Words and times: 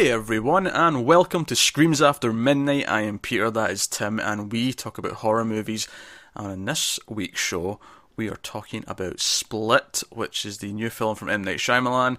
Hey 0.00 0.10
everyone, 0.10 0.66
and 0.66 1.04
welcome 1.04 1.44
to 1.44 1.54
Screams 1.54 2.00
After 2.00 2.32
Midnight. 2.32 2.88
I 2.88 3.02
am 3.02 3.18
Peter, 3.18 3.50
that 3.50 3.70
is 3.70 3.86
Tim, 3.86 4.18
and 4.18 4.50
we 4.50 4.72
talk 4.72 4.96
about 4.96 5.12
horror 5.12 5.44
movies. 5.44 5.88
And 6.34 6.50
in 6.50 6.64
this 6.64 6.98
week's 7.06 7.38
show, 7.38 7.78
we 8.16 8.30
are 8.30 8.36
talking 8.36 8.82
about 8.88 9.20
Split, 9.20 10.02
which 10.08 10.46
is 10.46 10.56
the 10.56 10.72
new 10.72 10.88
film 10.88 11.16
from 11.16 11.28
M. 11.28 11.44
Night 11.44 11.58
Shyamalan. 11.58 12.16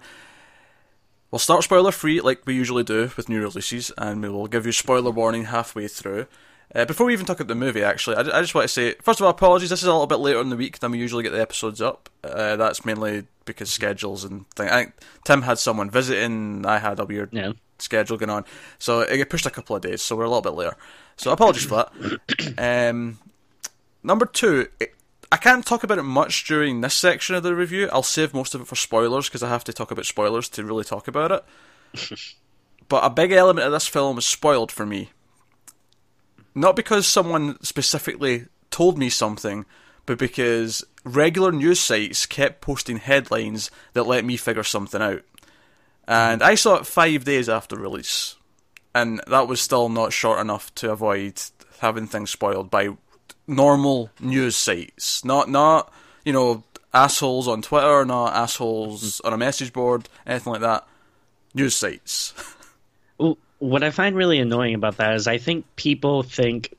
We'll 1.32 1.40
start 1.40 1.64
spoiler 1.64 1.90
free, 1.90 2.20
like 2.20 2.46
we 2.46 2.54
usually 2.54 2.84
do 2.84 3.10
with 3.16 3.28
new 3.28 3.42
releases, 3.42 3.90
and 3.98 4.22
we 4.22 4.28
will 4.28 4.46
give 4.46 4.64
you 4.64 4.70
spoiler 4.70 5.10
warning 5.10 5.46
halfway 5.46 5.88
through. 5.88 6.26
Uh, 6.72 6.84
before 6.84 7.06
we 7.06 7.12
even 7.12 7.26
talk 7.26 7.40
about 7.40 7.48
the 7.48 7.56
movie, 7.56 7.82
actually, 7.82 8.14
I, 8.14 8.20
I, 8.20 8.40
just 8.42 8.54
want 8.54 8.64
to 8.64 8.72
say, 8.72 8.94
first 9.02 9.18
of 9.18 9.24
all, 9.24 9.30
apologies. 9.30 9.70
This 9.70 9.82
is 9.82 9.88
a 9.88 9.92
little 9.92 10.06
bit 10.06 10.20
later 10.20 10.40
in 10.40 10.50
the 10.50 10.56
week 10.56 10.78
than 10.78 10.92
we 10.92 10.98
usually 10.98 11.24
get 11.24 11.32
the 11.32 11.40
episodes 11.40 11.82
up. 11.82 12.08
Uh, 12.22 12.54
that's 12.54 12.84
mainly 12.84 13.26
because 13.44 13.70
schedules 13.70 14.22
and 14.22 14.48
things. 14.50 14.70
I 14.70 14.84
think 14.84 14.94
Tim 15.24 15.42
had 15.42 15.58
someone 15.58 15.90
visiting. 15.90 16.64
I 16.64 16.78
had 16.78 17.00
a 17.00 17.04
weird 17.04 17.30
yeah. 17.32 17.52
Schedule 17.82 18.16
going 18.16 18.30
on, 18.30 18.44
so 18.78 19.00
it 19.00 19.18
got 19.18 19.28
pushed 19.28 19.46
a 19.46 19.50
couple 19.50 19.76
of 19.76 19.82
days. 19.82 20.02
So 20.02 20.16
we're 20.16 20.24
a 20.24 20.28
little 20.28 20.42
bit 20.42 20.54
later. 20.54 20.76
So 21.16 21.32
apologies 21.32 21.64
for 21.64 21.86
that. 21.86 22.20
Um, 22.58 23.18
number 24.02 24.26
two, 24.26 24.68
it, 24.80 24.94
I 25.30 25.36
can't 25.36 25.64
talk 25.64 25.84
about 25.84 25.98
it 25.98 26.02
much 26.02 26.46
during 26.46 26.80
this 26.80 26.94
section 26.94 27.34
of 27.34 27.42
the 27.42 27.54
review. 27.54 27.88
I'll 27.92 28.02
save 28.02 28.34
most 28.34 28.54
of 28.54 28.60
it 28.60 28.66
for 28.66 28.76
spoilers 28.76 29.28
because 29.28 29.42
I 29.42 29.48
have 29.48 29.64
to 29.64 29.72
talk 29.72 29.90
about 29.90 30.06
spoilers 30.06 30.48
to 30.50 30.64
really 30.64 30.84
talk 30.84 31.08
about 31.08 31.32
it. 31.32 32.18
but 32.88 33.04
a 33.04 33.10
big 33.10 33.32
element 33.32 33.66
of 33.66 33.72
this 33.72 33.86
film 33.86 34.18
is 34.18 34.26
spoiled 34.26 34.72
for 34.72 34.86
me 34.86 35.10
not 36.54 36.76
because 36.76 37.06
someone 37.06 37.62
specifically 37.62 38.46
told 38.70 38.98
me 38.98 39.08
something, 39.08 39.64
but 40.06 40.18
because 40.18 40.84
regular 41.04 41.52
news 41.52 41.80
sites 41.80 42.26
kept 42.26 42.60
posting 42.60 42.98
headlines 42.98 43.70
that 43.94 44.04
let 44.04 44.24
me 44.24 44.36
figure 44.36 44.64
something 44.64 45.00
out. 45.00 45.22
And 46.06 46.42
I 46.42 46.54
saw 46.54 46.76
it 46.76 46.86
five 46.86 47.24
days 47.24 47.48
after 47.48 47.76
release, 47.76 48.36
and 48.94 49.20
that 49.26 49.48
was 49.48 49.60
still 49.60 49.88
not 49.88 50.12
short 50.12 50.40
enough 50.40 50.74
to 50.76 50.90
avoid 50.90 51.40
having 51.80 52.06
things 52.06 52.30
spoiled 52.30 52.70
by 52.70 52.90
normal 53.46 54.10
news 54.20 54.56
sites. 54.56 55.24
Not 55.24 55.48
not 55.48 55.92
you 56.24 56.32
know 56.32 56.64
assholes 56.92 57.48
on 57.48 57.62
Twitter, 57.62 58.04
not 58.04 58.34
assholes 58.34 59.02
mm-hmm. 59.02 59.26
on 59.26 59.32
a 59.32 59.38
message 59.38 59.72
board, 59.72 60.08
anything 60.26 60.52
like 60.52 60.62
that. 60.62 60.86
News 61.54 61.74
sites. 61.74 62.34
what 63.58 63.84
I 63.84 63.90
find 63.90 64.16
really 64.16 64.40
annoying 64.40 64.74
about 64.74 64.96
that 64.96 65.14
is 65.14 65.28
I 65.28 65.38
think 65.38 65.64
people 65.76 66.22
think 66.22 66.74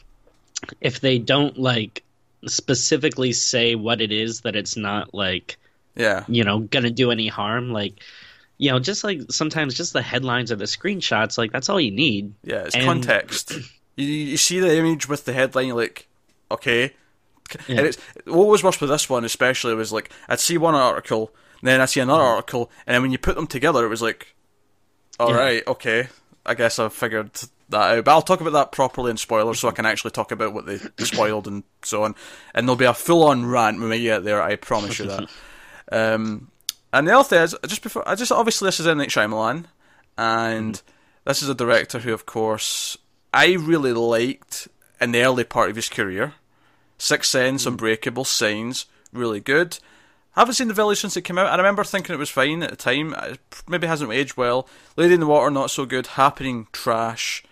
if 0.80 1.00
they 1.00 1.18
don't 1.18 1.58
like 1.58 2.04
specifically 2.46 3.32
say 3.32 3.74
what 3.74 4.00
it 4.00 4.12
is 4.12 4.42
that 4.42 4.54
it's 4.54 4.76
not 4.76 5.14
like 5.14 5.56
yeah 5.96 6.24
you 6.28 6.44
know 6.44 6.60
gonna 6.60 6.90
do 6.90 7.10
any 7.10 7.26
harm 7.26 7.72
like 7.72 7.94
you 8.58 8.70
know 8.70 8.78
just 8.78 9.04
like 9.04 9.20
sometimes 9.30 9.74
just 9.74 9.92
the 9.92 10.02
headlines 10.02 10.52
or 10.52 10.56
the 10.56 10.64
screenshots 10.64 11.36
like 11.38 11.52
that's 11.52 11.68
all 11.68 11.80
you 11.80 11.90
need 11.90 12.34
yeah 12.42 12.64
it's 12.64 12.74
and... 12.74 12.84
context 12.84 13.52
you, 13.96 14.06
you 14.06 14.36
see 14.36 14.60
the 14.60 14.76
image 14.76 15.08
with 15.08 15.24
the 15.24 15.32
headline 15.32 15.66
you 15.66 15.74
like 15.74 16.08
okay 16.50 16.92
yeah. 17.68 17.78
and 17.78 17.86
it's 17.86 17.98
what 18.24 18.46
was 18.46 18.62
worse 18.62 18.80
with 18.80 18.90
this 18.90 19.08
one 19.10 19.24
especially 19.24 19.74
was 19.74 19.92
like 19.92 20.10
I'd 20.28 20.40
see 20.40 20.58
one 20.58 20.74
article 20.74 21.32
then 21.62 21.80
I 21.80 21.86
see 21.86 22.00
another 22.00 22.22
article 22.22 22.70
and 22.86 22.94
then 22.94 23.02
when 23.02 23.10
you 23.10 23.18
put 23.18 23.36
them 23.36 23.46
together 23.46 23.84
it 23.84 23.88
was 23.88 24.02
like 24.02 24.34
all 25.18 25.30
yeah. 25.30 25.36
right, 25.36 25.66
okay. 25.66 26.08
I 26.46 26.54
guess 26.54 26.78
I've 26.78 26.92
figured 26.92 27.30
that 27.68 27.98
out. 27.98 28.04
But 28.04 28.10
I'll 28.12 28.22
talk 28.22 28.40
about 28.40 28.52
that 28.52 28.72
properly 28.72 29.10
in 29.10 29.16
spoilers 29.16 29.60
so 29.60 29.68
I 29.68 29.72
can 29.72 29.86
actually 29.86 30.10
talk 30.10 30.32
about 30.32 30.52
what 30.52 30.66
they 30.66 30.78
spoiled 31.04 31.46
and 31.46 31.62
so 31.82 32.04
on. 32.04 32.14
And 32.54 32.66
there'll 32.66 32.76
be 32.76 32.84
a 32.84 32.94
full 32.94 33.24
on 33.24 33.46
rant 33.46 33.80
when 33.80 33.90
we 33.90 34.02
get 34.02 34.24
there, 34.24 34.42
I 34.42 34.56
promise 34.56 34.98
you 34.98 35.06
that. 35.06 35.30
um, 35.92 36.50
and 36.94 37.08
the 37.08 37.12
other 37.12 37.28
thing 37.28 37.42
is, 37.42 37.56
just 37.66 37.82
before, 37.82 38.08
I 38.08 38.14
just 38.14 38.32
obviously 38.32 38.68
this 38.68 38.80
is 38.80 38.86
M. 38.86 38.98
Night 38.98 39.08
Shyamalan, 39.08 39.64
and 40.16 40.74
mm-hmm. 40.74 40.86
this 41.24 41.42
is 41.42 41.48
a 41.48 41.54
director 41.54 41.98
who, 41.98 42.14
of 42.14 42.24
course, 42.24 42.96
I 43.32 43.54
really 43.54 43.92
liked 43.92 44.68
in 45.00 45.12
the 45.12 45.22
early 45.22 45.44
part 45.44 45.70
of 45.70 45.76
his 45.76 45.88
career. 45.88 46.34
Sixth 46.96 47.30
Sense, 47.30 47.62
mm-hmm. 47.62 47.72
Unbreakable, 47.72 48.24
Signs, 48.24 48.86
really 49.12 49.40
good. 49.40 49.78
Haven't 50.36 50.54
seen 50.54 50.68
The 50.68 50.74
Village 50.74 51.00
since 51.00 51.16
it 51.16 51.22
came 51.22 51.38
out. 51.38 51.46
I 51.46 51.56
remember 51.56 51.84
thinking 51.84 52.14
it 52.14 52.18
was 52.18 52.30
fine 52.30 52.62
at 52.62 52.70
the 52.70 52.76
time. 52.76 53.14
Uh, 53.14 53.30
it 53.32 53.40
maybe 53.68 53.86
hasn't 53.86 54.12
aged 54.12 54.36
well. 54.36 54.68
Lady 54.96 55.14
in 55.14 55.20
the 55.20 55.26
Water, 55.26 55.50
not 55.50 55.70
so 55.70 55.86
good. 55.86 56.08
Happening, 56.08 56.66
trash. 56.72 57.44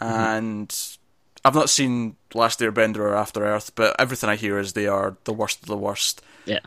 Mm-hmm. 0.00 0.14
And 0.14 0.68
mm-hmm. 0.68 1.00
I've 1.44 1.54
not 1.54 1.70
seen 1.70 2.16
Last 2.34 2.60
Airbender 2.60 2.98
or 2.98 3.16
After 3.16 3.44
Earth, 3.44 3.72
but 3.74 3.96
everything 3.98 4.30
I 4.30 4.36
hear 4.36 4.58
is 4.58 4.72
they 4.72 4.86
are 4.86 5.16
the 5.24 5.32
worst 5.32 5.62
of 5.62 5.68
the 5.68 5.76
worst. 5.76 6.22
Yeah. 6.44 6.60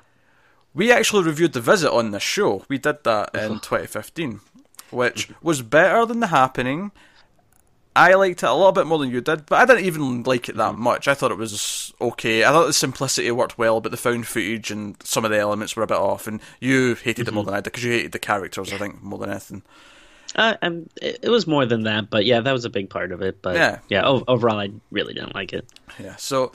We 0.73 0.91
actually 0.91 1.23
reviewed 1.23 1.53
The 1.53 1.61
Visit 1.61 1.91
on 1.91 2.11
this 2.11 2.23
show. 2.23 2.63
We 2.67 2.77
did 2.77 3.03
that 3.03 3.35
in 3.35 3.59
2015, 3.59 4.41
which 4.89 5.29
was 5.41 5.61
better 5.61 6.05
than 6.05 6.19
The 6.19 6.27
Happening 6.27 6.91
I 7.95 8.15
liked 8.15 8.41
it 8.41 8.49
a 8.49 8.53
little 8.53 8.71
bit 8.71 8.87
more 8.87 8.97
than 8.97 9.11
you 9.11 9.21
did, 9.21 9.45
but 9.45 9.59
I 9.59 9.65
didn't 9.65 9.85
even 9.85 10.23
like 10.23 10.49
it 10.49 10.57
that 10.57 10.75
much. 10.75 11.07
I 11.07 11.13
thought 11.13 11.31
it 11.31 11.37
was 11.37 11.93
okay. 12.01 12.43
I 12.43 12.49
thought 12.49 12.65
the 12.65 12.73
simplicity 12.73 13.29
worked 13.29 13.57
well, 13.57 13.81
but 13.81 13.91
the 13.91 13.97
found 13.97 14.25
footage 14.25 14.71
and 14.71 14.95
some 15.03 15.25
of 15.25 15.31
the 15.31 15.37
elements 15.37 15.75
were 15.75 15.83
a 15.83 15.87
bit 15.87 15.97
off. 15.97 16.25
And 16.25 16.41
you 16.59 16.95
hated 16.95 17.27
it 17.27 17.33
more 17.33 17.43
than 17.43 17.53
I 17.53 17.57
did 17.57 17.65
because 17.65 17.83
you 17.83 17.91
hated 17.91 18.11
the 18.11 18.19
characters, 18.19 18.73
I 18.73 18.77
think, 18.77 19.03
more 19.03 19.19
than 19.19 19.29
anything. 19.29 19.61
Uh, 20.35 20.55
um, 20.63 20.89
it 20.99 21.29
was 21.29 21.45
more 21.45 21.67
than 21.67 21.83
that, 21.83 22.09
but 22.09 22.25
yeah, 22.25 22.39
that 22.39 22.51
was 22.51 22.65
a 22.65 22.69
big 22.71 22.89
part 22.89 23.11
of 23.11 23.21
it. 23.21 23.43
But 23.43 23.55
yeah, 23.55 23.79
yeah, 23.89 24.03
overall, 24.05 24.59
I 24.59 24.71
really 24.89 25.13
didn't 25.13 25.35
like 25.35 25.53
it. 25.53 25.67
Yeah, 25.99 26.15
so 26.15 26.51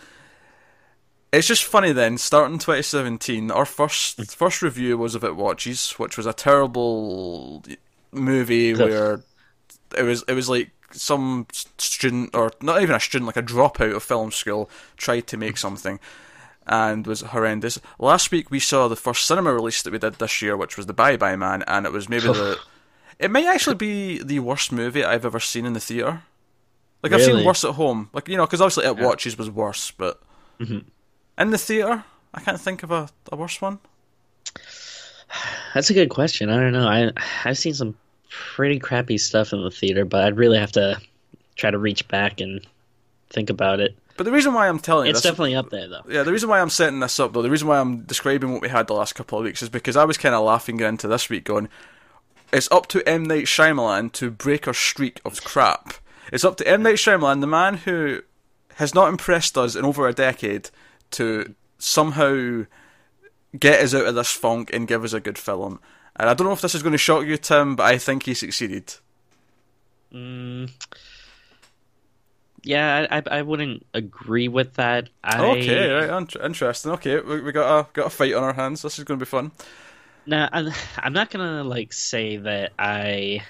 it's 1.32 1.46
just 1.46 1.64
funny 1.64 1.92
then. 1.92 2.18
Starting 2.18 2.58
2017, 2.58 3.50
our 3.50 3.64
first 3.64 4.18
mm. 4.18 4.34
first 4.34 4.62
review 4.62 4.96
was 4.96 5.14
of 5.14 5.24
It 5.24 5.36
Watches, 5.36 5.92
which 5.92 6.16
was 6.16 6.26
a 6.26 6.32
terrible 6.32 7.62
movie 8.12 8.74
where 8.74 9.22
it 9.96 10.02
was 10.02 10.24
it 10.28 10.34
was 10.34 10.48
like 10.48 10.70
some 10.90 11.46
student, 11.52 12.34
or 12.34 12.52
not 12.62 12.82
even 12.82 12.94
a 12.94 13.00
student, 13.00 13.26
like 13.26 13.36
a 13.36 13.42
dropout 13.42 13.94
of 13.94 14.02
film 14.02 14.30
school, 14.30 14.70
tried 14.96 15.26
to 15.26 15.36
make 15.36 15.58
something 15.58 16.00
and 16.66 17.06
was 17.06 17.22
horrendous. 17.22 17.80
Last 17.98 18.30
week 18.30 18.50
we 18.50 18.60
saw 18.60 18.88
the 18.88 18.96
first 18.96 19.26
cinema 19.26 19.52
release 19.52 19.82
that 19.82 19.92
we 19.92 19.98
did 19.98 20.14
this 20.14 20.42
year, 20.42 20.56
which 20.56 20.76
was 20.76 20.86
The 20.86 20.92
Bye 20.92 21.16
Bye 21.16 21.36
Man, 21.36 21.62
and 21.66 21.86
it 21.86 21.92
was 21.92 22.08
maybe 22.08 22.26
the. 22.26 22.58
It 23.18 23.32
may 23.32 23.48
actually 23.48 23.74
be 23.74 24.22
the 24.22 24.38
worst 24.38 24.70
movie 24.70 25.02
I've 25.02 25.24
ever 25.24 25.40
seen 25.40 25.66
in 25.66 25.72
the 25.72 25.80
theater. 25.80 26.22
Like 27.02 27.10
really? 27.10 27.24
I've 27.24 27.36
seen 27.38 27.44
worse 27.44 27.64
at 27.64 27.74
home, 27.74 28.10
like 28.12 28.28
you 28.28 28.36
know, 28.36 28.46
because 28.46 28.60
obviously 28.60 28.84
It 28.84 28.96
yeah. 28.96 29.04
Watches 29.04 29.36
was 29.36 29.50
worse, 29.50 29.90
but 29.90 30.22
mm-hmm. 30.60 30.86
In 31.38 31.50
the 31.50 31.58
theater, 31.58 32.04
I 32.34 32.40
can't 32.40 32.60
think 32.60 32.82
of 32.82 32.90
a, 32.90 33.08
a 33.32 33.36
worse 33.36 33.60
one. 33.60 33.78
That's 35.74 35.90
a 35.90 35.94
good 35.94 36.08
question. 36.08 36.50
I 36.50 36.58
don't 36.58 36.72
know. 36.72 36.88
I 36.88 37.12
I've 37.44 37.58
seen 37.58 37.74
some 37.74 37.94
pretty 38.30 38.78
crappy 38.78 39.18
stuff 39.18 39.52
in 39.52 39.62
the 39.62 39.70
theater, 39.70 40.04
but 40.04 40.24
I'd 40.24 40.36
really 40.36 40.58
have 40.58 40.72
to 40.72 41.00
try 41.56 41.70
to 41.70 41.78
reach 41.78 42.06
back 42.08 42.40
and 42.40 42.66
think 43.30 43.50
about 43.50 43.80
it. 43.80 43.96
But 44.16 44.24
the 44.24 44.32
reason 44.32 44.52
why 44.52 44.68
I'm 44.68 44.80
telling 44.80 45.06
this. 45.06 45.18
it's 45.18 45.22
this, 45.22 45.30
definitely 45.30 45.54
up 45.54 45.70
there, 45.70 45.88
though. 45.88 46.02
Yeah, 46.08 46.24
the 46.24 46.32
reason 46.32 46.48
why 46.48 46.60
I'm 46.60 46.70
setting 46.70 46.98
this 46.98 47.20
up, 47.20 47.32
though, 47.32 47.42
the 47.42 47.50
reason 47.50 47.68
why 47.68 47.78
I'm 47.78 48.00
describing 48.00 48.52
what 48.52 48.62
we 48.62 48.68
had 48.68 48.88
the 48.88 48.94
last 48.94 49.14
couple 49.14 49.38
of 49.38 49.44
weeks 49.44 49.62
is 49.62 49.68
because 49.68 49.96
I 49.96 50.04
was 50.04 50.18
kind 50.18 50.34
of 50.34 50.44
laughing 50.44 50.80
into 50.80 51.06
this 51.06 51.28
week, 51.28 51.44
going, 51.44 51.68
"It's 52.52 52.68
up 52.72 52.86
to 52.88 53.08
M 53.08 53.22
Night 53.24 53.44
Shyamalan 53.44 54.12
to 54.14 54.30
break 54.30 54.66
our 54.66 54.74
streak 54.74 55.20
of 55.24 55.44
crap. 55.44 55.94
It's 56.32 56.44
up 56.44 56.56
to 56.56 56.66
M 56.66 56.82
Night 56.82 56.96
Shyamalan, 56.96 57.40
the 57.40 57.46
man 57.46 57.74
who 57.74 58.22
has 58.76 58.94
not 58.94 59.08
impressed 59.08 59.56
us 59.56 59.76
in 59.76 59.84
over 59.84 60.08
a 60.08 60.12
decade, 60.12 60.70
to 61.12 61.54
somehow 61.78 62.64
get 63.58 63.80
us 63.80 63.94
out 63.94 64.06
of 64.06 64.14
this 64.14 64.30
funk 64.32 64.70
and 64.72 64.88
give 64.88 65.04
us 65.04 65.12
a 65.12 65.20
good 65.20 65.38
film." 65.38 65.80
And 66.16 66.28
I 66.28 66.34
don't 66.34 66.46
know 66.46 66.52
if 66.52 66.60
this 66.60 66.74
is 66.74 66.82
going 66.82 66.92
to 66.92 66.98
shock 66.98 67.26
you, 67.26 67.36
Tim, 67.36 67.76
but 67.76 67.86
I 67.86 67.98
think 67.98 68.24
he 68.24 68.34
succeeded. 68.34 68.94
Mm, 70.12 70.70
yeah, 72.64 73.06
I, 73.10 73.22
I 73.38 73.42
wouldn't 73.42 73.86
agree 73.94 74.48
with 74.48 74.74
that. 74.74 75.08
I... 75.22 75.38
Okay, 75.38 75.90
right, 75.90 76.36
interesting. 76.42 76.92
Okay, 76.92 77.20
we, 77.20 77.40
we 77.40 77.52
got 77.52 77.80
a 77.80 77.92
got 77.92 78.06
a 78.06 78.10
fight 78.10 78.34
on 78.34 78.42
our 78.42 78.52
hands. 78.52 78.82
This 78.82 78.98
is 78.98 79.04
going 79.04 79.18
to 79.18 79.24
be 79.24 79.28
fun. 79.28 79.52
Now, 80.26 80.48
I'm, 80.52 80.70
I'm 80.98 81.12
not 81.14 81.30
gonna 81.30 81.64
like 81.64 81.92
say 81.92 82.36
that 82.36 82.72
I 82.78 83.42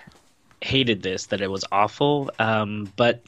hated 0.60 1.02
this, 1.02 1.26
that 1.26 1.40
it 1.40 1.50
was 1.50 1.64
awful. 1.72 2.30
Um, 2.38 2.92
but 2.96 3.22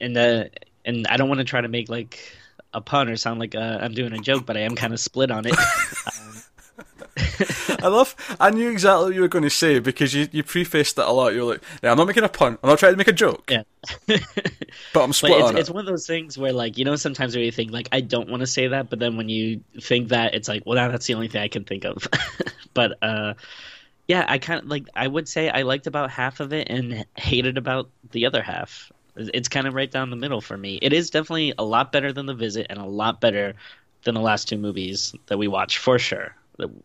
and 0.00 0.14
the 0.14 0.50
and 0.84 1.06
I 1.06 1.16
don't 1.16 1.28
want 1.28 1.38
to 1.38 1.44
try 1.44 1.60
to 1.60 1.68
make 1.68 1.88
like 1.88 2.36
a 2.74 2.80
pun 2.80 3.08
or 3.08 3.16
sound 3.16 3.40
like 3.40 3.54
uh, 3.54 3.78
I'm 3.80 3.94
doing 3.94 4.12
a 4.12 4.18
joke, 4.18 4.46
but 4.46 4.56
I 4.56 4.60
am 4.60 4.76
kind 4.76 4.92
of 4.92 5.00
split 5.00 5.30
on 5.30 5.46
it. 5.46 5.54
um, 5.58 6.42
I 7.82 7.88
love. 7.88 8.14
I 8.40 8.50
knew 8.50 8.70
exactly 8.70 9.06
what 9.06 9.14
you 9.14 9.20
were 9.20 9.28
going 9.28 9.44
to 9.44 9.50
say 9.50 9.78
because 9.78 10.14
you, 10.14 10.28
you 10.32 10.42
prefaced 10.42 10.98
it 10.98 11.04
a 11.04 11.10
lot. 11.10 11.34
You're 11.34 11.44
like, 11.44 11.62
"Yeah, 11.82 11.90
I'm 11.90 11.98
not 11.98 12.06
making 12.06 12.24
a 12.24 12.28
pun. 12.28 12.58
I'm 12.62 12.68
not 12.68 12.78
trying 12.78 12.92
to 12.92 12.96
make 12.96 13.08
a 13.08 13.12
joke." 13.12 13.50
Yeah. 13.50 13.62
but 14.06 15.02
I'm 15.02 15.12
split 15.12 15.32
but 15.32 15.38
it's, 15.38 15.48
on 15.48 15.56
it. 15.56 15.60
It's 15.60 15.70
one 15.70 15.80
of 15.80 15.86
those 15.86 16.06
things 16.06 16.38
where, 16.38 16.52
like, 16.52 16.78
you 16.78 16.84
know, 16.84 16.96
sometimes 16.96 17.34
where 17.34 17.44
you 17.44 17.52
think, 17.52 17.72
like, 17.72 17.88
I 17.92 18.00
don't 18.00 18.28
want 18.28 18.40
to 18.40 18.46
say 18.46 18.68
that, 18.68 18.88
but 18.88 18.98
then 18.98 19.16
when 19.16 19.28
you 19.28 19.62
think 19.80 20.08
that, 20.08 20.34
it's 20.34 20.48
like, 20.48 20.62
well, 20.64 20.76
now 20.76 20.88
that's 20.88 21.06
the 21.06 21.14
only 21.14 21.28
thing 21.28 21.42
I 21.42 21.48
can 21.48 21.64
think 21.64 21.84
of. 21.84 22.06
but 22.74 22.96
uh, 23.02 23.34
yeah, 24.08 24.24
I 24.28 24.38
kind 24.38 24.60
of 24.60 24.66
like. 24.66 24.86
I 24.94 25.06
would 25.06 25.28
say 25.28 25.48
I 25.48 25.62
liked 25.62 25.86
about 25.86 26.10
half 26.10 26.40
of 26.40 26.52
it 26.52 26.68
and 26.70 27.04
hated 27.16 27.58
about 27.58 27.90
the 28.12 28.26
other 28.26 28.42
half. 28.42 28.90
It's 29.16 29.48
kind 29.48 29.66
of 29.66 29.74
right 29.74 29.90
down 29.90 30.10
the 30.10 30.16
middle 30.16 30.40
for 30.40 30.56
me. 30.56 30.78
It 30.80 30.92
is 30.92 31.10
definitely 31.10 31.54
a 31.58 31.64
lot 31.64 31.92
better 31.92 32.12
than 32.12 32.26
the 32.26 32.34
visit 32.34 32.66
and 32.70 32.78
a 32.78 32.86
lot 32.86 33.20
better 33.20 33.54
than 34.04 34.14
the 34.14 34.20
last 34.20 34.48
two 34.48 34.58
movies 34.58 35.14
that 35.26 35.38
we 35.38 35.48
watched 35.48 35.78
for 35.78 35.98
sure 35.98 36.34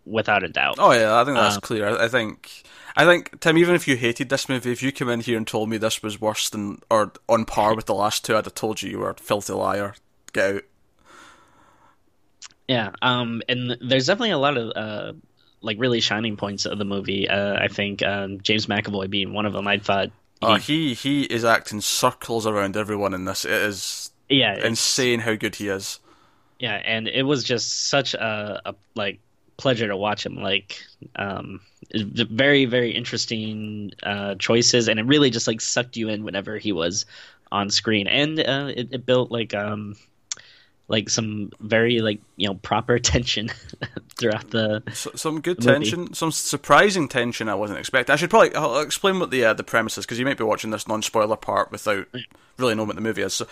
without 0.05 0.43
a 0.43 0.49
doubt. 0.49 0.75
Oh 0.79 0.91
yeah, 0.91 1.19
I 1.19 1.23
think 1.23 1.37
that's 1.37 1.55
um, 1.55 1.61
clear. 1.61 1.97
I 1.97 2.07
think 2.07 2.63
I 2.95 3.05
think 3.05 3.39
Tim, 3.39 3.57
even 3.57 3.75
if 3.75 3.87
you 3.87 3.95
hated 3.95 4.29
this 4.29 4.49
movie, 4.49 4.71
if 4.71 4.81
you 4.81 4.91
came 4.91 5.09
in 5.09 5.19
here 5.19 5.37
and 5.37 5.47
told 5.47 5.69
me 5.69 5.77
this 5.77 6.01
was 6.01 6.19
worse 6.19 6.49
than 6.49 6.79
or 6.89 7.13
on 7.29 7.45
par 7.45 7.75
with 7.75 7.85
the 7.85 7.93
last 7.93 8.25
two, 8.25 8.35
I'd 8.35 8.45
have 8.45 8.55
told 8.55 8.81
you 8.81 8.89
you 8.89 8.99
were 8.99 9.11
a 9.11 9.15
filthy 9.15 9.53
liar. 9.53 9.95
Get 10.33 10.55
out. 10.55 10.61
Yeah, 12.67 12.91
um, 13.01 13.41
and 13.47 13.77
there's 13.81 14.07
definitely 14.07 14.31
a 14.31 14.37
lot 14.37 14.57
of 14.57 14.71
uh, 14.75 15.13
like 15.61 15.79
really 15.79 16.01
shining 16.01 16.35
points 16.35 16.65
of 16.65 16.77
the 16.77 16.85
movie. 16.85 17.29
Uh, 17.29 17.55
I 17.55 17.67
think 17.69 18.03
um, 18.03 18.41
James 18.41 18.65
McAvoy 18.65 19.09
being 19.09 19.33
one 19.33 19.45
of 19.45 19.53
them. 19.53 19.67
I 19.67 19.77
thought. 19.77 20.11
He, 20.39 20.45
oh, 20.45 20.55
he 20.55 20.93
he 20.93 21.23
is 21.23 21.43
acting 21.43 21.81
circles 21.81 22.45
around 22.45 22.77
everyone 22.77 23.13
in 23.13 23.25
this. 23.25 23.45
It 23.45 23.51
is 23.51 24.11
yeah 24.29 24.55
insane 24.65 25.21
how 25.21 25.35
good 25.35 25.55
he 25.55 25.67
is. 25.67 25.99
Yeah, 26.59 26.81
and 26.85 27.07
it 27.07 27.23
was 27.23 27.43
just 27.43 27.89
such 27.89 28.13
a, 28.13 28.61
a 28.65 28.75
like 28.95 29.19
pleasure 29.57 29.87
to 29.87 29.97
watch 29.97 30.25
him. 30.25 30.35
Like, 30.35 30.81
um, 31.15 31.61
very 31.93 32.65
very 32.65 32.91
interesting 32.91 33.93
uh, 34.03 34.35
choices, 34.35 34.87
and 34.87 34.99
it 34.99 35.05
really 35.05 35.29
just 35.29 35.47
like 35.47 35.61
sucked 35.61 35.97
you 35.97 36.09
in 36.09 36.23
whenever 36.23 36.57
he 36.57 36.71
was 36.71 37.05
on 37.51 37.69
screen, 37.69 38.07
and 38.07 38.39
uh, 38.39 38.71
it, 38.75 38.89
it 38.91 39.05
built 39.05 39.31
like 39.31 39.53
um 39.53 39.95
like 40.87 41.09
some 41.09 41.51
very 41.59 41.99
like 41.99 42.21
you 42.35 42.47
know 42.47 42.55
proper 42.55 42.99
tension 43.13 43.49
throughout 44.17 44.49
the 44.51 44.81
so, 44.93 45.11
some 45.15 45.41
good 45.41 45.61
tension 45.61 46.13
some 46.13 46.31
surprising 46.31 47.07
tension 47.07 47.49
i 47.49 47.55
wasn't 47.55 47.79
expecting. 47.79 48.13
I 48.13 48.15
should 48.15 48.29
probably 48.29 48.55
I'll 48.55 48.79
explain 48.79 49.19
what 49.19 49.31
the 49.31 49.45
uh, 49.45 49.53
the 49.53 49.63
premise 49.63 49.97
is 49.97 50.05
because 50.05 50.19
you 50.19 50.25
might 50.25 50.37
be 50.37 50.43
watching 50.43 50.71
this 50.71 50.87
non-spoiler 50.87 51.37
part 51.37 51.71
without 51.71 52.07
really 52.57 52.75
knowing 52.75 52.87
what 52.87 52.95
the 52.95 53.01
movie 53.01 53.21
is. 53.21 53.33
So 53.33 53.47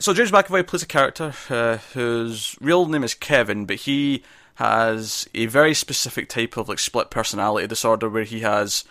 so 0.00 0.14
james 0.14 0.30
mcavoy 0.30 0.66
plays 0.66 0.82
a 0.82 0.86
character 0.86 1.34
uh, 1.50 1.76
whose 1.92 2.56
real 2.60 2.86
name 2.86 3.04
is 3.04 3.14
kevin 3.14 3.66
but 3.66 3.76
he 3.76 4.22
has 4.54 5.28
a 5.34 5.46
very 5.46 5.74
specific 5.74 6.28
type 6.28 6.56
of 6.56 6.68
like 6.68 6.78
split 6.78 7.10
personality 7.10 7.66
disorder 7.66 8.08
where 8.08 8.24
he 8.24 8.40
has 8.40 8.84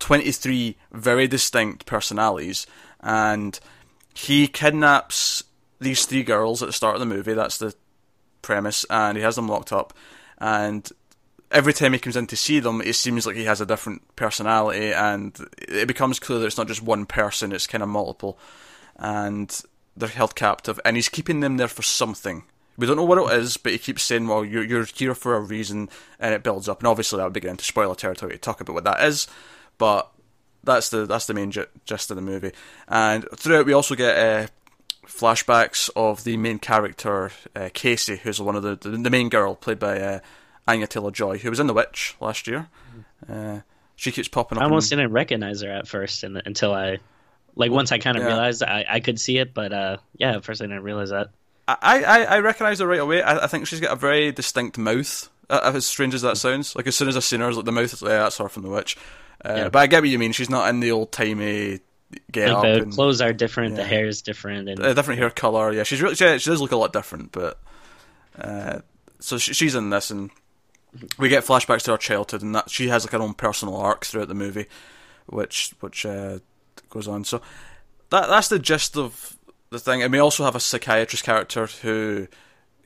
23 0.00 0.76
very 0.92 1.28
distinct 1.28 1.86
personalities 1.86 2.66
and 3.00 3.60
he 4.14 4.48
kidnaps 4.48 5.44
these 5.80 6.06
three 6.06 6.22
girls 6.22 6.62
at 6.62 6.66
the 6.66 6.72
start 6.72 6.94
of 6.94 7.00
the 7.00 7.06
movie. 7.06 7.34
That's 7.34 7.58
the 7.58 7.74
premise, 8.42 8.84
and 8.90 9.16
he 9.16 9.22
has 9.22 9.36
them 9.36 9.48
locked 9.48 9.72
up. 9.72 9.92
And 10.38 10.88
every 11.50 11.72
time 11.72 11.92
he 11.92 11.98
comes 11.98 12.16
in 12.16 12.26
to 12.28 12.36
see 12.36 12.60
them, 12.60 12.80
it 12.80 12.94
seems 12.94 13.26
like 13.26 13.36
he 13.36 13.44
has 13.44 13.60
a 13.60 13.66
different 13.66 14.02
personality, 14.16 14.92
and 14.92 15.36
it 15.58 15.88
becomes 15.88 16.20
clear 16.20 16.38
that 16.38 16.46
it's 16.46 16.58
not 16.58 16.68
just 16.68 16.82
one 16.82 17.06
person; 17.06 17.52
it's 17.52 17.66
kind 17.66 17.82
of 17.82 17.88
multiple. 17.88 18.38
And 18.96 19.60
they're 19.96 20.08
held 20.08 20.34
captive, 20.34 20.78
and 20.84 20.96
he's 20.96 21.08
keeping 21.08 21.40
them 21.40 21.56
there 21.56 21.68
for 21.68 21.82
something. 21.82 22.44
We 22.76 22.86
don't 22.86 22.96
know 22.96 23.04
what 23.04 23.18
it 23.18 23.38
is, 23.38 23.56
but 23.56 23.72
he 23.72 23.78
keeps 23.78 24.02
saying, 24.02 24.26
"Well, 24.26 24.44
you're 24.44 24.64
you're 24.64 24.84
here 24.84 25.14
for 25.14 25.34
a 25.34 25.40
reason," 25.40 25.88
and 26.18 26.34
it 26.34 26.42
builds 26.42 26.68
up. 26.68 26.80
And 26.80 26.88
obviously, 26.88 27.18
that 27.18 27.24
would 27.24 27.32
be 27.32 27.40
getting 27.40 27.58
spoil 27.58 27.94
territory 27.94 28.32
to 28.32 28.38
talk 28.38 28.60
about 28.60 28.74
what 28.74 28.84
that 28.84 29.02
is. 29.04 29.26
But 29.76 30.10
that's 30.62 30.90
the 30.90 31.06
that's 31.06 31.26
the 31.26 31.34
main 31.34 31.50
gist 31.50 32.10
of 32.10 32.16
the 32.16 32.22
movie. 32.22 32.52
And 32.88 33.26
throughout, 33.36 33.66
we 33.66 33.72
also 33.72 33.94
get 33.94 34.16
uh, 34.18 34.46
flashbacks 35.10 35.90
of 35.96 36.24
the 36.24 36.36
main 36.36 36.58
character 36.58 37.30
uh, 37.54 37.68
Casey, 37.74 38.16
who's 38.16 38.40
one 38.40 38.56
of 38.56 38.62
the 38.62 38.76
the 38.76 39.10
main 39.10 39.28
girl 39.28 39.54
played 39.54 39.78
by 39.78 40.00
uh, 40.00 40.20
Anya 40.66 40.86
Taylor 40.86 41.10
Joy, 41.10 41.38
who 41.38 41.50
was 41.50 41.60
in 41.60 41.66
The 41.66 41.74
Witch 41.74 42.16
last 42.20 42.46
year. 42.46 42.68
Uh, 43.28 43.60
she 43.96 44.12
keeps 44.12 44.28
popping 44.28 44.56
up. 44.56 44.62
I 44.62 44.64
almost 44.64 44.88
didn't 44.88 45.12
recognize 45.12 45.60
her 45.60 45.70
at 45.70 45.86
first, 45.86 46.22
and, 46.24 46.40
until 46.46 46.72
I, 46.72 46.98
like, 47.54 47.70
once 47.70 47.92
I 47.92 47.98
kind 47.98 48.16
of 48.16 48.22
yeah. 48.22 48.28
realized 48.28 48.62
I, 48.62 48.86
I 48.88 49.00
could 49.00 49.20
see 49.20 49.36
it, 49.36 49.52
but 49.52 49.72
uh, 49.72 49.96
yeah, 50.16 50.36
at 50.36 50.44
first 50.44 50.62
I 50.62 50.66
didn't 50.66 50.84
realize 50.84 51.10
that. 51.10 51.28
I, 51.68 52.02
I, 52.02 52.22
I 52.22 52.38
recognise 52.40 52.80
her 52.80 52.86
right 52.86 53.00
away. 53.00 53.22
I, 53.22 53.44
I 53.44 53.46
think 53.46 53.66
she's 53.66 53.80
got 53.80 53.92
a 53.92 53.96
very 53.96 54.32
distinct 54.32 54.78
mouth. 54.78 55.28
Uh, 55.50 55.72
as 55.74 55.84
strange 55.84 56.14
as 56.14 56.22
that 56.22 56.36
sounds, 56.36 56.76
like 56.76 56.86
as 56.86 56.94
soon 56.94 57.08
as 57.08 57.16
I 57.16 57.20
seen 57.20 57.40
her, 57.40 57.46
I 57.46 57.48
was 57.48 57.56
like 57.56 57.66
the 57.66 57.72
mouth, 57.72 57.92
is, 57.92 58.02
yeah, 58.02 58.20
that's 58.20 58.38
her 58.38 58.48
from 58.48 58.62
The 58.62 58.70
Witch. 58.70 58.96
Uh, 59.44 59.54
yeah. 59.56 59.68
But 59.68 59.80
I 59.80 59.86
get 59.86 60.02
what 60.02 60.08
you 60.08 60.18
mean. 60.18 60.32
She's 60.32 60.50
not 60.50 60.68
in 60.68 60.80
the 60.80 60.92
old 60.92 61.12
timey 61.12 61.80
get 62.30 62.52
like 62.52 62.62
the 62.62 62.82
and, 62.82 62.92
clothes 62.92 63.20
are 63.20 63.32
different, 63.32 63.72
yeah. 63.72 63.82
the 63.82 63.84
hair 63.84 64.06
is 64.06 64.22
different, 64.22 64.68
and 64.68 64.78
a 64.80 64.94
different 64.94 65.20
hair 65.20 65.30
color. 65.30 65.72
Yeah, 65.72 65.82
she's 65.82 66.02
really 66.02 66.14
she, 66.14 66.38
she 66.38 66.50
does 66.50 66.60
look 66.60 66.72
a 66.72 66.76
lot 66.76 66.92
different, 66.92 67.32
but 67.32 67.58
uh, 68.38 68.80
so 69.18 69.38
she, 69.38 69.52
she's 69.52 69.74
in 69.74 69.90
this, 69.90 70.10
and 70.10 70.30
we 71.18 71.28
get 71.28 71.44
flashbacks 71.44 71.82
to 71.82 71.92
her 71.92 71.98
childhood, 71.98 72.42
and 72.42 72.54
that 72.54 72.70
she 72.70 72.88
has 72.88 73.04
like 73.04 73.12
her 73.12 73.18
own 73.18 73.34
personal 73.34 73.76
arc 73.76 74.04
throughout 74.04 74.28
the 74.28 74.34
movie, 74.34 74.66
which 75.26 75.74
which 75.80 76.04
uh, 76.04 76.38
goes 76.88 77.08
on. 77.08 77.24
So 77.24 77.40
that 78.10 78.28
that's 78.28 78.48
the 78.48 78.58
gist 78.58 78.96
of 78.96 79.36
the 79.70 79.78
thing, 79.78 80.02
and 80.02 80.12
we 80.12 80.18
also 80.18 80.44
have 80.44 80.56
a 80.56 80.60
psychiatrist 80.60 81.24
character 81.24 81.66
who 81.66 82.28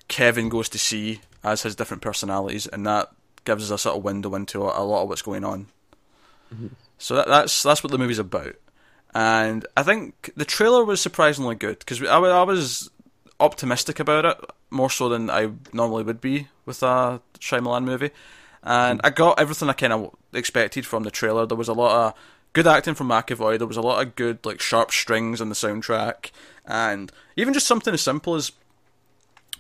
Kevin 0.09 0.49
goes 0.49 0.69
to 0.71 0.79
see 0.79 1.21
as 1.43 1.63
his 1.63 1.77
different 1.77 2.03
personalities, 2.03 2.67
and 2.67 2.87
that 2.87 3.11
gives 3.45 3.71
us 3.71 3.81
a 3.81 3.83
sort 3.83 3.97
of 3.97 4.05
window 4.05 4.35
into 4.35 4.63
a, 4.63 4.83
a 4.83 4.85
lot 4.85 5.03
of 5.03 5.09
what's 5.09 5.23
going 5.23 5.45
on. 5.45 5.67
Mm-hmm. 6.55 6.69
So 6.99 7.17
that, 7.17 7.27
that's 7.27 7.63
that's 7.63 7.83
what 7.83 7.91
the 7.91 7.99
movie's 7.99 8.19
about 8.19 8.55
and 9.15 9.67
I 9.77 9.83
think 9.83 10.31
the 10.37 10.45
trailer 10.45 10.85
was 10.85 11.01
surprisingly 11.01 11.55
good 11.55 11.79
because 11.79 12.03
I, 12.03 12.17
I 12.17 12.43
was 12.43 12.91
optimistic 13.41 14.01
about 14.01 14.25
it 14.25 14.39
more 14.71 14.91
so 14.91 15.09
than 15.09 15.31
I 15.31 15.51
normally 15.73 16.03
would 16.03 16.21
be 16.21 16.49
with 16.67 16.83
a 16.83 17.21
Shyamalan 17.39 17.85
movie, 17.85 18.11
and 18.63 19.01
I 19.05 19.11
got 19.11 19.39
everything 19.39 19.69
I 19.69 19.75
kind 19.75 19.93
of 19.93 20.15
expected 20.33 20.85
from 20.87 21.05
the 21.05 21.11
trailer. 21.11 21.47
There 21.47 21.57
was 21.57 21.69
a 21.69 21.75
lot 21.75 22.09
of 22.09 22.15
good 22.55 22.67
acting 22.67 22.95
from 22.95 23.09
McAvoy. 23.09 23.59
There 23.59 23.67
was 23.67 23.77
a 23.77 23.83
lot 23.83 24.05
of 24.05 24.17
good 24.17 24.45
like 24.45 24.61
sharp 24.61 24.91
strings 24.91 25.41
in 25.41 25.49
the 25.49 25.55
soundtrack, 25.55 26.31
and 26.67 27.13
even 27.37 27.55
just 27.55 27.67
something 27.67 27.95
as 27.95 28.03
simple 28.03 28.35
as 28.35 28.53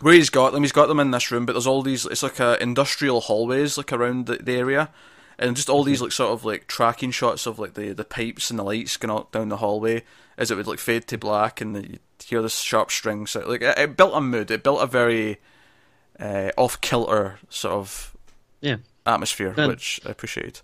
where 0.00 0.14
he's 0.14 0.30
got 0.30 0.52
them. 0.52 0.62
He's 0.62 0.72
got 0.72 0.88
them 0.88 1.00
in 1.00 1.10
this 1.12 1.30
room, 1.30 1.46
but 1.46 1.52
there's 1.52 1.66
all 1.66 1.82
these. 1.82 2.06
It's 2.06 2.22
like 2.22 2.40
a 2.40 2.60
industrial 2.62 3.20
hallways 3.20 3.76
like 3.76 3.92
around 3.92 4.26
the, 4.26 4.36
the 4.36 4.56
area, 4.56 4.90
and 5.38 5.56
just 5.56 5.68
all 5.68 5.82
these 5.82 6.00
like 6.00 6.12
sort 6.12 6.32
of 6.32 6.44
like 6.44 6.66
tracking 6.66 7.10
shots 7.10 7.46
of 7.46 7.58
like 7.58 7.74
the 7.74 7.92
the 7.92 8.04
pipes 8.04 8.50
and 8.50 8.58
the 8.58 8.64
lights 8.64 8.96
going 8.96 9.14
out 9.14 9.32
down 9.32 9.48
the 9.48 9.58
hallway 9.58 10.02
as 10.36 10.50
it 10.50 10.56
would 10.56 10.66
like 10.66 10.78
fade 10.78 11.06
to 11.06 11.18
black 11.18 11.60
and 11.60 11.76
the, 11.76 11.90
you 11.92 11.98
hear 12.24 12.42
this 12.42 12.58
sharp 12.58 12.90
string 12.90 13.26
so 13.26 13.40
like 13.48 13.62
it, 13.62 13.78
it, 13.78 13.96
built 13.96 14.14
a 14.14 14.20
mood. 14.20 14.50
It 14.50 14.62
built 14.62 14.82
a 14.82 14.86
very 14.86 15.38
uh, 16.18 16.50
off 16.56 16.80
kilter 16.80 17.38
sort 17.48 17.74
of 17.74 18.16
yeah. 18.60 18.76
atmosphere 19.06 19.52
which 19.52 20.00
I 20.06 20.10
appreciate 20.10 20.62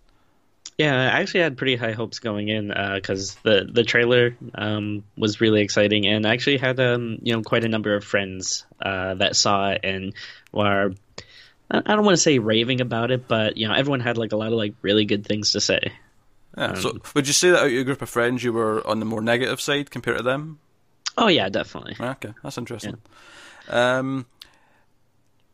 yeah 0.78 0.94
I 0.94 1.20
actually 1.20 1.40
had 1.40 1.58
pretty 1.58 1.76
high 1.76 1.92
hopes 1.92 2.20
going 2.20 2.48
in 2.48 2.68
because 2.68 3.36
uh, 3.36 3.38
the 3.42 3.68
the 3.70 3.84
trailer 3.84 4.36
um, 4.54 5.04
was 5.16 5.40
really 5.40 5.60
exciting. 5.60 6.06
And 6.06 6.26
I 6.26 6.32
actually 6.32 6.56
had 6.56 6.80
um, 6.80 7.18
you 7.20 7.34
know 7.34 7.42
quite 7.42 7.64
a 7.64 7.68
number 7.68 7.94
of 7.94 8.02
friends 8.02 8.64
uh, 8.80 9.14
that 9.14 9.36
saw 9.36 9.70
it 9.70 9.80
and 9.84 10.14
were 10.52 10.94
I 11.70 11.94
don't 11.94 12.04
want 12.04 12.16
to 12.16 12.22
say 12.22 12.38
raving 12.38 12.80
about 12.80 13.10
it, 13.10 13.28
but 13.28 13.56
you 13.56 13.68
know, 13.68 13.74
everyone 13.74 14.00
had 14.00 14.18
like 14.18 14.32
a 14.32 14.36
lot 14.36 14.48
of 14.48 14.54
like 14.54 14.74
really 14.82 15.04
good 15.04 15.24
things 15.24 15.52
to 15.52 15.60
say. 15.60 15.92
Yeah. 16.56 16.64
Um, 16.64 16.76
so, 16.76 16.98
would 17.14 17.26
you 17.26 17.32
say 17.32 17.50
that 17.50 17.60
out 17.60 17.66
of 17.66 17.72
your 17.72 17.84
group 17.84 18.02
of 18.02 18.10
friends, 18.10 18.42
you 18.42 18.52
were 18.52 18.86
on 18.86 18.98
the 18.98 19.06
more 19.06 19.20
negative 19.20 19.60
side 19.60 19.90
compared 19.90 20.16
to 20.16 20.22
them? 20.22 20.58
Oh 21.16 21.28
yeah, 21.28 21.48
definitely. 21.48 21.96
Okay, 21.98 22.32
that's 22.42 22.58
interesting. 22.58 22.98
Yeah. 23.68 23.98
Um, 23.98 24.26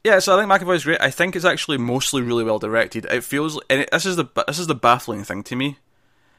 yeah, 0.05 0.21
so 0.21 0.39
I 0.39 0.41
think 0.41 0.51
McAvoy's 0.51 0.85
great. 0.85 1.01
I 1.01 1.11
think 1.11 1.35
it's 1.37 1.45
actually 1.45 1.79
mostly 1.79 2.23
really 2.23 2.45
well 2.45 2.59
directed. 2.59 3.07
It 3.07 3.25
feels, 3.25 3.61
and 3.69 3.83
it, 3.83 3.91
this 3.91 4.07
is 4.07 4.17
the 4.17 4.27
this 4.47 4.59
is 4.59 4.69
the 4.69 4.75
baffling 4.75 5.25
thing 5.25 5.43
to 5.45 5.57
me 5.57 5.79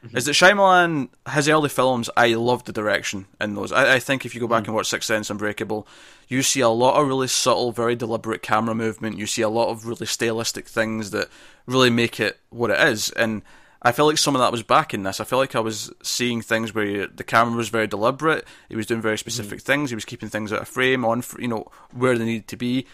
Mm-hmm. 0.04 0.16
Is 0.16 0.26
that 0.26 0.32
Shyamalan, 0.32 1.08
his 1.30 1.48
early 1.48 1.68
films, 1.68 2.08
I 2.16 2.34
love 2.34 2.64
the 2.64 2.72
direction 2.72 3.26
in 3.40 3.54
those. 3.54 3.72
I, 3.72 3.96
I 3.96 3.98
think 3.98 4.24
if 4.24 4.34
you 4.34 4.40
go 4.40 4.46
back 4.46 4.62
mm 4.62 4.66
and 4.66 4.74
watch 4.74 4.88
Sixth 4.88 5.08
Sense, 5.08 5.28
Unbreakable, 5.28 5.88
you 6.28 6.42
see 6.42 6.60
a 6.60 6.68
lot 6.68 7.00
of 7.00 7.08
really 7.08 7.26
subtle, 7.26 7.72
very 7.72 7.96
deliberate 7.96 8.42
camera 8.42 8.74
movement. 8.74 9.18
You 9.18 9.26
see 9.26 9.42
a 9.42 9.48
lot 9.48 9.70
of 9.70 9.86
really 9.86 10.06
stylistic 10.06 10.68
things 10.68 11.10
that 11.10 11.28
really 11.66 11.90
make 11.90 12.20
it 12.20 12.38
what 12.50 12.70
it 12.70 12.78
is. 12.78 13.10
And 13.10 13.42
I 13.82 13.90
feel 13.90 14.06
like 14.06 14.18
some 14.18 14.36
of 14.36 14.40
that 14.40 14.52
was 14.52 14.62
back 14.62 14.94
in 14.94 15.02
this. 15.02 15.20
I 15.20 15.24
feel 15.24 15.38
like 15.38 15.56
I 15.56 15.60
was 15.60 15.92
seeing 16.02 16.42
things 16.42 16.74
where 16.74 17.08
the 17.08 17.24
camera 17.24 17.56
was 17.56 17.68
very 17.68 17.86
deliberate. 17.86 18.46
He 18.68 18.76
was 18.76 18.86
doing 18.86 19.02
very 19.02 19.18
specific 19.18 19.58
mm 19.58 19.62
things. 19.62 19.90
He 19.90 19.96
was 19.96 20.04
keeping 20.04 20.28
things 20.28 20.52
out 20.52 20.62
of 20.62 20.68
frame, 20.68 21.04
on 21.04 21.24
you 21.38 21.48
know 21.48 21.66
where 21.92 22.16
they 22.16 22.24
needed 22.24 22.48
to 22.48 22.56
be. 22.56 22.86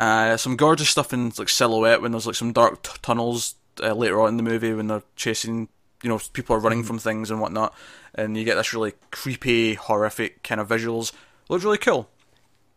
Uh, 0.00 0.36
some 0.36 0.56
gorgeous 0.56 0.88
stuff 0.88 1.12
in 1.12 1.32
like 1.38 1.48
silhouette 1.48 2.02
when 2.02 2.12
there's 2.12 2.26
like 2.26 2.34
some 2.34 2.52
dark 2.52 2.82
t- 2.82 2.90
tunnels 3.02 3.54
uh, 3.82 3.92
later 3.92 4.20
on 4.20 4.30
in 4.30 4.36
the 4.36 4.42
movie 4.42 4.72
when 4.72 4.88
they're 4.88 5.02
chasing 5.16 5.68
you 6.02 6.08
know 6.08 6.20
people 6.32 6.56
are 6.56 6.60
running 6.60 6.82
mm. 6.82 6.86
from 6.86 6.98
things 6.98 7.30
and 7.30 7.40
whatnot, 7.40 7.74
and 8.14 8.36
you 8.36 8.44
get 8.44 8.56
this 8.56 8.74
really 8.74 8.92
creepy, 9.10 9.74
horrific 9.74 10.42
kind 10.42 10.60
of 10.60 10.68
visuals. 10.68 11.12
Looks 11.48 11.64
really 11.64 11.78
cool. 11.78 12.08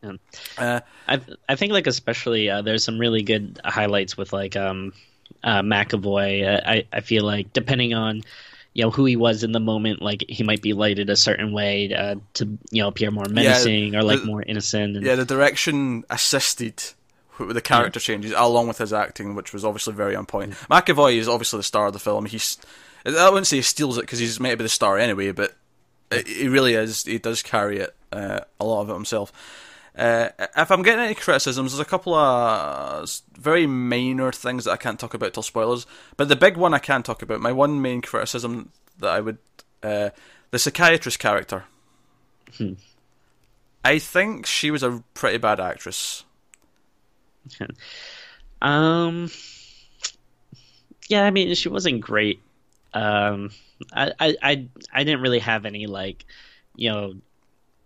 Yeah. 0.04 0.14
Uh, 0.58 0.80
I 1.08 1.22
I 1.50 1.56
think 1.56 1.74
like 1.74 1.88
especially 1.88 2.50
uh, 2.50 2.62
there's 2.62 2.84
some 2.84 3.00
really 3.00 3.24
good 3.24 3.60
highlights 3.64 4.16
with 4.18 4.34
like 4.34 4.56
um 4.56 4.94
uh, 5.44 5.62
McAvoy. 5.62 6.48
Uh, 6.48 6.62
I 6.66 6.88
I 6.92 7.02
feel 7.02 7.24
like 7.24 7.54
depending 7.54 7.94
on 7.94 8.22
you 8.74 8.84
know 8.84 8.92
who 8.92 9.06
he 9.06 9.16
was 9.16 9.44
in 9.44 9.52
the 9.52 9.60
moment, 9.60 10.02
like 10.02 10.26
he 10.28 10.44
might 10.44 10.62
be 10.62 10.74
lighted 10.74 11.10
a 11.10 11.16
certain 11.16 11.52
way 11.54 11.94
uh, 11.94 12.16
to 12.34 12.46
you 12.72 12.82
know 12.82 12.90
appear 12.90 13.10
more 13.10 13.26
menacing 13.30 13.94
yeah, 13.94 14.00
or 14.00 14.04
like 14.04 14.20
the, 14.20 14.26
more 14.26 14.44
innocent. 14.44 14.98
And... 14.98 15.06
Yeah, 15.06 15.16
the 15.16 15.26
direction 15.26 16.04
assisted 16.10 16.84
with 17.40 17.56
the 17.56 17.62
character 17.62 18.00
yeah. 18.00 18.04
changes 18.04 18.34
along 18.36 18.68
with 18.68 18.78
his 18.78 18.94
acting, 18.94 19.36
which 19.36 19.54
was 19.54 19.66
obviously 19.66 19.94
very 19.94 20.16
on 20.16 20.26
point. 20.26 20.52
Mm. 20.52 20.84
McAvoy 20.84 21.16
is 21.18 21.28
obviously 21.28 21.58
the 21.58 21.64
star 21.64 21.88
of 21.88 21.94
the 21.94 22.00
film. 22.00 22.26
He's 22.26 22.58
I 23.06 23.30
wouldn't 23.30 23.48
say 23.48 23.58
he 23.58 23.62
steals 23.62 23.98
it 23.98 24.02
because 24.02 24.20
he's 24.20 24.40
meant 24.40 24.54
to 24.54 24.58
be 24.58 24.64
the 24.64 24.70
star 24.70 24.98
anyway, 24.98 25.32
but 25.32 25.54
he 26.26 26.48
really 26.48 26.74
is. 26.74 27.04
He 27.04 27.20
does 27.20 27.44
carry 27.44 27.80
it 27.80 27.96
uh, 28.12 28.40
a 28.60 28.66
lot 28.66 28.82
of 28.82 28.90
it 28.90 28.94
himself. 28.94 29.32
Uh, 29.98 30.30
if 30.58 30.72
I'm 30.72 30.84
getting 30.84 31.06
any 31.06 31.16
criticisms, 31.16 31.72
there's 31.72 31.80
a 31.80 31.90
couple 31.90 32.14
of 32.14 33.10
very 33.38 33.66
minor 33.66 34.32
things 34.32 34.66
that 34.66 34.72
I 34.72 34.78
can't 34.78 35.00
talk 35.00 35.14
about 35.14 35.34
till 35.34 35.44
spoilers. 35.44 35.86
But 36.18 36.28
the 36.28 36.36
big 36.36 36.58
one 36.58 36.74
I 36.74 36.80
can 36.80 37.04
talk 37.04 37.22
about, 37.22 37.40
my 37.40 37.52
one 37.52 37.82
main 37.82 38.02
criticism 38.02 38.72
that 39.00 39.10
I 39.10 39.22
would, 39.22 39.38
uh, 39.84 40.10
the 40.52 40.60
psychiatrist 40.60 41.20
character. 41.20 41.64
Hmm. 42.58 42.74
I 43.86 44.00
think 44.00 44.46
she 44.46 44.72
was 44.72 44.84
a 44.84 45.04
pretty 45.14 45.38
bad 45.38 45.60
actress. 45.60 46.24
Um, 48.62 49.30
yeah, 51.08 51.26
I 51.26 51.30
mean, 51.30 51.54
she 51.54 51.70
wasn't 51.70 52.02
great. 52.02 52.42
Um, 52.96 53.52
I, 53.94 54.12
I, 54.20 54.36
I, 54.42 54.68
I 54.92 55.04
didn't 55.04 55.22
really 55.22 55.40
have 55.40 55.66
any 55.66 55.86
like, 55.86 56.26
you 56.76 56.92
know, 56.92 57.14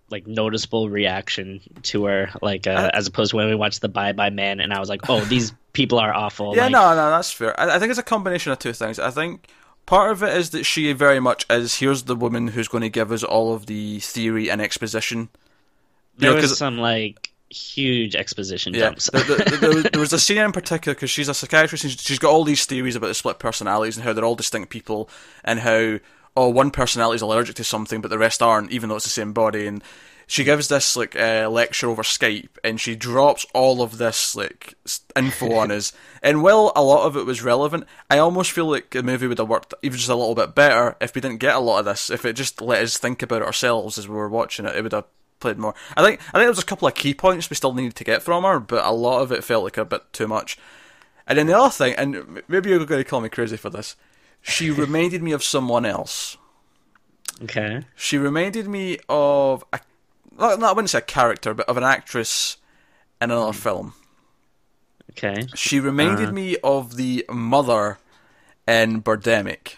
like 0.10 0.26
noticeable 0.28 0.90
reaction 0.90 1.62
to 1.84 2.06
her, 2.06 2.30
like 2.42 2.68
uh, 2.68 2.90
as 2.94 3.08
opposed 3.08 3.32
to 3.32 3.36
when 3.36 3.48
we 3.48 3.56
watched 3.56 3.82
the 3.82 3.90
Bye 3.90 4.12
Bye 4.14 4.30
Man, 4.30 4.60
and 4.60 4.74
I 4.74 4.80
was 4.80 4.90
like, 4.90 5.10
oh, 5.10 5.22
these 5.26 5.52
people 5.74 6.00
are 6.00 6.14
awful. 6.14 6.56
Yeah, 6.56 6.64
like, 6.64 6.72
no, 6.72 6.96
no, 6.96 7.12
that's 7.12 7.32
fair. 7.32 7.60
I, 7.60 7.76
I 7.76 7.80
think 7.80 7.90
it's 7.90 8.00
a 8.00 8.04
combination 8.04 8.52
of 8.52 8.60
two 8.60 8.74
things. 8.74 9.00
I 9.00 9.12
think 9.12 9.50
part 9.86 10.12
of 10.12 10.24
it 10.24 10.36
is 10.38 10.52
that 10.52 10.64
she 10.64 10.94
very 10.94 11.20
much 11.20 11.46
is 11.50 11.76
here's 11.76 12.04
the 12.04 12.16
woman 12.16 12.50
who's 12.50 12.68
going 12.68 12.82
to 12.84 12.90
give 12.90 13.12
us 13.12 13.24
all 13.24 13.54
of 13.54 13.66
the 13.66 14.00
theory 14.00 14.50
and 14.50 14.62
exposition. 14.62 15.30
You 16.18 16.22
there 16.22 16.32
know, 16.32 16.42
was 16.42 16.58
some 16.58 16.78
like 16.78 17.32
huge 17.50 18.16
exposition 18.16 18.74
Yeah, 18.74 18.82
jumps. 18.90 19.10
there, 19.12 19.24
there- 19.24 19.84
there 19.84 20.00
was 20.00 20.14
a 20.14 20.20
scene 20.20 20.38
in 20.38 20.52
particular 20.52 20.94
because 20.96 21.10
she's 21.10 21.30
a 21.30 21.34
psychiatrist 21.34 21.84
and 21.84 22.00
she's 22.00 22.20
got 22.20 22.32
all 22.32 22.44
these 22.44 22.66
theories 22.66 22.96
about 22.96 23.08
the 23.08 23.14
split 23.14 23.40
personalities 23.40 23.98
and 23.98 24.04
how 24.06 24.14
they're 24.14 24.26
all 24.26 24.36
distinct 24.36 24.70
people 24.70 25.10
and 25.44 25.60
how 25.60 26.00
oh 26.38 26.50
one 26.50 26.72
personality 26.72 27.16
is 27.16 27.22
allergic 27.22 27.56
to 27.56 27.64
something 27.64 28.02
but 28.02 28.10
the 28.10 28.18
rest 28.18 28.42
aren't 28.42 28.72
even 28.72 28.90
though 28.90 28.96
it's 28.96 29.06
the 29.06 29.10
same 29.10 29.34
body. 29.34 29.66
And 29.68 29.84
she 30.28 30.44
gives 30.44 30.68
this 30.68 30.96
like 30.96 31.16
uh, 31.16 31.50
lecture 31.50 31.90
over 31.90 32.04
Skype 32.04 32.50
and 32.64 32.80
she 32.80 32.96
drops 32.96 33.48
all 33.52 33.82
of 33.82 33.98
this 33.98 34.36
like 34.36 34.76
info 35.16 35.56
on 35.56 35.72
us. 35.72 35.92
And 36.22 36.44
while 36.44 36.72
a 36.76 36.84
lot 36.84 37.08
of 37.08 37.18
it 37.18 37.26
was 37.26 37.42
relevant 37.42 37.86
I 38.12 38.20
almost 38.20 38.52
feel 38.52 38.70
like 38.70 38.92
the 38.92 39.02
movie 39.02 39.26
would 39.26 39.40
have 39.40 39.50
worked 39.50 39.74
even 39.82 39.98
just 39.98 40.08
a 40.10 40.14
little 40.16 40.36
bit 40.36 40.54
better 40.54 40.96
if 41.02 41.16
we 41.16 41.22
didn't 41.22 41.40
get 41.40 41.56
a 41.56 41.60
lot 41.60 41.80
of 41.80 41.86
this. 41.86 42.12
If 42.12 42.26
it 42.26 42.34
just 42.34 42.62
let 42.62 42.84
us 42.84 42.98
think 43.00 43.24
about 43.24 43.42
it 43.42 43.46
ourselves 43.48 43.98
as 43.98 44.08
we 44.08 44.14
were 44.16 44.30
watching 44.30 44.66
it 44.68 44.76
it 44.76 44.84
would 44.84 44.92
have 44.92 45.06
played 45.40 45.58
more. 45.58 45.74
I 45.98 46.04
think 46.04 46.20
I 46.20 46.24
think 46.24 46.34
there 46.42 46.48
was 46.50 46.60
a 46.60 46.66
couple 46.66 46.88
of 46.88 46.96
key 46.96 47.14
points 47.14 47.50
we 47.50 47.56
still 47.56 47.74
needed 47.74 47.96
to 47.96 48.04
get 48.04 48.22
from 48.22 48.44
her, 48.44 48.60
but 48.60 48.86
a 48.86 48.92
lot 48.92 49.22
of 49.22 49.32
it 49.32 49.44
felt 49.44 49.64
like 49.64 49.78
a 49.78 49.86
bit 49.86 50.12
too 50.14 50.28
much. 50.28 50.58
And 51.28 51.38
then 51.38 51.48
the 51.48 51.58
other 51.58 51.70
thing, 51.70 51.94
and 51.96 52.42
maybe 52.48 52.70
you're 52.70 52.86
going 52.86 53.04
to 53.04 53.10
call 53.10 53.22
me 53.22 53.30
crazy 53.30 53.58
for 53.58 53.70
this, 53.70 53.96
she 54.42 54.70
reminded 54.84 55.22
me 55.22 55.32
of 55.32 55.44
someone 55.44 55.86
else. 55.86 56.38
okay, 57.44 57.86
She 57.96 58.18
reminded 58.18 58.68
me 58.68 58.98
of 59.08 59.64
a, 59.72 59.80
no, 60.38 60.66
I 60.66 60.72
wouldn't 60.72 60.90
say 60.90 60.98
a 60.98 61.02
character, 61.02 61.54
but 61.54 61.70
of 61.70 61.78
an 61.78 61.84
actress 61.84 62.58
in 63.22 63.30
another 63.32 63.54
film. 63.54 63.94
okay, 65.12 65.46
She 65.56 65.80
reminded 65.80 66.30
Uh. 66.30 66.34
me 66.34 66.58
of 66.64 66.96
the 66.96 67.26
mother 67.30 68.00
in 68.68 69.02
Birdemic. 69.04 69.76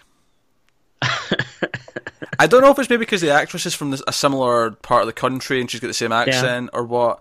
I 2.41 2.48
don't 2.48 2.62
know 2.62 2.71
if 2.71 2.79
it's 2.79 2.89
maybe 2.89 3.01
because 3.01 3.21
the 3.21 3.31
actress 3.31 3.65
is 3.65 3.75
from 3.75 3.93
a 4.07 4.12
similar 4.13 4.71
part 4.71 5.01
of 5.01 5.07
the 5.07 5.13
country 5.13 5.62
and 5.62 5.69
she's 5.69 5.79
got 5.79 5.88
the 5.88 5.93
same 5.93 6.12
accent 6.12 6.69
or 6.74 6.83
what. 6.83 7.19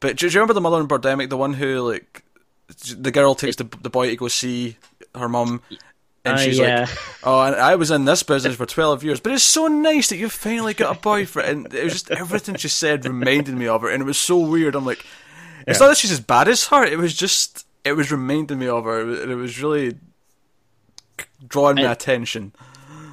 But 0.00 0.16
do, 0.16 0.28
do 0.28 0.34
you 0.34 0.40
remember 0.40 0.54
the 0.54 0.60
mother 0.60 0.80
in 0.80 0.88
Birdemic, 0.88 1.28
the 1.30 1.36
one 1.36 1.54
who 1.54 1.80
like 1.80 2.22
the 2.96 3.10
girl 3.10 3.34
takes 3.34 3.56
the 3.56 3.64
the 3.82 3.90
boy 3.90 4.08
to 4.08 4.16
go 4.16 4.28
see 4.28 4.76
her 5.14 5.28
mum, 5.28 5.60
and 6.24 6.34
Uh, 6.34 6.38
she's 6.38 6.58
yeah. 6.58 6.80
like, 6.80 6.90
"Oh, 7.24 7.40
and 7.42 7.56
I 7.56 7.74
was 7.76 7.90
in 7.90 8.04
this 8.04 8.22
business 8.22 8.54
for 8.56 8.66
twelve 8.66 9.02
years, 9.02 9.18
but 9.20 9.32
it's 9.32 9.42
so 9.42 9.66
nice 9.66 10.08
that 10.10 10.18
you 10.18 10.28
finally 10.28 10.74
got 10.74 10.96
a 10.96 11.00
boyfriend." 11.10 11.66
And 11.66 11.74
it 11.74 11.84
was 11.84 11.92
just 11.94 12.10
everything 12.10 12.56
she 12.56 12.68
said 12.68 13.04
reminded 13.06 13.54
me 13.56 13.66
of 13.66 13.82
her, 13.82 13.88
and 13.90 14.02
it 14.02 14.06
was 14.06 14.18
so 14.18 14.38
weird. 14.38 14.74
I'm 14.74 14.84
like, 14.86 15.04
it's 15.66 15.78
Yeah. 15.80 15.84
not 15.86 15.88
that 15.90 15.96
she's 15.98 16.12
as 16.12 16.20
bad 16.20 16.48
as 16.48 16.66
her. 16.68 16.84
It 16.84 16.98
was 16.98 17.14
just 17.14 17.66
it 17.84 17.92
was 17.94 18.10
reminding 18.12 18.58
me 18.58 18.68
of 18.68 18.84
her, 18.84 19.00
and 19.22 19.30
it 19.32 19.36
was 19.36 19.60
really 19.62 19.96
drawing 21.48 21.76
my 21.76 21.90
attention. 21.92 22.52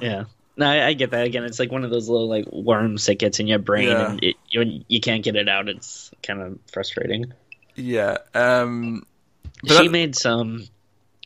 yeah. 0.00 0.24
No, 0.58 0.66
I, 0.68 0.88
I 0.88 0.92
get 0.94 1.12
that. 1.12 1.24
Again, 1.24 1.44
it's 1.44 1.58
like 1.58 1.70
one 1.72 1.84
of 1.84 1.90
those 1.90 2.08
little 2.08 2.28
like 2.28 2.44
worms 2.52 3.06
that 3.06 3.14
gets 3.18 3.38
in 3.40 3.46
your 3.46 3.58
brain, 3.60 3.88
Yeah. 3.88 4.10
and 4.10 4.22
it, 4.24 4.36
you 4.50 4.84
you 4.88 5.00
can't 5.00 5.22
get 5.22 5.36
it 5.36 5.48
out. 5.48 5.68
It's 5.68 6.10
kind 6.22 6.42
of 6.42 6.58
frustrating. 6.72 7.32
Yeah. 7.76 8.18
Um. 8.34 9.06
She 9.66 9.74
that- 9.74 9.90
made 9.90 10.16
some. 10.16 10.64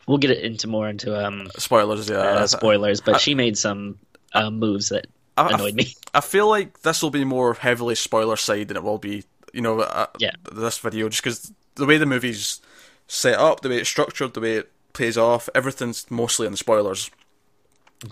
We'll 0.06 0.18
get 0.18 0.30
it 0.32 0.44
into 0.44 0.66
more 0.68 0.88
into 0.88 1.16
um 1.16 1.48
spoilers. 1.56 2.08
Yeah. 2.08 2.18
uh, 2.18 2.46
spoilers, 2.46 3.00
but 3.00 3.14
I- 3.14 3.18
she 3.18 3.34
made 3.34 3.56
some 3.56 3.98
uh, 4.34 4.50
moves 4.50 4.90
that 4.90 5.06
I- 5.38 5.44
I- 5.48 5.54
annoyed 5.54 5.74
me. 5.74 5.94
I 6.14 6.20
feel 6.20 6.48
like 6.48 6.82
this 6.82 7.02
will 7.02 7.10
be 7.10 7.24
more 7.24 7.54
heavily 7.54 7.94
spoiler 7.94 8.36
side 8.36 8.68
than 8.68 8.76
it 8.76 8.82
will 8.82 8.98
be, 8.98 9.24
you 9.54 9.62
know, 9.62 9.80
uh, 9.80 10.06
Yeah. 10.18 10.32
this 10.52 10.76
video, 10.78 11.08
just 11.08 11.22
because 11.22 11.52
the 11.76 11.86
way 11.86 11.96
the 11.96 12.04
movie's 12.04 12.60
set 13.08 13.38
up, 13.38 13.60
the 13.62 13.70
way 13.70 13.78
it's 13.78 13.88
structured, 13.88 14.34
the 14.34 14.40
way 14.40 14.54
it 14.56 14.70
plays 14.92 15.16
off, 15.16 15.48
everything's 15.54 16.10
mostly 16.10 16.44
in 16.46 16.52
the 16.52 16.58
spoilers. 16.58 17.10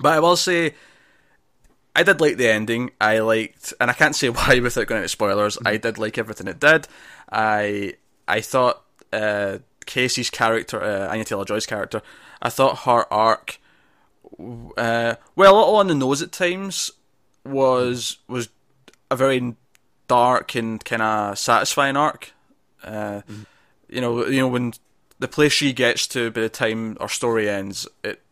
But 0.01 0.15
I 0.15 0.21
will 0.21 0.37
say, 0.37 0.75
I 1.95 2.03
did 2.03 2.21
like 2.21 2.37
the 2.37 2.49
ending. 2.49 2.91
I 3.01 3.19
liked, 3.19 3.75
and 3.81 3.91
I 3.91 3.95
can't 3.95 4.15
say 4.15 4.29
why 4.31 4.61
without 4.61 4.87
going 4.87 5.01
into 5.01 5.09
spoilers. 5.09 5.59
I 5.65 5.77
did 5.77 5.99
like 5.99 6.19
everything 6.19 6.49
it 6.49 6.61
did. 6.61 6.87
I 7.31 7.95
I 8.29 8.41
thought 8.41 8.83
uh, 9.13 9.59
Casey's 9.87 10.31
character, 10.31 10.83
uh, 10.83 11.09
Anya 11.11 11.25
Taylor 11.25 11.45
Joy's 11.45 11.67
character, 11.67 12.01
I 12.41 12.49
thought 12.49 12.81
her 12.81 13.13
arc, 13.13 13.59
uh, 14.39 15.15
well, 15.37 15.55
a 15.55 15.59
little 15.59 15.77
on 15.77 15.89
the 15.89 15.95
nose 15.95 16.23
at 16.23 16.33
times, 16.33 16.91
was 17.45 18.19
was 18.29 18.49
a 19.11 19.17
very 19.17 19.57
dark 20.07 20.55
and 20.55 20.85
kind 20.85 21.03
of 21.03 21.39
satisfying 21.39 21.97
arc. 21.97 22.33
Uh, 22.83 23.23
You 23.89 24.01
know, 24.01 24.27
you 24.27 24.39
know 24.41 24.47
when 24.49 24.75
the 25.19 25.27
place 25.27 25.53
she 25.53 25.73
gets 25.73 26.07
to 26.09 26.31
by 26.31 26.43
the 26.43 26.49
time 26.49 26.97
our 27.01 27.09
story 27.09 27.51
ends, 27.51 27.89
it. 28.05 28.23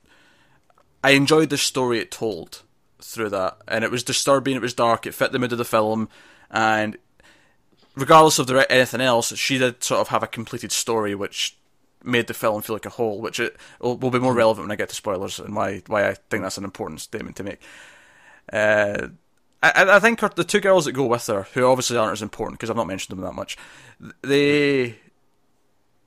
I 1.02 1.10
enjoyed 1.10 1.50
the 1.50 1.58
story 1.58 1.98
it 1.98 2.10
told 2.12 2.62
through 3.00 3.30
that, 3.30 3.58
and 3.66 3.84
it 3.84 3.90
was 3.90 4.02
disturbing. 4.02 4.56
It 4.56 4.62
was 4.62 4.74
dark. 4.74 5.06
It 5.06 5.14
fit 5.14 5.32
the 5.32 5.38
mood 5.38 5.52
of 5.52 5.58
the 5.58 5.64
film, 5.64 6.08
and 6.50 6.96
regardless 7.94 8.38
of 8.38 8.46
the 8.46 8.70
anything 8.70 9.00
else, 9.00 9.36
she 9.36 9.58
did 9.58 9.82
sort 9.82 10.00
of 10.00 10.08
have 10.08 10.22
a 10.22 10.28
completed 10.28 10.72
story, 10.72 11.14
which 11.14 11.56
made 12.04 12.26
the 12.26 12.34
film 12.34 12.62
feel 12.62 12.76
like 12.76 12.86
a 12.86 12.90
whole. 12.90 13.20
Which 13.20 13.40
it 13.40 13.56
will, 13.80 13.96
will 13.96 14.10
be 14.10 14.18
more 14.18 14.34
relevant 14.34 14.64
when 14.64 14.72
I 14.72 14.76
get 14.76 14.88
to 14.90 14.94
spoilers 14.94 15.38
and 15.38 15.54
why 15.54 15.82
why 15.86 16.08
I 16.08 16.14
think 16.30 16.42
that's 16.42 16.58
an 16.58 16.64
important 16.64 17.00
statement 17.00 17.36
to 17.36 17.44
make. 17.44 17.60
Uh, 18.52 19.08
I, 19.62 19.96
I 19.96 19.98
think 19.98 20.20
her, 20.20 20.28
the 20.28 20.44
two 20.44 20.60
girls 20.60 20.84
that 20.84 20.92
go 20.92 21.06
with 21.06 21.26
her, 21.26 21.42
who 21.54 21.64
obviously 21.64 21.96
aren't 21.96 22.12
as 22.12 22.22
important 22.22 22.58
because 22.58 22.70
I've 22.70 22.76
not 22.76 22.86
mentioned 22.86 23.16
them 23.16 23.24
that 23.24 23.34
much, 23.34 23.56
they 24.22 24.96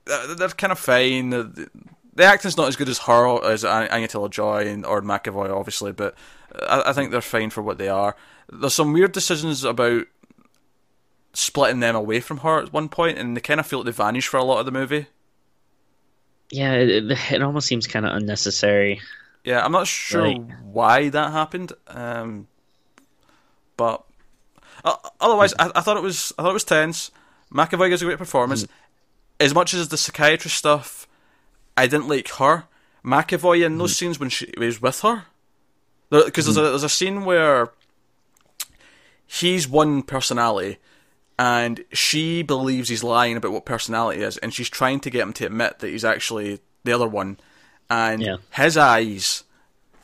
they're 0.05 0.49
kind 0.49 0.71
of 0.71 0.79
fine. 0.79 1.29
The, 1.29 1.69
the 2.13 2.23
acting's 2.23 2.57
not 2.57 2.67
as 2.67 2.75
good 2.75 2.89
as 2.89 2.99
her 2.99 3.43
as 3.45 3.63
An- 3.63 3.89
Anya 3.89 4.07
Taylor 4.07 4.29
Joy 4.29 4.67
and 4.67 4.85
or 4.85 5.01
McAvoy, 5.01 5.49
obviously, 5.49 5.91
but 5.91 6.15
I, 6.59 6.83
I 6.87 6.93
think 6.93 7.11
they're 7.11 7.21
fine 7.21 7.49
for 7.49 7.61
what 7.61 7.77
they 7.77 7.89
are. 7.89 8.15
There's 8.51 8.73
some 8.73 8.93
weird 8.93 9.11
decisions 9.11 9.63
about 9.63 10.05
splitting 11.33 11.79
them 11.79 11.95
away 11.95 12.19
from 12.19 12.37
her 12.39 12.59
at 12.61 12.73
one 12.73 12.89
point, 12.89 13.17
and 13.17 13.35
they 13.35 13.41
kind 13.41 13.59
of 13.59 13.65
feel 13.67 13.79
like 13.79 13.85
they 13.85 13.91
vanish 13.91 14.27
for 14.27 14.37
a 14.37 14.43
lot 14.43 14.59
of 14.59 14.65
the 14.65 14.71
movie. 14.71 15.07
Yeah, 16.49 16.73
it, 16.73 17.09
it 17.31 17.41
almost 17.41 17.67
seems 17.67 17.87
kind 17.87 18.05
of 18.05 18.13
unnecessary. 18.15 18.99
Yeah, 19.43 19.63
I'm 19.63 19.71
not 19.71 19.87
sure 19.87 20.23
Right. 20.23 20.41
why 20.63 21.09
that 21.09 21.31
happened, 21.31 21.71
um, 21.87 22.47
but 23.77 24.03
uh, 24.83 24.95
otherwise, 25.19 25.53
I, 25.57 25.71
I 25.73 25.81
thought 25.81 25.97
it 25.97 26.03
was 26.03 26.33
I 26.37 26.43
thought 26.43 26.51
it 26.51 26.53
was 26.53 26.63
tense. 26.63 27.09
McAvoy 27.51 27.89
gives 27.89 28.01
a 28.01 28.05
great 28.05 28.17
performance. 28.17 28.67
As 29.39 29.53
much 29.55 29.73
as 29.73 29.87
the 29.87 29.97
psychiatrist 29.97 30.55
stuff, 30.57 31.07
I 31.75 31.87
didn't 31.87 32.07
like 32.07 32.27
her. 32.33 32.65
McAvoy 33.03 33.65
in 33.65 33.77
those 33.79 33.95
scenes 33.97 34.19
when 34.19 34.29
she 34.29 34.53
was 34.57 34.81
with 34.81 34.99
her, 35.01 35.23
because 36.11 36.45
there's 36.45 36.57
hmm. 36.57 36.65
a 36.65 36.69
there's 36.69 36.83
a 36.83 36.89
scene 36.89 37.25
where 37.25 37.71
he's 39.25 39.67
one 39.67 40.03
personality, 40.03 40.77
and 41.39 41.83
she 41.93 42.43
believes 42.43 42.89
he's 42.89 43.03
lying 43.03 43.37
about 43.37 43.51
what 43.51 43.65
personality 43.65 44.21
is, 44.21 44.37
and 44.37 44.53
she's 44.53 44.69
trying 44.69 44.99
to 44.99 45.09
get 45.09 45.21
him 45.21 45.33
to 45.33 45.45
admit 45.45 45.79
that 45.79 45.89
he's 45.89 46.05
actually 46.05 46.59
the 46.83 46.93
other 46.93 47.07
one. 47.07 47.37
And 47.89 48.21
Yeah. 48.21 48.37
his 48.51 48.77
eyes 48.77 49.43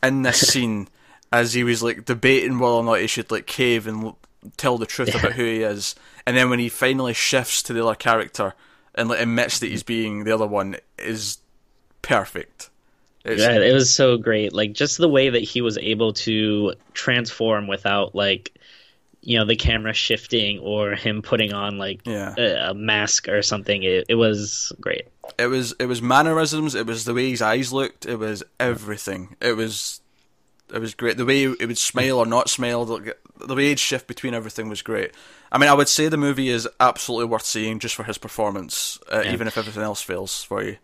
in 0.01 0.21
this 0.21 0.39
scene, 0.47 0.87
as 1.31 1.53
he 1.53 1.63
was 1.63 1.83
like 1.83 2.05
debating 2.05 2.59
whether 2.59 2.75
or 2.75 2.83
not 2.83 3.01
he 3.01 3.07
should 3.07 3.29
like 3.29 3.45
cave 3.45 3.85
and 3.85 4.13
tell 4.55 4.77
the 4.77 4.85
truth 4.85 5.13
about 5.13 5.33
who 5.33 5.43
he 5.43 5.61
is, 5.61 5.93
and 6.25 6.37
then 6.37 6.49
when 6.49 6.59
he 6.59 6.69
finally 6.69 7.13
shifts 7.13 7.61
to 7.63 7.73
the 7.73 7.83
other 7.83 7.95
character 7.95 8.53
and 8.95 9.09
like 9.09 9.19
admits 9.19 9.59
that 9.59 9.67
he's 9.67 9.83
being 9.83 10.23
the 10.23 10.33
other 10.33 10.47
one, 10.47 10.77
is 10.97 11.39
perfect. 12.01 12.69
It's, 13.27 13.41
Yeah, 13.41 13.60
it 13.60 13.74
was 13.74 13.93
so 13.93 14.17
great. 14.17 14.53
Like 14.53 14.74
just 14.74 14.98
the 14.98 15.10
way 15.10 15.29
that 15.29 15.41
he 15.43 15.62
was 15.62 15.77
able 15.77 16.13
to 16.13 16.74
transform 16.93 17.67
without 17.67 18.15
like 18.15 18.53
you 19.22 19.38
know 19.38 19.46
the 19.46 19.55
camera 19.55 19.93
shifting 19.93 20.60
or 20.60 20.91
him 20.96 21.22
putting 21.22 21.53
on 21.53 21.77
like 21.77 22.01
Yeah. 22.05 22.34
a, 22.38 22.69
a 22.72 22.74
mask 22.74 23.27
or 23.27 23.41
something. 23.41 23.84
It, 23.84 24.05
it 24.10 24.15
was 24.15 24.72
great. 24.79 25.07
It 25.38 25.48
was 25.48 25.74
it 25.79 25.86
was 25.88 26.01
mannerisms. 26.01 26.75
It 26.75 26.86
was 26.86 27.05
the 27.05 27.13
way 27.13 27.29
his 27.29 27.41
eyes 27.41 27.74
looked. 27.74 28.05
It 28.05 28.17
was 28.17 28.43
everything. 28.60 29.36
It 29.41 29.53
was 29.57 30.00
It 30.74 30.79
was 30.79 30.93
great. 30.93 31.17
The 31.17 31.25
way 31.25 31.43
it 31.43 31.67
would 31.67 31.77
smile 31.77 32.19
or 32.19 32.25
not 32.25 32.50
smile, 32.50 32.86
the, 32.86 33.15
the 33.46 33.55
way 33.55 33.69
he'd 33.69 33.79
shift 33.79 34.07
between 34.07 34.34
everything 34.34 34.69
was 34.69 34.81
great. 34.81 35.12
I 35.51 35.57
mean, 35.57 35.69
I 35.69 35.74
would 35.74 35.88
say 35.89 36.07
the 36.10 36.17
movie 36.17 36.50
is 36.50 36.67
absolutely 36.79 37.25
worth 37.27 37.46
seeing 37.46 37.79
just 37.79 37.96
for 37.96 38.03
his 38.03 38.17
performance, 38.17 39.00
uh, 39.12 39.22
yeah. 39.24 39.34
even 39.34 39.48
if 39.48 39.57
everything 39.57 39.84
else 39.84 40.01
fails 40.01 40.43
for 40.43 40.62
you. 40.63 40.77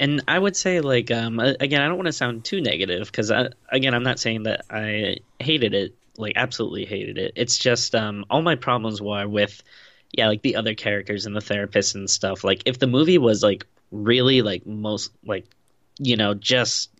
And, 0.00 0.22
I 0.26 0.38
would 0.38 0.56
say, 0.56 0.80
like, 0.80 1.10
um, 1.10 1.38
again, 1.38 1.80
I 1.80 1.86
don't 1.86 1.96
want 1.96 2.06
to 2.06 2.12
sound 2.12 2.44
too 2.44 2.60
negative 2.60 3.06
because, 3.06 3.30
again, 3.70 3.94
I'm 3.94 4.02
not 4.02 4.18
saying 4.18 4.44
that 4.44 4.66
I 4.70 5.18
hated 5.38 5.74
it, 5.74 5.94
like, 6.16 6.34
absolutely 6.36 6.84
hated 6.84 7.18
it. 7.18 7.32
It's 7.36 7.58
just 7.58 7.94
um, 7.94 8.24
all 8.28 8.42
my 8.42 8.56
problems 8.56 9.00
were 9.00 9.28
with, 9.28 9.62
yeah, 10.12 10.28
like 10.28 10.42
the 10.42 10.56
other 10.56 10.74
characters 10.74 11.26
and 11.26 11.34
the 11.34 11.40
therapist 11.40 11.94
and 11.94 12.08
stuff. 12.08 12.44
Like, 12.44 12.62
if 12.66 12.78
the 12.78 12.86
movie 12.86 13.18
was 13.18 13.42
like 13.42 13.66
really 13.90 14.42
like 14.42 14.66
most 14.66 15.12
like, 15.24 15.46
you 15.98 16.16
know, 16.16 16.34
just 16.34 16.90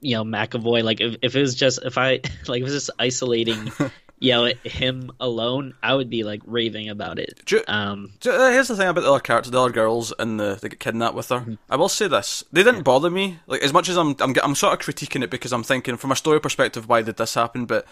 you 0.00 0.16
know 0.16 0.24
McAvoy. 0.24 0.82
Like 0.82 1.00
if, 1.00 1.16
if 1.22 1.36
it 1.36 1.40
was 1.40 1.54
just 1.54 1.84
if 1.84 1.98
I 1.98 2.20
like 2.46 2.60
it 2.60 2.64
was 2.64 2.72
just 2.72 2.90
isolating, 2.98 3.72
you 4.18 4.32
know, 4.32 4.50
him 4.64 5.10
alone, 5.20 5.74
I 5.82 5.94
would 5.94 6.08
be 6.08 6.24
like 6.24 6.40
raving 6.46 6.88
about 6.88 7.18
it. 7.18 7.40
You, 7.50 7.62
um, 7.68 8.12
you, 8.24 8.30
uh, 8.30 8.50
here's 8.50 8.68
the 8.68 8.76
thing 8.76 8.88
about 8.88 9.02
the 9.02 9.10
other 9.10 9.20
characters, 9.20 9.50
the 9.50 9.60
other 9.60 9.72
girls, 9.72 10.12
and 10.18 10.40
the 10.40 10.58
they 10.60 10.70
get 10.70 10.80
kidnapped 10.80 11.14
with 11.14 11.28
her. 11.28 11.40
Mm-hmm. 11.40 11.54
I 11.68 11.76
will 11.76 11.88
say 11.88 12.08
this: 12.08 12.42
they 12.50 12.62
didn't 12.62 12.76
yeah. 12.76 12.82
bother 12.82 13.10
me. 13.10 13.38
Like 13.46 13.62
as 13.62 13.72
much 13.72 13.88
as 13.88 13.98
I'm, 13.98 14.16
I'm, 14.20 14.34
I'm 14.42 14.54
sort 14.54 14.72
of 14.72 14.78
critiquing 14.86 15.22
it 15.22 15.30
because 15.30 15.52
I'm 15.52 15.62
thinking 15.62 15.96
from 15.96 16.12
a 16.12 16.16
story 16.16 16.40
perspective, 16.40 16.88
why 16.88 17.02
did 17.02 17.18
this 17.18 17.34
happen? 17.34 17.66
But 17.66 17.86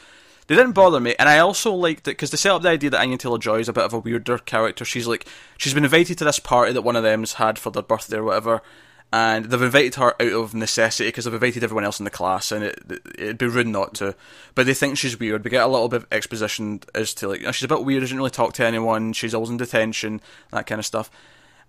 they 0.47 0.55
didn't 0.55 0.73
bother 0.73 1.01
me, 1.01 1.15
and 1.19 1.29
I 1.29 1.39
also 1.39 1.73
liked 1.73 2.09
it 2.09 2.13
because 2.13 2.31
they 2.31 2.39
set 2.39 2.53
up 2.53 2.63
the 2.63 2.71
idea 2.71 2.91
that 2.91 3.01
Anya 3.01 3.19
Taylor 3.19 3.39
Joy 3.39 3.61
is 3.61 3.69
a 3.69 3.73
bit 3.75 3.85
of 3.85 3.93
a 3.93 3.99
weirder 3.99 4.39
character. 4.39 4.85
She's 4.85 5.07
like 5.07 5.27
she's 5.59 5.75
been 5.75 5.85
invited 5.85 6.17
to 6.19 6.25
this 6.25 6.39
party 6.39 6.73
that 6.73 6.83
one 6.83 6.97
of 6.97 7.03
them's 7.03 7.35
had 7.35 7.59
for 7.59 7.71
their 7.71 7.83
birthday 7.83 8.17
or 8.17 8.25
whatever, 8.25 8.63
and 9.15 9.45
they've 9.45 9.63
invited 9.63 9.95
her 9.95 10.21
out 10.21 10.33
of 10.33 10.55
necessity 10.55 11.07
because 11.07 11.25
they've 11.25 11.35
invited 11.35 11.63
everyone 11.63 11.85
else 11.85 12.01
in 12.01 12.05
the 12.05 12.11
class, 12.11 12.51
and 12.51 12.65
it, 12.65 12.83
it'd 13.17 13.39
be 13.39 13.47
rude 13.47 13.69
not 13.69 13.95
to. 13.95 14.17
But 14.57 14.67
they 14.67 14.75
think 14.75 14.99
she's 14.99 15.17
weird. 15.17 15.45
We 15.45 15.53
get 15.53 15.63
a 15.63 15.69
little 15.69 15.89
bit 15.89 16.03
of 16.03 16.09
exposition 16.11 16.81
as 16.97 17.15
to 17.15 17.29
like 17.29 17.39
you 17.39 17.47
know, 17.47 17.53
she's 17.53 17.63
a 17.63 17.69
bit 17.69 17.85
weird, 17.85 18.01
doesn't 18.01 18.17
really 18.17 18.31
talk 18.31 18.55
to 18.55 18.67
anyone. 18.67 19.13
She's 19.13 19.33
always 19.33 19.51
in 19.51 19.57
detention, 19.57 20.21
that 20.51 20.67
kind 20.67 20.81
of 20.81 20.85
stuff. 20.85 21.13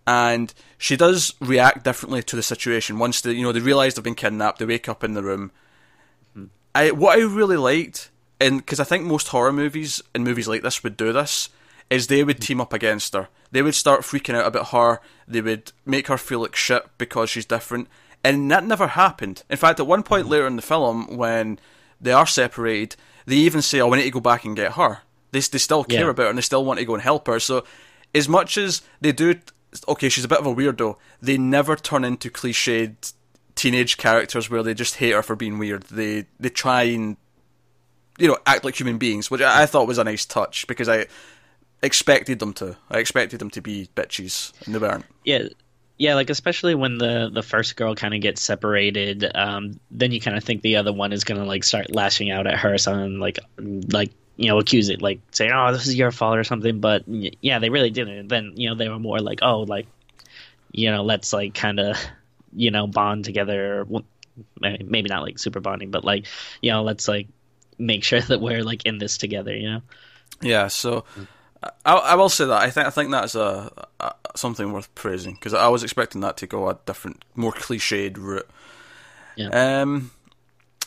And 0.08 0.52
she 0.80 0.98
does 0.98 1.36
react 1.40 1.84
differently 1.84 2.24
to 2.24 2.36
the 2.36 2.42
situation 2.42 2.98
once 2.98 3.22
they, 3.22 3.34
you 3.34 3.44
know, 3.44 3.52
they 3.52 3.60
realise 3.60 3.94
they've 3.94 4.04
been 4.04 4.16
kidnapped. 4.16 4.58
They 4.58 4.66
wake 4.66 4.90
up 4.90 5.04
in 5.04 5.14
the 5.14 5.22
room. 5.22 5.52
Mm-hmm. 6.36 6.46
I 6.74 6.90
what 6.90 7.20
I 7.20 7.22
really 7.22 7.58
liked, 7.58 8.10
and 8.42 8.58
because 8.58 8.80
I 8.80 8.86
think 8.86 9.04
most 9.04 9.28
horror 9.28 9.54
movies 9.54 10.02
and 10.16 10.24
movies 10.24 10.48
like 10.48 10.64
this 10.64 10.84
would 10.84 10.98
do 10.98 11.14
this, 11.14 11.50
is 11.90 12.08
they 12.08 12.24
would 12.24 12.42
team 12.42 12.62
up 12.62 12.74
against 12.74 13.14
her. 13.14 13.30
They 13.52 13.62
would 13.62 13.76
start 13.76 14.02
freaking 14.02 14.36
out 14.36 14.48
about 14.48 14.70
her. 14.70 15.00
They 15.28 15.42
would 15.42 15.72
make 15.86 16.08
her 16.08 16.18
feel 16.18 16.40
like 16.40 16.56
shit 16.56 16.84
because 16.98 17.30
she's 17.30 17.46
different. 17.46 17.88
And 18.24 18.50
that 18.52 18.64
never 18.64 18.88
happened. 18.88 19.44
In 19.50 19.58
fact, 19.58 19.80
at 19.80 19.88
one 19.88 20.04
point 20.04 20.28
later 20.28 20.48
in 20.48 20.56
the 20.56 20.62
film, 20.62 21.16
when 21.16 21.60
they 22.02 22.12
are 22.12 22.26
separated, 22.26 22.96
they 23.26 23.36
even 23.36 23.62
say, 23.62 23.80
"Oh, 23.80 23.88
we 23.88 23.98
need 23.98 24.04
to 24.06 24.12
go 24.12 24.20
back 24.20 24.46
and 24.46 24.56
get 24.56 24.74
her." 24.74 25.00
They 25.32 25.40
they 25.40 25.58
still 25.58 25.84
care 25.84 26.06
yeah. 26.06 26.10
about 26.10 26.24
her 26.24 26.30
and 26.30 26.38
they 26.38 26.42
still 26.44 26.66
want 26.66 26.80
to 26.80 26.86
go 26.86 26.96
and 26.96 27.04
help 27.04 27.28
her. 27.28 27.40
So, 27.40 27.66
as 28.14 28.28
much 28.28 28.58
as 28.58 28.82
they 29.00 29.12
do, 29.12 29.36
okay, 29.88 30.10
she's 30.10 30.24
a 30.24 30.28
bit 30.28 30.40
of 30.40 30.46
a 30.46 30.56
weirdo. 30.56 30.98
They 31.22 31.38
never 31.38 31.76
turn 31.76 32.04
into 32.04 32.30
cliched 32.30 33.14
teenage 33.56 33.98
characters 33.98 34.50
where 34.50 34.64
they 34.64 34.74
just 34.74 34.96
hate 34.96 35.14
her 35.14 35.24
for 35.24 35.36
being 35.36 35.58
weird. 35.58 35.84
They 35.84 36.26
they 36.40 36.50
try 36.50 36.84
and 36.84 37.18
you 38.18 38.28
know 38.28 38.38
act 38.46 38.64
like 38.64 38.80
human 38.80 38.98
beings, 38.98 39.30
which 39.30 39.42
I, 39.42 39.64
I 39.64 39.66
thought 39.66 39.88
was 39.88 39.98
a 39.98 40.04
nice 40.04 40.26
touch 40.26 40.68
because 40.68 40.90
I 40.90 41.08
expected 41.86 42.40
them 42.40 42.54
to. 42.54 42.78
I 42.90 43.00
expected 43.00 43.40
them 43.40 43.50
to 43.52 43.62
be 43.62 43.90
bitches, 43.96 44.54
and 44.66 44.76
they 44.76 44.80
weren't. 44.80 45.06
Yeah, 45.24 45.48
yeah. 45.98 46.16
Like 46.16 46.30
especially 46.30 46.76
when 46.76 46.98
the 46.98 47.30
the 47.34 47.44
first 47.44 47.76
girl 47.76 47.96
kind 47.96 48.14
of 48.14 48.22
gets 48.22 48.42
separated, 48.42 49.30
um, 49.36 49.80
then 49.92 50.12
you 50.12 50.20
kind 50.20 50.38
of 50.38 50.44
think 50.44 50.62
the 50.62 50.76
other 50.78 50.94
one 50.94 51.14
is 51.14 51.24
gonna 51.24 51.46
like 51.46 51.64
start 51.64 51.94
lashing 51.94 52.32
out 52.32 52.48
at 52.48 52.60
her, 52.60 52.74
or 52.74 52.78
something 52.78 53.20
like 53.20 53.40
like 53.58 54.12
you 54.36 54.48
know 54.48 54.60
accuse 54.60 54.90
it, 54.90 55.02
like 55.02 55.22
say, 55.32 55.50
"Oh, 55.54 55.72
this 55.72 55.88
is 55.88 55.96
your 55.96 56.12
fault" 56.12 56.38
or 56.38 56.44
something. 56.44 56.80
But 56.80 57.04
yeah, 57.08 57.60
they 57.60 57.70
really 57.70 57.92
didn't. 57.92 58.28
Then 58.28 58.54
you 58.56 58.70
know 58.70 58.76
they 58.76 58.90
were 58.90 59.00
more 59.00 59.20
like, 59.20 59.40
"Oh, 59.42 59.62
like 59.62 59.88
you 60.72 60.92
know, 60.92 61.04
let's 61.04 61.32
like 61.34 61.54
kind 61.54 61.80
of 61.80 61.98
you 62.54 62.72
know 62.72 62.88
bond 62.88 63.26
together." 63.26 63.86
Maybe 64.60 65.08
not 65.08 65.24
like 65.24 65.40
super 65.40 65.62
bonding, 65.62 65.92
but 65.92 66.04
like 66.04 66.26
you 66.62 66.72
know, 66.72 66.84
let's 66.84 67.08
like 67.08 67.28
make 67.78 68.04
sure 68.04 68.22
that 68.30 68.42
we're 68.42 68.64
like 68.64 68.86
in 68.86 68.98
this 68.98 69.18
together. 69.18 69.56
You 69.56 69.70
know. 69.70 69.82
Yeah. 70.42 70.68
So. 70.68 71.06
Mm 71.18 71.28
I, 71.86 71.94
I 71.96 72.16
will 72.16 72.30
say 72.30 72.46
that 72.46 72.62
I 72.62 72.70
think 72.70 72.88
I 72.88 72.90
think 72.90 73.12
that's 73.12 73.36
a, 73.36 73.72
a 74.00 74.14
something 74.36 74.72
worth 74.72 74.94
praising 74.96 75.34
because 75.34 75.54
I 75.54 75.68
was 75.68 75.84
expecting 75.84 76.22
that 76.22 76.38
to 76.38 76.48
go 76.48 76.70
a 76.70 76.78
different, 76.86 77.24
more 77.36 77.54
cliched 77.54 78.18
route. 78.18 78.48
Yeah. 79.36 79.82
Um, 79.82 80.12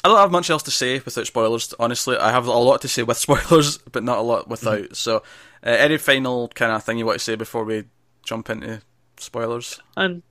I 0.04 0.08
don't 0.08 0.18
have 0.18 0.30
much 0.30 0.50
else 0.50 0.62
to 0.64 0.70
say 0.70 1.00
without 1.00 1.26
spoilers. 1.26 1.74
Honestly, 1.78 2.16
I 2.16 2.30
have 2.30 2.46
a 2.46 2.52
lot 2.52 2.80
to 2.82 2.88
say 2.88 3.02
with 3.02 3.16
spoilers, 3.18 3.78
but 3.78 4.04
not 4.04 4.18
a 4.18 4.22
lot 4.22 4.48
without. 4.48 4.80
Mm-hmm. 4.80 4.94
So, 4.94 5.16
uh, 5.64 5.70
any 5.70 5.98
final 5.98 6.48
kind 6.48 6.72
of 6.72 6.84
thing 6.84 6.98
you 6.98 7.06
want 7.06 7.18
to 7.18 7.24
say 7.24 7.34
before 7.34 7.64
we 7.64 7.84
jump 8.22 8.50
into 8.50 8.80
spoilers? 9.16 9.80
Um, 9.96 10.22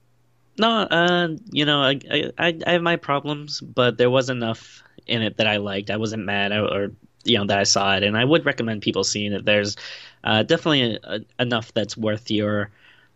no, 0.58 0.68
uh, 0.70 1.28
you 1.50 1.64
know, 1.64 1.82
I, 1.82 2.00
I 2.38 2.58
I 2.66 2.72
have 2.72 2.82
my 2.82 2.96
problems, 2.96 3.60
but 3.60 3.98
there 3.98 4.10
was 4.10 4.30
enough 4.30 4.82
in 5.06 5.22
it 5.22 5.36
that 5.36 5.46
I 5.46 5.58
liked. 5.58 5.90
I 5.90 5.96
wasn't 5.96 6.24
mad 6.24 6.52
or 6.52 6.92
you 7.24 7.38
know 7.38 7.46
that 7.46 7.58
I 7.58 7.64
saw 7.64 7.96
it, 7.96 8.02
and 8.02 8.16
I 8.16 8.24
would 8.24 8.46
recommend 8.46 8.82
people 8.82 9.04
seeing 9.04 9.32
it. 9.32 9.44
There's 9.44 9.76
uh, 10.24 10.42
definitely 10.42 10.94
a, 10.94 11.16
a, 11.16 11.42
enough 11.42 11.72
that's 11.74 11.96
worth 11.96 12.30
your 12.30 12.70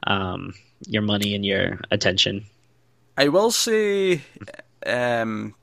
um, 0.07 0.55
your 0.87 1.03
money 1.03 1.35
and 1.35 1.45
your 1.45 1.81
attention. 1.91 2.45
I 3.17 3.29
will 3.29 3.51
say, 3.51 4.23
um, 4.87 5.55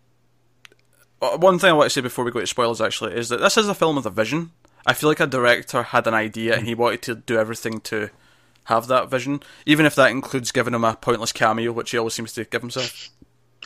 one 1.19 1.59
thing 1.59 1.69
I 1.69 1.73
want 1.73 1.87
to 1.87 1.89
say 1.89 2.01
before 2.01 2.23
we 2.23 2.31
go 2.31 2.39
to 2.39 2.47
spoilers 2.47 2.81
actually 2.81 3.15
is 3.15 3.29
that 3.29 3.39
this 3.39 3.57
is 3.57 3.67
a 3.67 3.73
film 3.73 3.95
with 3.95 4.05
a 4.05 4.11
vision. 4.11 4.51
I 4.85 4.93
feel 4.93 5.09
like 5.09 5.19
a 5.19 5.27
director 5.27 5.83
had 5.83 6.07
an 6.07 6.13
idea 6.13 6.55
and 6.55 6.67
he 6.67 6.73
wanted 6.75 7.01
to 7.03 7.15
do 7.15 7.37
everything 7.37 7.81
to 7.81 8.09
have 8.65 8.87
that 8.87 9.09
vision, 9.09 9.41
even 9.65 9.85
if 9.85 9.95
that 9.95 10.11
includes 10.11 10.51
giving 10.51 10.73
him 10.73 10.83
a 10.83 10.95
pointless 10.95 11.31
cameo, 11.31 11.71
which 11.71 11.91
he 11.91 11.97
always 11.97 12.13
seems 12.13 12.33
to 12.33 12.45
give 12.45 12.61
himself. 12.61 13.09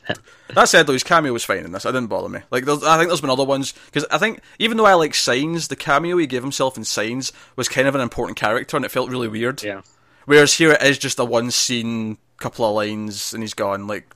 that 0.55 0.69
said, 0.69 0.87
though, 0.87 0.93
his 0.93 1.03
cameo 1.03 1.33
was 1.33 1.45
fine 1.45 1.65
in 1.65 1.71
this. 1.71 1.85
It 1.85 1.91
didn't 1.91 2.07
bother 2.07 2.29
me. 2.29 2.39
Like, 2.51 2.67
I 2.67 2.97
think 2.97 3.09
there's 3.09 3.21
been 3.21 3.29
other 3.29 3.43
ones 3.43 3.73
because 3.85 4.05
I 4.11 4.17
think 4.17 4.41
even 4.59 4.77
though 4.77 4.85
I 4.85 4.93
like 4.93 5.15
Signs, 5.15 5.67
the 5.67 5.75
cameo 5.75 6.17
he 6.17 6.27
gave 6.27 6.43
himself 6.43 6.77
in 6.77 6.83
Signs 6.83 7.31
was 7.55 7.69
kind 7.69 7.87
of 7.87 7.95
an 7.95 8.01
important 8.01 8.37
character, 8.37 8.77
and 8.77 8.85
it 8.85 8.91
felt 8.91 9.09
really 9.09 9.27
weird. 9.27 9.63
Yeah. 9.63 9.81
Whereas 10.25 10.53
here 10.53 10.71
it 10.71 10.81
is 10.81 10.97
just 10.97 11.19
a 11.19 11.25
one 11.25 11.51
scene, 11.51 12.17
couple 12.37 12.65
of 12.65 12.75
lines, 12.75 13.33
and 13.33 13.43
he's 13.43 13.53
gone. 13.53 13.87
Like, 13.87 14.13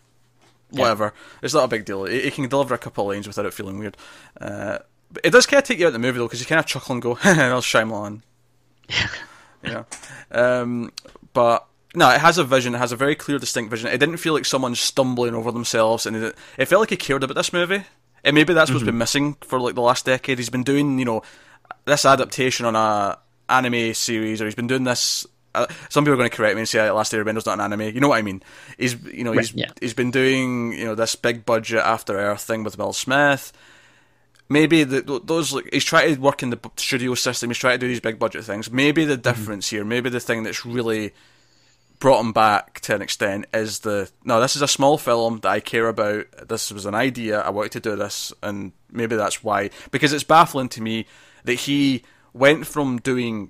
whatever. 0.69 1.05
Yeah. 1.15 1.39
It's 1.43 1.53
not 1.53 1.65
a 1.65 1.69
big 1.69 1.85
deal. 1.85 2.05
He, 2.05 2.21
he, 2.21 2.31
can 2.31 2.47
deliver 2.47 2.73
a 2.73 2.79
couple 2.79 3.05
of 3.05 3.13
lines 3.13 3.27
without 3.27 3.45
it 3.45 3.53
feeling 3.53 3.79
weird. 3.79 3.97
Uh, 4.39 4.79
but 5.11 5.25
it 5.25 5.31
does 5.31 5.45
kind 5.45 5.59
of 5.59 5.67
take 5.67 5.79
you 5.79 5.85
out 5.85 5.89
of 5.89 5.93
the 5.93 5.99
movie 5.99 6.17
though, 6.17 6.25
because 6.25 6.39
you 6.39 6.45
kind 6.45 6.59
of 6.59 6.65
chuckle 6.65 6.93
and 6.93 7.01
go, 7.01 7.13
"That's 7.23 7.65
Shyamalan." 7.65 8.21
Yeah. 9.63 9.83
Um, 10.31 10.93
but 11.33 11.67
no, 11.97 12.11
it 12.11 12.21
has 12.21 12.37
a 12.37 12.43
vision. 12.43 12.75
It 12.75 12.77
has 12.77 12.91
a 12.91 12.95
very 12.95 13.15
clear, 13.15 13.39
distinct 13.39 13.71
vision. 13.71 13.89
It 13.89 13.97
didn't 13.97 14.17
feel 14.17 14.35
like 14.35 14.45
someone 14.45 14.75
stumbling 14.75 15.33
over 15.33 15.51
themselves, 15.51 16.05
and 16.05 16.15
it, 16.15 16.37
it 16.55 16.65
felt 16.65 16.81
like 16.81 16.91
he 16.91 16.95
cared 16.97 17.23
about 17.23 17.33
this 17.33 17.51
movie. 17.51 17.83
And 18.23 18.35
maybe 18.35 18.53
that's 18.53 18.69
what's 18.69 18.81
mm-hmm. 18.81 18.89
been 18.89 18.97
missing 18.99 19.33
for 19.41 19.59
like 19.59 19.73
the 19.73 19.81
last 19.81 20.05
decade. 20.05 20.37
He's 20.37 20.51
been 20.51 20.63
doing, 20.63 20.99
you 20.99 21.05
know, 21.05 21.23
this 21.85 22.05
adaptation 22.05 22.67
on 22.67 22.75
a 22.75 23.17
anime 23.49 23.95
series, 23.95 24.41
or 24.41 24.45
he's 24.45 24.53
been 24.53 24.67
doing 24.67 24.83
this. 24.83 25.25
Uh, 25.55 25.65
some 25.89 26.03
people 26.03 26.13
are 26.13 26.17
going 26.17 26.29
to 26.29 26.35
correct 26.35 26.53
me 26.53 26.61
and 26.61 26.69
say 26.69 26.87
Last 26.91 27.13
Airbender's 27.13 27.47
not 27.47 27.53
an 27.59 27.61
anime. 27.61 27.95
You 27.95 27.99
know 27.99 28.09
what 28.09 28.19
I 28.19 28.21
mean? 28.21 28.43
He's, 28.77 28.95
you 29.05 29.23
know, 29.23 29.31
he's 29.31 29.53
yeah. 29.53 29.71
he's 29.81 29.95
been 29.95 30.11
doing, 30.11 30.73
you 30.73 30.85
know, 30.85 30.93
this 30.93 31.15
big 31.15 31.45
budget 31.45 31.79
After 31.79 32.15
Earth 32.15 32.41
thing 32.41 32.63
with 32.63 32.77
Will 32.77 32.93
Smith. 32.93 33.51
Maybe 34.49 34.83
the, 34.83 35.19
those 35.23 35.51
like 35.51 35.69
he's 35.73 35.83
trying 35.83 36.13
to 36.13 36.21
work 36.21 36.43
in 36.43 36.51
the 36.51 36.59
studio 36.75 37.15
system. 37.15 37.49
He's 37.49 37.57
trying 37.57 37.79
to 37.79 37.79
do 37.79 37.87
these 37.87 37.99
big 37.99 38.19
budget 38.19 38.43
things. 38.43 38.69
Maybe 38.69 39.03
the 39.03 39.13
mm-hmm. 39.13 39.21
difference 39.23 39.65
mm-hmm. 39.65 39.77
here, 39.77 39.85
maybe 39.85 40.11
the 40.11 40.19
thing 40.19 40.43
that's 40.43 40.63
really 40.63 41.13
brought 41.99 42.19
him 42.19 42.31
back 42.31 42.79
to 42.81 42.93
an 42.93 43.01
extent 43.01 43.45
is 43.53 43.79
the 43.79 44.09
no 44.23 44.39
this 44.39 44.55
is 44.55 44.61
a 44.61 44.67
small 44.67 44.97
film 44.97 45.39
that 45.39 45.49
i 45.49 45.59
care 45.59 45.87
about 45.87 46.25
this 46.47 46.71
was 46.71 46.85
an 46.85 46.93
idea 46.93 47.41
i 47.41 47.49
wanted 47.49 47.71
to 47.71 47.79
do 47.79 47.95
this 47.95 48.31
and 48.43 48.71
maybe 48.91 49.15
that's 49.15 49.43
why 49.43 49.69
because 49.91 50.13
it's 50.13 50.23
baffling 50.23 50.69
to 50.69 50.81
me 50.81 51.05
that 51.43 51.55
he 51.55 52.03
went 52.33 52.67
from 52.67 52.99
doing 52.99 53.49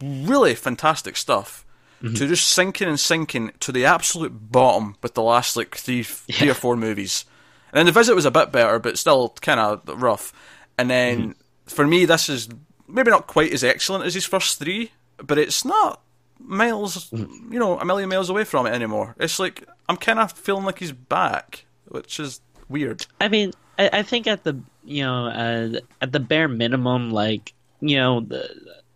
really 0.00 0.54
fantastic 0.54 1.16
stuff 1.16 1.64
mm-hmm. 2.02 2.14
to 2.14 2.28
just 2.28 2.48
sinking 2.48 2.88
and 2.88 3.00
sinking 3.00 3.50
to 3.58 3.72
the 3.72 3.84
absolute 3.84 4.52
bottom 4.52 4.96
with 5.02 5.14
the 5.14 5.22
last 5.22 5.56
like 5.56 5.74
three 5.74 6.06
yeah. 6.28 6.36
three 6.36 6.50
or 6.50 6.54
four 6.54 6.76
movies 6.76 7.24
and 7.72 7.78
then 7.78 7.86
the 7.86 7.92
visit 7.92 8.14
was 8.14 8.24
a 8.24 8.30
bit 8.30 8.52
better 8.52 8.78
but 8.78 8.98
still 8.98 9.34
kind 9.40 9.58
of 9.58 9.82
rough 10.00 10.32
and 10.78 10.88
then 10.88 11.20
mm-hmm. 11.20 11.30
for 11.66 11.86
me 11.86 12.04
this 12.04 12.28
is 12.28 12.48
maybe 12.86 13.10
not 13.10 13.26
quite 13.26 13.52
as 13.52 13.64
excellent 13.64 14.04
as 14.04 14.14
his 14.14 14.24
first 14.24 14.60
three 14.60 14.92
but 15.18 15.38
it's 15.38 15.64
not 15.64 16.00
miles, 16.42 17.12
you 17.12 17.58
know, 17.58 17.78
a 17.78 17.84
million 17.84 18.08
miles 18.08 18.30
away 18.30 18.44
from 18.44 18.66
it 18.66 18.70
anymore. 18.70 19.14
It's 19.18 19.38
like 19.38 19.66
I'm 19.88 19.96
kind 19.96 20.18
of 20.18 20.32
feeling 20.32 20.64
like 20.64 20.78
he's 20.78 20.92
back, 20.92 21.64
which 21.88 22.20
is 22.20 22.40
weird. 22.68 23.06
I 23.20 23.28
mean, 23.28 23.52
I, 23.78 23.90
I 23.92 24.02
think 24.02 24.26
at 24.26 24.44
the 24.44 24.58
you 24.84 25.02
know 25.02 25.26
uh, 25.26 25.80
at 26.00 26.12
the 26.12 26.20
bare 26.20 26.48
minimum, 26.48 27.10
like 27.10 27.54
you 27.80 27.96
know, 27.96 28.20
the 28.20 28.48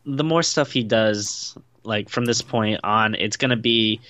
the 0.07 0.25
more 0.25 0.43
stuff 0.43 0.71
he 0.71 0.85
does, 0.85 1.57
like 1.83 2.09
from 2.09 2.25
this 2.27 2.43
point 2.43 2.81
on, 2.85 3.15
it's 3.15 3.37
gonna 3.37 3.57
be, 3.57 4.01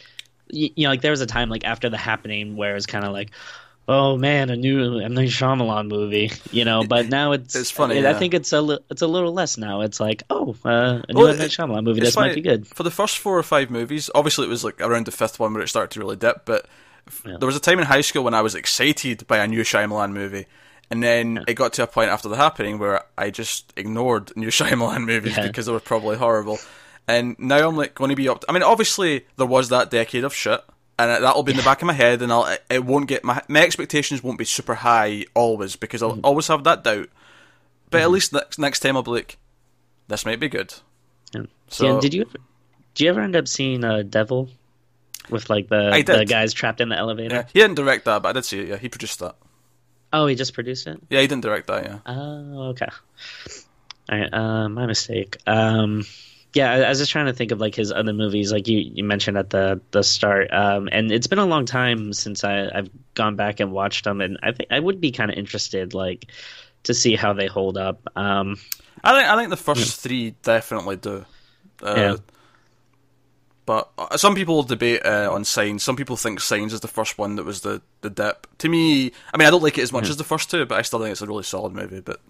you, 0.49 0.70
you 0.75 0.85
know, 0.85 0.90
like 0.90 1.01
there 1.01 1.12
was 1.12 1.20
a 1.20 1.27
time 1.27 1.49
like 1.49 1.64
after 1.64 1.88
the 1.88 1.97
happening 1.97 2.57
where 2.57 2.77
it's 2.77 2.87
kind 2.87 3.05
of 3.05 3.12
like, 3.12 3.31
oh 3.88 4.16
man, 4.16 4.51
a 4.51 4.57
new 4.57 4.99
M 4.99 5.14
Night 5.14 5.29
Shyamalan 5.29 5.88
movie, 5.88 6.31
you 6.51 6.64
know. 6.64 6.85
But 6.85 7.09
now 7.09 7.33
it's 7.37 7.55
It's 7.55 7.70
funny, 7.70 7.99
I, 7.99 8.03
yeah. 8.03 8.11
I 8.11 8.14
think 8.14 8.35
it's 8.35 8.53
a 8.53 8.61
li- 8.61 8.79
it's 8.90 9.03
a 9.03 9.07
little 9.07 9.33
less 9.33 9.57
now. 9.59 9.81
It's 9.83 10.01
like 10.01 10.23
oh, 10.31 10.57
uh, 10.64 11.03
a 11.09 11.12
new 11.12 11.18
Well, 11.20 11.29
M 11.29 11.38
Night 11.38 11.51
Shyamalan 11.51 11.85
movie. 11.85 12.01
This 12.01 12.16
might 12.16 12.35
be 12.35 12.40
good. 12.40 12.66
For 12.66 12.83
the 12.83 12.90
first 12.90 13.18
four 13.18 13.38
or 13.38 13.42
five 13.42 13.70
movies, 13.70 14.11
obviously 14.14 14.47
it 14.47 14.51
was 14.51 14.64
like 14.64 14.81
around 14.81 15.07
the 15.07 15.12
fifth 15.12 15.38
one 15.38 15.53
where 15.55 15.62
it 15.62 15.68
started 15.68 15.90
to 15.92 16.01
really 16.01 16.16
dip, 16.16 16.44
but 16.44 16.66
Yeah. 17.27 17.37
there 17.38 17.47
was 17.47 17.57
a 17.57 17.61
time 17.61 17.79
in 17.79 17.85
high 17.87 18.01
school 18.03 18.25
when 18.25 18.35
I 18.35 18.40
was 18.42 18.55
excited 18.55 19.27
by 19.27 19.38
a 19.38 19.47
new 19.47 19.62
Shyamalan 19.62 20.12
movie. 20.12 20.47
And 20.90 21.03
then 21.03 21.44
it 21.49 21.55
got 21.55 21.73
to 21.75 21.83
a 21.83 21.87
point 21.87 22.11
after 22.11 22.29
the 22.29 22.37
happening 22.37 22.79
where 22.79 23.03
I 23.16 23.31
just 23.31 23.73
ignored 23.77 24.37
new 24.37 24.49
Shyamalan 24.59 25.05
movies 25.07 25.37
Yeah. 25.37 25.47
because 25.47 25.66
they 25.66 25.73
were 25.73 25.81
probably 25.81 26.16
horrible. 26.16 26.59
And 27.09 27.37
now 27.38 27.68
I'm 27.68 27.77
like 27.77 27.94
going 27.94 28.11
to 28.11 28.16
be 28.16 28.29
up. 28.29 28.44
I 28.49 28.53
mean, 28.53 28.62
obviously 28.62 29.27
there 29.37 29.47
was 29.47 29.68
that 29.70 29.90
decade 29.90 30.25
of 30.25 30.35
shit, 30.35 30.62
and 30.99 31.25
that'll 31.25 31.43
be 31.43 31.53
in 31.53 31.57
the 31.59 31.63
back 31.65 31.83
of 31.83 31.87
my 31.87 31.93
head, 31.93 32.23
and 32.23 32.33
I'll 32.33 32.57
it- 32.71 32.85
won't 32.85 33.09
get 33.09 33.25
my 33.25 33.43
my 33.49 33.63
expectations 33.63 34.23
won't 34.23 34.39
be 34.39 34.45
super 34.45 34.75
high 34.77 35.25
always 35.35 35.77
because 35.77 36.03
I'll 36.03 36.13
Mm-hmm. 36.13 36.25
always 36.25 36.47
have 36.49 36.65
that 36.65 36.85
doubt. 36.85 37.09
But 37.91 38.03
at 38.03 38.11
least 38.11 38.33
next 38.33 38.59
next 38.59 38.81
time 38.81 38.97
I'll 38.97 39.03
be 39.03 39.11
like, 39.13 39.39
this 40.09 40.25
might 40.27 40.41
be 40.41 40.49
good. 40.49 40.75
Yeah. 41.35 41.43
So- 41.69 42.01
did 42.01 42.15
you 42.15 42.23
ever, 42.23 42.39
did 42.95 43.05
you 43.05 43.11
ever 43.11 43.21
end 43.21 43.37
up 43.37 43.49
seeing 43.49 43.85
uh, 43.85 44.03
Devil 44.03 44.49
with 45.31 45.49
like 45.51 45.69
the 45.69 46.03
the 46.07 46.25
guys 46.25 46.53
trapped 46.53 46.81
in 46.81 46.89
the 46.89 46.97
elevator? 46.97 47.35
Yeah, 47.35 47.45
he 47.53 47.61
didn't 47.61 47.77
direct 47.77 48.05
that, 48.05 48.23
but 48.23 48.29
I 48.31 48.33
did 48.33 48.45
see 48.45 48.61
it. 48.61 48.69
Yeah, 48.69 48.77
he 48.77 48.89
produced 48.89 49.19
that. 49.21 49.37
Oh, 50.13 50.27
he 50.27 50.37
just 50.37 50.55
produced 50.55 50.87
it. 50.87 51.01
Yeah, 51.11 51.21
he 51.23 51.27
didn't 51.27 51.43
direct 51.43 51.67
that. 51.67 51.85
Yeah. 51.85 51.99
Oh, 52.07 52.69
okay. 52.69 52.87
All 54.11 54.19
right, 54.19 54.33
uh, 54.33 54.69
my 54.69 54.87
mistake. 54.87 55.39
Um, 55.47 56.05
yeah, 56.55 56.73
I, 56.73 56.81
I 56.83 56.88
was 56.88 56.99
just 56.99 57.11
trying 57.12 57.27
to 57.27 57.33
think 57.33 57.51
of 57.51 57.61
like 57.61 57.75
his 57.75 57.93
other 57.93 58.12
movies, 58.12 58.53
like 58.53 58.69
you, 58.69 58.79
you 58.79 59.05
mentioned 59.05 59.37
at 59.37 59.51
the 59.51 59.81
the 59.90 60.03
start. 60.03 60.53
Um, 60.53 60.88
and 60.90 61.12
it's 61.12 61.27
been 61.27 61.38
a 61.38 61.47
long 61.47 61.67
time 61.67 62.12
since 62.12 62.45
I, 62.45 62.71
I've 62.73 62.90
gone 63.14 63.37
back 63.37 63.61
and 63.61 63.73
watched 63.73 64.05
them, 64.05 64.21
and 64.21 64.38
I 64.43 64.53
think 64.53 64.71
I 64.73 64.81
would 64.81 65.01
be 65.01 65.11
kind 65.11 65.31
of 65.31 65.37
interested, 65.37 65.95
like, 65.95 66.27
to 66.85 66.95
see 66.95 67.17
how 67.17 67.33
they 67.33 67.47
hold 67.47 67.77
up. 67.77 68.01
Um, 68.17 68.57
I 69.03 69.19
think 69.19 69.29
I 69.29 69.37
think 69.37 69.51
the 69.51 69.57
first 69.57 70.01
three 70.01 70.35
definitely 70.43 70.97
do. 70.97 71.27
Uh, 71.83 71.95
Yeah. 71.97 72.17
But 73.67 73.90
uh, 73.97 74.17
some 74.19 74.35
people 74.35 74.62
debate 74.62 75.07
uh, 75.07 75.31
on 75.33 75.43
Signs. 75.45 75.83
Some 75.83 75.97
people 75.97 76.17
think 76.19 76.40
Signs 76.40 76.75
is 76.75 76.81
the 76.81 76.88
first 76.88 77.17
one 77.17 77.37
that 77.37 77.45
was 77.45 77.62
the, 77.62 77.81
the 78.03 78.11
dip. 78.11 78.47
To 78.59 78.69
me, 78.69 79.11
I 79.33 79.38
mean, 79.38 79.49
I 79.49 79.51
don't 79.51 79.62
like 79.62 79.79
it 79.79 79.83
as 79.83 79.90
much 79.93 80.05
as 80.11 80.19
the 80.19 80.25
first 80.25 80.51
two, 80.51 80.67
but 80.67 80.79
I 80.79 80.83
still 80.83 80.99
think 80.99 81.12
it's 81.12 81.23
a 81.23 81.27
really 81.27 81.45
solid 81.45 81.73
movie. 81.73 82.01
But 82.01 82.21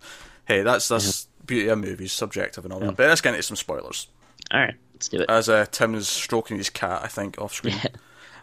hey, 0.45 0.63
that's 0.63 0.87
that's 0.87 1.27
beauty 1.47 1.69
of 1.69 1.79
movies, 1.79 2.13
subjective 2.13 2.65
and 2.65 2.73
all 2.73 2.81
that. 2.81 2.97
But 2.97 3.09
let's 3.09 3.21
get 3.21 3.35
into 3.35 3.43
some 3.43 3.57
spoilers. 3.57 4.09
all 4.51 4.61
right, 4.61 4.75
let's 4.95 5.09
do 5.09 5.21
it. 5.21 5.31
As 5.31 5.49
uh, 5.49 5.67
Tim 5.71 5.95
is 5.95 6.09
stroking 6.09 6.57
his 6.57 6.71
cat, 6.71 7.03
I 7.03 7.09
think 7.09 7.39
off 7.41 7.55
screen. 7.55 7.77
Yeah. 7.77 7.91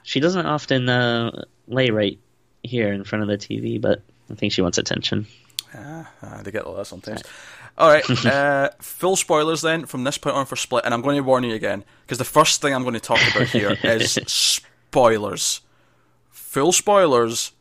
She 0.03 0.19
doesn't 0.19 0.45
often 0.45 0.89
uh, 0.89 1.45
lay 1.67 1.91
right 1.91 2.19
here 2.63 2.91
in 2.91 3.03
front 3.03 3.23
of 3.23 3.27
the 3.29 3.37
TV, 3.37 3.79
but 3.79 4.01
I 4.29 4.35
think 4.35 4.53
she 4.53 4.61
wants 4.61 4.77
attention. 4.77 5.27
Ah, 5.75 6.41
they 6.43 6.51
get 6.51 6.63
all 6.63 6.75
that 6.75 6.87
sometimes. 6.87 7.21
All 7.77 7.89
right, 7.89 8.25
uh, 8.25 8.69
full 8.79 9.15
spoilers 9.15 9.61
then 9.61 9.85
from 9.85 10.03
this 10.03 10.17
point 10.17 10.35
on 10.35 10.45
for 10.45 10.55
Split, 10.55 10.85
and 10.85 10.93
I'm 10.93 11.01
going 11.01 11.17
to 11.17 11.23
warn 11.23 11.43
you 11.43 11.53
again 11.53 11.83
because 12.05 12.17
the 12.17 12.25
first 12.25 12.61
thing 12.61 12.73
I'm 12.73 12.83
going 12.83 12.95
to 12.95 12.99
talk 12.99 13.19
about 13.33 13.47
here 13.47 13.77
is 13.83 14.19
spoilers. 14.27 15.61
Full 16.29 16.71
spoilers 16.71 17.51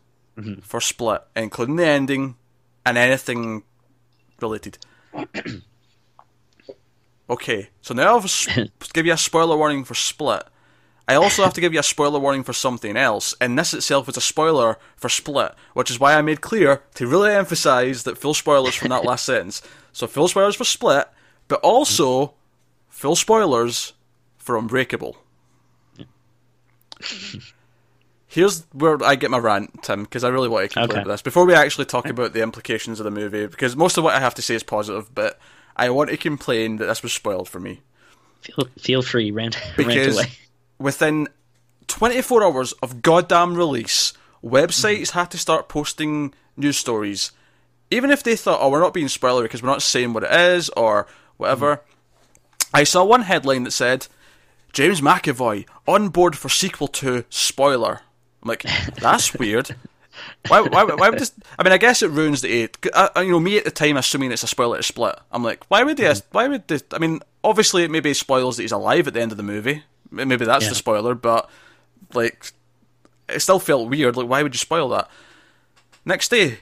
for 0.63 0.81
Split, 0.81 1.23
including 1.37 1.77
the 1.77 1.87
ending 1.87 2.37
and 2.85 2.97
anything 2.99 3.63
related. 4.41 4.79
okay, 7.31 7.71
so 7.81 7.95
now 7.95 8.17
I've 8.17 8.25
s- 8.25 8.49
give 8.93 9.07
you 9.07 9.13
a 9.13 9.17
spoiler 9.19 9.57
warning 9.57 9.85
for 9.85 9.95
Split. 9.95 10.43
I 11.09 11.15
also 11.17 11.43
have 11.43 11.55
to 11.55 11.61
give 11.61 11.73
you 11.75 11.81
a 11.81 11.85
spoiler 11.85 12.21
warning 12.21 12.45
for 12.45 12.53
something 12.53 12.97
else, 12.97 13.35
and 13.41 13.59
this 13.59 13.75
itself 13.75 14.09
is 14.09 14.17
a 14.17 14.21
spoiler 14.21 14.79
for 14.97 15.09
Split, 15.09 15.55
which 15.75 15.91
is 15.91 15.99
why 15.99 16.15
I 16.15 16.23
made 16.23 16.41
clear 16.41 16.83
to 16.95 17.07
really 17.07 17.33
emphasise 17.33 18.05
that 18.05 18.17
full 18.19 18.35
spoilers 18.35 18.75
from 18.77 18.91
that 18.91 19.05
last 19.05 19.25
sentence. 19.27 19.61
So 19.93 20.07
full 20.07 20.29
spoilers 20.29 20.55
for 20.55 20.65
Split, 20.65 21.09
but 21.49 21.59
also 21.61 22.35
full 22.89 23.17
spoilers 23.17 23.95
for 24.39 24.57
Unbreakable. 24.57 25.17
Here's 28.31 28.63
where 28.73 28.97
I 29.03 29.17
get 29.17 29.33
my 29.33 29.39
rant, 29.39 29.83
Tim, 29.83 30.05
because 30.05 30.23
I 30.23 30.29
really 30.29 30.49
want 30.49 30.71
to 30.71 30.73
complain 30.73 30.91
Okay. 30.99 31.01
about 31.03 31.11
this. 31.15 31.23
Before 31.23 31.45
we 31.45 31.53
actually 31.53 31.87
talk 31.87 32.09
about 32.09 32.33
the 32.33 32.43
implications 32.43 33.01
of 33.01 33.05
the 33.05 33.11
movie, 33.11 33.47
because 33.49 33.75
most 33.75 33.99
of 33.99 34.05
what 34.05 34.15
I 34.15 34.21
have 34.21 34.37
to 34.37 34.43
say 34.43 34.55
is 34.55 34.63
positive, 34.63 35.13
but 35.13 35.37
I 35.77 35.91
want 35.91 36.11
to 36.11 36.17
complain 36.17 36.77
that 36.77 36.87
this 36.87 37.03
was 37.03 37.13
spoiled 37.13 37.49
for 37.49 37.59
me. 37.59 37.81
Feel 38.43 38.69
feel 38.79 39.03
free, 39.03 39.33
rant, 39.33 39.57
rant 39.79 39.89
Because 39.89 40.15
away. 40.15 40.31
within 40.79 41.29
24 41.89 42.45
hours 42.45 42.73
of 42.75 43.03
goddamn 43.03 43.57
release, 43.57 44.13
websites 44.45 45.11
had 45.11 45.33
to 45.33 45.39
start 45.39 45.69
posting 45.69 46.33
news 46.57 46.77
stories. 46.77 47.33
Even 47.91 48.13
if 48.13 48.23
they 48.23 48.37
thought, 48.37 48.61
oh, 48.63 48.71
we're 48.71 48.79
not 48.79 48.95
being 48.95 49.09
spoilery 49.09 49.43
because 49.43 49.61
we're 49.61 49.69
not 49.71 49.83
saying 49.83 50.13
what 50.13 50.23
it 50.23 50.31
is 50.31 50.69
or 50.77 51.09
whatever. 51.37 51.83
I 52.73 52.85
saw 52.85 53.05
one 53.05 53.23
headline 53.23 53.65
that 53.65 53.73
said, 53.73 54.07
James 54.73 55.01
McAvoy 55.01 55.67
on 55.89 56.11
board 56.11 56.39
for 56.39 56.49
sequel 56.49 56.87
to 56.87 57.25
spoiler. 57.29 58.03
I'm 58.43 58.49
like, 58.49 58.63
that's 58.97 59.35
weird. 59.35 59.75
Why, 60.49 60.61
why, 60.61 60.85
why 60.85 61.09
would 61.11 61.19
this? 61.19 61.33
I 61.59 61.63
mean, 61.63 61.73
I 61.73 61.79
guess 61.79 62.03
it 62.03 62.11
ruins 62.11 62.41
the 62.43 62.51
eight. 62.51 62.77
I, 62.95 63.11
I- 63.17 63.23
you 63.23 63.31
know, 63.33 63.41
me 63.41 63.57
at 63.59 63.65
the 63.65 63.71
time 63.71 63.97
assuming 63.97 64.33
it's 64.33 64.43
a 64.43 64.47
spoiler 64.49 64.77
to 64.79 64.83
split. 64.83 65.17
I'm 65.33 65.43
like, 65.45 65.65
why 65.69 65.83
would 65.83 65.97
they? 65.97 66.13
Why 66.33 66.49
would 66.49 66.67
they? 66.69 66.81
I 66.93 66.99
mean, 66.99 67.21
obviously, 67.45 67.85
it 67.85 67.91
maybe 67.91 68.13
spoils 68.15 68.57
that 68.57 68.63
he's 68.63 68.73
alive 68.73 69.07
at 69.07 69.15
the 69.15 69.21
end 69.21 69.31
of 69.33 69.37
the 69.37 69.43
movie. 69.45 69.85
Maybe 70.11 70.45
that's 70.45 70.65
Yeah. 70.65 70.71
the 70.71 70.75
spoiler, 70.75 71.15
but 71.15 71.49
like, 72.15 72.53
it 73.29 73.41
still 73.41 73.61
felt 73.61 73.89
weird. 73.89 74.17
Like, 74.17 74.29
why 74.29 74.43
would 74.43 74.55
you 74.55 74.59
spoil 74.59 74.89
that? 74.91 75.09
Next 76.05 76.31
day, 76.31 76.59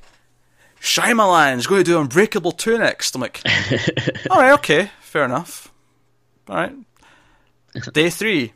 Shyamalan's 0.80 1.66
going 1.66 1.82
to 1.84 1.90
do 1.90 1.98
Unbreakable 2.00 2.52
2 2.52 2.76
next. 2.78 3.14
I'm 3.14 3.22
like, 3.22 3.40
alright, 4.30 4.52
okay, 4.54 4.90
fair 5.00 5.24
enough. 5.24 5.72
Alright. 6.48 6.74
Day 7.92 8.10
three. 8.10 8.52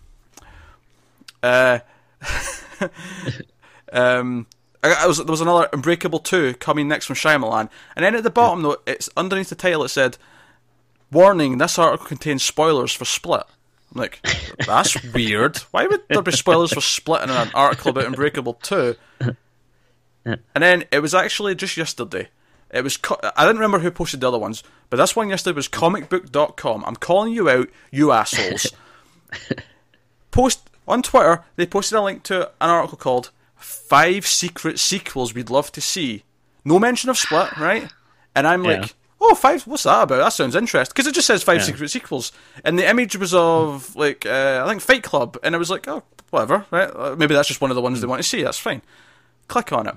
Uh, 1.43 1.79
um, 3.93 4.47
I, 4.83 4.93
I 4.93 5.07
was, 5.07 5.19
there 5.19 5.27
was 5.27 5.41
another 5.41 5.69
Unbreakable 5.73 6.19
2 6.19 6.55
coming 6.55 6.89
next 6.89 7.07
from 7.07 7.17
Shyamalan. 7.17 7.69
And 7.97 8.05
then 8.05 8.15
at 8.15 8.23
the 8.23 8.31
bottom, 8.31 8.63
though, 8.63 8.79
it's 8.87 9.09
underneath 9.17 9.49
the 9.49 9.55
title, 9.55 9.85
it 9.85 9.89
said, 9.91 10.19
Warning, 11.11 11.59
this 11.59 11.79
article 11.79 12.07
contains 12.07 12.43
spoilers 12.43 12.93
for 12.93 13.05
Split. 13.05 13.45
I'm 13.95 14.01
like, 14.01 14.21
that's 14.67 15.03
weird. 15.15 15.59
Why 15.71 15.87
would 15.87 16.01
there 16.09 16.23
be 16.23 16.33
spoilers 16.33 16.73
for 16.73 16.81
Split 16.81 17.23
in 17.23 17.31
an 17.31 17.51
article 17.55 17.91
about 17.91 18.07
Unbreakable 18.07 18.55
2? 18.55 18.97
And 20.25 20.39
then 20.55 20.85
it 20.93 21.01
was 21.01 21.17
actually 21.17 21.57
just 21.57 21.77
yesterday. 21.77 22.29
It 22.71 22.85
was 22.85 22.97
co- 22.97 23.19
I 23.37 23.45
didn't 23.45 23.57
remember 23.57 23.81
who 23.81 23.91
posted 23.91 24.21
the 24.21 24.29
other 24.29 24.39
ones, 24.39 24.63
but 24.89 24.99
this 24.99 25.17
one 25.17 25.29
yesterday 25.29 25.57
was 25.57 25.69
comicbook.com. 25.69 26.85
I'm 26.87 26.95
calling 26.95 27.33
you 27.33 27.51
out, 27.51 27.69
you 27.91 28.13
assholes. 28.13 28.73
Post 30.31 30.71
on 30.89 31.03
Twitter, 31.03 31.45
they 31.57 31.67
posted 31.67 31.99
a 31.99 32.03
link 32.03 32.23
to 32.25 32.49
an 32.61 32.71
article 32.71 32.99
called 32.99 33.31
Five 33.57 34.27
Secret 34.27 34.79
Sequels 34.79 35.35
We'd 35.35 35.51
Love 35.51 35.71
to 35.73 35.81
See. 35.81 36.25
No 36.65 36.79
mention 36.79 37.11
of 37.11 37.19
Split, 37.19 37.51
right? 37.57 37.91
And 38.35 38.47
I'm 38.47 38.65
Yeah. 38.65 38.81
like, 38.81 38.95
oh, 39.21 39.35
five, 39.35 39.63
what's 39.67 39.85
that 39.85 40.03
about? 40.03 40.17
That 40.19 40.33
sounds 40.33 40.57
interesting. 40.57 40.93
Because 40.95 41.07
it 41.07 41.15
just 41.15 41.27
says 41.27 41.43
five 41.43 41.59
Yeah. 41.59 41.65
secret 41.67 41.91
sequels. 41.91 42.33
And 42.65 42.79
the 42.79 42.89
image 42.89 43.17
was 43.17 43.33
of, 43.35 43.95
like, 43.95 44.27
uh, 44.27 44.63
I 44.65 44.69
think 44.69 44.83
Fight 44.83 45.03
Club. 45.03 45.37
And 45.43 45.55
I 45.55 45.59
was 45.59 45.71
like, 45.71 45.87
oh, 45.89 46.03
whatever, 46.31 46.67
right? 46.71 46.91
Uh, 46.95 47.15
Maybe 47.17 47.35
that's 47.35 47.49
just 47.49 47.61
one 47.61 47.71
of 47.71 47.75
the 47.77 47.83
ones 47.83 48.01
they 48.01 48.07
want 48.07 48.21
to 48.23 48.29
see. 48.29 48.43
That's 48.43 48.59
fine. 48.59 48.83
Click 49.49 49.73
on 49.73 49.87
it. 49.87 49.95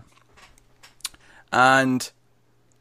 And 1.52 2.12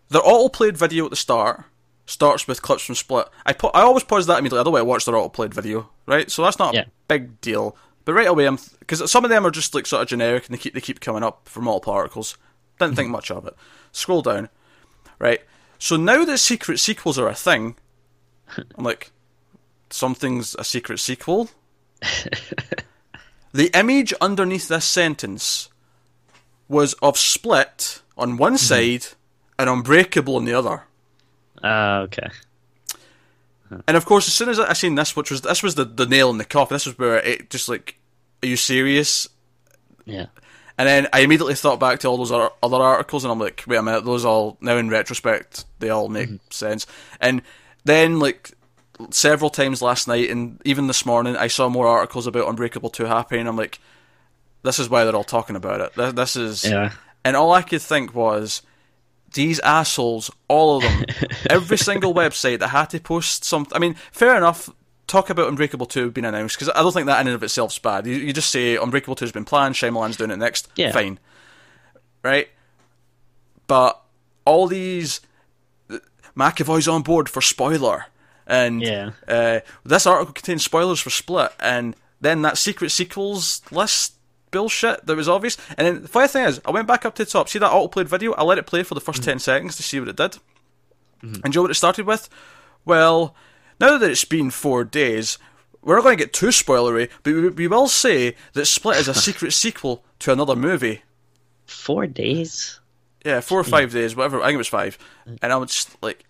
their 0.08 0.22
auto-played 0.24 0.76
video 0.76 1.04
at 1.04 1.10
the 1.10 1.16
start 1.16 1.64
starts 2.06 2.46
with 2.46 2.62
clips 2.62 2.82
from 2.84 2.94
Split. 2.94 3.28
I 3.46 3.54
I 3.72 3.82
always 3.82 4.04
pause 4.04 4.26
that 4.26 4.38
immediately. 4.38 4.60
I 4.60 4.64
don't 4.64 4.72
want 4.72 4.82
to 4.82 4.86
watch 4.86 5.04
their 5.06 5.16
auto-played 5.16 5.54
video, 5.54 5.88
right? 6.06 6.30
So 6.30 6.42
that's 6.42 6.58
not 6.58 6.74
a 6.82 6.86
big 7.08 7.40
deal. 7.40 7.76
But 8.04 8.14
right 8.14 8.26
away, 8.26 8.46
I'm 8.46 8.58
because 8.80 9.10
some 9.10 9.24
of 9.24 9.30
them 9.30 9.46
are 9.46 9.50
just 9.50 9.74
like 9.74 9.86
sort 9.86 10.02
of 10.02 10.08
generic 10.08 10.46
and 10.46 10.54
they 10.54 10.60
keep 10.60 10.74
they 10.74 10.80
keep 10.80 11.00
coming 11.00 11.22
up 11.22 11.48
from 11.48 11.66
all 11.66 11.80
particles. 11.80 12.36
Didn't 12.78 12.96
think 12.96 13.10
much 13.10 13.30
of 13.30 13.46
it. 13.46 13.56
Scroll 13.92 14.22
down, 14.22 14.48
right? 15.18 15.40
So 15.78 15.96
now 15.96 16.24
that 16.24 16.38
secret 16.38 16.78
sequels 16.78 17.18
are 17.18 17.28
a 17.28 17.34
thing, 17.34 17.76
I'm 18.56 18.84
like, 18.84 19.12
something's 19.90 20.54
a 20.56 20.64
secret 20.64 20.98
sequel. 20.98 21.50
the 23.52 23.70
image 23.78 24.12
underneath 24.20 24.68
this 24.68 24.84
sentence 24.84 25.68
was 26.68 26.94
of 26.94 27.16
Split 27.18 28.02
on 28.16 28.36
one 28.36 28.58
side 28.58 29.06
and 29.58 29.70
Unbreakable 29.70 30.36
on 30.36 30.44
the 30.44 30.54
other. 30.54 30.84
Uh, 31.62 32.02
okay. 32.04 32.28
And 33.86 33.96
of 33.96 34.04
course, 34.04 34.28
as 34.28 34.34
soon 34.34 34.48
as 34.48 34.58
I 34.58 34.72
seen 34.72 34.94
this, 34.94 35.16
which 35.16 35.30
was 35.30 35.42
this 35.42 35.62
was 35.62 35.74
the, 35.74 35.84
the 35.84 36.06
nail 36.06 36.30
in 36.30 36.38
the 36.38 36.44
coffin. 36.44 36.74
This 36.74 36.86
was 36.86 36.98
where 36.98 37.18
it 37.18 37.50
just 37.50 37.68
like, 37.68 37.98
are 38.42 38.46
you 38.46 38.56
serious? 38.56 39.28
Yeah. 40.04 40.26
And 40.76 40.88
then 40.88 41.06
I 41.12 41.20
immediately 41.20 41.54
thought 41.54 41.78
back 41.78 42.00
to 42.00 42.08
all 42.08 42.16
those 42.16 42.32
other, 42.32 42.76
articles, 42.76 43.24
and 43.24 43.30
I'm 43.30 43.38
like, 43.38 43.62
wait 43.66 43.76
a 43.76 43.82
minute, 43.82 44.04
those 44.04 44.24
all 44.24 44.58
now 44.60 44.76
in 44.76 44.88
retrospect 44.88 45.64
they 45.78 45.90
all 45.90 46.08
make 46.08 46.28
mm-hmm. 46.28 46.36
sense. 46.50 46.86
And 47.20 47.42
then 47.84 48.18
like 48.18 48.52
several 49.10 49.50
times 49.50 49.80
last 49.82 50.08
night, 50.08 50.30
and 50.30 50.60
even 50.64 50.88
this 50.88 51.06
morning, 51.06 51.36
I 51.36 51.46
saw 51.46 51.68
more 51.68 51.86
articles 51.86 52.26
about 52.26 52.48
Unbreakable 52.48 52.90
Two 52.90 53.04
happening. 53.04 53.40
And 53.40 53.48
I'm 53.48 53.56
like, 53.56 53.78
this 54.62 54.78
is 54.78 54.88
why 54.88 55.04
they're 55.04 55.14
all 55.14 55.24
talking 55.24 55.56
about 55.56 55.80
it. 55.80 55.94
Th- 55.94 56.14
This 56.14 56.36
is 56.36 56.64
Yeah. 56.64 56.92
and 57.24 57.36
all 57.36 57.52
I 57.52 57.62
could 57.62 57.82
think 57.82 58.14
was, 58.14 58.62
these 59.34 59.60
assholes, 59.60 60.30
all 60.48 60.76
of 60.78 60.82
them, 60.82 61.04
every 61.50 61.76
single 61.78 62.14
website 62.14 62.58
that 62.60 62.68
had 62.68 62.90
to 62.90 63.00
post 63.00 63.44
something. 63.44 63.74
I 63.76 63.78
mean, 63.78 63.94
fair 64.12 64.36
enough. 64.36 64.70
Talk 65.06 65.28
about 65.28 65.48
Unbreakable 65.48 65.84
2 65.86 66.10
being 66.12 66.24
announced, 66.24 66.56
because 66.56 66.70
I 66.74 66.82
don't 66.82 66.92
think 66.92 67.06
that 67.06 67.20
in 67.20 67.26
and 67.26 67.34
of 67.36 67.42
itself 67.42 67.72
is 67.72 67.78
bad. 67.78 68.06
You, 68.06 68.14
you 68.16 68.32
just 68.32 68.50
say 68.50 68.76
Unbreakable 68.76 69.16
2 69.16 69.26
has 69.26 69.32
been 69.32 69.44
planned, 69.44 69.74
Shyamalan's 69.74 70.16
doing 70.16 70.30
it 70.30 70.38
next, 70.38 70.66
Yeah. 70.76 70.92
fine. 70.92 71.18
Right? 72.22 72.48
But 73.66 74.00
all 74.46 74.66
these. 74.66 75.20
McAvoy's 76.36 76.88
on 76.88 77.02
board 77.02 77.28
for 77.28 77.40
spoiler. 77.42 78.06
And 78.46 78.82
Yeah. 78.82 79.10
uh, 79.28 79.60
this 79.84 80.06
article 80.06 80.32
contains 80.32 80.64
spoilers 80.64 81.00
for 81.00 81.10
Split, 81.10 81.52
and 81.60 81.94
then 82.20 82.42
that 82.42 82.58
secret 82.58 82.90
sequels 82.90 83.60
list 83.70 84.14
bullshit 84.54 85.04
that 85.06 85.16
was 85.16 85.28
obvious. 85.28 85.58
And 85.76 85.86
then 85.86 86.02
the 86.02 86.08
funny 86.08 86.28
thing 86.28 86.44
is, 86.46 86.60
I 86.64 86.70
went 86.70 86.88
back 86.88 87.04
up 87.04 87.14
to 87.16 87.24
the 87.24 87.30
top, 87.30 87.48
see 87.48 87.58
that 87.58 87.70
autoplayed 87.70 88.06
video? 88.06 88.32
I 88.32 88.42
let 88.42 88.58
it 88.58 88.66
play 88.66 88.82
for 88.82 88.94
the 88.94 89.00
1st 89.00 89.20
mm. 89.20 89.24
10 89.24 89.38
seconds 89.40 89.76
to 89.76 89.82
see 89.82 90.00
what 90.00 90.08
it 90.08 90.16
did. 90.16 90.32
Mm-hmm. 91.22 91.26
And 91.26 91.42
do 91.44 91.48
you 91.48 91.54
know 91.56 91.62
what 91.62 91.70
it 91.70 91.74
started 91.74 92.06
with? 92.06 92.28
Well, 92.84 93.34
now 93.80 93.98
that 93.98 94.10
it's 94.10 94.24
been 94.24 94.50
four 94.50 94.84
days, 94.84 95.38
we're 95.82 95.96
not 95.96 96.04
going 96.04 96.16
to 96.16 96.24
get 96.24 96.32
too 96.32 96.46
spoilery, 96.48 97.10
but 97.22 97.34
we, 97.34 97.48
we 97.48 97.68
will 97.68 97.88
say 97.88 98.36
that 98.54 98.66
Split 98.66 98.96
is 98.96 99.08
a 99.08 99.14
secret 99.28 99.52
sequel 99.52 100.04
to 100.20 100.32
another 100.32 100.56
movie. 100.56 101.02
Four 101.66 102.06
days. 102.06 102.80
Yeah, 103.24 103.40
four 103.40 103.60
or 103.60 103.64
five 103.64 103.92
days, 103.92 104.14
whatever. 104.14 104.40
I 104.40 104.46
think 104.46 104.54
it 104.54 104.58
was 104.58 104.68
five. 104.68 104.98
Mm. 105.26 105.38
And 105.42 105.52
I 105.52 105.56
was 105.56 105.70
just 105.70 106.02
like, 106.02 106.24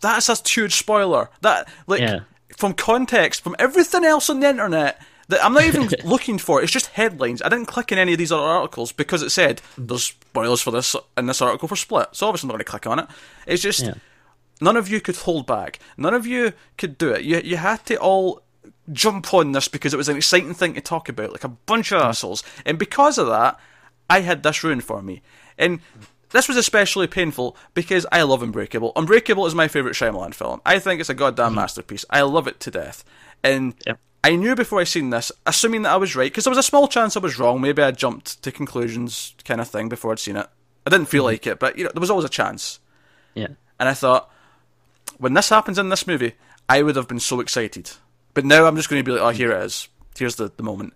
that's 0.00 0.28
a 0.28 0.36
huge 0.48 0.74
spoiler. 0.74 1.30
That 1.40 1.68
like 1.86 2.00
Yeah. 2.00 2.20
from 2.56 2.74
context, 2.74 3.42
from 3.42 3.56
everything 3.58 4.04
else 4.04 4.30
on 4.30 4.40
the 4.40 4.48
internet 4.48 5.00
that 5.28 5.44
I'm 5.44 5.52
not 5.52 5.64
even 5.64 5.88
looking 6.04 6.38
for. 6.38 6.60
It. 6.60 6.64
It's 6.64 6.72
just 6.72 6.88
headlines. 6.88 7.42
I 7.42 7.48
didn't 7.48 7.66
click 7.66 7.92
in 7.92 7.98
any 7.98 8.12
of 8.12 8.18
these 8.18 8.32
other 8.32 8.42
articles 8.42 8.92
because 8.92 9.22
it 9.22 9.30
said 9.30 9.60
there's 9.76 10.04
spoilers 10.04 10.60
for 10.60 10.70
this 10.70 10.94
in 11.16 11.26
this 11.26 11.42
article 11.42 11.68
for 11.68 11.76
Split. 11.76 12.08
So 12.12 12.28
obviously 12.28 12.46
I'm 12.46 12.48
not 12.48 12.54
going 12.54 12.64
to 12.64 12.70
click 12.70 12.86
on 12.86 12.98
it. 13.00 13.06
It's 13.46 13.62
just 13.62 13.84
Yeah. 13.84 13.94
none 14.60 14.76
of 14.76 14.88
you 14.88 15.00
could 15.00 15.16
hold 15.16 15.46
back. 15.46 15.78
None 15.96 16.14
of 16.14 16.26
you 16.26 16.52
could 16.78 16.98
do 16.98 17.10
it. 17.10 17.22
You 17.22 17.40
you 17.44 17.56
had 17.56 17.84
to 17.86 17.96
all 17.96 18.42
jump 18.92 19.34
on 19.34 19.52
this 19.52 19.68
because 19.68 19.92
it 19.92 19.96
was 19.96 20.08
an 20.08 20.16
exciting 20.16 20.54
thing 20.54 20.74
to 20.74 20.80
talk 20.80 21.08
about, 21.08 21.32
like 21.32 21.44
a 21.44 21.48
bunch 21.48 21.92
of 21.92 22.00
assholes. 22.00 22.42
And 22.64 22.78
because 22.78 23.18
of 23.18 23.26
that, 23.26 23.58
I 24.08 24.20
had 24.20 24.42
this 24.42 24.62
ruined 24.62 24.84
for 24.84 25.02
me. 25.02 25.22
And 25.58 25.80
this 26.30 26.48
was 26.48 26.56
especially 26.56 27.06
painful 27.06 27.56
because 27.74 28.06
I 28.12 28.22
love 28.22 28.42
Unbreakable. 28.42 28.92
Unbreakable 28.94 29.46
is 29.46 29.54
my 29.54 29.68
favourite 29.68 29.96
Shyamalan 29.96 30.34
film. 30.34 30.60
I 30.66 30.78
think 30.78 31.00
it's 31.00 31.10
a 31.10 31.14
goddamn 31.14 31.46
mm-hmm. 31.48 31.56
masterpiece. 31.56 32.04
I 32.10 32.22
love 32.22 32.46
it 32.46 32.60
to 32.60 32.70
death. 32.70 33.04
And 33.42 33.74
Yep. 33.86 33.98
I 34.26 34.34
knew 34.34 34.56
before 34.56 34.80
I 34.80 34.84
seen 34.84 35.10
this, 35.10 35.30
assuming 35.46 35.82
that 35.82 35.92
I 35.92 35.96
was 35.98 36.16
right, 36.16 36.24
because 36.24 36.42
there 36.42 36.50
was 36.50 36.58
a 36.58 36.62
small 36.64 36.88
chance 36.88 37.16
I 37.16 37.20
was 37.20 37.38
wrong. 37.38 37.60
Maybe 37.60 37.80
I 37.80 37.92
jumped 37.92 38.42
to 38.42 38.50
conclusions, 38.50 39.36
kind 39.44 39.60
of 39.60 39.68
thing, 39.68 39.88
before 39.88 40.10
I'd 40.10 40.18
seen 40.18 40.34
it. 40.36 40.48
I 40.84 40.90
didn't 40.90 41.06
feel 41.06 41.22
mm-hmm. 41.22 41.26
like 41.28 41.46
it, 41.46 41.60
but 41.60 41.78
you 41.78 41.84
know, 41.84 41.92
there 41.94 42.00
was 42.00 42.10
always 42.10 42.24
a 42.24 42.28
chance. 42.28 42.80
Yeah. 43.34 43.50
And 43.78 43.88
I 43.88 43.94
thought, 43.94 44.28
when 45.18 45.34
this 45.34 45.50
happens 45.50 45.78
in 45.78 45.90
this 45.90 46.08
movie, 46.08 46.32
I 46.68 46.82
would 46.82 46.96
have 46.96 47.06
been 47.06 47.20
so 47.20 47.38
excited. 47.38 47.92
But 48.34 48.44
now 48.44 48.66
I'm 48.66 48.74
just 48.74 48.90
going 48.90 48.98
to 48.98 49.08
be 49.08 49.16
like, 49.16 49.22
oh, 49.22 49.28
here 49.28 49.52
it 49.52 49.62
is. 49.62 49.86
Here's 50.18 50.34
the, 50.34 50.50
the 50.56 50.64
moment. 50.64 50.94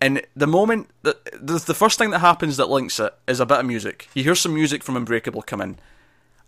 And 0.00 0.20
the 0.34 0.48
moment, 0.48 0.90
that 1.02 1.24
the, 1.46 1.62
the 1.64 1.74
first 1.74 1.96
thing 1.96 2.10
that 2.10 2.18
happens 2.18 2.56
that 2.56 2.68
links 2.68 2.98
it 2.98 3.14
is 3.28 3.38
a 3.38 3.46
bit 3.46 3.60
of 3.60 3.66
music. 3.66 4.08
You 4.14 4.24
hear 4.24 4.34
some 4.34 4.52
music 4.52 4.82
from 4.82 4.96
Unbreakable 4.96 5.42
come 5.42 5.60
in. 5.60 5.78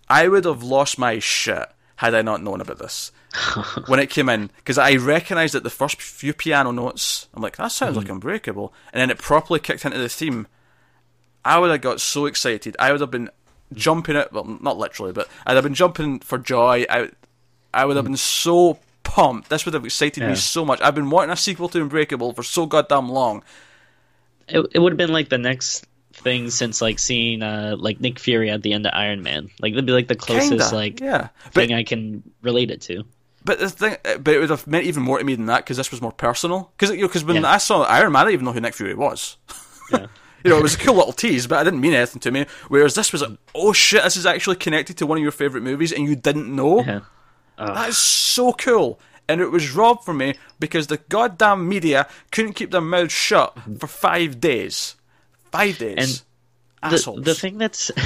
I 0.09 0.27
would 0.27 0.45
have 0.45 0.65
lost 0.65 0.99
my 0.99 1.21
shit 1.21 1.69
had 1.97 2.15
I 2.15 2.23
not 2.23 2.43
known 2.43 2.61
about 2.61 2.79
this 2.79 3.11
when 3.87 4.01
it 4.01 4.11
came 4.11 4.29
in 4.29 4.51
because 4.59 4.79
I 4.79 4.97
recognised 4.97 5.55
that 5.55 5.63
the 5.63 5.71
first 5.71 6.01
few 6.01 6.33
piano 6.33 6.71
notes. 6.71 7.29
I'm 7.35 7.43
like, 7.43 7.57
that 7.57 7.73
sounds 7.73 7.97
like 7.97 8.07
hmm. 8.07 8.15
Unbreakable, 8.15 8.73
and 8.93 9.01
then 9.01 9.11
it 9.11 9.19
properly 9.19 9.61
kicked 9.61 9.85
into 9.85 9.99
the 9.99 10.09
theme. 10.09 10.47
I 11.45 11.59
would 11.59 11.71
have 11.71 11.81
got 11.81 12.01
so 12.01 12.27
excited. 12.27 12.77
I 12.79 12.93
would 12.93 13.01
have 13.01 13.11
been 13.11 13.31
jumping 13.73 14.17
it. 14.17 14.33
Well, 14.33 14.45
not 14.45 14.79
literally, 14.79 15.13
but 15.13 15.29
I'd 15.47 15.55
have 15.55 15.65
been 15.65 15.75
jumping 15.75 16.21
for 16.21 16.39
joy. 16.39 16.85
I, 16.89 17.11
I 17.73 17.85
would 17.85 17.97
have 17.97 18.05
hmm. 18.05 18.13
been 18.13 18.19
so 18.19 18.79
pumped. 19.03 19.49
This 19.49 19.65
would 19.65 19.75
have 19.75 19.85
excited 19.85 20.23
Yeah. 20.23 20.31
me 20.31 20.35
so 20.35 20.65
much. 20.65 20.81
I've 20.81 20.95
been 20.95 21.11
wanting 21.11 21.33
a 21.33 21.37
sequel 21.37 21.69
to 21.71 21.81
Unbreakable 21.81 22.33
for 22.35 22.43
so 22.43 22.67
goddamn 22.67 23.09
long. 23.09 23.43
It 24.49 24.67
it 24.73 24.79
would 24.79 24.93
have 24.93 24.99
been 24.99 25.13
like 25.13 25.29
the 25.29 25.39
next 25.39 25.87
thing 26.17 26.51
since 26.51 26.81
like 26.83 26.99
seeing 26.99 27.43
uh 27.43 27.77
like 27.79 28.01
Nick 28.01 28.19
Fury 28.19 28.51
at 28.51 28.63
the 28.63 28.73
end 28.73 28.87
of 28.87 28.93
Iron 28.95 29.23
Man. 29.23 29.51
Like 29.61 29.73
that'd 29.75 29.87
be 29.87 29.93
like 29.93 30.09
the 30.09 30.15
closest 30.17 30.49
Kinda, 30.51 30.75
like 30.75 31.01
yeah. 31.01 31.29
But 31.45 31.55
thing 31.55 31.75
I 31.75 31.83
can 31.85 32.23
relate 32.43 32.71
it 32.71 32.81
to. 32.83 33.05
But 33.45 33.61
the 33.61 33.71
thing, 33.71 33.97
but 34.21 34.35
it 34.35 34.41
would 34.41 34.51
have 34.51 34.67
meant 34.67 34.87
even 34.87 35.03
more 35.05 35.19
to 35.19 35.25
me 35.25 35.35
than 35.37 35.47
that 35.47 35.59
because 35.59 35.77
this 35.77 35.91
was 35.93 36.03
more 36.03 36.11
personal. 36.13 36.73
Because 36.77 36.95
you 36.97 37.03
know, 37.03 37.09
'cause 37.09 37.23
when 37.25 37.37
Yeah. 37.43 37.51
I 37.53 37.59
saw 37.59 37.83
Iron 37.83 38.13
Man, 38.13 38.23
I 38.23 38.25
didn't 38.25 38.35
even 38.35 38.45
know 38.47 38.53
who 38.53 38.61
Nick 38.61 38.75
Fury 38.75 38.95
was. 38.95 39.37
Yeah. 39.93 40.07
you 40.43 40.51
know, 40.51 40.59
it 40.59 40.63
was 40.65 40.75
a 40.75 40.79
cool 40.79 40.95
little 40.97 41.13
tease, 41.13 41.47
but 41.47 41.59
I 41.61 41.63
didn't 41.65 41.81
mean 41.81 41.95
anything 41.95 42.19
to 42.23 42.33
me. 42.33 42.47
Whereas 42.67 42.97
this 42.97 43.13
was 43.13 43.23
like, 43.23 43.39
oh 43.55 43.73
shit, 43.73 44.03
this 44.03 44.17
is 44.17 44.27
actually 44.27 44.57
connected 44.57 44.97
to 44.99 45.07
one 45.07 45.17
of 45.17 45.23
your 45.23 45.31
favorite 45.31 45.63
movies, 45.63 45.93
and 45.93 46.09
you 46.09 46.17
didn't 46.17 46.53
know. 46.53 46.83
Yeah. 46.83 47.01
That 47.57 47.89
is 47.91 47.97
so 47.97 48.53
cool. 48.53 48.99
And 49.29 49.41
it 49.41 49.53
was 49.53 49.71
robbed 49.71 50.05
from 50.05 50.19
me 50.19 50.35
because 50.59 50.89
the 50.89 50.97
goddamn 51.09 51.69
media 51.69 52.09
couldn't 52.33 52.55
keep 52.55 52.73
their 52.73 52.81
mouths 52.81 53.13
shut 53.13 53.57
for 53.79 53.87
five 53.87 54.41
days. 54.41 54.96
Five 55.57 55.79
days. 55.79 55.97
And 56.83 56.91
the, 56.91 56.97
Assholes. 56.97 57.25
the 57.25 57.35
thing 57.35 57.59
that's 57.59 57.91
and 57.91 58.03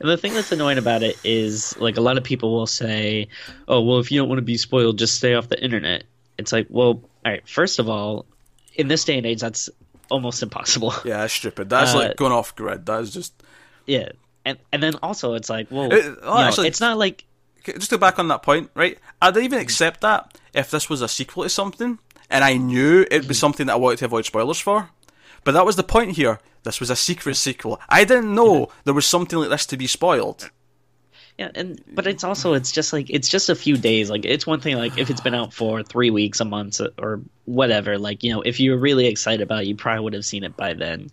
the 0.00 0.16
thing 0.16 0.34
that's 0.34 0.52
annoying 0.52 0.78
about 0.78 1.02
it 1.02 1.18
is 1.24 1.76
like 1.78 1.96
a 1.96 2.00
lot 2.00 2.16
of 2.16 2.24
people 2.24 2.52
will 2.52 2.66
say, 2.66 3.28
"Oh, 3.66 3.80
well, 3.80 3.98
if 3.98 4.12
you 4.12 4.20
don't 4.20 4.28
want 4.28 4.38
to 4.38 4.42
be 4.42 4.56
spoiled, 4.56 4.98
just 4.98 5.16
stay 5.16 5.34
off 5.34 5.48
the 5.48 5.62
internet." 5.62 6.04
It's 6.38 6.52
like, 6.52 6.66
well, 6.70 6.86
all 6.86 7.02
right. 7.24 7.46
First 7.48 7.78
of 7.78 7.88
all, 7.88 8.26
in 8.74 8.88
this 8.88 9.04
day 9.04 9.18
and 9.18 9.26
age, 9.26 9.40
that's 9.40 9.68
almost 10.10 10.42
impossible. 10.42 10.94
yeah, 11.04 11.18
that's 11.18 11.34
stupid. 11.34 11.68
That's 11.68 11.94
Uh, 11.94 11.98
like 11.98 12.16
going 12.16 12.32
off 12.32 12.54
grid. 12.54 12.86
That 12.86 13.02
is 13.02 13.12
just. 13.12 13.32
Yeah, 13.86 14.10
and 14.44 14.58
and 14.72 14.82
then 14.82 14.94
also 15.02 15.34
it's 15.34 15.50
like, 15.50 15.70
well, 15.70 15.92
you 15.92 16.16
oh, 16.22 16.34
know, 16.34 16.42
actually- 16.42 16.68
it's 16.68 16.80
not 16.80 16.96
like 16.96 17.24
just 17.64 17.90
to 17.90 17.96
go 17.96 17.98
back 17.98 18.18
on 18.18 18.28
that 18.28 18.42
point, 18.42 18.70
right? 18.74 18.98
I'd 19.20 19.36
even 19.36 19.58
accept 19.58 20.02
that 20.02 20.38
if 20.52 20.70
this 20.70 20.88
was 20.88 21.02
a 21.02 21.08
sequel 21.08 21.44
to 21.44 21.48
something, 21.48 21.98
and 22.30 22.44
I 22.44 22.56
knew 22.56 23.06
it'd 23.10 23.26
be 23.28 23.34
something 23.34 23.66
that 23.66 23.72
I 23.72 23.76
wanted 23.76 23.98
to 24.00 24.04
avoid 24.06 24.24
spoilers 24.26 24.58
for. 24.60 24.90
But 25.44 25.52
that 25.52 25.66
was 25.66 25.76
the 25.76 25.82
point 25.82 26.16
here. 26.16 26.40
This 26.64 26.80
was 26.80 26.90
a 26.90 26.96
secret 26.96 27.36
sequel. 27.36 27.80
I 27.88 28.04
didn't 28.04 28.34
know 28.34 28.70
there 28.84 28.94
was 28.94 29.06
something 29.06 29.38
like 29.38 29.50
this 29.50 29.66
to 29.66 29.76
be 29.76 29.86
spoiled. 29.86 30.50
Yeah, 31.38 31.50
and 31.54 31.82
but 31.92 32.06
it's 32.06 32.22
also 32.22 32.54
it's 32.54 32.70
just 32.70 32.92
like 32.92 33.10
it's 33.10 33.28
just 33.28 33.48
a 33.50 33.54
few 33.56 33.76
days. 33.76 34.08
Like 34.08 34.24
it's 34.24 34.46
one 34.46 34.60
thing 34.60 34.76
like 34.76 34.96
if 34.98 35.10
it's 35.10 35.20
been 35.20 35.34
out 35.34 35.52
for 35.52 35.82
three 35.82 36.10
weeks, 36.10 36.40
a 36.40 36.44
month, 36.44 36.80
or 36.96 37.20
whatever. 37.44 37.98
Like 37.98 38.22
you 38.22 38.32
know, 38.32 38.42
if 38.42 38.60
you 38.60 38.70
were 38.70 38.78
really 38.78 39.06
excited 39.06 39.42
about 39.42 39.62
it, 39.62 39.66
you 39.66 39.74
probably 39.76 40.04
would 40.04 40.12
have 40.14 40.24
seen 40.24 40.44
it 40.44 40.56
by 40.56 40.74
then. 40.74 41.10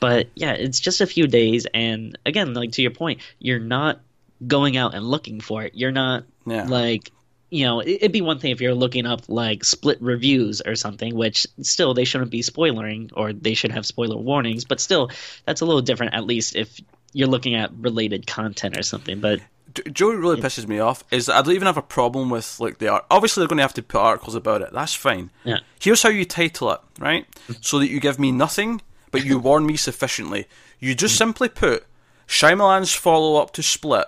But 0.00 0.28
yeah, 0.34 0.52
it's 0.52 0.80
just 0.80 1.02
a 1.02 1.06
few 1.06 1.26
days, 1.26 1.66
and 1.74 2.16
again, 2.24 2.54
like 2.54 2.72
to 2.72 2.82
your 2.82 2.90
point, 2.90 3.20
you're 3.38 3.58
not 3.60 4.00
going 4.46 4.78
out 4.78 4.94
and 4.94 5.04
looking 5.04 5.40
for 5.40 5.62
it. 5.62 5.74
You're 5.74 5.92
not 5.92 6.24
Yeah. 6.46 6.64
like 6.64 7.12
you 7.50 7.64
know 7.64 7.80
it- 7.80 7.96
it'd 7.96 8.12
be 8.12 8.20
one 8.20 8.38
thing 8.38 8.50
if 8.50 8.60
you're 8.60 8.74
looking 8.74 9.06
up 9.06 9.22
like 9.28 9.64
split 9.64 10.00
reviews 10.00 10.60
or 10.62 10.74
something 10.74 11.14
which 11.14 11.46
still 11.62 11.94
they 11.94 12.04
shouldn't 12.04 12.30
be 12.30 12.42
spoiling 12.42 13.10
or 13.14 13.32
they 13.32 13.54
should 13.54 13.72
have 13.72 13.84
spoiler 13.84 14.16
warnings 14.16 14.64
but 14.64 14.80
still 14.80 15.10
that's 15.44 15.60
a 15.60 15.64
little 15.64 15.82
different 15.82 16.14
at 16.14 16.24
least 16.24 16.56
if 16.56 16.80
you're 17.12 17.28
looking 17.28 17.54
at 17.54 17.70
related 17.74 18.26
content 18.26 18.76
or 18.76 18.82
something 18.82 19.20
but 19.20 19.40
Joey 19.74 19.92
Joe 19.92 20.10
really 20.10 20.40
pisses 20.40 20.66
me 20.66 20.78
off 20.80 21.04
is 21.10 21.26
that 21.26 21.36
I 21.36 21.42
don't 21.42 21.54
even 21.54 21.66
have 21.66 21.76
a 21.76 21.82
problem 21.82 22.28
with 22.30 22.58
like 22.58 22.78
the 22.78 22.88
art. 22.88 23.04
Obviously, 23.10 23.40
they're 23.40 23.48
going 23.48 23.58
to 23.58 23.62
have 23.62 23.74
to 23.74 23.82
put 23.82 24.00
articles 24.00 24.34
about 24.34 24.62
it. 24.62 24.72
That's 24.72 24.94
fine. 24.94 25.30
Yeah. 25.44 25.58
Here's 25.80 26.02
how 26.02 26.08
you 26.08 26.24
title 26.24 26.72
it, 26.72 26.80
right? 26.98 27.30
Mm-hmm. 27.30 27.52
So 27.60 27.78
that 27.78 27.88
you 27.88 28.00
give 28.00 28.18
me 28.18 28.32
nothing, 28.32 28.82
but 29.10 29.24
you 29.24 29.38
warn 29.38 29.66
me 29.66 29.76
sufficiently. 29.76 30.48
You 30.80 30.94
just 30.94 31.14
mm-hmm. 31.14 31.18
simply 31.18 31.48
put 31.48 31.86
Shyamalan's 32.26 32.94
follow 32.94 33.40
up 33.40 33.52
to 33.54 33.62
Split. 33.62 34.06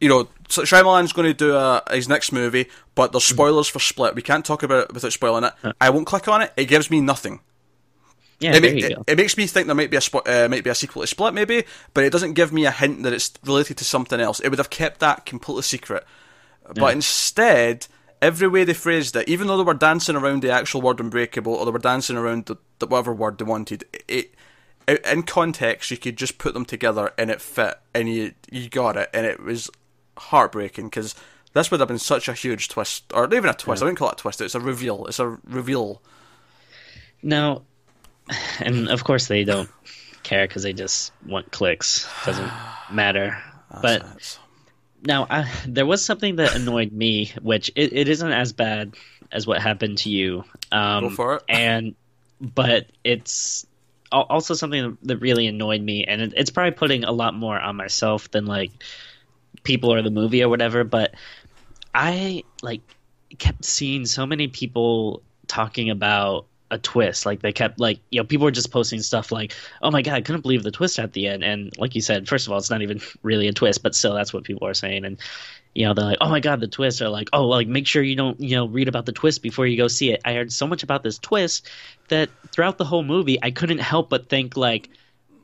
You 0.00 0.08
know, 0.08 0.28
Shyamalan's 0.48 1.12
going 1.12 1.28
to 1.28 1.34
do 1.34 1.54
uh 1.56 1.80
his 1.90 2.08
next 2.08 2.32
movie, 2.32 2.68
but 2.94 3.12
there's 3.12 3.24
spoilers 3.24 3.68
for 3.68 3.78
Split. 3.78 4.14
We 4.14 4.22
can't 4.22 4.44
talk 4.44 4.62
about 4.62 4.84
it 4.84 4.94
without 4.94 5.12
spoiling 5.12 5.44
it. 5.44 5.52
I 5.80 5.90
won't 5.90 6.06
click 6.06 6.28
on 6.28 6.42
it. 6.42 6.52
It 6.56 6.66
gives 6.66 6.90
me 6.90 7.00
nothing. 7.00 7.40
yeah 8.40 8.54
It, 8.54 8.60
there 8.60 8.70
ma- 8.72 8.78
you 8.78 8.86
it, 8.86 8.94
go 8.96 9.04
it 9.06 9.16
makes 9.16 9.36
me 9.36 9.46
think 9.46 9.66
there 9.66 9.74
might 9.76 9.90
be 9.90 9.96
a 9.96 10.00
spo- 10.00 10.26
uh, 10.28 10.48
might 10.48 10.64
be 10.64 10.70
a 10.70 10.74
sequel 10.74 11.02
to 11.02 11.06
Split, 11.06 11.32
maybe, 11.32 11.64
but 11.94 12.04
it 12.04 12.10
doesn't 12.10 12.34
give 12.34 12.52
me 12.52 12.66
a 12.66 12.70
hint 12.70 13.02
that 13.04 13.12
it's 13.12 13.32
related 13.44 13.76
to 13.78 13.84
something 13.84 14.20
else. 14.20 14.40
It 14.40 14.50
would 14.50 14.58
have 14.58 14.70
kept 14.70 15.00
that 15.00 15.24
completely 15.24 15.62
secret. 15.62 16.04
But 16.74 16.94
instead, 16.94 17.86
every 18.20 18.48
way 18.48 18.64
they 18.64 18.74
phrased 18.74 19.16
it, 19.16 19.28
even 19.28 19.46
though 19.46 19.56
they 19.58 19.62
were 19.62 19.74
dancing 19.74 20.16
around 20.16 20.42
the 20.42 20.50
actual 20.50 20.80
word 20.82 20.98
unbreakable, 21.00 21.54
or 21.54 21.64
they 21.64 21.70
were 21.70 21.78
dancing 21.78 22.16
around 22.16 22.46
the, 22.46 22.56
the 22.78 22.86
whatever 22.86 23.12
word 23.14 23.38
they 23.38 23.44
wanted, 23.44 23.84
it, 24.08 24.34
it 24.88 25.06
in 25.06 25.22
context 25.22 25.90
you 25.90 25.96
could 25.98 26.16
just 26.16 26.38
put 26.38 26.52
them 26.54 26.64
together 26.64 27.12
and 27.16 27.30
it 27.30 27.40
fit, 27.40 27.76
and 27.94 28.08
you 28.08 28.32
you 28.50 28.68
got 28.68 28.96
it, 28.96 29.08
and 29.14 29.24
it 29.26 29.40
was 29.42 29.70
heartbreaking 30.18 30.86
because 30.86 31.14
this 31.52 31.70
would 31.70 31.80
have 31.80 31.88
been 31.88 31.98
such 31.98 32.28
a 32.28 32.32
huge 32.32 32.68
twist, 32.68 33.04
or 33.14 33.22
not 33.22 33.34
even 33.34 33.50
a 33.50 33.54
twist. 33.54 33.82
I 33.82 33.86
wouldn't 33.86 33.98
call 33.98 34.08
it 34.10 34.14
a 34.14 34.22
twist. 34.22 34.40
It's 34.40 34.54
a 34.54 34.60
reveal. 34.60 35.06
It's 35.06 35.18
a 35.18 35.38
reveal. 35.44 36.02
now 37.22 37.62
and 38.60 38.88
of 38.88 39.04
course 39.04 39.26
they 39.28 39.44
don't 39.44 39.68
care 40.22 40.46
because 40.46 40.62
they 40.62 40.72
just 40.72 41.12
want 41.26 41.50
clicks 41.52 42.08
doesn't 42.24 42.50
matter 42.90 43.36
but 43.82 44.00
That's- 44.02 44.38
Now, 45.06 45.26
I, 45.28 45.50
there 45.66 45.84
was 45.84 46.02
something 46.04 46.36
that 46.36 46.54
annoyed 46.56 46.92
me, 46.92 47.32
which 47.42 47.70
it, 47.74 47.92
it 47.92 48.08
isn't 48.08 48.32
as 48.32 48.52
bad 48.54 48.94
as 49.32 49.46
what 49.46 49.60
happened 49.60 49.98
to 49.98 50.10
you. 50.10 50.44
Um, 50.72 51.08
Go 51.08 51.10
for 51.10 51.34
it. 51.36 51.42
And 51.48 51.94
but 52.40 52.86
it's 53.02 53.66
also 54.12 54.54
something 54.54 54.96
that 55.02 55.16
really 55.18 55.46
annoyed 55.46 55.82
me, 55.82 56.04
and 56.04 56.22
it, 56.22 56.32
it's 56.36 56.50
probably 56.50 56.70
putting 56.70 57.04
a 57.04 57.12
lot 57.12 57.34
more 57.34 57.58
on 57.60 57.76
myself 57.76 58.30
than 58.30 58.46
like 58.46 58.70
people 59.64 59.92
or 59.92 60.02
the 60.02 60.10
movie 60.10 60.42
or 60.42 60.48
whatever. 60.48 60.84
But 60.84 61.14
I 61.94 62.44
like 62.62 62.82
kept 63.38 63.64
seeing 63.64 64.06
so 64.06 64.26
many 64.26 64.48
people 64.48 65.22
talking 65.46 65.90
about 65.90 66.46
a 66.70 66.78
twist. 66.78 67.24
Like 67.26 67.40
they 67.40 67.52
kept 67.52 67.78
like 67.78 68.00
you 68.10 68.20
know 68.20 68.24
people 68.24 68.44
were 68.44 68.50
just 68.50 68.70
posting 68.70 69.00
stuff 69.00 69.30
like, 69.32 69.54
"Oh 69.82 69.90
my 69.90 70.02
god, 70.02 70.14
I 70.14 70.20
couldn't 70.20 70.42
believe 70.42 70.62
the 70.62 70.70
twist 70.70 70.98
at 70.98 71.12
the 71.12 71.26
end." 71.28 71.44
And 71.44 71.76
like 71.78 71.94
you 71.94 72.00
said, 72.00 72.28
first 72.28 72.46
of 72.46 72.52
all, 72.52 72.58
it's 72.58 72.70
not 72.70 72.82
even 72.82 73.00
really 73.22 73.48
a 73.48 73.52
twist, 73.52 73.82
but 73.82 73.94
still, 73.94 74.14
that's 74.14 74.32
what 74.32 74.44
people 74.44 74.66
are 74.66 74.74
saying. 74.74 75.04
And 75.04 75.18
you 75.74 75.86
know 75.86 75.94
they're 75.94 76.04
like, 76.04 76.18
"Oh 76.20 76.28
my 76.28 76.40
god, 76.40 76.60
the 76.60 76.68
twist!" 76.68 77.00
Or 77.00 77.08
like, 77.08 77.28
"Oh, 77.32 77.46
like 77.46 77.68
make 77.68 77.86
sure 77.86 78.02
you 78.02 78.16
don't 78.16 78.38
you 78.40 78.56
know 78.56 78.66
read 78.66 78.88
about 78.88 79.06
the 79.06 79.12
twist 79.12 79.42
before 79.42 79.66
you 79.66 79.76
go 79.76 79.88
see 79.88 80.12
it." 80.12 80.20
I 80.24 80.34
heard 80.34 80.52
so 80.52 80.66
much 80.66 80.82
about 80.82 81.02
this 81.02 81.18
twist 81.18 81.68
that 82.08 82.30
throughout 82.52 82.78
the 82.78 82.84
whole 82.84 83.04
movie, 83.04 83.38
I 83.42 83.50
couldn't 83.50 83.78
help 83.78 84.10
but 84.10 84.28
think 84.28 84.56
like. 84.56 84.90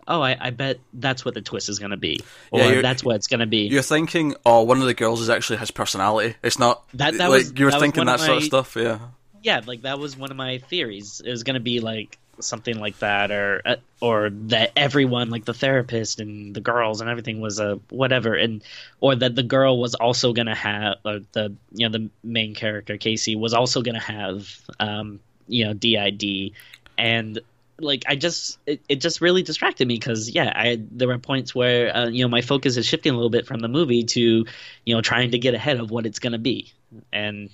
Oh, 0.08 0.20
I, 0.22 0.36
I 0.40 0.50
bet 0.50 0.80
that's 0.92 1.24
what 1.24 1.34
the 1.34 1.42
twist 1.42 1.68
is 1.68 1.78
going 1.78 1.92
to 1.92 1.96
be, 1.96 2.20
or 2.50 2.60
Yeah, 2.60 2.80
that's 2.80 3.04
what 3.04 3.16
it's 3.16 3.26
going 3.26 3.40
to 3.40 3.46
be. 3.46 3.68
You're 3.68 3.82
thinking, 3.82 4.34
oh, 4.44 4.62
one 4.62 4.80
of 4.80 4.86
the 4.86 4.94
girls 4.94 5.20
is 5.20 5.30
actually 5.30 5.58
his 5.58 5.70
personality. 5.70 6.36
It's 6.42 6.58
not 6.58 6.82
That- 6.94 7.14
that 7.18 7.30
like 7.30 7.38
was- 7.38 7.52
you 7.58 7.64
were 7.66 7.70
that 7.70 7.80
thinking 7.80 8.04
that 8.06 8.20
sort 8.20 8.38
of 8.38 8.44
stuff. 8.44 8.76
Yeah, 8.76 8.98
yeah, 9.42 9.60
like 9.66 9.82
that 9.82 9.98
was 9.98 10.16
one 10.16 10.30
of 10.30 10.36
my 10.36 10.58
theories. 10.58 11.20
It 11.24 11.30
was 11.30 11.42
going 11.44 11.54
to 11.54 11.60
be 11.60 11.80
like 11.80 12.18
something 12.40 12.78
like 12.78 12.98
that, 13.00 13.30
or 13.30 13.60
uh, 13.66 13.76
or 14.00 14.30
that 14.30 14.72
everyone, 14.74 15.28
like 15.30 15.44
the 15.44 15.52
therapist 15.54 16.20
and 16.20 16.54
the 16.54 16.60
girls 16.60 17.00
and 17.02 17.10
everything, 17.10 17.40
was 17.40 17.60
a 17.60 17.78
whatever, 17.90 18.34
and 18.34 18.62
or 19.00 19.14
that 19.14 19.34
the 19.34 19.42
girl 19.42 19.78
was 19.78 19.94
also 19.94 20.32
going 20.32 20.46
to 20.46 20.54
have, 20.54 20.96
or 21.04 21.20
the 21.32 21.54
you 21.72 21.88
know 21.88 21.98
the 21.98 22.08
main 22.24 22.54
character 22.54 22.96
Casey 22.96 23.36
was 23.36 23.52
also 23.54 23.82
going 23.82 23.94
to 23.94 24.00
have, 24.00 24.58
um, 24.80 25.20
you 25.48 25.66
know, 25.66 25.74
DID, 25.74 26.52
and 26.96 27.38
like 27.82 28.04
I 28.08 28.16
just 28.16 28.58
it, 28.66 28.80
it 28.88 28.96
just 29.00 29.20
really 29.20 29.42
distracted 29.42 29.86
me 29.86 29.94
because 29.94 30.30
yeah 30.30 30.52
I 30.54 30.80
there 30.90 31.08
were 31.08 31.18
points 31.18 31.54
where 31.54 31.94
uh, 31.94 32.08
you 32.08 32.24
know 32.24 32.28
my 32.28 32.40
focus 32.42 32.76
is 32.76 32.86
shifting 32.86 33.12
a 33.12 33.16
little 33.16 33.30
bit 33.30 33.46
from 33.46 33.60
the 33.60 33.68
movie 33.68 34.04
to 34.04 34.46
you 34.84 34.94
know 34.94 35.00
trying 35.00 35.30
to 35.32 35.38
get 35.38 35.54
ahead 35.54 35.78
of 35.78 35.90
what 35.90 36.06
it's 36.06 36.18
going 36.18 36.32
to 36.32 36.38
be 36.38 36.72
and 37.12 37.50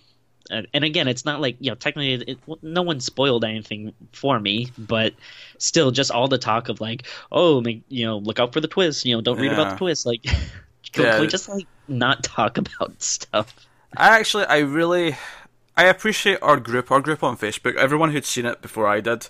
and 0.51 0.67
and 0.73 0.85
again 0.85 1.09
it's 1.09 1.25
not 1.25 1.41
like 1.41 1.57
you 1.61 1.71
know 1.71 1.75
technically 1.75 2.15
it, 2.15 2.29
it, 2.29 2.63
no 2.63 2.83
one 2.83 3.01
spoiled 3.01 3.45
anything 3.45 3.93
for 4.13 4.39
me 4.39 4.71
but 4.79 5.15
still 5.59 5.91
just 5.91 6.11
all 6.11 6.29
the 6.29 6.39
talk 6.39 6.69
of 6.69 6.81
like 6.81 7.07
oh 7.33 7.61
make, 7.61 7.83
you 7.89 8.07
know 8.07 8.19
look 8.19 8.39
out 8.39 8.53
for 8.53 8.61
the 8.61 8.69
twist 8.69 9.05
you 9.05 9.15
know 9.15 9.21
don't 9.21 9.39
read 9.39 9.53
about 9.53 9.71
the 9.71 9.77
twist 9.77 10.07
like 10.07 10.23
can 10.93 11.05
Yeah. 11.05 11.21
we 11.21 11.27
just 11.27 11.49
like 11.49 11.67
not 11.89 12.23
talk 12.23 12.59
about 12.63 13.03
stuff 13.03 13.55
I 13.97 14.19
actually, 14.19 14.45
I 14.45 14.59
really, 14.59 15.17
I 15.77 15.85
appreciate 15.85 16.39
our 16.43 16.59
group, 16.59 16.91
our 16.91 17.01
group 17.01 17.23
on 17.23 17.37
Facebook. 17.37 17.77
Everyone 17.77 18.11
who'd 18.13 18.25
seen 18.27 18.45
it 18.45 18.61
before 18.61 18.87
I 18.87 19.01
did. 19.01 19.29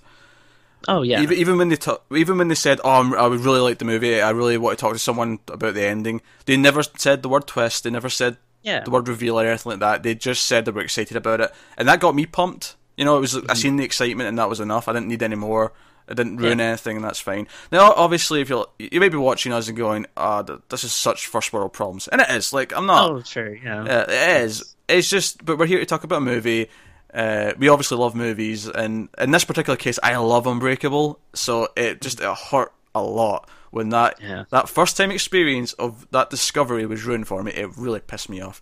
Oh 0.89 1.03
yeah 1.03 1.21
Even, 1.23 1.37
even 1.39 1.59
when 1.59 1.69
they 1.69 1.77
ta- 1.77 1.99
even 2.15 2.39
when 2.39 2.49
they 2.49 2.55
said, 2.55 2.81
"Oh, 2.85 2.91
I'm, 3.01 3.15
I 3.15 3.27
would 3.27 3.41
really 3.41 3.61
like 3.61 3.79
the 3.79 3.85
movie. 3.85 4.21
I 4.21 4.31
really 4.31 4.59
want 4.59 4.79
to 4.79 4.81
talk 4.81 4.93
to 4.93 4.99
someone 4.99 5.39
about 5.49 5.75
the 5.75 5.85
ending." 5.87 6.21
They 6.47 6.57
never 6.57 6.83
said 6.83 7.23
the 7.23 7.29
word 7.29 7.47
twist. 7.47 7.85
They 7.85 7.91
never 7.91 8.09
said 8.09 8.37
yeah 8.63 8.83
the 8.85 8.91
word 8.91 9.09
reveal 9.09 9.39
or 9.39 9.47
anything 9.47 9.71
like 9.71 9.81
that. 9.81 10.03
They 10.03 10.15
just 10.15 10.45
said 10.45 10.65
they 10.65 10.71
were 10.73 10.83
excited 10.83 11.17
about 11.17 11.41
it, 11.41 11.53
and 11.77 11.89
that 11.89 12.01
got 12.01 12.15
me 12.15 12.27
pumped. 12.27 12.77
You 12.97 13.05
know, 13.05 13.17
it 13.19 13.21
was 13.21 13.37
I 13.49 13.55
seen 13.55 13.77
the 13.77 13.85
excitement, 13.85 14.29
and 14.29 14.39
that 14.39 14.49
was 14.49 14.61
enough. 14.61 14.89
I 14.89 14.93
didn't 14.93 15.09
need 15.09 15.23
any 15.23 15.37
more. 15.37 15.73
It 16.09 16.15
didn't 16.17 16.37
ruin 16.37 16.61
Yeah. 16.61 16.67
anything, 16.67 16.97
and 16.97 17.05
that's 17.05 17.19
fine. 17.19 17.49
Now, 17.73 17.93
obviously, 17.93 18.41
if 18.41 18.49
you're 18.49 18.67
you 18.79 19.01
may 19.01 19.09
be 19.09 19.17
watching 19.17 19.53
us 19.53 19.67
and 19.69 19.77
going, 19.77 20.07
"Ah, 20.17 20.43
th 20.43 20.61
this 20.69 20.85
is 20.85 20.93
such 20.93 21.27
first 21.27 21.53
world 21.53 21.73
problems," 21.73 22.07
and 22.09 22.21
it 22.21 22.31
is. 22.31 22.53
Like, 22.53 22.73
I'm 22.77 22.87
not. 22.87 23.11
oh 23.11 23.23
sure 23.23 23.53
yeah 23.55 23.85
Yeah, 23.85 24.03
it 24.09 24.43
is. 24.45 24.77
It's 24.89 25.11
just, 25.11 25.45
but 25.45 25.59
we're 25.59 25.67
here 25.67 25.81
to 25.81 25.85
talk 25.87 26.05
about 26.05 26.19
a 26.19 26.21
movie. 26.21 26.71
Uh, 27.15 27.53
we 27.59 27.69
obviously 27.69 27.97
love 27.97 28.15
movies, 28.15 28.67
and 28.69 29.09
in 29.19 29.31
this 29.31 29.45
particular 29.45 29.77
case, 29.77 29.99
I 30.03 30.17
love 30.17 30.47
Unbreakable. 30.47 31.19
So 31.35 31.69
it 31.77 32.01
just 32.01 32.21
it 32.21 32.37
hurt 32.51 32.73
a 32.95 33.03
lot 33.03 33.49
when 33.71 33.89
that 33.91 34.21
Yeah. 34.21 34.45
that 34.51 34.69
first 34.69 34.97
time 34.97 35.11
experience 35.11 35.73
of 35.75 36.07
that 36.11 36.31
discovery 36.31 36.85
was 36.87 37.05
ruined 37.05 37.27
for 37.29 37.43
me. 37.43 37.53
It 37.53 37.71
really 37.77 38.01
pissed 38.01 38.29
me 38.29 38.41
off. 38.41 38.61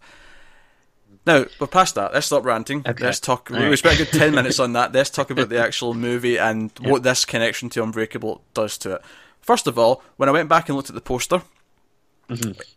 Now 1.27 1.47
we're 1.59 1.67
past 1.67 1.95
that. 1.95 2.13
Let's 2.13 2.27
stop 2.27 2.45
ranting. 2.45 2.83
Okay. 2.87 3.05
Let's 3.05 3.19
talk. 3.21 3.51
All 3.51 3.59
We 3.59 3.65
right. 3.67 3.79
spent 3.79 3.99
a 4.01 4.05
good 4.05 4.13
ten 4.13 4.35
minutes 4.35 4.59
on 4.61 4.73
that. 4.75 4.93
Let's 4.93 5.11
talk 5.11 5.31
about 5.31 5.49
the 5.49 5.59
actual 5.59 5.95
movie 5.95 6.37
and 6.39 6.71
what 6.83 7.03
this 7.03 7.25
connection 7.25 7.71
to 7.71 7.83
Unbreakable 7.83 8.43
does 8.53 8.77
to 8.79 8.97
it. 8.97 9.03
First 9.41 9.67
of 9.67 9.79
all, 9.79 10.03
when 10.17 10.29
I 10.29 10.33
went 10.33 10.49
back 10.49 10.69
and 10.69 10.77
looked 10.77 10.91
at 10.91 10.95
the 10.95 11.01
poster, 11.01 11.43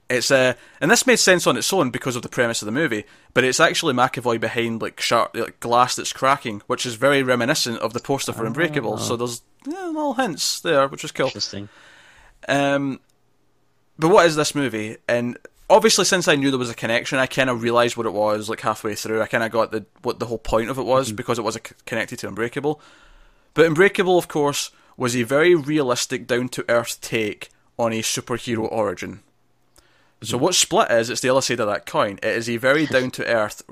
it's 0.09 0.31
uh, 0.31 0.53
and 0.81 0.91
this 0.91 1.07
made 1.07 1.17
sense 1.17 1.47
on 1.47 1.57
its 1.57 1.71
own 1.71 1.89
because 1.89 2.15
of 2.15 2.21
the 2.21 2.29
premise 2.29 2.61
of 2.61 2.65
the 2.65 2.71
movie, 2.71 3.05
but 3.33 3.43
it's 3.43 3.59
actually 3.59 3.93
McAvoy 3.93 4.39
behind 4.39 4.81
like 4.81 4.99
sharp 4.99 5.35
like 5.35 5.59
glass 5.59 5.95
that's 5.95 6.13
cracking, 6.13 6.61
which 6.67 6.85
is 6.85 6.95
very 6.95 7.23
reminiscent 7.23 7.79
of 7.79 7.93
the 7.93 7.99
poster 7.99 8.33
for 8.33 8.45
Unbreakable. 8.45 8.97
So 8.97 9.15
there's 9.15 9.41
yeah, 9.65 9.87
little 9.87 10.13
hints 10.15 10.59
there, 10.61 10.87
which 10.87 11.03
was 11.03 11.11
cool. 11.11 11.27
interesting 11.27 11.69
Um, 12.47 12.99
but 13.97 14.09
what 14.09 14.25
is 14.25 14.35
this 14.35 14.53
movie? 14.53 14.97
And 15.07 15.37
obviously, 15.69 16.05
since 16.05 16.27
I 16.27 16.35
knew 16.35 16.51
there 16.51 16.59
was 16.59 16.69
a 16.69 16.75
connection, 16.75 17.19
I 17.19 17.25
kind 17.25 17.49
of 17.49 17.61
realized 17.61 17.97
what 17.97 18.05
it 18.05 18.13
was. 18.13 18.49
Like 18.49 18.61
halfway 18.61 18.95
through, 18.95 19.21
I 19.21 19.27
kind 19.27 19.43
of 19.43 19.51
got 19.51 19.71
the 19.71 19.85
what 20.01 20.19
the 20.19 20.27
whole 20.27 20.37
point 20.37 20.69
of 20.69 20.77
it 20.77 20.85
was 20.85 21.11
because 21.11 21.39
it 21.39 21.43
was 21.43 21.55
a, 21.55 21.59
connected 21.59 22.19
to 22.19 22.27
Unbreakable. 22.27 22.81
But 23.53 23.65
Unbreakable, 23.65 24.17
of 24.17 24.27
course, 24.27 24.71
was 24.97 25.15
a 25.15 25.23
very 25.23 25.55
realistic, 25.55 26.27
down 26.27 26.49
to 26.49 26.65
earth 26.69 26.99
take 27.01 27.49
on 27.77 27.93
a 27.93 28.01
superhero 28.01 28.71
origin. 28.71 29.21
So 30.21 30.37
what 30.37 30.55
Split 30.55 30.89
is, 30.91 31.09
it's 31.09 31.21
the 31.21 31.29
other 31.29 31.41
side 31.41 31.59
of 31.59 31.67
that 31.67 31.85
coin. 31.85 32.19
It 32.23 32.35
is 32.35 32.49
a 32.49 32.57
very 32.57 32.85
down 32.87 33.11
to 33.11 33.25
earth. 33.25 33.63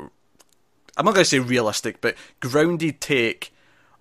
I'm 0.98 1.06
not 1.06 1.14
going 1.14 1.24
to 1.24 1.30
say 1.30 1.40
realistic, 1.40 2.02
but 2.02 2.16
grounded 2.40 3.02
take 3.02 3.52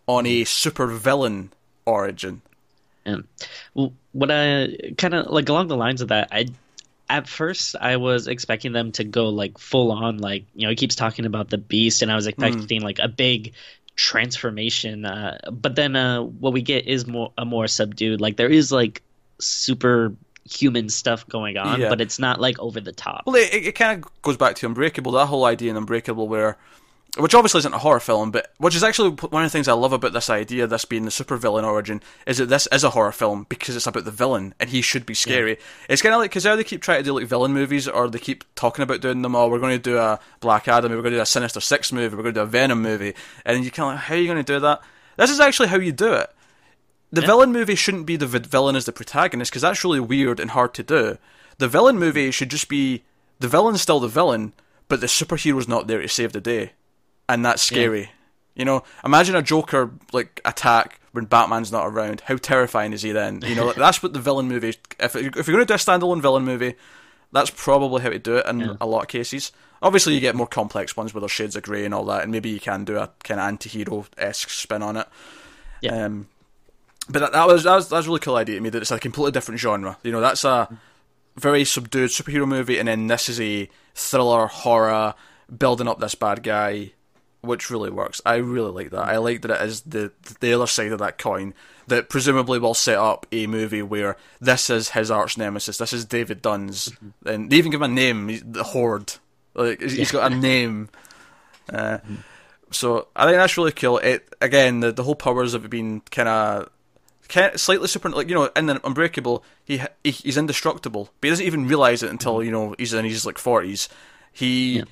on 0.07 0.27
a 0.27 0.45
super 0.45 0.87
villain 0.87 1.53
origin. 1.87 2.43
Yeah. 3.05 3.19
Well, 3.75 3.93
what 4.13 4.31
I 4.31 4.69
kind 4.97 5.15
of 5.15 5.27
like 5.27 5.49
along 5.49 5.69
the 5.69 5.77
lines 5.77 6.01
of 6.01 6.09
that, 6.09 6.29
I 6.33 6.47
at 7.09 7.29
first 7.29 7.77
I 7.79 7.97
was 7.97 8.29
expecting 8.29 8.73
them 8.73 8.93
to 8.93 9.05
go 9.05 9.29
like 9.29 9.59
full 9.59 9.93
on, 9.93 10.19
like 10.19 10.45
you 10.55 10.63
know, 10.63 10.71
he 10.71 10.77
keeps 10.77 10.95
talking 10.95 11.27
about 11.27 11.51
the 11.51 11.59
beast, 11.59 12.03
and 12.03 12.11
I 12.11 12.17
was 12.17 12.27
expecting 12.27 12.81
like 12.81 12.99
a 12.99 13.09
big 13.09 13.53
transformation. 13.97 15.05
Uh, 15.05 15.39
but 15.51 15.77
then 15.77 15.97
uh, 15.97 16.23
what 16.23 16.53
we 16.53 16.63
get 16.63 16.87
is 16.87 17.07
more 17.07 17.33
a 17.37 17.45
more 17.45 17.67
subdued. 17.67 18.21
Like 18.21 18.37
there 18.37 18.49
is 18.49 18.73
like 18.73 19.03
super 19.39 20.15
human 20.51 20.89
stuff 20.89 21.27
going 21.29 21.57
on, 21.57 21.81
Yeah. 21.81 21.89
but 21.89 22.01
it's 22.01 22.19
not 22.19 22.41
like 22.41 22.59
over 22.59 22.81
the 22.81 22.93
top. 22.93 23.23
Well, 23.27 23.37
it, 23.37 23.53
it, 23.53 23.75
kind 23.75 24.05
of 24.05 24.23
goes 24.23 24.37
back 24.37 24.57
to 24.57 24.67
Unbreakable, 24.67 25.13
that 25.13 25.27
whole 25.27 25.45
idea 25.45 25.71
in 25.71 25.77
Unbreakable 25.77 26.29
where, 26.29 26.59
which 27.17 27.35
obviously 27.35 27.59
isn't 27.59 27.73
a 27.73 27.79
horror 27.79 28.01
film, 28.01 28.31
but 28.31 28.53
which 28.59 28.75
is 28.75 28.83
actually 28.83 29.11
one 29.11 29.45
of 29.45 29.47
the 29.47 29.51
things 29.51 29.69
I 29.69 29.73
love 29.73 29.93
about 29.93 30.13
this 30.13 30.29
idea, 30.29 30.67
this 30.67 30.85
being 30.85 31.05
the 31.05 31.11
supervillain 31.11 31.65
origin, 31.65 32.03
is 32.27 32.39
that 32.39 32.47
this 32.47 32.67
is 32.73 32.85
a 32.85 32.91
horror 32.91 33.13
film 33.13 33.47
because 33.49 33.77
it's 33.77 33.87
about 33.87 34.05
the 34.05 34.11
villain 34.11 34.53
and 34.59 34.69
he 34.69 34.83
should 34.83 35.07
be 35.07 35.15
scary. 35.15 35.59
It's 35.89 36.03
kind 36.03 36.15
of 36.15 36.19
like, 36.19 36.31
because 36.31 36.45
now 36.45 36.57
they 36.57 36.65
keep 36.65 36.83
trying 36.83 36.99
to 36.99 37.05
do 37.05 37.19
like 37.19 37.27
villain 37.27 37.53
movies 37.53 37.87
or 37.87 38.09
they 38.09 38.19
keep 38.19 38.45
talking 38.55 38.83
about 38.83 39.01
doing 39.01 39.23
them, 39.23 39.37
oh, 39.37 39.49
we're 39.49 39.61
going 39.61 39.77
to 39.77 39.83
do 39.83 39.97
a 39.97 40.19
Black 40.41 40.69
Adam, 40.69 40.91
we're 40.91 41.03
going 41.03 41.13
to 41.13 41.19
do 41.19 41.23
a 41.23 41.27
Sinister 41.27 41.61
Six 41.61 41.93
movie, 41.93 42.17
we're 42.17 42.23
going 42.23 42.35
to 42.35 42.41
do 42.41 42.45
a 42.45 42.47
Venom 42.47 42.83
movie, 42.83 43.15
and 43.45 43.65
you 43.65 43.71
kind 43.71 43.91
of 43.91 43.95
like, 43.95 44.05
how 44.05 44.15
are 44.15 44.19
you 44.19 44.27
going 44.27 44.45
to 44.45 44.53
do 44.53 44.61
that? 44.61 44.83
This 45.17 45.31
is 45.31 45.41
actually 45.41 45.69
how 45.69 45.77
you 45.79 45.93
do 45.93 46.13
it 46.15 46.31
the 47.15 47.21
villain 47.23 47.53
movie 47.53 47.75
shouldn't 47.75 48.07
be 48.07 48.17
the 48.17 48.27
vi- 48.27 48.39
villain 48.39 48.77
as 48.77 48.85
the 48.87 48.93
protagonist 48.93 49.51
because 49.51 49.63
that's 49.63 49.85
really 49.85 50.01
weird 50.01 50.41
and 50.41 50.51
hard 50.53 50.75
to 50.75 50.83
do. 50.83 51.19
The 51.59 51.69
villain 51.69 51.99
movie 51.99 52.31
should 52.31 52.51
just 52.51 52.69
be 52.69 53.05
the 53.41 53.49
villain's 53.49 53.81
still 53.83 54.01
the 54.01 54.09
villain, 54.09 54.53
but 54.89 55.01
the 55.01 55.07
superhero's 55.07 55.69
not 55.69 55.87
there 55.87 56.01
to 56.03 56.09
save 56.09 56.33
the 56.33 56.41
day, 56.41 56.73
and 57.29 57.45
that's 57.45 57.63
scary. 57.63 58.11
You 58.55 58.65
know, 58.65 58.85
imagine 59.05 59.35
a 59.35 59.43
Joker 59.43 59.91
like 60.13 60.41
attack 60.45 61.01
when 61.13 61.25
Batman's 61.25 61.73
not 61.73 61.87
around. 61.87 62.21
How 62.23 62.37
terrifying 62.37 62.93
is 62.93 63.03
he 63.03 63.13
then? 63.13 63.41
You 63.43 63.55
know, 63.55 63.73
that's 63.77 64.03
what 64.03 64.13
the 64.13 64.21
villain 64.21 64.47
movie. 64.49 64.75
If 65.01 65.15
if 65.15 65.15
you're 65.15 65.31
going 65.31 65.59
to 65.59 65.65
do 65.67 65.75
a 65.75 65.77
standalone 65.77 66.23
villain 66.23 66.45
movie, 66.45 66.75
that's 67.33 67.51
probably 67.51 68.03
how 68.03 68.11
to 68.11 68.19
do 68.19 68.37
it 68.37 68.47
in 68.47 68.61
Yeah. 68.61 68.75
a 68.81 68.87
lot 68.87 69.03
of 69.03 69.09
cases. 69.09 69.51
Obviously, 69.83 70.15
you 70.15 70.21
get 70.21 70.35
more 70.37 70.47
complex 70.47 70.97
ones 70.97 71.13
where 71.13 71.21
there's 71.21 71.33
shades 71.33 71.57
of 71.57 71.63
grey 71.65 71.85
and 71.85 71.93
all 71.93 72.05
that, 72.07 72.23
and 72.23 72.33
maybe 72.33 72.49
you 72.49 72.61
can 72.61 72.85
do 72.85 72.97
a 72.97 73.11
kind 73.25 73.39
of 73.41 73.47
anti-hero 73.49 74.07
esque 74.17 74.49
spin 74.51 74.83
on 74.83 74.97
it. 74.97 75.07
Yeah. 75.83 76.05
Um, 76.07 76.29
but 77.09 77.21
that, 77.21 77.33
that 77.33 77.47
was 77.47 77.65
that 77.65 77.75
was 77.75 77.89
that 77.89 77.97
was 77.97 78.07
a 78.07 78.09
really 78.09 78.21
cool 78.21 78.37
idea 78.37 78.57
to 78.57 78.61
me 78.61 78.71
that 78.71 78.83
it's 78.83 78.91
a 78.91 78.99
completely 78.99 79.33
different 79.33 79.61
genre. 79.61 79.99
You 80.03 80.13
know, 80.13 80.21
that's 80.21 80.45
a 80.45 80.69
very 81.37 81.65
subdued 81.65 82.11
superhero 82.11 82.47
movie, 82.47 82.79
and 82.79 82.89
then 82.89 83.07
this 83.07 83.29
is 83.29 83.41
a 83.41 83.69
thriller 83.95 84.47
horror 84.47 85.15
building 85.57 85.89
up 85.89 86.01
this 86.01 86.15
bad 86.15 86.43
guy, 86.43 86.93
which 87.43 87.71
really 87.71 87.91
works. 87.91 88.21
I 88.25 88.37
really 88.37 88.71
like 88.71 88.91
that. 88.91 89.05
I 89.05 89.19
like 89.19 89.43
that 89.43 89.51
it 89.51 89.69
is 89.69 89.83
the 89.83 90.13
the 90.41 90.53
other 90.53 90.67
side 90.67 90.93
of 90.93 90.99
that 91.01 91.19
coin 91.19 91.55
that 91.87 92.09
presumably 92.09 92.59
will 92.59 92.75
set 92.75 92.97
up 92.97 93.27
a 93.31 93.47
movie 93.47 93.83
where 93.83 94.17
this 94.41 94.71
is 94.71 94.91
his 94.91 95.11
arch 95.11 95.37
nemesis. 95.37 95.77
This 95.79 95.93
is 95.93 96.07
David 96.07 96.41
Dunn's, 96.41 96.91
and 97.27 97.51
they 97.51 97.57
even 97.57 97.71
give 97.71 97.83
him 97.83 97.91
a 97.91 97.95
name. 97.95 98.41
The 98.53 98.65
Horde. 98.65 99.15
Like 99.55 99.81
he's 99.81 99.93
he's 99.93 100.13
got 100.13 100.33
a 100.33 100.35
name. 100.35 100.89
Uh, 101.73 101.97
so 102.71 103.09
I 103.17 103.25
think 103.25 103.39
that's 103.39 103.57
really 103.57 103.73
cool. 103.73 103.97
It 103.97 104.29
again, 104.43 104.81
the 104.81 104.93
the 104.93 105.03
whole 105.03 105.15
powers 105.15 105.55
of 105.55 105.65
it 105.65 105.71
being 105.71 106.03
kind 106.11 106.29
of 106.29 106.69
slightly 107.57 107.89
super 107.89 108.09
like 108.11 108.29
you 108.29 108.35
know 108.35 108.51
in 108.57 108.67
the 108.67 108.81
unbreakable 108.87 109.43
he, 109.65 109.81
he 110.03 110.11
he's 110.11 110.37
indestructible 110.37 111.11
but 111.21 111.27
he 111.27 111.31
doesn't 111.31 111.47
even 111.47 111.67
realize 111.67 112.03
it 112.03 112.11
until 112.11 112.43
you 112.43 112.51
know 112.51 112.75
he's 112.79 112.93
in 112.93 113.05
his 113.05 113.25
like 113.27 113.37
40s 113.37 113.89
he 114.33 114.79
Yeah. 114.79 114.85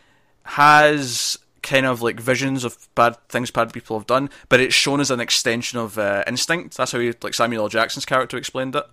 has 0.44 1.38
kind 1.62 1.86
of 1.86 2.02
like 2.02 2.18
visions 2.20 2.64
of 2.64 2.88
bad 2.94 3.16
things 3.28 3.50
bad 3.50 3.72
people 3.72 3.96
have 3.96 4.06
done, 4.06 4.28
but 4.48 4.58
it's 4.60 4.74
shown 4.74 5.00
as 5.00 5.10
an 5.12 5.20
extension 5.20 5.78
of 5.78 5.96
uh, 5.96 6.24
instinct. 6.26 6.76
That's 6.76 6.90
how 6.90 6.98
he, 6.98 7.12
like 7.22 7.34
Samuel 7.34 7.62
L. 7.64 7.68
Jackson's 7.68 8.04
character 8.04 8.36
explained 8.36 8.74
it. 8.74 8.84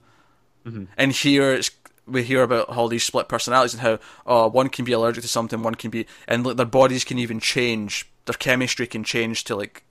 Mm-hmm. 0.68 0.84
And 0.98 1.12
here 1.12 1.52
it's 1.54 1.72
we 2.06 2.24
hear 2.24 2.44
about 2.44 2.70
all 2.70 2.88
these 2.88 3.04
split 3.04 3.28
personalities 3.28 3.74
and 3.74 3.82
how 3.82 4.00
oh, 4.26 4.48
one 4.50 4.70
can 4.70 4.86
be 4.86 4.92
allergic 4.92 5.22
to 5.24 5.28
something, 5.28 5.62
one 5.64 5.76
can 5.76 5.90
be, 5.92 6.06
and 6.28 6.46
like, 6.46 6.58
their 6.58 6.66
bodies 6.66 7.04
can 7.04 7.18
even 7.20 7.40
change, 7.40 8.08
their 8.26 8.34
chemistry 8.34 8.86
can 8.88 9.04
change 9.04 9.44
to 9.46 9.56
like. 9.56 9.84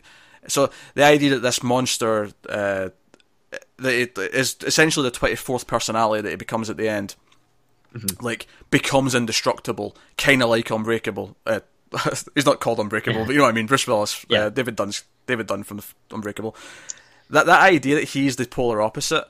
So 0.47 0.71
the 0.95 1.05
idea 1.05 1.31
that 1.31 1.41
this 1.41 1.63
monster, 1.63 2.31
uh, 2.49 2.91
that 3.79 3.93
it 3.95 4.19
is 4.19 4.57
essentially 4.65 5.05
the 5.05 5.11
twenty 5.11 5.37
fourth 5.37 5.67
personality 5.67 6.23
that 6.23 6.33
it 6.33 6.39
becomes 6.39 6.69
at 6.71 6.77
the 6.77 6.89
end, 6.89 7.15
Mm-hmm. 7.95 8.23
like 8.25 8.47
becomes 8.71 9.15
indestructible, 9.15 9.97
kind 10.19 10.43
of 10.43 10.51
like 10.51 10.71
Unbreakable. 10.71 11.37
Uh, 11.47 11.61
he's 12.35 12.45
not 12.45 12.61
called 12.61 12.79
Unbreakable, 12.81 13.25
but 13.25 13.33
you 13.33 13.39
know 13.39 13.45
what 13.45 13.51
I 13.51 13.53
mean. 13.53 13.65
Bruce 13.67 13.87
Willis, 13.87 14.27
Yeah. 14.29 14.41
uh, 14.45 14.49
David 14.51 14.77
Dunn's 14.77 15.05
David 15.27 15.47
Dunn 15.47 15.63
from 15.63 15.81
Unbreakable. 16.11 16.55
That 17.31 17.47
that 17.47 17.63
idea 17.63 17.95
that 17.95 18.05
he's 18.11 18.37
the 18.37 18.45
polar 18.47 18.83
opposite 18.83 19.25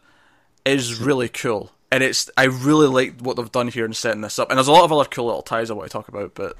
is 0.65 1.01
really 1.01 1.29
cool, 1.29 1.71
and 1.93 2.03
it's 2.03 2.29
I 2.37 2.45
really 2.47 2.89
like 2.89 3.21
what 3.21 3.37
they've 3.37 3.51
done 3.53 3.69
here 3.69 3.85
in 3.85 3.93
setting 3.93 4.23
this 4.23 4.41
up. 4.41 4.51
And 4.51 4.59
there's 4.59 4.67
a 4.69 4.73
lot 4.73 4.85
of 4.85 4.93
other 4.93 5.09
cool 5.09 5.27
little 5.27 5.43
ties 5.43 5.71
I 5.71 5.75
want 5.75 5.89
to 5.89 5.93
talk 5.93 6.09
about. 6.09 6.35
But 6.35 6.57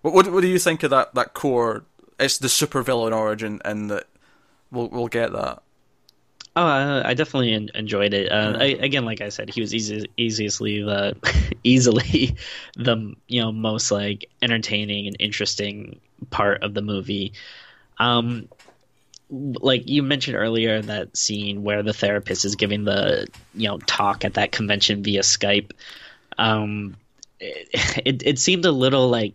what 0.00 0.14
what, 0.14 0.32
what 0.32 0.40
do 0.40 0.48
you 0.48 0.58
think 0.58 0.82
of 0.84 0.90
that 0.90 1.14
that 1.14 1.34
core? 1.34 1.84
It's 2.18 2.38
the 2.38 2.48
supervillain 2.48 3.14
origin, 3.14 3.60
and 3.64 3.90
that 3.90 4.06
we'll 4.70 4.88
we'll 4.88 5.08
get 5.08 5.32
that. 5.32 5.62
Oh, 6.54 6.66
uh, 6.66 7.02
I 7.04 7.14
definitely 7.14 7.54
en- 7.54 7.70
enjoyed 7.74 8.12
it. 8.12 8.30
Uh, 8.30 8.56
I, 8.58 8.64
again, 8.64 9.06
like 9.06 9.22
I 9.22 9.30
said, 9.30 9.48
he 9.48 9.62
was 9.62 9.74
easy, 9.74 10.06
easily 10.18 10.82
the 10.82 11.16
easily 11.64 12.36
the 12.76 13.14
you 13.28 13.40
know 13.40 13.52
most 13.52 13.90
like 13.90 14.26
entertaining 14.42 15.06
and 15.06 15.16
interesting 15.18 16.00
part 16.30 16.62
of 16.62 16.74
the 16.74 16.82
movie. 16.82 17.32
Um, 17.98 18.48
like 19.30 19.88
you 19.88 20.02
mentioned 20.02 20.36
earlier, 20.36 20.82
that 20.82 21.16
scene 21.16 21.62
where 21.62 21.82
the 21.82 21.94
therapist 21.94 22.44
is 22.44 22.56
giving 22.56 22.84
the 22.84 23.28
you 23.54 23.68
know 23.68 23.78
talk 23.86 24.24
at 24.24 24.34
that 24.34 24.52
convention 24.52 25.02
via 25.02 25.20
Skype. 25.22 25.72
Um, 26.36 26.96
it 27.40 27.68
it, 28.04 28.22
it 28.26 28.38
seemed 28.38 28.66
a 28.66 28.72
little 28.72 29.08
like 29.08 29.34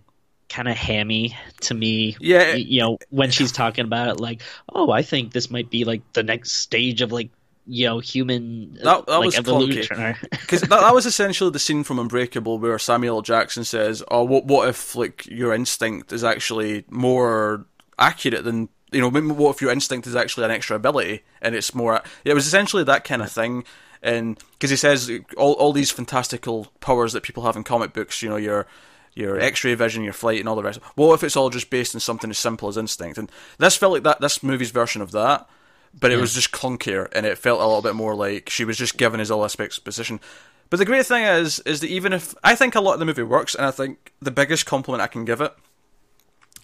kind 0.49 0.67
of 0.67 0.75
hammy 0.77 1.35
to 1.61 1.73
me. 1.73 2.15
Yeah. 2.19 2.53
You 2.53 2.81
know 2.81 2.97
when 3.09 3.31
she's 3.31 3.51
talking 3.51 3.85
about 3.85 4.09
it, 4.09 4.19
like, 4.19 4.41
oh, 4.73 4.91
I 4.91 5.01
think 5.01 5.33
this 5.33 5.49
might 5.49 5.69
be 5.69 5.83
like 5.85 6.01
the 6.13 6.23
next 6.23 6.53
stage 6.53 7.01
of 7.01 7.11
like 7.11 7.29
you 7.69 7.85
know 7.85 7.99
human 7.99 8.73
That- 8.75 9.05
that 9.05 9.17
like 9.17 9.25
was 9.25 9.37
evolution. 9.37 10.15
Because 10.31 10.61
that, 10.61 10.69
that 10.69 10.93
was 10.93 11.05
essentially 11.05 11.51
the 11.51 11.59
scene 11.59 11.83
from 11.83 11.99
Unbreakable 11.99 12.59
where 12.59 12.79
Samuel 12.79 13.17
L. 13.17 13.21
Jackson 13.21 13.63
says, 13.63 14.03
"Oh, 14.09 14.23
what 14.23 14.45
what 14.45 14.69
if 14.69 14.95
like 14.95 15.25
your 15.27 15.53
instinct 15.53 16.13
is 16.13 16.23
actually 16.23 16.85
more 16.89 17.65
accurate 17.99 18.43
than 18.43 18.69
you 18.91 19.01
know? 19.01 19.09
What 19.09 19.55
if 19.55 19.61
your 19.61 19.71
instinct 19.71 20.07
is 20.07 20.15
actually 20.15 20.45
an 20.45 20.51
extra 20.51 20.75
ability 20.77 21.23
and 21.41 21.55
it's 21.55 21.75
more?" 21.75 22.01
It 22.23 22.33
was 22.33 22.47
essentially 22.47 22.85
that 22.85 23.03
kind 23.03 23.21
of 23.21 23.29
thing, 23.29 23.65
and 24.01 24.39
because 24.53 24.69
he 24.69 24.77
says 24.77 25.11
all 25.35 25.53
all 25.53 25.73
these 25.73 25.91
fantastical 25.91 26.67
powers 26.79 27.11
that 27.13 27.23
people 27.23 27.43
have 27.43 27.57
in 27.57 27.65
comic 27.65 27.91
books, 27.91 28.21
you 28.21 28.29
know, 28.29 28.37
your 28.37 28.65
your 29.17 29.39
X-ray 29.39 29.73
vision, 29.73 30.03
your 30.03 30.13
flight, 30.13 30.39
and 30.39 30.47
all 30.47 30.55
the 30.55 30.63
rest. 30.63 30.79
What 30.95 31.13
if 31.13 31.23
it's 31.23 31.35
all 31.35 31.49
just 31.49 31.69
based 31.69 31.95
on 31.95 32.01
something 32.01 32.29
as 32.29 32.37
simple 32.37 32.69
as 32.69 32.77
instinct? 32.77 33.17
And 33.17 33.31
this 33.57 33.75
felt 33.75 33.93
like 33.93 34.03
that. 34.03 34.21
This 34.21 34.43
movie's 34.43 34.71
version 34.71 35.01
of 35.01 35.11
that 35.11 35.47
but 35.99 36.11
it 36.11 36.17
was 36.17 36.33
just 36.33 36.51
clunkier 36.51 37.07
and 37.13 37.25
it 37.25 37.37
felt 37.37 37.59
a 37.59 37.65
little 37.65 37.81
bit 37.81 37.95
more 37.95 38.15
like 38.15 38.49
she 38.49 38.65
was 38.65 38.77
just 38.77 38.97
giving 38.97 39.19
us 39.19 39.29
all 39.29 39.43
this 39.43 39.59
exposition. 39.59 40.19
But 40.69 40.77
the 40.77 40.85
great 40.85 41.05
thing 41.05 41.23
is, 41.23 41.59
is 41.61 41.79
that 41.79 41.89
even 41.89 42.13
if 42.13 42.35
I 42.43 42.55
think 42.55 42.75
a 42.75 42.81
lot 42.81 42.93
of 42.93 42.99
the 42.99 43.05
movie 43.05 43.23
works, 43.23 43.55
and 43.55 43.65
I 43.65 43.71
think 43.71 44.13
the 44.21 44.31
biggest 44.31 44.65
compliment 44.65 45.01
I 45.01 45.07
can 45.07 45.25
give 45.25 45.41
it 45.41 45.53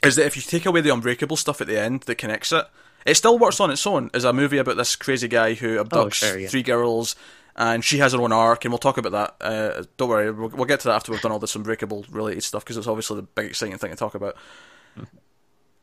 is 0.03 0.17
that 0.17 0.25
if 0.25 0.35
you 0.35 0.41
take 0.41 0.65
away 0.65 0.81
the 0.81 0.93
unbreakable 0.93 1.37
stuff 1.37 1.61
at 1.61 1.67
the 1.67 1.79
end 1.79 2.01
that 2.01 2.15
connects 2.15 2.51
it, 2.51 2.65
it 3.05 3.15
still 3.15 3.39
works 3.39 3.59
on 3.59 3.71
its 3.71 3.87
own 3.87 4.09
as 4.13 4.23
a 4.23 4.33
movie 4.33 4.57
about 4.57 4.77
this 4.77 4.95
crazy 4.95 5.27
guy 5.27 5.53
who 5.53 5.77
oh, 5.77 5.83
abducts 5.83 6.13
sure, 6.15 6.37
yeah. 6.37 6.47
three 6.47 6.63
girls. 6.63 7.15
And 7.55 7.83
she 7.85 7.99
has 7.99 8.13
her 8.13 8.21
own 8.21 8.31
arc, 8.31 8.65
and 8.65 8.71
we'll 8.71 8.79
talk 8.79 8.97
about 8.97 9.11
that. 9.11 9.45
Uh, 9.45 9.83
don't 9.97 10.09
worry, 10.09 10.31
we'll, 10.31 10.49
we'll 10.49 10.65
get 10.65 10.79
to 10.81 10.87
that 10.87 10.95
after 10.95 11.11
we've 11.11 11.21
done 11.21 11.31
all 11.31 11.39
this 11.39 11.55
unbreakable 11.55 12.05
related 12.09 12.43
stuff 12.43 12.63
because 12.63 12.77
it's 12.77 12.87
obviously 12.87 13.17
the 13.17 13.23
big 13.23 13.45
exciting 13.47 13.77
thing 13.77 13.91
to 13.91 13.95
talk 13.95 14.15
about. 14.15 14.35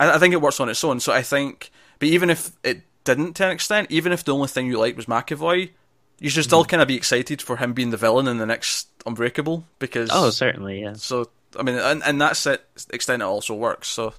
I, 0.00 0.12
I 0.12 0.18
think 0.18 0.34
it 0.34 0.40
works 0.40 0.58
on 0.58 0.68
its 0.68 0.82
own. 0.82 0.98
So 0.98 1.12
I 1.12 1.22
think, 1.22 1.70
but 2.00 2.08
even 2.08 2.28
if 2.28 2.52
it 2.64 2.82
didn't 3.04 3.34
to 3.34 3.46
an 3.46 3.52
extent, 3.52 3.88
even 3.90 4.10
if 4.12 4.24
the 4.24 4.34
only 4.34 4.48
thing 4.48 4.66
you 4.66 4.78
liked 4.78 4.96
was 4.96 5.06
McAvoy, 5.06 5.70
you 6.18 6.28
should 6.28 6.44
still 6.44 6.64
kind 6.64 6.82
of 6.82 6.88
be 6.88 6.96
excited 6.96 7.40
for 7.40 7.56
him 7.56 7.72
being 7.72 7.90
the 7.90 7.96
villain 7.96 8.26
in 8.26 8.38
the 8.38 8.46
next 8.46 8.88
Unbreakable 9.06 9.64
because 9.78 10.10
oh, 10.12 10.30
certainly, 10.30 10.82
yeah. 10.82 10.92
so 10.94 11.30
I 11.58 11.62
mean, 11.62 11.76
and, 11.76 12.02
and 12.04 12.20
that 12.20 12.36
set, 12.36 12.64
extent 12.92 13.22
it 13.22 13.26
also 13.26 13.54
works. 13.54 13.88
So 13.88 14.12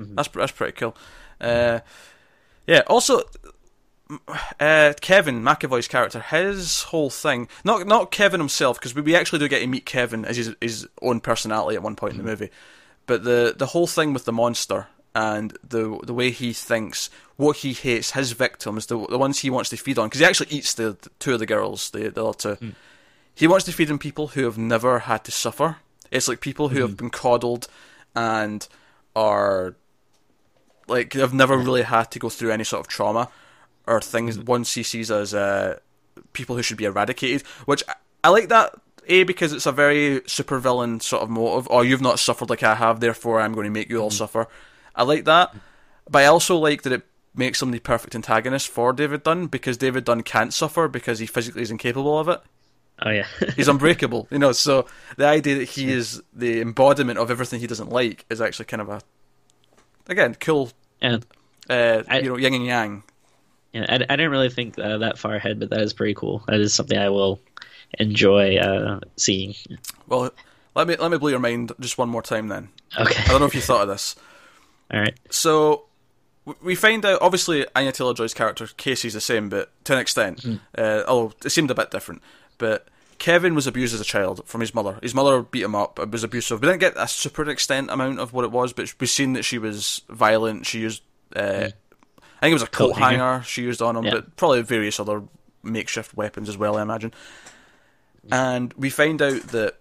Mm-hmm. 0.00 0.14
that's 0.14 0.28
that's 0.28 0.52
pretty 0.52 0.72
cool. 0.72 0.96
Uh, 1.40 1.80
yeah. 2.66 2.82
Also, 2.86 3.22
uh, 4.60 4.94
Kevin 5.00 5.42
McAvoy's 5.42 5.88
character, 5.88 6.20
his 6.20 6.84
whole 6.84 7.10
thing, 7.10 7.48
not 7.64 7.86
not 7.86 8.10
Kevin 8.10 8.40
himself, 8.40 8.78
because 8.78 8.94
we, 8.94 9.02
we 9.02 9.14
actually 9.14 9.38
do 9.38 9.48
get 9.48 9.60
to 9.60 9.66
meet 9.66 9.86
Kevin 9.86 10.24
as 10.24 10.36
his 10.36 10.54
his 10.60 10.88
own 11.02 11.20
personality 11.20 11.76
at 11.76 11.82
one 11.82 11.96
point 11.96 12.12
in 12.12 12.18
the 12.18 12.22
mm-hmm. 12.22 12.30
movie, 12.30 12.50
but 13.06 13.24
the 13.24 13.54
the 13.56 13.66
whole 13.66 13.86
thing 13.86 14.12
with 14.12 14.24
the 14.24 14.32
monster 14.32 14.86
and 15.14 15.56
the 15.66 15.98
the 16.04 16.14
way 16.14 16.30
he 16.30 16.52
thinks, 16.52 17.10
what 17.36 17.58
he 17.58 17.72
hates, 17.72 18.12
his 18.12 18.32
victims, 18.32 18.86
the 18.86 19.06
the 19.06 19.18
ones 19.18 19.40
he 19.40 19.50
wants 19.50 19.70
to 19.70 19.76
feed 19.76 19.98
on, 19.98 20.08
because 20.08 20.20
he 20.20 20.26
actually 20.26 20.50
eats 20.50 20.74
the, 20.74 20.96
the 21.00 21.10
two 21.18 21.34
of 21.34 21.38
the 21.38 21.46
girls, 21.46 21.90
the 21.90 22.08
the 22.08 22.24
other 22.24 22.38
two. 22.38 22.56
Mm. 22.56 22.74
He 23.34 23.46
wants 23.46 23.66
to 23.66 23.72
feed 23.72 23.90
on 23.90 23.98
people 23.98 24.28
who 24.28 24.44
have 24.44 24.58
never 24.58 25.00
had 25.00 25.24
to 25.24 25.30
suffer. 25.30 25.76
It's 26.10 26.28
like 26.28 26.40
people 26.40 26.70
who 26.70 26.80
have 26.80 26.90
mm-hmm. 26.90 26.96
been 26.96 27.10
coddled 27.10 27.68
and 28.16 28.66
are 29.14 29.74
like 30.88 31.12
have 31.12 31.34
never 31.34 31.56
really 31.58 31.82
had 31.82 32.10
to 32.12 32.18
go 32.18 32.30
through 32.30 32.50
any 32.50 32.64
sort 32.64 32.80
of 32.80 32.88
trauma 32.88 33.28
or 33.88 34.00
things 34.00 34.38
once 34.38 34.74
he 34.74 34.82
sees 34.82 35.10
as 35.10 35.34
uh, 35.34 35.78
people 36.32 36.56
who 36.56 36.62
should 36.62 36.76
be 36.76 36.84
eradicated. 36.84 37.42
Which 37.64 37.82
I, 37.88 37.94
I 38.24 38.28
like 38.30 38.48
that 38.50 38.74
a 39.08 39.22
because 39.24 39.52
it's 39.52 39.66
a 39.66 39.72
very 39.72 40.20
supervillain 40.22 41.00
sort 41.02 41.22
of 41.22 41.30
motive. 41.30 41.66
Oh, 41.70 41.80
you've 41.82 42.02
not 42.02 42.18
suffered 42.18 42.50
like 42.50 42.62
I 42.62 42.74
have, 42.74 43.00
therefore 43.00 43.40
I'm 43.40 43.54
going 43.54 43.64
to 43.64 43.70
make 43.70 43.88
you 43.88 43.98
all 43.98 44.10
suffer. 44.10 44.46
I 44.94 45.02
like 45.04 45.24
that, 45.24 45.54
but 46.10 46.22
I 46.22 46.26
also 46.26 46.56
like 46.58 46.82
that 46.82 46.92
it 46.92 47.02
makes 47.34 47.62
him 47.62 47.70
the 47.70 47.78
perfect 47.78 48.14
antagonist 48.14 48.68
for 48.68 48.92
David 48.92 49.22
Dunn 49.22 49.46
because 49.46 49.76
David 49.76 50.04
Dunn 50.04 50.22
can't 50.22 50.52
suffer 50.52 50.88
because 50.88 51.20
he 51.20 51.26
physically 51.26 51.62
is 51.62 51.70
incapable 51.70 52.18
of 52.18 52.28
it. 52.28 52.40
Oh 53.00 53.10
yeah. 53.10 53.26
He's 53.56 53.68
unbreakable, 53.68 54.26
you 54.30 54.40
know. 54.40 54.50
So 54.52 54.86
the 55.16 55.26
idea 55.26 55.56
that 55.58 55.68
he 55.70 55.88
is 55.92 56.20
the 56.34 56.60
embodiment 56.60 57.18
of 57.20 57.30
everything 57.30 57.60
he 57.60 57.68
doesn't 57.68 57.90
like 57.90 58.24
is 58.28 58.40
actually 58.40 58.64
kind 58.66 58.82
of 58.82 58.88
a, 58.88 59.00
again, 60.08 60.34
cool. 60.40 60.70
and 61.00 61.24
Uh, 61.70 62.02
I- 62.08 62.18
you 62.20 62.30
know, 62.30 62.36
yin 62.36 62.54
and 62.54 62.66
yang. 62.66 63.02
Yeah, 63.72 63.86
I, 63.88 63.94
I 63.94 64.16
didn't 64.16 64.30
really 64.30 64.50
think 64.50 64.78
uh, 64.78 64.98
that 64.98 65.18
far 65.18 65.34
ahead, 65.34 65.60
but 65.60 65.70
that 65.70 65.80
is 65.80 65.92
pretty 65.92 66.14
cool. 66.14 66.42
That 66.48 66.60
is 66.60 66.74
something 66.74 66.98
I 66.98 67.08
will 67.10 67.40
enjoy 67.98 68.56
uh, 68.56 69.00
seeing. 69.16 69.54
Well, 70.06 70.30
let 70.74 70.86
me 70.88 70.96
let 70.96 71.10
me 71.10 71.18
blow 71.18 71.28
your 71.28 71.38
mind 71.38 71.72
just 71.80 71.98
one 71.98 72.08
more 72.08 72.22
time. 72.22 72.48
Then 72.48 72.68
Okay. 72.98 73.22
I 73.24 73.28
don't 73.28 73.40
know 73.40 73.46
if 73.46 73.54
you 73.54 73.60
thought 73.60 73.82
of 73.82 73.88
this. 73.88 74.16
All 74.92 75.00
right. 75.00 75.18
So 75.30 75.84
we 76.62 76.74
find 76.74 77.04
out 77.04 77.20
obviously 77.20 77.66
Anya 77.76 77.92
Taylor 77.92 78.14
Joy's 78.14 78.32
character 78.34 78.66
Casey's 78.76 79.14
the 79.14 79.20
same, 79.20 79.48
but 79.48 79.70
to 79.84 79.92
an 79.92 79.98
extent, 79.98 80.44
uh, 80.76 81.02
although 81.06 81.34
it 81.44 81.50
seemed 81.50 81.70
a 81.70 81.74
bit 81.74 81.90
different. 81.90 82.22
But 82.56 82.88
Kevin 83.18 83.54
was 83.54 83.66
abused 83.66 83.92
as 83.94 84.00
a 84.00 84.04
child 84.04 84.42
from 84.46 84.60
his 84.62 84.74
mother. 84.74 84.98
His 85.02 85.14
mother 85.14 85.42
beat 85.42 85.62
him 85.62 85.74
up, 85.74 85.98
It 85.98 86.10
was 86.10 86.24
abusive. 86.24 86.60
We 86.62 86.68
didn't 86.68 86.80
get 86.80 86.94
a 86.96 87.06
super 87.08 87.48
extent 87.50 87.90
amount 87.90 88.18
of 88.20 88.32
what 88.32 88.44
it 88.44 88.50
was, 88.50 88.72
but 88.72 88.94
we've 88.98 89.10
seen 89.10 89.34
that 89.34 89.44
she 89.44 89.58
was 89.58 90.02
violent. 90.08 90.64
She 90.66 90.80
used, 90.80 91.02
uh, 91.36 91.68
I 92.38 92.46
think 92.46 92.50
it 92.52 92.54
was 92.54 92.62
a 92.62 92.66
coat, 92.66 92.94
Coat 92.94 92.98
hanger. 93.00 93.18
hanger 93.18 93.42
she 93.44 93.62
used 93.62 93.82
on 93.82 93.96
him, 93.96 94.04
Yeah. 94.04 94.10
but 94.12 94.36
probably 94.36 94.62
various 94.62 94.98
other 95.00 95.22
makeshift 95.62 96.16
weapons 96.16 96.48
as 96.48 96.56
well. 96.56 96.76
I 96.76 96.82
imagine. 96.82 97.12
And 98.30 98.72
we 98.74 98.90
find 98.90 99.20
out 99.22 99.40
that 99.48 99.76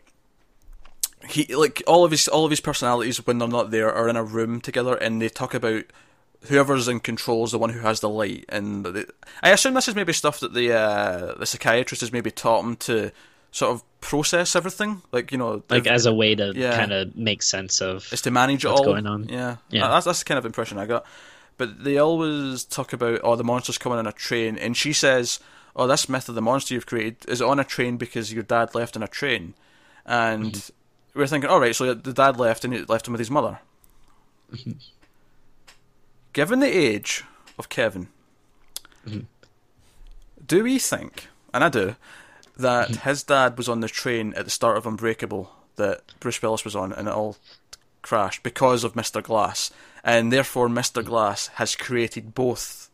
he 1.28 1.54
like 1.56 1.84
all 1.88 2.04
of 2.06 2.12
his 2.12 2.28
all 2.28 2.46
of 2.46 2.52
his 2.52 2.62
personalities 2.62 3.26
when 3.26 3.38
they're 3.40 3.48
not 3.48 3.72
there 3.72 3.94
are 3.94 4.08
in 4.08 4.16
a 4.16 4.24
room 4.24 4.62
together 4.62 4.96
and 4.96 5.22
they 5.22 5.30
talk 5.30 5.54
about 5.54 5.84
whoever's 6.48 6.88
in 6.88 7.00
control 7.00 7.44
is 7.44 7.52
the 7.52 7.58
one 7.58 7.72
who 7.72 7.80
has 7.80 8.00
the 8.00 8.08
light 8.08 8.46
and 8.50 8.86
the, 8.86 9.08
I 9.44 9.50
assume 9.50 9.74
this 9.74 9.88
is 9.88 9.96
maybe 9.96 10.14
stuff 10.14 10.40
that 10.40 10.54
the 10.54 10.72
uh, 10.74 11.34
the 11.36 11.46
psychiatrist 11.46 12.02
has 12.02 12.14
maybe 12.14 12.32
taught 12.32 12.64
him 12.64 12.76
to 12.78 13.12
sort 13.52 13.74
of 13.74 13.84
process 14.00 14.56
everything 14.56 15.02
like 15.12 15.32
you 15.32 15.38
know 15.38 15.64
Like 15.70 15.88
as 15.88 16.06
a 16.06 16.14
way 16.14 16.36
to 16.36 16.54
Yeah. 16.56 16.78
kind 16.78 16.94
of 16.94 17.16
make 17.16 17.42
sense 17.42 17.82
of. 17.82 18.08
is 18.14 18.22
to 18.22 18.32
manage 18.32 18.64
it 18.64 18.70
what's 18.70 18.82
all 18.82 18.86
going 18.86 19.08
on. 19.08 19.28
yeah 19.28 19.58
Yeah. 19.70 19.88
that's 19.90 20.06
that's 20.06 20.20
the 20.20 20.26
kind 20.26 20.38
of 20.38 20.46
impression 20.46 20.78
I 20.78 20.86
got 20.86 21.06
but 21.58 21.84
they 21.84 21.98
always 21.98 22.64
talk 22.64 22.94
about 22.94 23.20
oh 23.24 23.36
the 23.36 23.44
monster's 23.44 23.78
coming 23.78 23.98
on 24.00 24.08
a 24.08 24.12
train 24.12 24.58
and 24.58 24.78
she 24.78 24.94
says 24.94 25.40
oh 25.76 25.88
this 25.88 26.08
myth 26.10 26.30
of 26.30 26.36
the 26.36 26.42
monster 26.42 26.74
you've 26.74 26.86
created 26.86 27.18
is 27.28 27.42
on 27.42 27.60
a 27.60 27.64
train 27.64 27.98
because 27.98 28.32
your 28.34 28.44
dad 28.44 28.74
left 28.76 28.96
on 28.96 29.04
a 29.04 29.08
train 29.08 29.54
and 30.06 30.54
Mm-hmm. 30.54 31.20
we're 31.20 31.28
thinking 31.28 31.50
all 31.50 31.60
right 31.60 31.76
so 31.76 31.94
the 31.94 32.14
dad 32.14 32.38
left 32.38 32.64
and 32.64 32.74
he 32.74 32.82
left 32.84 33.08
him 33.08 33.12
with 33.14 33.20
his 33.20 33.32
mother 33.32 33.60
Mm-hmm. 34.54 34.72
given 36.34 36.60
the 36.60 36.68
age 36.68 37.24
of 37.60 37.70
Kevin 37.70 38.08
Mm-hmm. 39.06 39.22
do 40.46 40.64
we 40.64 40.80
think 40.80 41.28
and 41.54 41.64
I 41.64 41.70
do 41.70 41.96
that 42.58 42.90
Mm-hmm. 42.90 43.10
his 43.10 43.24
dad 43.24 43.58
was 43.58 43.70
on 43.70 43.80
the 43.82 43.88
train 43.88 44.34
at 44.36 44.46
the 44.46 44.52
start 44.52 44.78
of 44.78 44.86
Unbreakable 44.86 45.52
that 45.76 46.02
Bruce 46.20 46.42
Willis 46.42 46.66
was 46.66 46.76
on 46.76 46.92
and 46.92 47.08
it 47.08 47.14
all 47.14 47.38
crashed 48.08 48.42
because 48.44 48.84
of 48.84 48.94
Mr. 48.94 49.22
Glass, 49.22 49.72
and 50.04 50.32
therefore 50.32 50.70
Mr. 50.70 51.04
Glass 51.04 51.48
has 51.56 51.76
created 51.76 52.34
both 52.34 52.90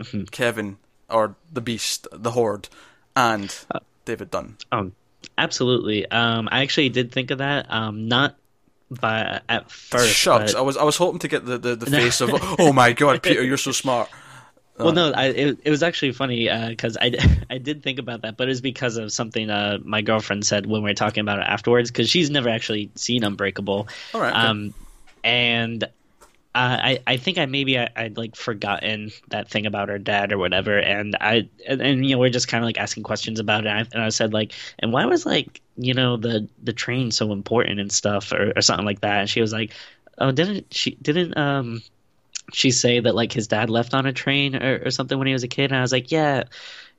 Mm-hmm. 0.00 0.24
Kevin 0.32 0.78
or 1.08 1.36
the 1.52 1.60
Beast, 1.60 2.08
the 2.10 2.30
Horde, 2.32 2.68
and 3.14 3.54
Uh, 3.70 3.78
David 4.04 4.30
Dunn. 4.32 4.56
Um, 4.72 4.94
absolutely. 5.38 6.10
Um, 6.10 6.48
I 6.50 6.62
actually 6.62 6.88
did 6.88 7.12
think 7.12 7.30
of 7.30 7.38
that. 7.38 7.70
Um, 7.70 8.08
not 8.08 8.34
by 8.90 9.40
at 9.48 9.70
first. 9.70 10.12
Shucks, 10.14 10.52
but- 10.54 10.58
I 10.58 10.62
was 10.62 10.76
I 10.76 10.82
was 10.82 10.96
hoping 10.96 11.20
to 11.20 11.28
get 11.28 11.44
the, 11.46 11.56
the, 11.58 11.76
the 11.76 11.86
face 11.86 12.20
of 12.20 12.30
oh 12.58 12.72
my 12.72 12.92
god, 12.92 13.22
Peter, 13.22 13.44
you're 13.44 13.56
so 13.56 13.70
smart. 13.72 14.08
Well, 14.78 14.92
no, 14.92 15.12
I, 15.12 15.26
it, 15.26 15.58
it 15.64 15.70
was 15.70 15.82
actually 15.82 16.12
funny 16.12 16.48
because 16.68 16.96
I, 17.00 17.12
I 17.50 17.58
did 17.58 17.82
think 17.82 17.98
about 17.98 18.22
that, 18.22 18.36
but 18.36 18.48
it 18.48 18.50
was 18.50 18.60
because 18.60 18.96
of 18.96 19.12
something 19.12 19.50
uh, 19.50 19.78
my 19.84 20.02
girlfriend 20.02 20.46
said 20.46 20.66
when 20.66 20.82
we 20.82 20.90
were 20.90 20.94
talking 20.94 21.20
about 21.20 21.38
it 21.38 21.46
afterwards 21.46 21.90
because 21.90 22.08
she's 22.08 22.30
never 22.30 22.48
actually 22.48 22.90
seen 22.94 23.22
Unbreakable. 23.22 23.88
All 24.14 24.20
right. 24.20 24.34
Um, 24.34 24.74
and 25.22 25.84
uh, 25.84 25.88
I 26.54 26.98
I 27.06 27.16
think 27.16 27.38
I 27.38 27.46
maybe 27.46 27.78
I, 27.78 27.88
I'd 27.96 28.16
like 28.16 28.36
forgotten 28.36 29.10
that 29.28 29.48
thing 29.48 29.64
about 29.64 29.88
her 29.88 29.98
dad 29.98 30.32
or 30.32 30.38
whatever, 30.38 30.78
and 30.78 31.16
I 31.20 31.48
and, 31.66 31.80
and 31.80 32.04
you 32.06 32.14
know 32.14 32.18
we're 32.20 32.28
just 32.28 32.48
kind 32.48 32.62
of 32.62 32.66
like 32.66 32.78
asking 32.78 33.04
questions 33.04 33.40
about 33.40 33.64
it, 33.64 33.68
and 33.68 33.78
I, 33.78 33.86
and 33.92 34.02
I 34.02 34.10
said 34.10 34.34
like, 34.34 34.52
and 34.78 34.92
why 34.92 35.06
was 35.06 35.24
like 35.24 35.62
you 35.76 35.94
know 35.94 36.18
the 36.18 36.48
the 36.62 36.74
train 36.74 37.10
so 37.10 37.32
important 37.32 37.80
and 37.80 37.90
stuff 37.90 38.32
or, 38.32 38.52
or 38.54 38.60
something 38.60 38.84
like 38.84 39.00
that, 39.00 39.20
and 39.20 39.30
she 39.30 39.40
was 39.40 39.52
like, 39.52 39.72
oh 40.18 40.30
didn't 40.30 40.66
she 40.74 40.90
didn't 40.96 41.38
um 41.38 41.82
she 42.52 42.70
say 42.70 43.00
that 43.00 43.14
like 43.14 43.32
his 43.32 43.48
dad 43.48 43.70
left 43.70 43.94
on 43.94 44.06
a 44.06 44.12
train 44.12 44.54
or, 44.56 44.82
or 44.86 44.90
something 44.90 45.18
when 45.18 45.26
he 45.26 45.32
was 45.32 45.42
a 45.42 45.48
kid 45.48 45.70
and 45.70 45.76
i 45.76 45.80
was 45.80 45.92
like 45.92 46.10
yeah 46.12 46.44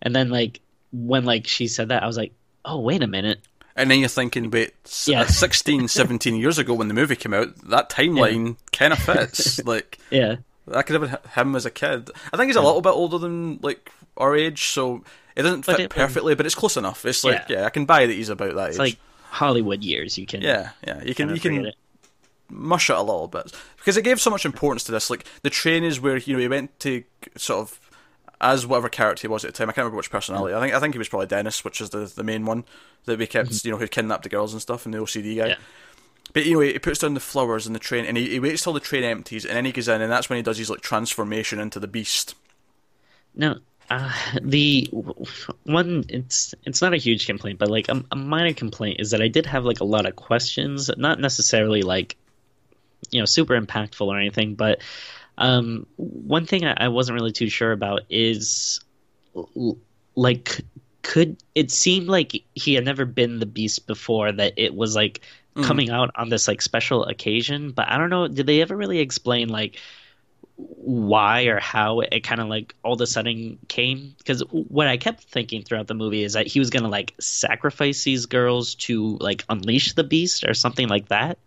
and 0.02 0.16
then 0.16 0.30
like 0.30 0.60
when 0.92 1.26
like 1.26 1.48
she 1.48 1.68
said 1.68 1.90
that 1.90 2.04
i 2.04 2.08
was 2.08 2.18
like 2.18 2.34
oh 2.66 2.80
wait 2.80 3.04
a 3.04 3.08
minute 3.08 3.40
And 3.76 3.90
then 3.90 4.00
you're 4.00 4.08
thinking, 4.10 4.52
wait, 4.52 4.74
s- 4.86 5.08
Yeah. 5.08 5.22
uh, 5.22 5.26
16, 5.26 5.88
17 6.00 6.36
years 6.36 6.60
ago 6.60 6.76
when 6.76 6.90
the 6.90 6.94
movie 6.94 7.16
came 7.16 7.34
out, 7.34 7.56
that 7.70 7.90
timeline 7.90 8.56
kind 8.72 8.94
of 8.94 9.00
fits. 9.00 9.64
like, 9.66 9.98
yeah 10.12 10.36
that 10.68 10.86
could 10.86 11.02
have 11.02 11.10
been 11.10 11.32
him 11.34 11.56
as 11.56 11.66
a 11.66 11.72
kid. 11.72 12.10
I 12.32 12.38
think 12.38 12.48
he's 12.50 12.56
a 12.56 12.62
little 12.62 12.82
bit 12.82 12.92
older 12.94 13.18
than, 13.18 13.58
like, 13.64 13.92
our 14.16 14.36
age, 14.36 14.68
so 14.68 15.04
it 15.36 15.42
doesn't 15.42 15.66
But 15.66 15.78
fit 15.78 15.86
it- 15.86 15.90
perfectly, 15.90 16.36
but 16.36 16.46
it's 16.46 16.54
close 16.56 16.78
enough. 16.78 17.04
It's 17.04 17.24
like, 17.24 17.50
Yeah. 17.50 17.62
yeah, 17.62 17.66
I 17.66 17.70
can 17.72 17.86
buy 17.86 18.06
that 18.06 18.14
he's 18.14 18.30
about 18.30 18.54
that 18.56 18.68
it's 18.70 18.76
age. 18.78 18.80
like 18.80 18.98
hollywood 19.32 19.84
years 19.84 20.20
you 20.20 20.28
can 20.28 20.42
yeah, 20.44 20.70
yeah, 20.88 21.02
you 21.04 21.16
can, 21.16 21.34
you 21.34 21.40
can 21.42 21.66
it. 21.66 21.76
Mush 22.54 22.90
it 22.90 22.96
a 22.96 23.02
little 23.02 23.28
bit 23.28 23.52
because 23.78 23.98
it 23.98 24.04
gave 24.04 24.22
so 24.22 24.30
much 24.30 24.46
importance 24.46 24.84
to 24.86 24.92
this. 24.92 25.10
Like 25.10 25.26
the 25.42 25.50
train 25.50 25.84
is 25.84 26.00
where 26.00 26.18
you 26.18 26.34
know 26.34 26.40
he 26.40 26.48
went 26.48 26.80
to 26.82 27.04
sort 27.38 27.62
of 27.62 27.80
as 28.42 28.68
whatever 28.68 28.90
character 28.90 29.22
he 29.22 29.28
was 29.28 29.46
at 29.46 29.54
the 29.54 29.58
time. 29.58 29.70
I 29.70 29.74
can't 29.74 29.84
remember 29.84 29.98
which 29.98 30.12
personality. 30.12 30.54
I 30.54 30.60
think 30.60 30.74
I 30.74 30.80
think 30.80 30.94
he 30.94 30.98
was 31.00 31.10
probably 31.10 31.28
Dennis, 31.28 31.64
which 31.64 31.82
is 31.82 31.90
the 31.90 32.12
the 32.14 32.24
main 32.24 32.46
one 32.46 32.66
that 33.06 33.20
we 33.20 33.28
kept. 33.28 33.64
You 33.66 33.72
know, 33.72 33.78
who 33.78 33.88
kidnapped 33.88 34.24
the 34.24 34.30
girls 34.30 34.54
and 34.54 34.62
stuff, 34.62 34.86
and 34.86 34.94
the 34.94 35.00
OCD 35.00 35.38
guy. 35.38 35.48
Yeah. 35.48 35.56
But 36.34 36.46
you 36.46 36.54
know, 36.56 36.60
he 36.62 36.80
puts 36.80 37.00
down 37.00 37.14
the 37.14 37.20
flowers 37.20 37.68
in 37.68 37.74
the 37.74 37.80
train, 37.80 38.06
and 38.06 38.18
he, 38.18 38.30
he 38.30 38.40
waits 38.40 38.64
till 38.64 38.74
the 38.74 38.80
train 38.80 39.04
empties, 39.04 39.46
and 39.46 39.56
then 39.56 39.66
he 39.66 39.72
goes 39.72 39.88
in, 39.88 40.02
and 40.02 40.12
that's 40.12 40.30
when 40.30 40.38
he 40.38 40.44
does 40.44 40.58
his 40.58 40.70
like 40.70 40.82
transformation 40.82 41.60
into 41.60 41.80
the 41.80 41.88
beast. 41.88 42.36
no 43.36 43.58
uh, 43.90 44.12
the 44.42 44.88
one 45.64 46.06
it's 46.10 46.56
it's 46.66 46.82
not 46.82 46.94
a 46.94 46.98
huge 46.98 47.26
complaint 47.26 47.60
but 47.60 47.70
like 47.70 47.90
a, 47.90 48.04
a 48.12 48.16
minor 48.16 48.54
complaint 48.54 49.00
is 49.00 49.12
that 49.12 49.22
i 49.22 49.28
did 49.28 49.46
have 49.46 49.66
like 49.66 49.82
a 49.82 49.86
lot 49.86 50.06
of 50.06 50.16
questions 50.16 50.90
not 50.98 51.20
necessarily 51.20 51.82
like 51.82 52.16
you 53.12 53.20
know 53.20 53.26
super 53.26 53.60
impactful 53.60 54.06
or 54.06 54.18
anything 54.18 54.56
but 54.56 54.82
um 55.38 55.86
one 55.98 56.46
thing 56.46 56.66
i, 56.66 56.86
I 56.86 56.88
wasn't 56.88 57.20
really 57.20 57.32
too 57.32 57.50
sure 57.50 57.72
about 57.72 58.02
is 58.10 58.80
like 60.16 60.62
could 61.02 61.38
it 61.54 61.72
seemed 61.72 62.08
like 62.08 62.44
he 62.54 62.74
had 62.76 62.86
never 62.86 63.06
been 63.06 63.40
the 63.40 63.46
beast 63.46 63.88
before 63.88 64.32
that 64.32 64.54
it 64.58 64.74
was 64.74 64.96
like 64.96 65.22
coming 65.62 65.92
out 65.92 66.10
on 66.16 66.30
this 66.30 66.48
like 66.48 66.62
special 66.62 67.06
occasion 67.06 67.72
but 67.72 67.88
i 67.88 67.98
don't 67.98 68.10
know 68.10 68.28
did 68.28 68.48
they 68.48 68.62
ever 68.62 68.76
really 68.76 69.00
explain 69.00 69.50
like 69.50 69.80
why 70.56 71.44
or 71.44 71.60
how 71.60 72.02
it 72.02 72.22
kind 72.22 72.40
of 72.40 72.48
like 72.48 72.76
all 72.84 72.94
of 72.94 73.02
a 73.02 73.08
sudden 73.08 73.58
came? 73.68 74.14
Because 74.18 74.42
what 74.52 74.88
i 74.88 74.98
kept 74.98 75.24
thinking 75.24 75.64
throughout 75.64 75.88
the 75.88 75.94
movie 75.94 76.24
is 76.24 76.34
that 76.34 76.48
he 76.48 76.60
was 76.60 76.70
gonna 76.70 76.90
like 76.90 77.14
sacrifice 77.20 78.04
these 78.04 78.26
girls 78.28 78.76
to 78.76 79.18
like 79.20 79.44
unleash 79.50 79.94
the 79.94 80.04
beast 80.04 80.44
or 80.46 80.54
something 80.54 80.88
like 80.88 81.10
that 81.10 81.40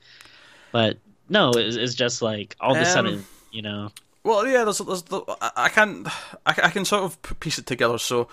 but 0.72 0.98
no 1.28 1.50
it's, 1.50 1.76
it's 1.76 1.94
just 1.94 2.22
like 2.22 2.56
all 2.60 2.72
of 2.72 2.76
a 2.78 2.80
Um, 2.80 2.86
sudden 2.86 3.26
you 3.52 3.62
know 3.62 3.90
Well, 4.22 4.46
yeah, 4.46 4.64
there's, 4.64 4.78
there's 4.78 5.02
the, 5.02 5.22
I, 5.40 5.50
I 5.56 5.68
can 5.68 6.06
I, 6.44 6.54
I 6.64 6.70
can 6.70 6.84
sort 6.84 7.04
of 7.04 7.40
piece 7.40 7.58
it 7.58 7.66
together. 7.66 7.96
So, 7.98 8.26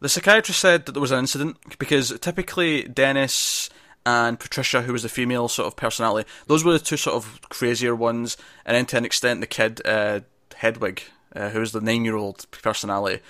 the 0.00 0.08
psychiatrist 0.08 0.60
said 0.60 0.86
that 0.86 0.92
there 0.92 1.00
was 1.00 1.10
an 1.12 1.18
incident 1.18 1.56
because 1.78 2.18
typically 2.20 2.84
Dennis 2.84 3.68
and 4.06 4.38
Patricia, 4.40 4.80
who 4.82 4.92
was 4.92 5.02
the 5.02 5.10
female 5.10 5.48
sort 5.48 5.66
of 5.66 5.76
personality, 5.76 6.26
those 6.46 6.64
were 6.64 6.72
the 6.72 6.78
two 6.78 6.96
sort 6.96 7.16
of 7.16 7.40
crazier 7.50 7.94
ones, 7.94 8.36
and 8.64 8.74
then 8.76 8.86
to 8.86 8.96
an 8.96 9.04
extent 9.04 9.40
the 9.40 9.46
kid 9.46 9.82
uh, 9.84 10.20
Hedwig, 10.54 11.02
uh, 11.34 11.50
who 11.50 11.60
was 11.60 11.72
the 11.72 11.80
nine-year-old 11.82 12.46
personality. 12.62 13.20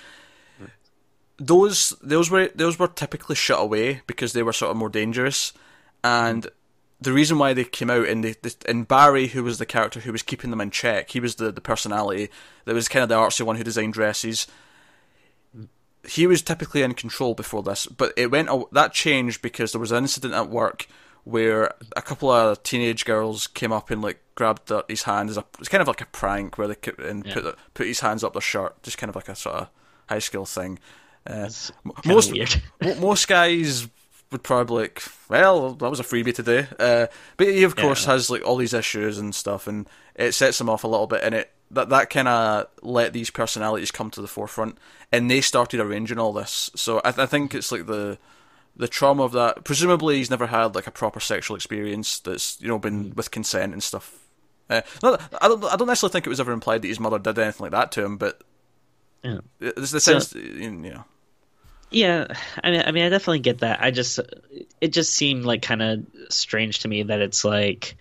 Those 1.39 1.93
those 2.01 2.31
were 2.31 2.49
those 2.55 2.79
were 2.79 2.87
typically 2.87 3.35
shut 3.35 3.59
away 3.59 4.01
because 4.07 4.33
they 4.33 4.43
were 4.43 4.53
sort 4.53 4.71
of 4.71 4.77
more 4.77 4.89
dangerous, 4.89 5.53
and 6.03 6.47
the 6.99 7.13
reason 7.13 7.37
why 7.37 7.53
they 7.53 7.63
came 7.63 7.89
out 7.89 8.07
and 8.07 8.23
they, 8.23 8.33
they 8.41 8.49
and 8.67 8.87
Barry, 8.87 9.27
who 9.27 9.43
was 9.43 9.57
the 9.59 9.65
character 9.65 9.99
who 9.99 10.11
was 10.11 10.23
keeping 10.23 10.49
them 10.49 10.61
in 10.61 10.71
check, 10.71 11.11
he 11.11 11.19
was 11.19 11.35
the, 11.35 11.51
the 11.51 11.61
personality 11.61 12.29
that 12.65 12.73
was 12.73 12.87
kind 12.89 13.03
of 13.03 13.09
the 13.09 13.15
artsy 13.15 13.41
one 13.45 13.55
who 13.55 13.63
designed 13.63 13.93
dresses. 13.93 14.47
He 16.07 16.25
was 16.25 16.41
typically 16.41 16.83
in 16.83 16.93
control 16.93 17.33
before 17.33 17.63
this, 17.63 17.85
but 17.85 18.13
it 18.15 18.31
went 18.31 18.49
that 18.71 18.93
changed 18.93 19.41
because 19.41 19.71
there 19.73 19.81
was 19.81 19.91
an 19.91 19.97
incident 20.03 20.33
at 20.33 20.49
work 20.49 20.87
where 21.25 21.73
a 21.97 22.01
couple 22.01 22.29
of 22.31 22.63
teenage 22.63 23.03
girls 23.03 23.47
came 23.47 23.73
up 23.73 23.89
and 23.91 24.01
like 24.01 24.21
grabbed 24.35 24.67
the, 24.67 24.85
his 24.87 25.03
hand 25.03 25.29
as 25.29 25.35
a 25.37 25.43
it's 25.59 25.67
kind 25.67 25.81
of 25.81 25.87
like 25.87 25.99
a 25.99 26.05
prank 26.05 26.57
where 26.57 26.69
they 26.69 26.75
and 26.99 27.25
Yeah. 27.25 27.33
put 27.33 27.43
the, 27.43 27.55
put 27.73 27.87
his 27.87 27.99
hands 27.99 28.23
up 28.23 28.31
their 28.33 28.41
shirt, 28.41 28.81
just 28.83 28.97
kind 28.97 29.09
of 29.09 29.15
like 29.17 29.27
a 29.27 29.35
sort 29.35 29.55
of 29.55 29.69
high 30.07 30.19
school 30.19 30.45
thing. 30.45 30.79
Uh, 31.29 31.43
It's 31.47 31.71
m- 31.85 31.91
kinda 32.01 32.15
most 32.15 32.31
weird. 32.31 32.61
most 33.01 33.27
guys 33.27 33.87
would 34.31 34.43
probably 34.43 34.83
like, 34.83 35.03
well, 35.29 35.73
that 35.73 35.89
was 35.89 35.99
a 35.99 36.03
freebie 36.03 36.33
today. 36.33 36.67
Uh, 36.79 37.07
but 37.37 37.47
he 37.47 37.63
of 37.63 37.75
course 37.75 38.05
Yeah. 38.05 38.13
has 38.13 38.29
like 38.29 38.45
all 38.45 38.57
these 38.57 38.73
issues 38.73 39.17
and 39.17 39.33
stuff, 39.33 39.67
and 39.67 39.87
it 40.15 40.33
sets 40.33 40.59
him 40.59 40.69
off 40.69 40.83
a 40.83 40.87
little 40.87 41.07
bit, 41.07 41.21
and 41.23 41.33
it 41.35 41.51
that 41.71 41.89
that 41.89 42.09
kind 42.09 42.27
of 42.27 42.67
let 42.81 43.13
these 43.13 43.29
personalities 43.29 43.91
come 43.91 44.09
to 44.11 44.21
the 44.21 44.27
forefront, 44.27 44.77
and 45.11 45.29
they 45.29 45.41
started 45.41 45.79
arranging 45.79 46.17
all 46.19 46.33
this. 46.33 46.69
So 46.75 46.99
I, 47.03 47.11
th- 47.11 47.19
I 47.19 47.25
think 47.25 47.53
it's 47.55 47.71
like 47.71 47.85
the 47.87 48.17
the 48.75 48.87
trauma 48.87 49.23
of 49.23 49.31
that. 49.33 49.63
Presumably, 49.63 50.17
he's 50.17 50.29
never 50.29 50.47
had 50.47 50.75
like 50.75 50.87
a 50.87 50.91
proper 50.91 51.19
sexual 51.19 51.55
experience 51.55 52.19
that's 52.19 52.59
you 52.61 52.67
know 52.67 52.79
been 52.79 53.13
with 53.15 53.31
consent 53.31 53.73
and 53.73 53.81
stuff. 53.83 54.13
Uh, 54.69 54.81
no, 55.01 55.17
I 55.41 55.47
don't. 55.47 55.63
I 55.63 55.75
don't 55.77 55.87
necessarily 55.87 56.11
think 56.11 56.25
it 56.25 56.29
was 56.29 56.39
ever 56.41 56.51
implied 56.51 56.81
that 56.81 56.87
his 56.89 56.99
mother 56.99 57.19
did 57.19 57.39
anything 57.39 57.63
like 57.63 57.71
that 57.71 57.91
to 57.93 58.03
him, 58.03 58.17
but 58.17 58.41
Yeah. 59.23 59.39
it's 59.59 59.91
the 59.91 59.99
So- 60.01 60.19
sense, 60.19 60.35
you 60.35 60.71
know. 60.71 61.05
Yeah, 61.89 62.27
I 62.63 62.71
mean, 62.71 62.83
I 62.85 62.91
mean, 62.91 63.05
I 63.05 63.09
definitely 63.09 63.39
get 63.39 63.59
that. 63.59 63.81
I 63.81 63.91
just, 63.91 64.19
it 64.81 64.89
just 64.89 65.13
seemed 65.13 65.45
like 65.45 65.61
kind 65.61 65.81
of 65.81 66.05
strange 66.29 66.79
to 66.79 66.87
me 66.89 67.03
that 67.03 67.21
it's 67.21 67.45
like, 67.45 67.97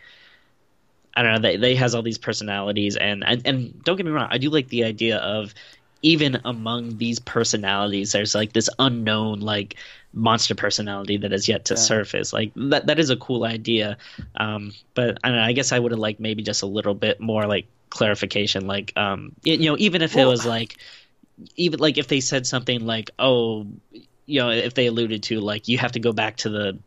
I 1.15 1.23
don't 1.23 1.33
know, 1.35 1.39
they 1.49 1.57
they 1.57 1.75
has 1.77 1.95
all 1.95 2.03
these 2.03 2.19
personalities, 2.19 2.97
and 2.97 3.25
and 3.25 3.41
and 3.47 3.83
don't 3.85 3.97
get 3.97 4.05
me 4.05 4.13
wrong, 4.13 4.29
I 4.31 4.37
do 4.39 4.51
like 4.51 4.69
the 4.69 4.85
idea 4.85 5.17
of 5.19 5.55
even 6.03 6.39
among 6.45 6.99
these 6.99 7.19
personalities, 7.19 8.13
there's 8.13 8.35
like 8.35 8.53
this 8.53 8.69
unknown 8.79 9.41
like 9.41 9.77
monster 10.13 10.55
personality 10.55 11.17
that 11.19 11.33
has 11.33 11.49
yet 11.49 11.65
to 11.67 11.75
Yeah. 11.75 11.79
surface. 11.79 12.33
Like 12.35 12.53
that 12.57 12.87
that 12.89 12.99
is 12.99 13.09
a 13.11 13.17
cool 13.17 13.45
idea, 13.45 13.97
um, 14.37 14.73
but 14.95 15.19
I 15.25 15.29
don't 15.29 15.39
know. 15.39 15.43
I 15.45 15.53
guess 15.53 15.73
I 15.73 15.79
would 15.79 15.93
have 15.93 15.99
liked 15.99 16.21
maybe 16.21 16.43
just 16.43 16.63
a 16.63 16.67
little 16.67 16.95
bit 16.95 17.19
more 17.19 17.47
like 17.47 17.69
clarification, 17.89 18.67
like 18.67 18.93
um, 18.97 19.33
y- 19.45 19.53
you 19.53 19.71
know, 19.71 19.77
even 19.79 20.03
if 20.03 20.19
it 20.19 20.27
was 20.27 20.45
like 20.45 20.77
even 21.57 21.81
like 21.81 21.99
if 21.99 22.09
they 22.09 22.21
said 22.21 22.47
something 22.47 22.87
like, 22.87 23.11
"Oh, 23.19 23.67
you 24.27 24.41
know," 24.41 24.51
if 24.51 24.75
they 24.75 24.87
alluded 24.87 25.23
to 25.25 25.41
like 25.41 25.69
you 25.69 25.79
have 25.79 25.93
to 25.93 26.01
go 26.01 26.13
back 26.13 26.37
to 26.39 26.49
the, 26.49 26.79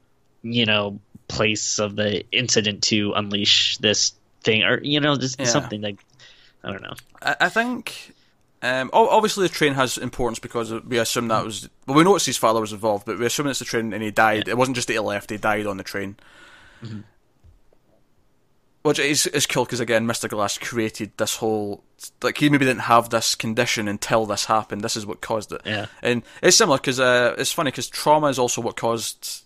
you 0.41 0.65
know, 0.65 0.99
place 1.27 1.79
of 1.79 1.95
the 1.95 2.25
incident 2.31 2.83
to 2.83 3.13
unleash 3.13 3.77
this 3.77 4.13
thing, 4.43 4.63
or 4.63 4.79
you 4.81 4.99
know, 4.99 5.15
just 5.15 5.39
Yeah. 5.39 5.45
something 5.45 5.81
like 5.81 5.99
I 6.63 6.71
don't 6.71 6.81
know. 6.81 6.95
I, 7.21 7.35
I 7.41 7.49
think. 7.49 8.13
Um, 8.61 8.89
obviously, 8.91 9.47
the 9.47 9.53
train 9.53 9.75
has 9.75 9.97
importance 9.97 10.37
because 10.37 10.73
we 10.83 10.97
assume 10.97 11.29
that 11.29 11.45
was. 11.45 11.69
Well, 11.87 11.95
we 11.95 12.03
noticed 12.03 12.25
his 12.25 12.35
father 12.35 12.59
was 12.59 12.73
involved, 12.73 13.05
but 13.05 13.17
we 13.17 13.25
assume 13.25 13.47
it's 13.47 13.59
the 13.59 13.65
train 13.65 13.93
and 13.93 14.03
he 14.03 14.11
died. 14.11 14.49
It 14.49 14.57
wasn't 14.57 14.75
just 14.75 14.87
that 14.89 14.95
he 14.95 14.99
left; 14.99 15.29
he 15.29 15.37
died 15.37 15.65
on 15.65 15.77
the 15.77 15.83
train. 15.83 16.17
Which 18.81 18.97
is 18.99 19.25
is 19.27 19.45
cool 19.45 19.65
because 19.65 19.81
again, 19.81 20.05
Mister 20.07 20.27
Glass 20.29 20.57
created 20.57 21.11
this 21.17 21.35
whole 21.35 21.83
like 22.21 22.37
he 22.37 22.49
maybe 22.49 22.65
didn't 22.65 22.83
have 22.83 23.09
this 23.09 23.35
condition 23.35 23.87
until 23.89 24.25
this 24.25 24.45
happened. 24.45 24.81
This 24.83 24.95
is 24.95 25.05
what 25.05 25.19
caused 25.19 25.51
it. 25.51 25.61
Yeah. 25.65 25.87
and 26.01 26.23
it's 26.41 26.55
similar 26.55 26.77
because 26.77 26.97
uh, 26.99 27.35
it's 27.37 27.51
funny 27.51 27.71
because 27.71 27.89
trauma 27.89 28.27
is 28.27 28.39
also 28.39 28.61
what 28.61 28.77
caused 28.77 29.43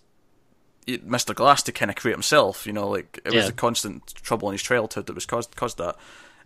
Mr. 0.86 1.34
Glass 1.34 1.62
to 1.64 1.72
kind 1.72 1.90
of 1.90 1.96
create 1.96 2.14
himself. 2.14 2.64
You 2.66 2.72
know, 2.72 2.88
like 2.88 3.18
it 3.24 3.32
was 3.32 3.34
Yeah. 3.34 3.46
the 3.46 3.52
constant 3.52 4.14
trouble 4.22 4.48
in 4.50 4.52
his 4.52 4.62
childhood 4.62 5.06
that 5.06 5.14
was 5.14 5.26
caused 5.26 5.56
caused 5.56 5.78
that, 5.78 5.96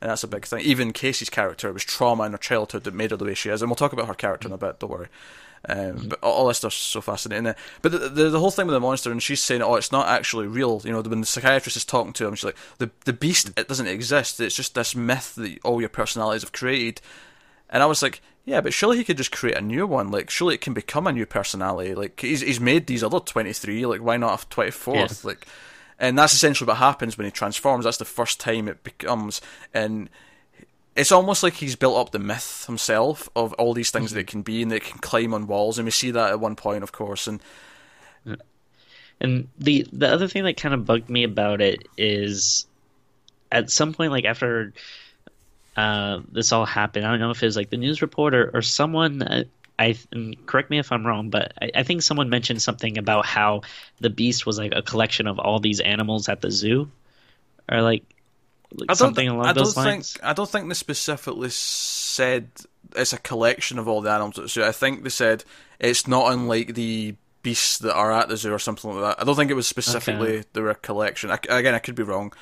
and 0.01 0.11
that's 0.11 0.25
a 0.25 0.29
big 0.29 0.47
thing. 0.47 0.61
Even 0.61 0.93
Casey's 0.95 1.29
character, 1.29 1.69
it 1.69 1.75
was 1.75 1.85
trauma 1.85 2.23
in 2.25 2.33
her 2.33 2.39
childhood 2.39 2.85
that 2.85 2.95
made 2.95 3.11
her 3.11 3.19
the 3.19 3.25
way 3.27 3.35
she 3.35 3.51
is, 3.51 3.61
and 3.61 3.71
we'll 3.71 3.77
talk 3.77 3.93
about 3.93 4.07
her 4.09 4.15
character 4.15 4.49
in 4.49 4.55
a 4.55 4.59
bit. 4.59 4.81
Don't 4.81 4.91
worry. 4.91 5.09
Um, 5.69 6.09
But 6.09 6.23
all, 6.23 6.47
this 6.49 6.59
stuff's 6.59 6.77
so 6.77 7.01
fascinating. 7.01 7.55
But 7.83 7.93
the, 7.93 7.99
the 7.99 8.31
the 8.31 8.41
whole 8.41 8.51
thing 8.51 8.67
with 8.67 8.75
the 8.75 8.81
monster, 8.81 9.11
and 9.11 9.23
she's 9.23 9.43
saying, 9.43 9.63
"Oh, 9.63 9.77
it's 9.77 9.93
not 9.93 10.07
actually 10.09 10.47
real." 10.47 10.81
You 10.85 10.93
know, 10.93 11.01
when 11.01 11.21
the 11.21 11.27
psychiatrist 11.27 11.77
is 11.77 11.85
talking 11.85 12.13
to 12.15 12.27
him, 12.27 12.35
she's 12.35 12.45
like, 12.45 12.57
"the 12.79 12.91
the 13.05 13.13
beast, 13.13 13.51
it 13.57 13.69
doesn't 13.69 13.87
exist. 13.87 14.41
It's 14.41 14.57
just 14.57 14.75
this 14.75 14.95
myth 14.95 15.35
that 15.37 15.59
all 15.65 15.81
your 15.81 15.89
personalities 15.89 16.43
have 16.43 16.53
created." 16.53 17.01
And 17.71 17.83
I 17.83 17.87
was 17.87 18.03
like, 18.03 18.21
"Yeah, 18.45 18.61
but 18.61 18.73
surely 18.73 18.97
he 18.99 19.05
could 19.05 19.17
just 19.19 19.33
create 19.33 19.57
a 19.57 19.61
new 19.61 19.87
one. 19.87 20.11
Like, 20.11 20.31
surely 20.31 20.55
it 20.55 20.61
can 20.61 20.75
become 20.75 21.07
a 21.07 21.13
new 21.13 21.27
personality. 21.27 21.95
Like, 21.95 22.21
he's 22.21 22.41
he's 22.41 22.61
made 22.61 22.87
these 22.87 23.03
other 23.03 23.21
twenty 23.21 23.53
three. 23.53 23.85
Like, 23.85 24.01
why 24.01 24.17
not 24.17 24.31
have 24.31 24.49
twenty 24.49 24.71
fourth? 24.71 25.25
Yeah. 25.25 25.29
Like." 25.31 25.47
And 26.01 26.17
that's 26.17 26.33
essentially 26.33 26.69
what 26.69 26.77
happens 26.77 27.19
when 27.19 27.25
he 27.25 27.33
transforms. 27.33 27.85
That's 27.85 27.97
the 27.97 28.05
first 28.05 28.39
time 28.39 28.69
it 28.69 28.85
becomes, 28.85 29.41
and 29.75 30.09
it's 30.99 31.13
almost 31.13 31.43
like 31.43 31.55
he's 31.55 31.77
built 31.77 31.97
up 31.97 32.11
the 32.11 32.19
myth 32.19 32.65
himself 32.67 33.29
of 33.35 33.53
all 33.55 33.73
these 33.73 33.91
things 33.91 34.13
that 34.13 34.21
it 34.21 34.27
can 34.27 34.43
be 34.43 34.63
and 34.63 34.71
that 34.71 34.77
it 34.77 34.85
can 34.85 34.99
climb 34.99 35.33
on 35.33 35.47
walls. 35.47 35.79
And 35.79 35.87
we 35.87 35.93
see 35.93 36.11
that 36.11 36.31
at 36.31 36.41
one 36.41 36.57
point, 36.57 36.83
of 36.83 36.93
course. 36.93 37.27
And 37.27 37.41
And 39.21 39.49
the 39.59 39.87
the 39.93 40.09
other 40.09 40.29
thing 40.29 40.45
that 40.45 40.57
kind 40.57 40.75
of 40.75 40.85
bugged 40.85 41.11
me 41.11 41.25
about 41.25 41.61
it 41.61 41.89
is, 41.97 42.67
at 43.51 43.71
some 43.71 43.93
point, 43.93 44.13
like 44.13 44.25
after 44.25 44.73
uh, 45.77 46.21
this 46.31 46.53
all 46.53 46.65
happened, 46.67 47.05
I 47.05 47.11
don't 47.11 47.21
know 47.21 47.31
if 47.31 47.43
it 47.43 47.47
was 47.47 47.57
like 47.57 47.71
the 47.71 47.77
news 47.77 48.01
reporter 48.03 48.51
or 48.55 48.63
someone. 48.63 49.23
Uh, 49.23 49.45
I 49.79 49.97
and 50.13 50.37
correct 50.47 50.71
me 50.71 50.79
if 50.79 50.93
I'm 50.93 51.07
wrong, 51.07 51.31
but 51.31 51.53
I, 51.61 51.71
I 51.77 51.83
think 51.83 52.03
someone 52.03 52.31
mentioned 52.31 52.63
something 52.63 52.99
about 52.99 53.27
how 53.27 53.63
the 54.01 54.11
beast 54.11 54.47
was 54.47 54.59
like 54.59 54.73
a 54.75 54.83
collection 54.83 55.27
of 55.27 55.39
all 55.39 55.59
these 55.59 55.81
animals 55.81 56.29
at 56.29 56.41
the 56.41 56.51
zoo, 56.51 56.91
or 57.71 57.83
like, 57.83 58.05
like 58.75 58.91
I 58.91 58.93
don't, 58.93 58.97
something 58.97 59.29
along 59.29 59.47
I 59.47 59.53
don't 59.53 59.65
those 59.65 59.77
lines. 59.77 60.13
think 60.13 60.25
I 60.25 60.33
don't 60.33 60.49
think 60.49 60.69
they 60.69 60.75
specifically 60.75 61.51
said 61.51 62.51
it's 62.97 63.13
a 63.13 63.19
collection 63.19 63.79
of 63.79 63.89
all 63.89 64.01
the 64.01 64.11
animals 64.11 64.39
at 64.39 64.43
the 64.43 64.49
zoo. 64.49 64.65
I 64.65 64.73
think 64.73 65.03
they 65.03 65.11
said 65.11 65.45
it's 65.79 66.07
not 66.07 66.33
unlike 66.33 66.75
the 66.75 67.15
beasts 67.43 67.79
that 67.79 67.95
are 67.95 68.13
at 68.13 68.29
the 68.29 68.37
zoo 68.37 68.53
or 68.53 68.59
something 68.59 68.91
like 68.91 69.17
that. 69.17 69.23
I 69.23 69.25
don't 69.25 69.37
think 69.37 69.51
it 69.51 69.55
was 69.55 69.67
specifically 69.67 70.45
they 70.53 70.61
were 70.61 70.71
a 70.71 70.75
collection. 70.75 71.31
I, 71.31 71.39
again, 71.49 71.75
I 71.75 71.79
could 71.79 71.95
be 71.95 72.03
wrong. 72.03 72.33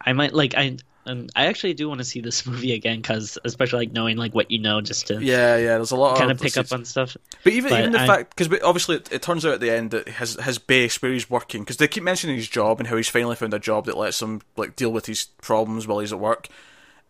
I 0.00 0.12
might 0.12 0.32
like 0.32 0.54
I. 0.56 0.78
And 1.08 1.30
I 1.34 1.46
actually 1.46 1.74
do 1.74 1.88
want 1.88 1.98
to 1.98 2.04
see 2.04 2.20
this 2.20 2.46
movie 2.46 2.72
again 2.72 3.00
because, 3.00 3.38
especially 3.44 3.86
like 3.86 3.92
knowing 3.92 4.16
like 4.16 4.34
what 4.34 4.50
you 4.50 4.58
know, 4.58 4.80
just 4.80 5.06
to 5.08 5.14
Yeah, 5.14 5.56
yeah. 5.56 5.76
There's 5.76 5.90
a 5.90 5.96
lot 5.96 6.18
kind 6.18 6.30
of 6.30 6.36
of 6.36 6.42
pick 6.42 6.56
up 6.56 6.70
on 6.72 6.84
stuff. 6.84 7.16
But 7.42 7.52
even 7.54 7.70
But 7.70 7.80
even 7.80 7.92
the 7.92 8.00
I- 8.00 8.06
fact 8.06 8.36
because 8.36 8.60
obviously 8.62 8.96
it, 8.96 9.12
it 9.12 9.22
turns 9.22 9.44
out 9.44 9.54
at 9.54 9.60
the 9.60 9.70
end 9.70 9.90
that 9.92 10.08
his 10.08 10.34
his 10.40 10.58
base 10.58 11.00
where 11.02 11.12
he's 11.12 11.28
working 11.28 11.62
because 11.62 11.78
they 11.78 11.88
keep 11.88 12.02
mentioning 12.04 12.36
his 12.36 12.48
job 12.48 12.78
and 12.78 12.86
how 12.88 12.96
he's 12.96 13.08
finally 13.08 13.36
found 13.36 13.54
a 13.54 13.58
job 13.58 13.86
that 13.86 13.96
lets 13.96 14.20
him 14.22 14.42
like 14.56 14.76
deal 14.76 14.90
with 14.92 15.06
his 15.06 15.24
problems 15.42 15.86
while 15.86 15.98
he's 15.98 16.12
at 16.12 16.20
work. 16.20 16.48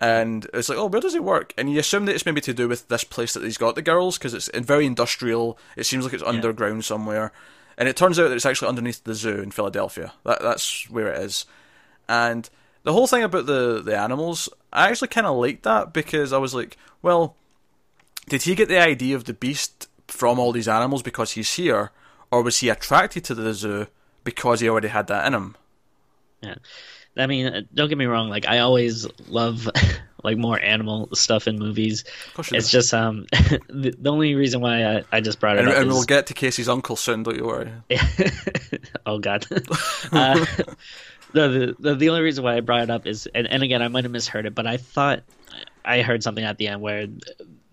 And 0.00 0.46
it's 0.54 0.68
like, 0.68 0.78
oh, 0.78 0.86
where 0.86 1.00
does 1.00 1.12
he 1.14 1.18
work? 1.18 1.52
And 1.58 1.68
you 1.72 1.80
assume 1.80 2.04
that 2.06 2.14
it's 2.14 2.24
maybe 2.24 2.40
to 2.42 2.54
do 2.54 2.68
with 2.68 2.86
this 2.86 3.02
place 3.02 3.34
that 3.34 3.42
he's 3.42 3.58
got 3.58 3.74
the 3.74 3.82
girls 3.82 4.16
because 4.16 4.32
it's 4.32 4.48
very 4.54 4.86
industrial. 4.86 5.58
It 5.76 5.86
seems 5.86 6.04
like 6.04 6.14
it's 6.14 6.22
underground 6.22 6.84
somewhere, 6.84 7.32
and 7.76 7.88
it 7.88 7.96
turns 7.96 8.16
out 8.18 8.28
that 8.28 8.36
it's 8.36 8.46
actually 8.46 8.68
underneath 8.68 9.02
the 9.02 9.14
zoo 9.14 9.40
in 9.42 9.50
Philadelphia. 9.50 10.12
That 10.24 10.40
that's 10.40 10.88
where 10.88 11.08
it 11.12 11.20
is. 11.22 11.46
And 12.08 12.48
the 12.84 12.92
whole 12.92 13.06
thing 13.06 13.22
about 13.22 13.46
the 13.46 13.82
the 13.82 13.96
animals, 13.98 14.48
I 14.72 14.88
actually 14.88 15.08
kind 15.08 15.26
of 15.26 15.36
liked 15.36 15.62
that 15.64 15.92
because 15.92 16.32
I 16.32 16.38
was 16.38 16.54
like, 16.54 16.76
well, 17.02 17.36
did 18.28 18.42
he 18.42 18.54
get 18.54 18.68
the 18.68 18.80
idea 18.80 19.16
of 19.16 19.24
the 19.24 19.34
beast 19.34 19.88
from 20.06 20.38
all 20.38 20.52
these 20.52 20.68
animals 20.68 21.02
because 21.02 21.32
he's 21.32 21.54
here, 21.54 21.90
or 22.30 22.42
was 22.42 22.58
he 22.58 22.68
attracted 22.68 23.24
to 23.24 23.34
the 23.34 23.52
zoo 23.54 23.86
because 24.24 24.60
he 24.60 24.68
already 24.68 24.88
had 24.88 25.06
that 25.08 25.26
in 25.26 25.34
him? 25.34 25.56
Yeah. 26.42 26.54
I 27.16 27.26
mean, 27.26 27.46
uh, 27.46 27.62
don't 27.74 27.88
get 27.88 27.98
me 27.98 28.04
wrong. 28.04 28.28
Like, 28.28 28.46
I 28.46 28.60
always 28.60 29.06
love 29.26 29.68
like 30.22 30.36
more 30.36 30.60
animal 30.60 31.08
stuff 31.14 31.48
in 31.48 31.58
movies. 31.58 32.04
It's 32.38 32.70
do. 32.70 32.78
just 32.78 32.94
um 32.94 33.26
the, 33.68 33.94
the 33.98 34.10
only 34.10 34.34
reason 34.34 34.60
why 34.60 34.84
I, 34.84 35.04
I 35.10 35.20
just 35.20 35.40
brought 35.40 35.56
it 35.56 35.60
And, 35.60 35.68
up 35.68 35.76
and 35.78 35.88
is 35.88 35.94
we'll 35.94 36.04
get 36.04 36.26
to 36.28 36.34
Casey's 36.34 36.68
uncle 36.68 36.96
soon, 36.96 37.24
don't 37.24 37.36
you 37.36 37.44
worry. 37.44 37.72
oh 39.06 39.18
god. 39.18 39.46
uh, 40.12 40.44
the, 41.32 41.76
the 41.78 41.94
the 41.94 42.08
only 42.08 42.22
reason 42.22 42.44
why 42.44 42.56
I 42.56 42.60
brought 42.60 42.82
it 42.82 42.90
up 42.90 43.06
is, 43.06 43.26
and, 43.34 43.46
and 43.46 43.62
again, 43.62 43.82
I 43.82 43.88
might 43.88 44.04
have 44.04 44.12
misheard 44.12 44.46
it, 44.46 44.54
but 44.54 44.66
I 44.66 44.76
thought 44.76 45.22
I 45.84 46.02
heard 46.02 46.22
something 46.22 46.44
at 46.44 46.58
the 46.58 46.68
end 46.68 46.80
where 46.80 47.06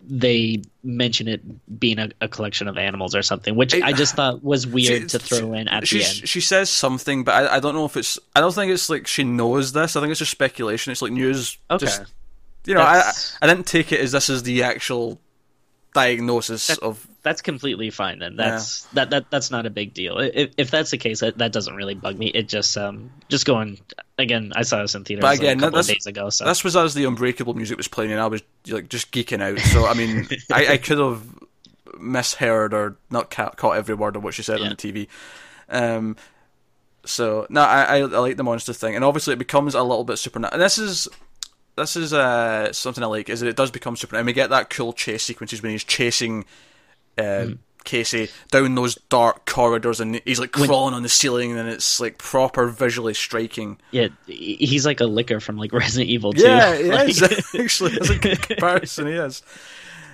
they 0.07 0.61
mention 0.83 1.27
it 1.27 1.79
being 1.79 1.97
a, 1.97 2.09
a 2.21 2.27
collection 2.27 2.67
of 2.67 2.77
animals 2.77 3.15
or 3.15 3.23
something, 3.23 3.55
which 3.55 3.73
I, 3.73 3.87
I- 3.87 3.93
just 3.93 4.15
thought 4.15 4.43
was 4.43 4.67
weird 4.77 5.03
She- 5.03 5.07
to 5.17 5.19
throw 5.19 5.53
in 5.53 5.67
at 5.67 5.83
the 5.83 6.03
end. 6.03 6.27
She 6.29 6.41
says 6.41 6.69
something, 6.69 7.23
but 7.23 7.33
I, 7.33 7.55
I 7.55 7.59
don't 7.59 7.73
know 7.73 7.85
if 7.85 7.97
it's. 7.97 8.19
I 8.35 8.39
don't 8.41 8.53
think 8.53 8.71
it's 8.71 8.89
like 8.89 9.07
she 9.07 9.23
knows 9.23 9.71
this. 9.73 9.95
I 9.95 10.01
think 10.01 10.11
it's 10.11 10.19
just 10.19 10.31
speculation. 10.31 10.91
It's 10.91 11.01
like 11.01 11.11
news. 11.11 11.57
Okay. 11.71 11.85
Just, 11.85 12.03
you 12.65 12.73
know, 12.73 12.81
I 12.81 13.11
I 13.41 13.47
didn't 13.47 13.65
take 13.67 13.91
it 13.91 13.99
as 13.99 14.11
this 14.11 14.29
is 14.29 14.43
the 14.43 14.63
actual 14.63 15.19
diagnosis 15.95 16.67
That- 16.67 16.79
of. 16.79 17.07
that's 17.23 17.41
completely 17.41 17.89
fine 17.89 18.19
then. 18.19 18.35
That's 18.35 18.83
that, 18.93 19.09
that 19.09 19.31
that's 19.31 19.49
not 19.49 19.65
a 19.65 19.71
big 19.71 19.95
deal. 19.95 20.19
If, 20.19 20.51
if 20.57 20.69
that's 20.69 20.91
the 20.91 20.97
case, 20.99 21.21
that, 21.21 21.39
that 21.39 21.51
doesn't 21.51 21.75
really 21.75 21.95
bug 21.95 22.19
me. 22.19 22.27
It 22.27 22.47
just 22.47 22.77
um 22.77 23.09
just 23.29 23.47
going 23.47 23.79
again. 24.19 24.53
I 24.55 24.61
saw 24.61 24.81
this 24.81 24.93
in 24.93 25.03
theaters 25.03 25.23
But 25.23 25.39
again, 25.39 25.57
a 25.57 25.61
couple 25.61 25.79
of 25.79 25.87
days 25.87 26.05
ago. 26.05 26.29
So 26.29 26.45
This 26.45 26.63
was 26.63 26.75
as 26.75 26.93
the 26.93 27.05
Unbreakable 27.05 27.55
music 27.55 27.77
was 27.77 27.87
playing, 27.87 28.11
and 28.11 28.21
I 28.21 28.27
was 28.27 28.43
like 28.67 28.89
just 28.89 29.11
geeking 29.11 29.41
out. 29.41 29.57
So 29.59 29.85
I 29.87 29.95
mean, 29.95 30.27
I, 30.51 30.73
I 30.73 30.77
could 30.77 30.99
have 30.99 31.23
misheard 31.99 32.73
or 32.73 32.97
not 33.09 33.31
ca- 33.31 33.51
caught 33.51 33.77
every 33.77 33.95
word 33.95 34.15
of 34.15 34.23
what 34.23 34.33
she 34.35 34.43
said 34.43 34.61
on 34.61 34.69
the 34.69 34.75
TV. 34.75 35.07
Um, 35.69 36.15
so 37.05 37.47
no, 37.49 37.61
I, 37.61 37.83
I 37.83 37.97
I 37.99 38.03
like 38.03 38.37
the 38.37 38.43
monster 38.43 38.73
thing, 38.73 38.95
and 38.95 39.03
obviously 39.05 39.33
it 39.33 39.39
becomes 39.39 39.73
a 39.75 39.81
little 39.83 40.03
bit 40.03 40.17
supernatural. 40.17 40.53
And 40.53 40.61
this 40.61 40.77
is 40.77 41.07
this 41.77 41.95
is 41.95 42.13
uh, 42.13 42.71
something 42.73 43.03
I 43.03 43.07
like 43.07 43.29
is 43.29 43.39
that 43.41 43.47
it 43.47 43.55
does 43.55 43.71
become 43.71 43.95
super, 43.95 44.15
And 44.15 44.25
we 44.25 44.33
get 44.33 44.49
that 44.49 44.69
cool 44.69 44.93
chase 44.93 45.23
sequences 45.23 45.61
when 45.61 45.71
he's 45.71 45.83
chasing 45.83 46.45
uh, 47.17 47.47
Casey 47.83 48.29
down 48.51 48.75
those 48.75 48.95
dark 49.09 49.45
corridors, 49.45 49.99
and 49.99 50.19
he's 50.25 50.39
like 50.39 50.51
crawling 50.51 50.93
on 50.93 51.03
the 51.03 51.09
ceiling, 51.09 51.57
and 51.57 51.69
it's 51.69 51.99
like 51.99 52.17
proper 52.17 52.67
visually 52.67 53.13
striking. 53.13 53.77
yeah, 53.91 54.07
he's 54.25 54.85
like 54.85 55.01
a 55.01 55.05
Licker 55.05 55.39
from 55.39 55.57
like 55.57 55.71
Resident 55.73 56.09
Evil 56.09 56.33
2. 56.33 56.41
Yeah, 56.41 56.75
he 56.77 56.83
Like- 56.91 57.09
is 57.09 57.21
actually. 57.59 57.97
As 57.99 58.09
a 58.09 58.17
good 58.17 58.41
comparison, 58.41 59.07
he 59.07 59.13
is. 59.13 59.43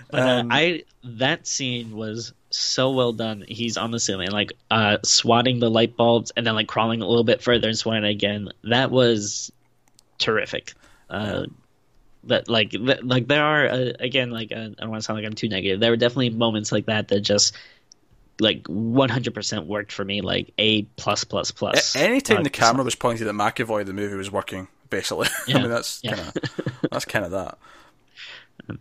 But 0.09 0.19
uh, 0.19 0.31
Um, 0.41 0.49
I 0.51 0.83
that 1.03 1.47
scene 1.47 1.95
was 1.95 2.33
so 2.49 2.91
well 2.91 3.13
done. 3.13 3.45
He's 3.47 3.77
on 3.77 3.91
the 3.91 3.99
ceiling, 3.99 4.29
like 4.31 4.51
uh, 4.69 4.97
swatting 5.03 5.59
the 5.59 5.69
light 5.69 5.95
bulbs, 5.95 6.31
and 6.35 6.45
then 6.45 6.53
like 6.55 6.67
crawling 6.67 7.01
a 7.01 7.07
little 7.07 7.23
bit 7.23 7.41
further 7.41 7.69
and 7.69 7.77
swatting 7.77 8.03
again. 8.03 8.49
That 8.65 8.91
was 8.91 9.51
terrific. 10.17 10.73
Uh, 11.11 11.45
that 12.25 12.47
like 12.47 12.71
th- 12.71 13.01
like 13.03 13.27
there 13.27 13.43
are 13.43 13.67
uh, 13.67 13.91
again 13.99 14.29
like 14.29 14.51
uh, 14.51 14.55
I 14.55 14.67
don't 14.79 14.89
want 14.89 15.01
to 15.01 15.05
sound 15.05 15.17
like 15.17 15.25
I'm 15.25 15.33
too 15.33 15.49
negative. 15.49 15.79
There 15.79 15.91
were 15.91 15.97
definitely 15.97 16.29
moments 16.29 16.71
like 16.71 16.85
that 16.85 17.07
that 17.07 17.21
just 17.21 17.55
like 18.39 18.63
100% 18.63 19.65
worked 19.65 19.91
for 19.91 20.05
me. 20.05 20.21
Like 20.21 20.51
a 20.57 20.83
plus 20.97 21.23
plus 21.23 21.51
plus. 21.51 21.95
Anytime 21.95 22.43
the 22.43 22.49
100%. 22.49 22.53
camera 22.53 22.83
was 22.83 22.95
pointed 22.95 23.27
at 23.27 23.35
McAvoy, 23.35 23.85
the 23.85 23.93
movie 23.93 24.15
was 24.15 24.31
working. 24.31 24.67
Basically, 24.89 25.29
I 25.47 25.53
mean 25.53 25.69
that's 25.69 26.01
yeah. 26.03 26.15
kind 26.15 26.27
of 26.27 26.89
that's 26.91 27.05
kind 27.05 27.25
of 27.25 27.31
that. 27.31 27.57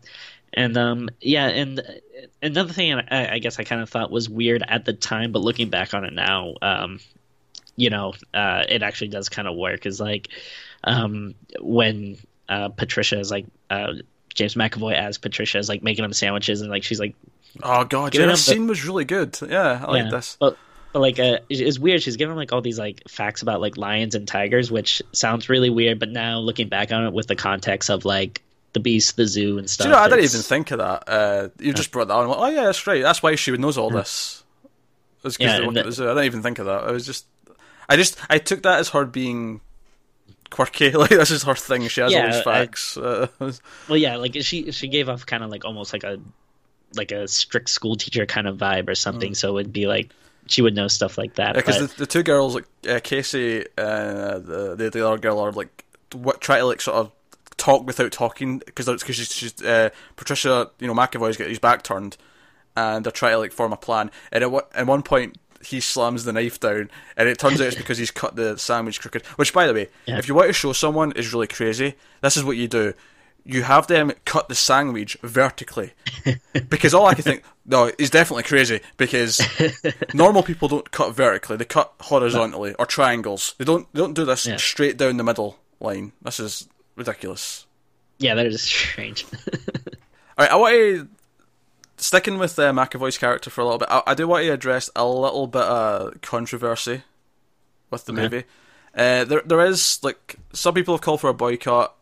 And 0.52 0.76
um, 0.76 1.08
yeah, 1.20 1.46
and 1.46 1.80
another 2.42 2.72
thing 2.72 2.94
I, 2.94 3.34
I 3.34 3.38
guess 3.38 3.60
I 3.60 3.62
kind 3.64 3.80
of 3.80 3.88
thought 3.88 4.10
was 4.10 4.28
weird 4.28 4.64
at 4.66 4.84
the 4.84 4.92
time, 4.92 5.30
but 5.30 5.42
looking 5.42 5.70
back 5.70 5.94
on 5.94 6.04
it 6.04 6.12
now, 6.12 6.54
um, 6.60 6.98
you 7.76 7.88
know, 7.88 8.14
uh, 8.34 8.64
it 8.68 8.82
actually 8.82 9.08
does 9.08 9.28
kind 9.28 9.46
of 9.46 9.54
work. 9.54 9.86
Is 9.86 10.00
like 10.00 10.28
um, 10.84 11.34
when 11.60 12.16
uh, 12.48 12.68
Patricia 12.70 13.18
is 13.18 13.30
like 13.30 13.46
uh, 13.70 13.92
James 14.34 14.54
McAvoy 14.54 14.94
as 14.94 15.18
Patricia 15.18 15.58
is 15.58 15.68
like 15.68 15.82
making 15.82 16.04
him 16.04 16.12
sandwiches, 16.12 16.60
and 16.60 16.70
like 16.70 16.82
she's 16.84 17.00
like, 17.00 17.14
Oh 17.62 17.84
god, 17.84 18.14
yeah, 18.14 18.22
that 18.26 18.32
the- 18.32 18.36
scene 18.36 18.66
was 18.66 18.84
really 18.84 19.04
good. 19.04 19.38
Yeah, 19.48 19.84
I 19.86 19.90
like 19.90 20.04
yeah, 20.04 20.10
this. 20.10 20.36
but. 20.40 20.56
But 20.92 20.98
like, 21.02 21.20
uh, 21.20 21.38
it's- 21.48 21.78
weird. 21.78 22.02
She's 22.02 22.16
giving 22.16 22.32
him 22.32 22.36
like 22.36 22.52
all 22.52 22.62
these 22.62 22.76
like 22.76 23.08
facts 23.08 23.42
about 23.42 23.60
like 23.60 23.76
lions 23.76 24.16
and 24.16 24.26
tigers, 24.26 24.72
which 24.72 25.00
sounds 25.12 25.48
really 25.48 25.70
weird. 25.70 26.00
But 26.00 26.08
now 26.08 26.40
looking 26.40 26.68
back 26.68 26.90
on 26.90 27.06
it 27.06 27.12
with 27.12 27.28
the 27.28 27.36
context 27.36 27.90
of 27.90 28.04
like 28.04 28.42
the 28.72 28.80
beast, 28.80 29.16
the 29.16 29.24
zoo, 29.24 29.58
and 29.58 29.70
stuff, 29.70 29.84
Do 29.84 29.90
you 29.90 29.94
know, 29.94 30.00
I 30.02 30.08
didn't 30.08 30.24
even 30.24 30.40
think 30.40 30.72
of 30.72 30.78
that. 30.78 31.04
Uh, 31.08 31.48
you 31.60 31.72
just 31.72 31.92
brought 31.92 32.08
that 32.08 32.14
on. 32.14 32.26
Like, 32.26 32.38
oh 32.40 32.46
yeah, 32.48 32.64
that's 32.64 32.84
right. 32.88 33.02
That's 33.04 33.22
why 33.22 33.36
she 33.36 33.52
knows 33.56 33.78
all 33.78 33.88
this. 33.90 34.42
It's 35.22 35.38
Yeah, 35.38 35.52
they 35.52 35.56
and 35.58 35.66
work 35.68 35.76
at 35.76 35.84
the- 35.84 35.90
the 35.90 35.94
zoo. 35.94 36.04
I 36.06 36.08
didn't 36.08 36.24
even 36.24 36.42
think 36.42 36.58
of 36.58 36.66
that. 36.66 36.82
I 36.82 36.90
was 36.90 37.06
just, 37.06 37.26
I 37.88 37.94
just, 37.94 38.18
I 38.28 38.38
took 38.38 38.64
that 38.64 38.80
as 38.80 38.88
her 38.88 39.04
being 39.04 39.60
quirky. 40.50 40.90
Like 40.96 41.10
this 41.10 41.30
is 41.30 41.42
her 41.44 41.54
thing. 41.54 41.86
She 41.88 42.00
has 42.00 42.12
all 42.12 42.18
Yeah, 42.20 42.26
these 42.26 42.40
I- 42.40 42.44
facts. 42.44 42.96
Uh, 42.96 43.26
Well, 43.88 43.96
yeah, 43.98 44.16
like 44.16 44.36
she 44.42 44.70
she 44.72 44.88
gave 44.88 45.08
off 45.08 45.26
kind 45.26 45.42
of 45.44 45.50
like 45.50 45.64
almost 45.64 45.92
like 45.92 46.04
a 46.04 46.18
like 46.94 47.12
a 47.12 47.28
strict 47.28 47.68
school 47.70 47.96
teacher 47.96 48.26
kind 48.26 48.46
of 48.48 48.56
vibe 48.58 48.88
or 48.88 48.94
something. 48.94 49.34
So 49.34 49.58
it'd 49.58 49.72
be 49.72 49.86
like 49.86 50.10
she 50.46 50.62
would 50.62 50.74
know 50.74 50.88
stuff 50.88 51.16
like 51.16 51.34
that. 51.36 51.54
because 51.54 51.78
but- 51.78 51.90
the, 51.90 51.96
the 51.98 52.06
two 52.06 52.22
girls, 52.22 52.54
like 52.54 52.64
uh, 52.88 53.00
Casey 53.02 53.64
and 53.78 54.44
the, 54.44 54.74
the 54.76 54.90
the 54.90 55.06
other 55.06 55.18
girl, 55.18 55.38
are 55.38 55.52
like 55.52 55.84
what 56.12 56.40
try 56.40 56.58
to 56.58 56.64
like 56.66 56.80
sort 56.80 56.96
of 56.96 57.12
talk 57.56 57.86
without 57.86 58.10
talking 58.10 58.58
because 58.58 58.86
because 58.86 59.16
she's, 59.16 59.32
she's 59.32 59.62
uh, 59.62 59.90
Patricia, 60.16 60.70
you 60.80 60.86
know, 60.86 60.94
McAvoy's 60.94 61.36
got 61.36 61.48
his 61.48 61.58
back 61.60 61.82
turned, 61.84 62.16
and 62.76 63.04
they're 63.04 63.12
trying 63.12 63.32
to 63.32 63.38
like 63.38 63.52
form 63.52 63.72
a 63.72 63.76
plan. 63.76 64.10
And 64.32 64.42
at, 64.42 64.52
at 64.74 64.86
one 64.86 65.02
point, 65.02 65.36
he 65.64 65.80
slams 65.80 66.24
the 66.24 66.32
knife 66.32 66.58
down, 66.60 66.90
and 67.16 67.28
it 67.28 67.38
turns 67.38 67.60
out 67.60 67.66
it's 67.68 67.76
because 67.82 67.98
he's 67.98 68.10
cut 68.10 68.36
the 68.36 68.56
sandwich 68.58 69.00
crooked. 69.00 69.24
Which, 69.36 69.52
by 69.52 69.66
the 69.66 69.74
way, 69.74 69.88
Yeah. 70.06 70.18
if 70.18 70.26
you 70.28 70.34
want 70.34 70.48
to 70.48 70.52
show 70.52 70.72
someone 70.72 71.12
is 71.12 71.32
really 71.32 71.46
crazy, 71.46 71.94
this 72.22 72.36
is 72.36 72.44
what 72.44 72.56
you 72.56 72.68
do. 72.68 72.94
you 73.44 73.62
have 73.62 73.86
them 73.86 74.12
cut 74.26 74.48
the 74.48 74.54
sandwich 74.54 75.16
vertically 75.22 75.92
because 76.68 76.92
all 76.92 77.06
I 77.06 77.14
can 77.14 77.24
think 77.24 77.42
no 77.64 77.90
he's 77.98 78.10
definitely 78.10 78.42
crazy 78.42 78.80
because 78.98 79.40
normal 80.14 80.42
people 80.42 80.68
don't 80.68 80.90
cut 80.90 81.14
vertically 81.14 81.56
they 81.56 81.64
cut 81.64 81.90
horizontally 82.02 82.74
or 82.78 82.84
triangles 82.84 83.54
they 83.56 83.64
don't 83.64 83.88
they 83.94 84.00
don't 84.00 84.12
do 84.12 84.26
this 84.26 84.44
Yeah. 84.44 84.56
straight 84.58 84.98
down 84.98 85.16
the 85.16 85.24
middle 85.24 85.58
line 85.80 86.12
this 86.20 86.38
is 86.38 86.68
ridiculous 86.96 87.64
Yeah, 88.18 88.34
that 88.34 88.44
is 88.44 88.60
strange. 88.62 89.24
all 90.36 90.44
right 90.44 90.50
I 90.50 90.56
want 90.56 90.74
to 90.74 91.08
sticking 92.00 92.38
with 92.38 92.58
uh, 92.58 92.72
McAvoy's 92.72 93.18
character 93.18 93.50
for 93.50 93.60
a 93.60 93.64
little 93.64 93.78
bit 93.78 93.88
I, 93.90 94.02
I 94.08 94.14
do 94.14 94.26
want 94.28 94.44
to 94.44 94.50
address 94.52 94.90
a 94.96 95.06
little 95.06 95.46
bit 95.46 95.62
of 95.62 96.20
controversy 96.22 97.02
with 97.90 98.04
the 98.06 98.12
Okay. 98.12 98.22
movie 98.22 98.44
uh, 98.94 99.24
there 99.24 99.42
there 99.44 99.64
is 99.64 100.00
like 100.02 100.36
some 100.52 100.74
people 100.74 100.94
have 100.94 101.00
called 101.00 101.20
for 101.20 101.30
a 101.30 101.34
boycott 101.34 101.94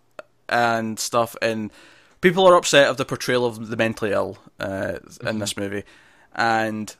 and 0.49 0.99
stuff, 0.99 1.37
and 1.43 1.71
people 2.23 2.47
are 2.47 2.57
upset 2.57 2.89
of 2.89 2.97
the 2.97 3.05
portrayal 3.05 3.45
of 3.45 3.69
the 3.69 3.77
mentally 3.77 4.13
ill 4.13 4.39
uh, 4.59 4.95
in 5.27 5.39
this 5.41 5.59
movie. 5.59 5.85
And 6.35 6.97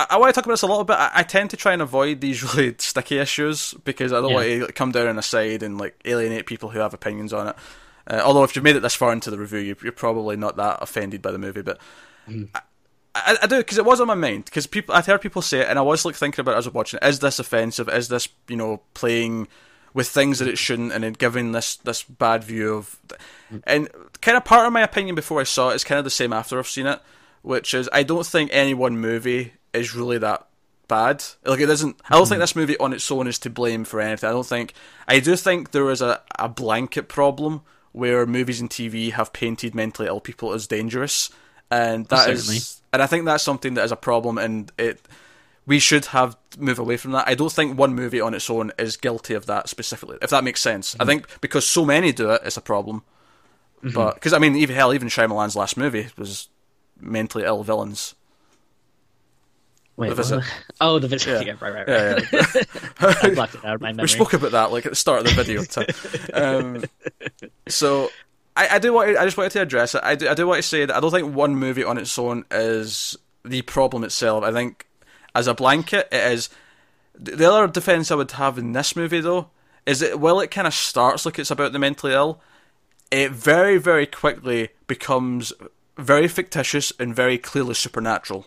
I, 0.00 0.06
I 0.10 0.16
want 0.18 0.34
to 0.34 0.38
talk 0.38 0.44
about 0.46 0.54
this 0.54 0.62
a 0.62 0.66
little 0.66 0.82
bit. 0.82 0.96
I, 0.96 1.10
I 1.14 1.22
tend 1.22 1.50
to 1.50 1.56
try 1.56 1.72
and 1.72 1.80
avoid 1.80 2.20
these 2.20 2.42
really 2.56 2.74
sticky 2.78 3.18
issues 3.18 3.74
because 3.84 4.12
I 4.12 4.16
don't 4.20 4.30
Yeah. 4.30 4.34
want 4.58 4.66
to 4.68 4.72
come 4.72 4.90
down 4.90 5.06
on 5.06 5.18
a 5.18 5.22
side 5.22 5.62
and 5.62 5.78
like 5.78 5.94
alienate 6.04 6.46
people 6.46 6.70
who 6.70 6.80
have 6.80 6.92
opinions 6.94 7.32
on 7.32 7.46
it. 7.46 7.56
Uh, 8.06 8.20
although 8.24 8.44
if 8.44 8.56
you've 8.56 8.64
made 8.64 8.76
it 8.76 8.80
this 8.80 8.94
far 8.94 9.12
into 9.12 9.30
the 9.30 9.38
review, 9.38 9.60
you, 9.60 9.76
you're 9.82 9.92
probably 9.92 10.36
not 10.36 10.56
that 10.56 10.78
offended 10.80 11.22
by 11.22 11.30
the 11.30 11.38
movie, 11.38 11.62
but. 11.62 11.78
Mm. 12.28 12.48
I, 13.14 13.36
I 13.42 13.46
do 13.46 13.58
because 13.58 13.78
it 13.78 13.84
was 13.84 14.00
on 14.00 14.06
my 14.06 14.14
mind 14.14 14.46
because 14.46 14.66
people 14.66 14.94
I'd 14.94 15.06
heard 15.06 15.20
people 15.20 15.42
say 15.42 15.60
it 15.60 15.68
and 15.68 15.78
I 15.78 15.82
was 15.82 16.04
like 16.04 16.14
thinking 16.14 16.40
about 16.40 16.54
it 16.54 16.58
as 16.58 16.66
I 16.66 16.70
was 16.70 16.74
watching. 16.74 16.98
it. 17.02 17.06
Is 17.06 17.18
this 17.18 17.38
offensive? 17.38 17.88
Is 17.88 18.08
this 18.08 18.28
you 18.48 18.56
know 18.56 18.82
playing 18.94 19.48
with 19.94 20.08
things 20.08 20.38
that 20.38 20.48
it 20.48 20.58
shouldn't 20.58 20.92
and 20.92 21.04
then 21.04 21.12
giving 21.12 21.52
this 21.52 21.76
this 21.76 22.02
bad 22.02 22.42
view 22.44 22.74
of 22.74 22.98
mm. 23.52 23.62
and 23.66 23.88
kind 24.20 24.36
of 24.36 24.44
part 24.44 24.66
of 24.66 24.72
my 24.72 24.80
opinion 24.80 25.14
before 25.14 25.40
I 25.40 25.44
saw 25.44 25.70
it 25.70 25.74
is 25.74 25.84
kind 25.84 25.98
of 25.98 26.04
the 26.04 26.10
same 26.10 26.32
after 26.32 26.58
I've 26.58 26.66
seen 26.66 26.86
it, 26.86 27.00
which 27.42 27.74
is 27.74 27.88
I 27.92 28.02
don't 28.02 28.26
think 28.26 28.50
any 28.52 28.72
one 28.72 28.98
movie 28.98 29.52
is 29.74 29.94
really 29.94 30.18
that 30.18 30.46
bad. 30.88 31.22
Like 31.44 31.60
it 31.60 31.66
doesn't. 31.66 32.00
I 32.08 32.16
don't 32.16 32.26
think 32.26 32.38
mm. 32.38 32.42
this 32.42 32.56
movie 32.56 32.78
on 32.78 32.92
its 32.92 33.10
own 33.10 33.26
is 33.26 33.38
to 33.40 33.50
blame 33.50 33.84
for 33.84 34.00
anything. 34.00 34.28
I 34.28 34.32
don't 34.32 34.46
think. 34.46 34.72
I 35.06 35.20
do 35.20 35.36
think 35.36 35.72
there 35.72 35.90
is 35.90 36.00
a 36.00 36.22
a 36.38 36.48
blanket 36.48 37.08
problem 37.08 37.62
where 37.92 38.26
movies 38.26 38.60
and 38.60 38.68
TV 38.68 39.12
have 39.12 39.32
painted 39.32 39.74
mentally 39.74 40.08
ill 40.08 40.20
people 40.20 40.52
as 40.52 40.66
dangerous, 40.66 41.30
and 41.70 42.06
that 42.08 42.28
is, 42.28 42.82
and 42.92 43.02
I 43.02 43.06
think 43.06 43.24
that's 43.24 43.44
something 43.44 43.74
that 43.74 43.84
is 43.84 43.92
a 43.92 43.96
problem, 43.96 44.38
and 44.38 44.70
it. 44.78 45.00
We 45.64 45.78
should 45.78 46.06
have 46.06 46.36
move 46.58 46.80
away 46.80 46.96
from 46.96 47.12
that. 47.12 47.28
I 47.28 47.36
don't 47.36 47.52
think 47.52 47.78
one 47.78 47.94
movie 47.94 48.20
on 48.20 48.34
its 48.34 48.50
own 48.50 48.72
is 48.80 48.96
guilty 48.96 49.34
of 49.34 49.46
that 49.46 49.68
specifically. 49.68 50.18
If 50.20 50.30
that 50.30 50.42
makes 50.42 50.60
sense, 50.60 50.96
I 50.96 50.98
mm-hmm. 50.98 51.08
think 51.08 51.40
because 51.40 51.64
so 51.64 51.84
many 51.84 52.10
do 52.10 52.32
it, 52.32 52.42
it's 52.44 52.56
a 52.56 52.60
problem. 52.60 53.04
Mm-hmm. 53.84 53.94
But 53.94 54.14
because 54.14 54.32
I 54.32 54.40
mean, 54.40 54.56
even 54.56 54.74
hell, 54.74 54.92
even 54.92 55.06
Shyamalan's 55.06 55.54
last 55.54 55.76
movie 55.76 56.08
was 56.18 56.48
mentally 57.00 57.44
ill 57.44 57.62
villains. 57.62 58.16
Wait, 59.96 60.08
The 60.08 60.14
Visit. 60.14 60.44
Oh, 60.80 60.98
the 60.98 61.08
visit. 61.08 61.44
Yeah. 61.46 61.52
Yeah, 61.52 61.54
right, 61.60 61.74
right, 61.74 61.88
right. 61.88 62.32
yeah. 62.32 63.16
I 63.22 63.34
blocked 63.34 63.54
it 63.54 63.64
out 63.64 63.74
of 63.74 63.80
my 63.82 63.90
memory. 63.90 64.04
We 64.04 64.08
spoke 64.08 64.32
about 64.32 64.52
that 64.52 64.72
like 64.72 64.86
at 64.86 64.92
the 64.92 64.96
start 64.96 65.20
of 65.20 65.26
the 65.26 65.42
video. 65.42 65.62
um, 66.32 66.84
so 67.68 68.08
I, 68.56 68.68
I 68.72 68.78
do 68.78 68.92
want 68.92 69.10
to, 69.10 69.20
I 69.20 69.24
just 69.24 69.36
wanted 69.36 69.52
to 69.52 69.62
address 69.62 69.94
it. 69.94 70.02
I 70.02 70.14
do, 70.14 70.28
I 70.28 70.34
do 70.34 70.46
want 70.46 70.62
to 70.62 70.68
say 70.68 70.84
that 70.86 70.96
I 70.96 71.00
don't 71.00 71.10
think 71.10 71.34
one 71.34 71.56
movie 71.56 71.84
on 71.84 71.98
its 71.98 72.18
own 72.18 72.44
is 72.50 73.16
the 73.44 73.62
problem 73.62 74.02
itself. 74.02 74.44
I 74.44 74.52
think 74.52 74.86
as 75.34 75.46
a 75.46 75.54
blanket, 75.54 76.08
it 76.10 76.32
is. 76.32 76.48
The 77.14 77.50
other 77.50 77.68
defense 77.68 78.10
I 78.10 78.14
would 78.14 78.30
have 78.32 78.56
in 78.56 78.72
this 78.72 78.96
movie 78.96 79.20
though 79.20 79.50
is 79.84 80.00
that 80.00 80.18
while 80.18 80.40
it 80.40 80.50
kind 80.50 80.66
of 80.66 80.72
starts 80.72 81.26
like 81.26 81.38
it's 81.38 81.50
about 81.50 81.72
the 81.72 81.78
mentally 81.78 82.14
ill, 82.14 82.40
it 83.10 83.30
very 83.30 83.76
very 83.76 84.06
quickly 84.06 84.70
becomes 84.86 85.52
very 85.98 86.28
fictitious 86.28 86.92
and 86.98 87.14
very 87.14 87.36
clearly 87.36 87.74
supernatural. 87.74 88.46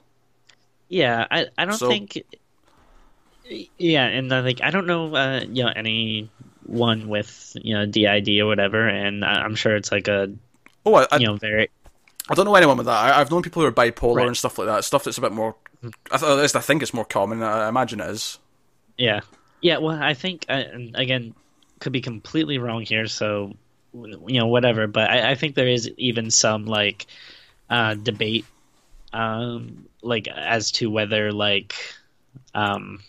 Yeah, 0.89 1.25
I, 1.29 1.47
I 1.57 1.65
don't 1.65 1.77
So- 1.77 1.88
think. 1.89 2.21
Yeah, 3.77 4.05
and 4.05 4.33
I 4.33 4.41
think 4.41 4.61
I 4.63 4.71
don't 4.71 4.88
know, 4.88 5.15
uh, 5.15 5.41
you 5.47 5.63
know, 5.63 5.71
anyone 5.75 7.07
with 7.07 7.55
you 7.61 7.75
know 7.75 7.86
DID 7.86 8.39
or 8.39 8.47
whatever, 8.47 8.88
and 8.88 9.23
I- 9.23 9.43
I'm 9.43 9.53
sure 9.55 9.75
it's 9.75 9.91
like 9.91 10.07
a 10.07 10.31
Oh, 10.86 10.95
I, 10.95 11.07
I, 11.11 11.17
you 11.17 11.27
know 11.27 11.36
very 11.36 11.69
I 12.29 12.33
don't 12.33 12.45
know 12.45 12.55
anyone 12.55 12.77
with 12.77 12.88
that. 12.88 12.93
I, 13.15 13.19
I've 13.21 13.29
known 13.29 13.43
people 13.43 13.61
who 13.61 13.67
are 13.67 13.71
bipolar 13.71 14.15
Right. 14.17 14.27
and 14.27 14.36
stuff 14.36 14.57
like 14.57 14.67
that. 14.67 14.83
Stuff 14.83 15.03
that's 15.03 15.19
a 15.19 15.21
bit 15.21 15.31
more. 15.31 15.55
I, 16.11 16.15
at 16.15 16.38
least 16.38 16.55
I 16.55 16.59
think 16.61 16.81
it's 16.81 16.93
more 16.93 17.05
common. 17.05 17.43
I 17.43 17.67
imagine 17.69 17.99
it 17.99 18.09
is. 18.09 18.39
yeah 18.97 19.19
yeah. 19.61 19.77
Well, 19.77 20.01
I 20.01 20.15
think 20.15 20.45
uh, 20.49 20.53
and 20.53 20.95
again 20.95 21.36
could 21.79 21.91
be 21.93 22.01
completely 22.01 22.57
wrong 22.57 22.81
here, 22.81 23.05
so 23.05 23.53
you 23.93 24.39
know 24.39 24.47
whatever. 24.47 24.88
But 24.88 25.11
I, 25.11 25.31
I 25.31 25.36
think 25.36 25.53
there 25.53 25.67
is 25.67 25.88
even 25.97 26.31
some 26.31 26.65
like 26.65 27.05
uh, 27.69 27.93
debate, 27.93 28.45
um, 29.13 29.87
like 30.01 30.27
as 30.27 30.71
to 30.73 30.89
whether 30.89 31.31
like 31.31 31.75
um, 32.53 33.01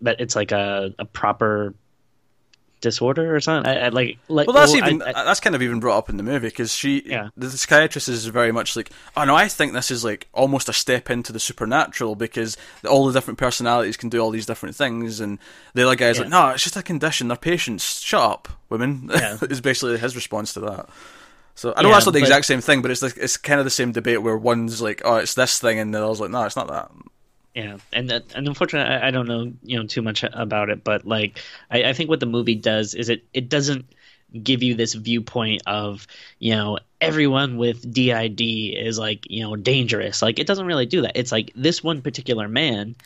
that 0.00 0.20
it's 0.20 0.36
like 0.36 0.52
a, 0.52 0.94
a 0.98 1.04
proper 1.04 1.74
disorder 2.80 3.34
or 3.34 3.40
something. 3.40 3.70
I, 3.70 3.86
I 3.86 3.88
like 3.88 4.18
like 4.28 4.46
Well, 4.46 4.54
that's 4.56 4.74
I- 4.74 4.76
even 4.76 5.00
I- 5.00 5.24
that's 5.24 5.40
kind 5.40 5.56
of 5.56 5.62
even 5.62 5.80
brought 5.80 5.96
up 5.96 6.10
in 6.10 6.18
the 6.18 6.22
movie 6.22 6.48
because 6.48 6.74
she, 6.74 7.02
Yeah. 7.06 7.30
the 7.34 7.48
psychiatrist, 7.50 8.10
is 8.10 8.26
very 8.26 8.52
much 8.52 8.76
like, 8.76 8.90
oh 9.16 9.24
no, 9.24 9.34
I 9.34 9.48
think 9.48 9.72
this 9.72 9.90
is 9.90 10.04
like 10.04 10.28
almost 10.34 10.68
a 10.68 10.74
step 10.74 11.08
into 11.10 11.32
the 11.32 11.40
supernatural 11.40 12.14
because 12.14 12.58
all 12.86 13.06
the 13.06 13.12
different 13.14 13.38
personalities 13.38 13.96
can 13.96 14.10
do 14.10 14.20
all 14.20 14.30
these 14.30 14.44
different 14.44 14.76
things, 14.76 15.20
and 15.20 15.38
the 15.72 15.86
other 15.86 15.96
guy's 15.96 16.16
Yeah. 16.16 16.22
like, 16.24 16.30
no, 16.30 16.48
it's 16.50 16.62
just 16.62 16.76
a 16.76 16.82
condition. 16.82 17.28
They're 17.28 17.38
patients. 17.38 18.00
Shut 18.02 18.20
up, 18.20 18.48
women. 18.68 19.08
Yeah. 19.10 19.38
is 19.48 19.62
basically 19.62 19.96
his 19.96 20.14
response 20.14 20.52
to 20.54 20.60
that. 20.60 20.88
So 21.54 21.72
I 21.76 21.82
know 21.82 21.88
Yeah, 21.88 21.94
that's 21.94 22.06
not 22.06 22.12
the 22.12 22.20
but- 22.20 22.26
exact 22.28 22.46
same 22.46 22.60
thing, 22.60 22.82
but 22.82 22.90
it's 22.90 23.02
like, 23.02 23.16
it's 23.16 23.36
kind 23.36 23.60
of 23.60 23.64
the 23.64 23.70
same 23.70 23.92
debate 23.92 24.22
where 24.22 24.36
one's 24.36 24.82
like, 24.82 25.02
oh, 25.04 25.16
it's 25.16 25.34
this 25.34 25.58
thing, 25.60 25.78
and 25.78 25.94
the 25.94 26.04
other's 26.04 26.20
like, 26.20 26.30
no, 26.30 26.44
it's 26.44 26.56
not 26.56 26.66
that. 26.68 26.90
Yeah, 27.54 27.76
and 27.92 28.10
that- 28.10 28.24
and 28.34 28.48
unfortunately, 28.48 28.92
I, 28.92 29.08
I 29.08 29.10
don't 29.12 29.28
know 29.28 29.52
you 29.62 29.78
know 29.78 29.86
too 29.86 30.02
much 30.02 30.24
about 30.24 30.70
it, 30.70 30.82
but 30.82 31.06
like 31.06 31.38
I, 31.70 31.84
I 31.84 31.92
think 31.92 32.10
what 32.10 32.18
the 32.20 32.26
movie 32.26 32.56
does 32.56 32.94
is 32.94 33.08
it 33.08 33.24
it 33.32 33.48
doesn't 33.48 33.86
give 34.42 34.64
you 34.64 34.74
this 34.74 34.94
viewpoint 34.94 35.62
of 35.64 36.08
you 36.40 36.56
know 36.56 36.76
everyone 37.00 37.56
with 37.56 37.92
DID 37.92 38.40
is 38.40 38.98
like 38.98 39.30
you 39.30 39.44
know 39.44 39.54
dangerous. 39.54 40.20
Like 40.22 40.40
it 40.40 40.48
doesn't 40.48 40.66
really 40.66 40.86
do 40.86 41.02
that. 41.02 41.12
It's 41.16 41.30
like 41.30 41.52
this 41.54 41.84
one 41.84 42.02
particular 42.02 42.48
man 42.48 42.96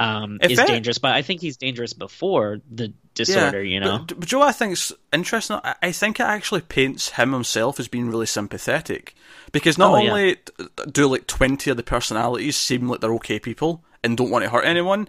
um, 0.00 0.38
If 0.42 0.52
is 0.52 0.58
it- 0.58 0.66
dangerous, 0.66 0.98
but 0.98 1.12
I 1.12 1.22
think 1.22 1.40
he's 1.40 1.56
dangerous 1.56 1.92
before 1.92 2.60
the 2.70 2.92
disorder. 3.14 3.62
you 3.62 3.80
know, 3.80 4.04
But, 4.06 4.20
but 4.20 4.28
Joe, 4.28 4.42
I 4.42 4.52
think 4.52 4.72
it's 4.72 4.92
interesting. 5.12 5.58
I, 5.62 5.74
I 5.82 5.92
think 5.92 6.18
it 6.20 6.24
actually 6.24 6.62
paints 6.62 7.10
him 7.10 7.32
himself 7.32 7.78
as 7.78 7.88
being 7.88 8.08
really 8.10 8.26
sympathetic 8.26 9.14
because 9.52 9.76
not 9.78 9.92
Oh, 9.92 9.96
only 9.96 10.36
d- 10.36 10.64
do 10.90 11.06
like 11.06 11.26
twenty 11.26 11.70
of 11.70 11.76
the 11.76 11.82
personalities 11.82 12.56
seem 12.56 12.88
like 12.88 13.00
they're 13.00 13.14
okay 13.14 13.38
people 13.38 13.84
and 14.02 14.16
don't 14.16 14.30
want 14.30 14.44
to 14.44 14.50
hurt 14.50 14.64
anyone. 14.64 15.08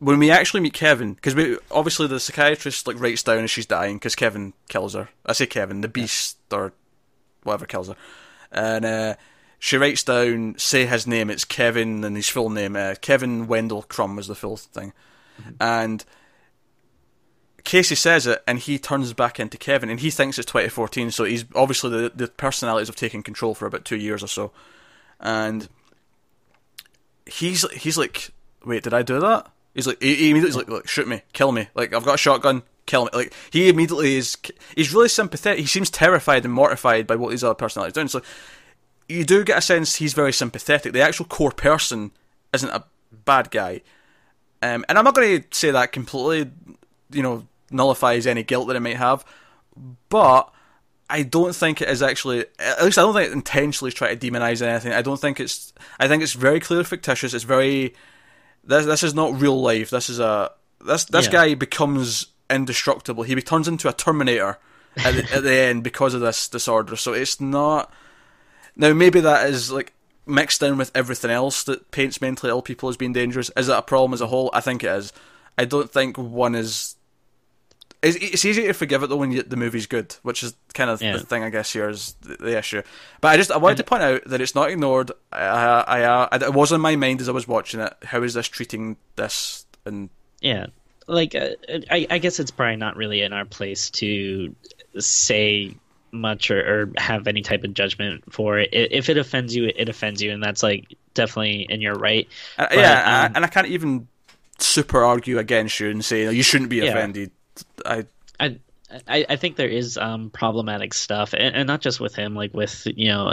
When 0.00 0.18
we 0.18 0.30
actually 0.30 0.60
meet 0.62 0.72
Kevin, 0.72 1.12
because 1.12 1.34
we 1.34 1.58
obviously 1.70 2.06
the 2.06 2.18
psychiatrist 2.18 2.86
like 2.86 2.98
writes 2.98 3.22
down 3.22 3.44
as 3.44 3.50
she's 3.50 3.66
dying 3.66 3.96
because 3.96 4.16
Kevin 4.16 4.54
kills 4.70 4.94
her. 4.94 5.10
I 5.26 5.34
say 5.34 5.44
Kevin, 5.46 5.82
the 5.82 5.88
beast 5.88 6.38
or 6.50 6.72
whatever 7.42 7.66
kills 7.66 7.88
her, 7.88 7.96
and 8.50 8.84
uh, 8.86 9.14
she 9.60 9.76
writes 9.76 10.02
down 10.02 10.56
say 10.58 10.86
his 10.86 11.06
name. 11.06 11.30
It's 11.30 11.44
Kevin 11.44 12.02
and 12.02 12.16
his 12.16 12.28
full 12.28 12.48
name. 12.48 12.74
Uh, 12.74 12.94
Kevin 13.00 13.46
Wendell 13.46 13.82
Crumb 13.82 14.18
is 14.18 14.26
the 14.26 14.34
full 14.34 14.56
thing, 14.56 14.94
and 15.60 16.02
Casey 17.62 17.94
says 17.94 18.26
it, 18.26 18.42
and 18.48 18.58
he 18.58 18.78
turns 18.78 19.12
back 19.12 19.38
into 19.38 19.58
Kevin, 19.58 19.90
and 19.90 20.00
he 20.00 20.10
thinks 20.10 20.38
it's 20.38 20.50
2014. 20.50 21.10
So 21.10 21.24
he's 21.24 21.44
obviously 21.54 21.90
the 21.90 22.12
the 22.14 22.28
personalities 22.28 22.88
have 22.88 22.96
taken 22.96 23.22
control 23.22 23.54
for 23.54 23.66
about 23.66 23.84
two 23.84 23.98
years 23.98 24.22
or 24.22 24.28
so, 24.28 24.50
and 25.20 25.68
he's 27.26 27.70
he's 27.72 27.98
like, 27.98 28.30
wait, 28.64 28.82
did 28.82 28.94
I 28.94 29.02
do 29.02 29.20
that? 29.20 29.46
He's 29.74 29.86
like, 29.86 30.02
he, 30.02 30.14
he 30.14 30.30
immediately's 30.30 30.56
like, 30.56 30.68
look, 30.68 30.88
shoot 30.88 31.06
me, 31.06 31.20
kill 31.34 31.52
me. 31.52 31.68
Like 31.74 31.92
I've 31.92 32.04
got 32.06 32.14
a 32.14 32.18
shotgun, 32.18 32.62
kill 32.86 33.04
me. 33.04 33.10
Like 33.12 33.34
he 33.50 33.68
immediately 33.68 34.16
is. 34.16 34.38
He's 34.74 34.94
really 34.94 35.10
sympathetic. 35.10 35.60
He 35.60 35.66
seems 35.66 35.90
terrified 35.90 36.46
and 36.46 36.54
mortified 36.54 37.06
by 37.06 37.16
what 37.16 37.30
these 37.30 37.44
other 37.44 37.54
personalities 37.54 37.92
are 37.92 38.00
doing. 38.00 38.08
So 38.08 38.22
you 39.10 39.24
do 39.24 39.44
get 39.44 39.58
a 39.58 39.62
sense 39.62 39.96
he's 39.96 40.12
very 40.14 40.32
sympathetic. 40.32 40.92
The 40.92 41.00
actual 41.02 41.26
core 41.26 41.50
person 41.52 42.12
isn't 42.52 42.70
a 42.70 42.84
bad 43.24 43.50
guy. 43.50 43.82
Um, 44.62 44.84
and 44.88 44.98
I'm 44.98 45.04
not 45.04 45.14
going 45.14 45.42
to 45.42 45.46
say 45.50 45.70
that 45.70 45.92
completely, 45.92 46.50
you 47.10 47.22
know, 47.22 47.46
nullifies 47.70 48.26
any 48.26 48.42
guilt 48.42 48.68
that 48.68 48.76
it 48.76 48.80
might 48.80 48.96
have, 48.96 49.24
but 50.08 50.52
I 51.08 51.22
don't 51.22 51.54
think 51.54 51.80
it 51.80 51.88
is 51.88 52.02
actually. 52.02 52.44
At 52.58 52.84
least 52.84 52.98
I 52.98 53.02
don't 53.02 53.14
think 53.14 53.28
it 53.28 53.32
intentionally 53.32 53.90
try 53.90 54.14
to 54.14 54.30
demonize 54.30 54.62
anything. 54.62 54.92
I 54.92 55.02
don't 55.02 55.20
think 55.20 55.40
it's. 55.40 55.72
I 55.98 56.06
think 56.08 56.22
it's 56.22 56.34
very 56.34 56.60
clearly 56.60 56.84
fictitious. 56.84 57.34
It's 57.34 57.44
very. 57.44 57.94
This 58.62 58.86
this 58.86 59.02
is 59.02 59.14
not 59.14 59.40
real 59.40 59.60
life. 59.60 59.90
This 59.90 60.08
is 60.10 60.20
a. 60.20 60.52
This 60.84 61.04
this 61.06 61.26
Yeah. 61.26 61.32
guy 61.32 61.54
becomes 61.54 62.26
indestructible. 62.48 63.24
He 63.24 63.34
turns 63.36 63.66
into 63.66 63.88
a 63.88 63.92
Terminator 63.92 64.58
at 64.96 65.14
the, 65.14 65.34
at 65.34 65.42
the 65.42 65.52
end 65.54 65.82
because 65.82 66.14
of 66.14 66.20
this 66.20 66.48
disorder. 66.48 66.96
So 66.96 67.12
it's 67.12 67.40
not. 67.40 67.92
Now 68.80 68.92
maybe 68.94 69.20
that 69.20 69.48
is 69.48 69.70
like 69.70 69.92
mixed 70.26 70.62
in 70.62 70.78
with 70.78 70.90
everything 70.94 71.30
else 71.30 71.64
that 71.64 71.90
paints 71.90 72.20
mentally 72.20 72.50
ill 72.50 72.62
people 72.62 72.88
as 72.88 72.96
being 72.96 73.12
dangerous. 73.12 73.50
Is 73.56 73.68
it 73.68 73.76
a 73.76 73.82
problem 73.82 74.14
as 74.14 74.20
a 74.20 74.26
whole? 74.26 74.50
I 74.54 74.60
think 74.60 74.82
it 74.82 74.88
is. 74.88 75.12
I 75.58 75.66
don't 75.66 75.90
think 75.90 76.16
one 76.16 76.54
is. 76.54 76.96
it's, 78.02 78.16
it's 78.16 78.44
easy 78.44 78.62
to 78.62 78.72
forgive 78.72 79.02
it 79.02 79.08
though 79.08 79.16
when 79.16 79.32
you, 79.32 79.42
the 79.42 79.56
movie's 79.56 79.86
good, 79.86 80.16
which 80.22 80.42
is 80.42 80.54
kind 80.72 80.88
of 80.88 81.02
Yeah. 81.02 81.12
the 81.18 81.20
thing 81.26 81.42
I 81.42 81.50
guess 81.50 81.72
here 81.72 81.88
is 81.90 82.14
the, 82.22 82.36
the 82.36 82.58
issue. 82.58 82.82
But 83.20 83.28
I 83.28 83.36
just 83.36 83.50
I 83.52 83.58
wanted 83.58 83.76
to 83.78 83.84
point 83.84 84.02
out 84.02 84.24
that 84.26 84.40
it's 84.40 84.54
not 84.54 84.70
ignored. 84.70 85.12
I, 85.30 85.40
I, 85.40 86.00
I, 86.00 86.28
I 86.32 86.36
it 86.36 86.54
was 86.54 86.72
in 86.72 86.80
my 86.80 86.96
mind 86.96 87.20
as 87.20 87.28
I 87.28 87.32
was 87.32 87.46
watching 87.46 87.80
it. 87.80 87.92
How 88.04 88.22
is 88.22 88.32
this 88.34 88.48
treating 88.48 88.96
this? 89.16 89.66
And 89.84 90.08
Yeah, 90.40 90.66
like 91.06 91.34
uh, 91.34 91.50
I, 91.90 92.06
I 92.08 92.18
guess 92.18 92.38
it's 92.40 92.50
probably 92.50 92.76
not 92.76 92.96
really 92.96 93.20
in 93.20 93.32
our 93.34 93.44
place 93.44 93.90
to 93.90 94.54
say 94.98 95.74
much 96.12 96.50
or, 96.50 96.60
or 96.82 96.92
have 96.98 97.26
any 97.28 97.42
type 97.42 97.64
of 97.64 97.74
judgment 97.74 98.32
for 98.32 98.58
it. 98.58 98.70
If 98.72 99.08
it 99.08 99.16
offends 99.16 99.54
you, 99.54 99.70
it 99.74 99.88
offends 99.88 100.22
you, 100.22 100.32
and 100.32 100.42
that's 100.42 100.62
like 100.62 100.96
definitely 101.14 101.66
in 101.68 101.80
your 101.80 101.94
right. 101.94 102.28
Uh, 102.58 102.66
But, 102.70 102.78
yeah, 102.78 103.00
and 103.00 103.08
I- 103.10 103.26
um, 103.26 103.32
and 103.36 103.44
I 103.44 103.48
can't 103.48 103.66
even 103.68 104.08
super 104.58 105.02
argue 105.04 105.38
against 105.38 105.80
you 105.80 105.88
and 105.90 106.04
say 106.04 106.24
"No, 106.24 106.30
you 106.30 106.42
shouldn't 106.42 106.70
be 106.70 106.76
Yeah. 106.78 106.90
offended. 106.90 107.30
I 107.86 108.06
I, 108.38 108.58
I 109.08 109.26
I 109.30 109.36
think 109.36 109.56
there 109.56 109.68
is 109.68 109.96
um, 109.96 110.30
problematic 110.30 110.94
stuff, 110.94 111.32
and, 111.32 111.54
and 111.54 111.66
not 111.66 111.80
just 111.80 112.00
with 112.00 112.14
him, 112.14 112.34
like 112.34 112.52
with 112.54 112.86
you 112.86 113.08
know 113.08 113.32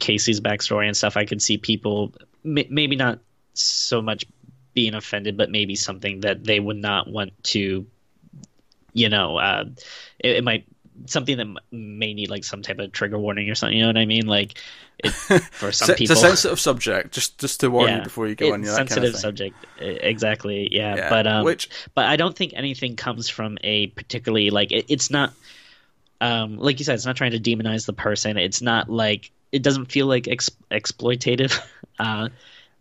Casey's 0.00 0.40
backstory 0.40 0.86
and 0.86 0.96
stuff. 0.96 1.16
I 1.16 1.24
could 1.24 1.40
see 1.40 1.58
people 1.58 2.12
m- 2.44 2.66
maybe 2.70 2.96
not 2.96 3.20
so 3.54 4.02
much 4.02 4.24
being 4.74 4.94
offended, 4.94 5.36
but 5.36 5.50
maybe 5.50 5.74
something 5.76 6.20
that 6.20 6.44
they 6.44 6.60
would 6.60 6.76
not 6.76 7.08
want 7.10 7.32
to, 7.42 7.86
you 8.92 9.08
know, 9.08 9.36
uh, 9.36 9.64
it, 10.18 10.36
it 10.36 10.44
might 10.44 10.64
something 11.06 11.36
that 11.36 11.46
may 11.70 12.14
need 12.14 12.30
like 12.30 12.44
some 12.44 12.62
type 12.62 12.78
of 12.78 12.92
trigger 12.92 13.18
warning 13.18 13.48
or 13.50 13.54
something. 13.54 13.76
You 13.76 13.84
know 13.84 13.88
what 13.88 13.98
I 13.98 14.06
mean? 14.06 14.26
Like 14.26 14.58
it, 14.98 15.10
for 15.52 15.72
some 15.72 15.90
it's 15.90 15.98
people, 15.98 16.12
a 16.12 16.16
sensitive 16.16 16.60
subject. 16.60 17.12
Just 17.12 17.38
just 17.38 17.60
to 17.60 17.70
warn 17.70 17.96
you 17.96 18.02
before 18.02 18.26
you 18.26 18.34
go 18.34 18.46
it's 18.46 18.54
on. 18.54 18.62
Yeah, 18.64 18.74
sensitive 18.74 19.02
kind 19.02 19.14
of 19.14 19.20
subject 19.20 19.56
exactly 19.80 20.68
yeah, 20.70 20.96
Yeah, 20.96 21.10
but 21.10 21.26
um 21.26 21.44
which 21.44 21.68
but 21.94 22.06
i 22.06 22.16
don't 22.16 22.36
think 22.36 22.52
anything 22.54 22.96
comes 22.96 23.28
from 23.28 23.58
a 23.62 23.88
particularly 23.88 24.50
like 24.50 24.72
it, 24.72 24.86
it's 24.88 25.10
not 25.10 25.32
um 26.20 26.58
like 26.58 26.78
you 26.78 26.84
said 26.84 26.94
it's 26.94 27.06
not 27.06 27.16
trying 27.16 27.32
to 27.32 27.40
demonize 27.40 27.86
the 27.86 27.92
person 27.92 28.36
it's 28.36 28.62
not 28.62 28.90
like 28.90 29.30
it 29.52 29.62
doesn't 29.62 29.86
feel 29.86 30.06
like 30.06 30.28
ex- 30.28 30.50
exploitative 30.70 31.60
uh 31.98 32.28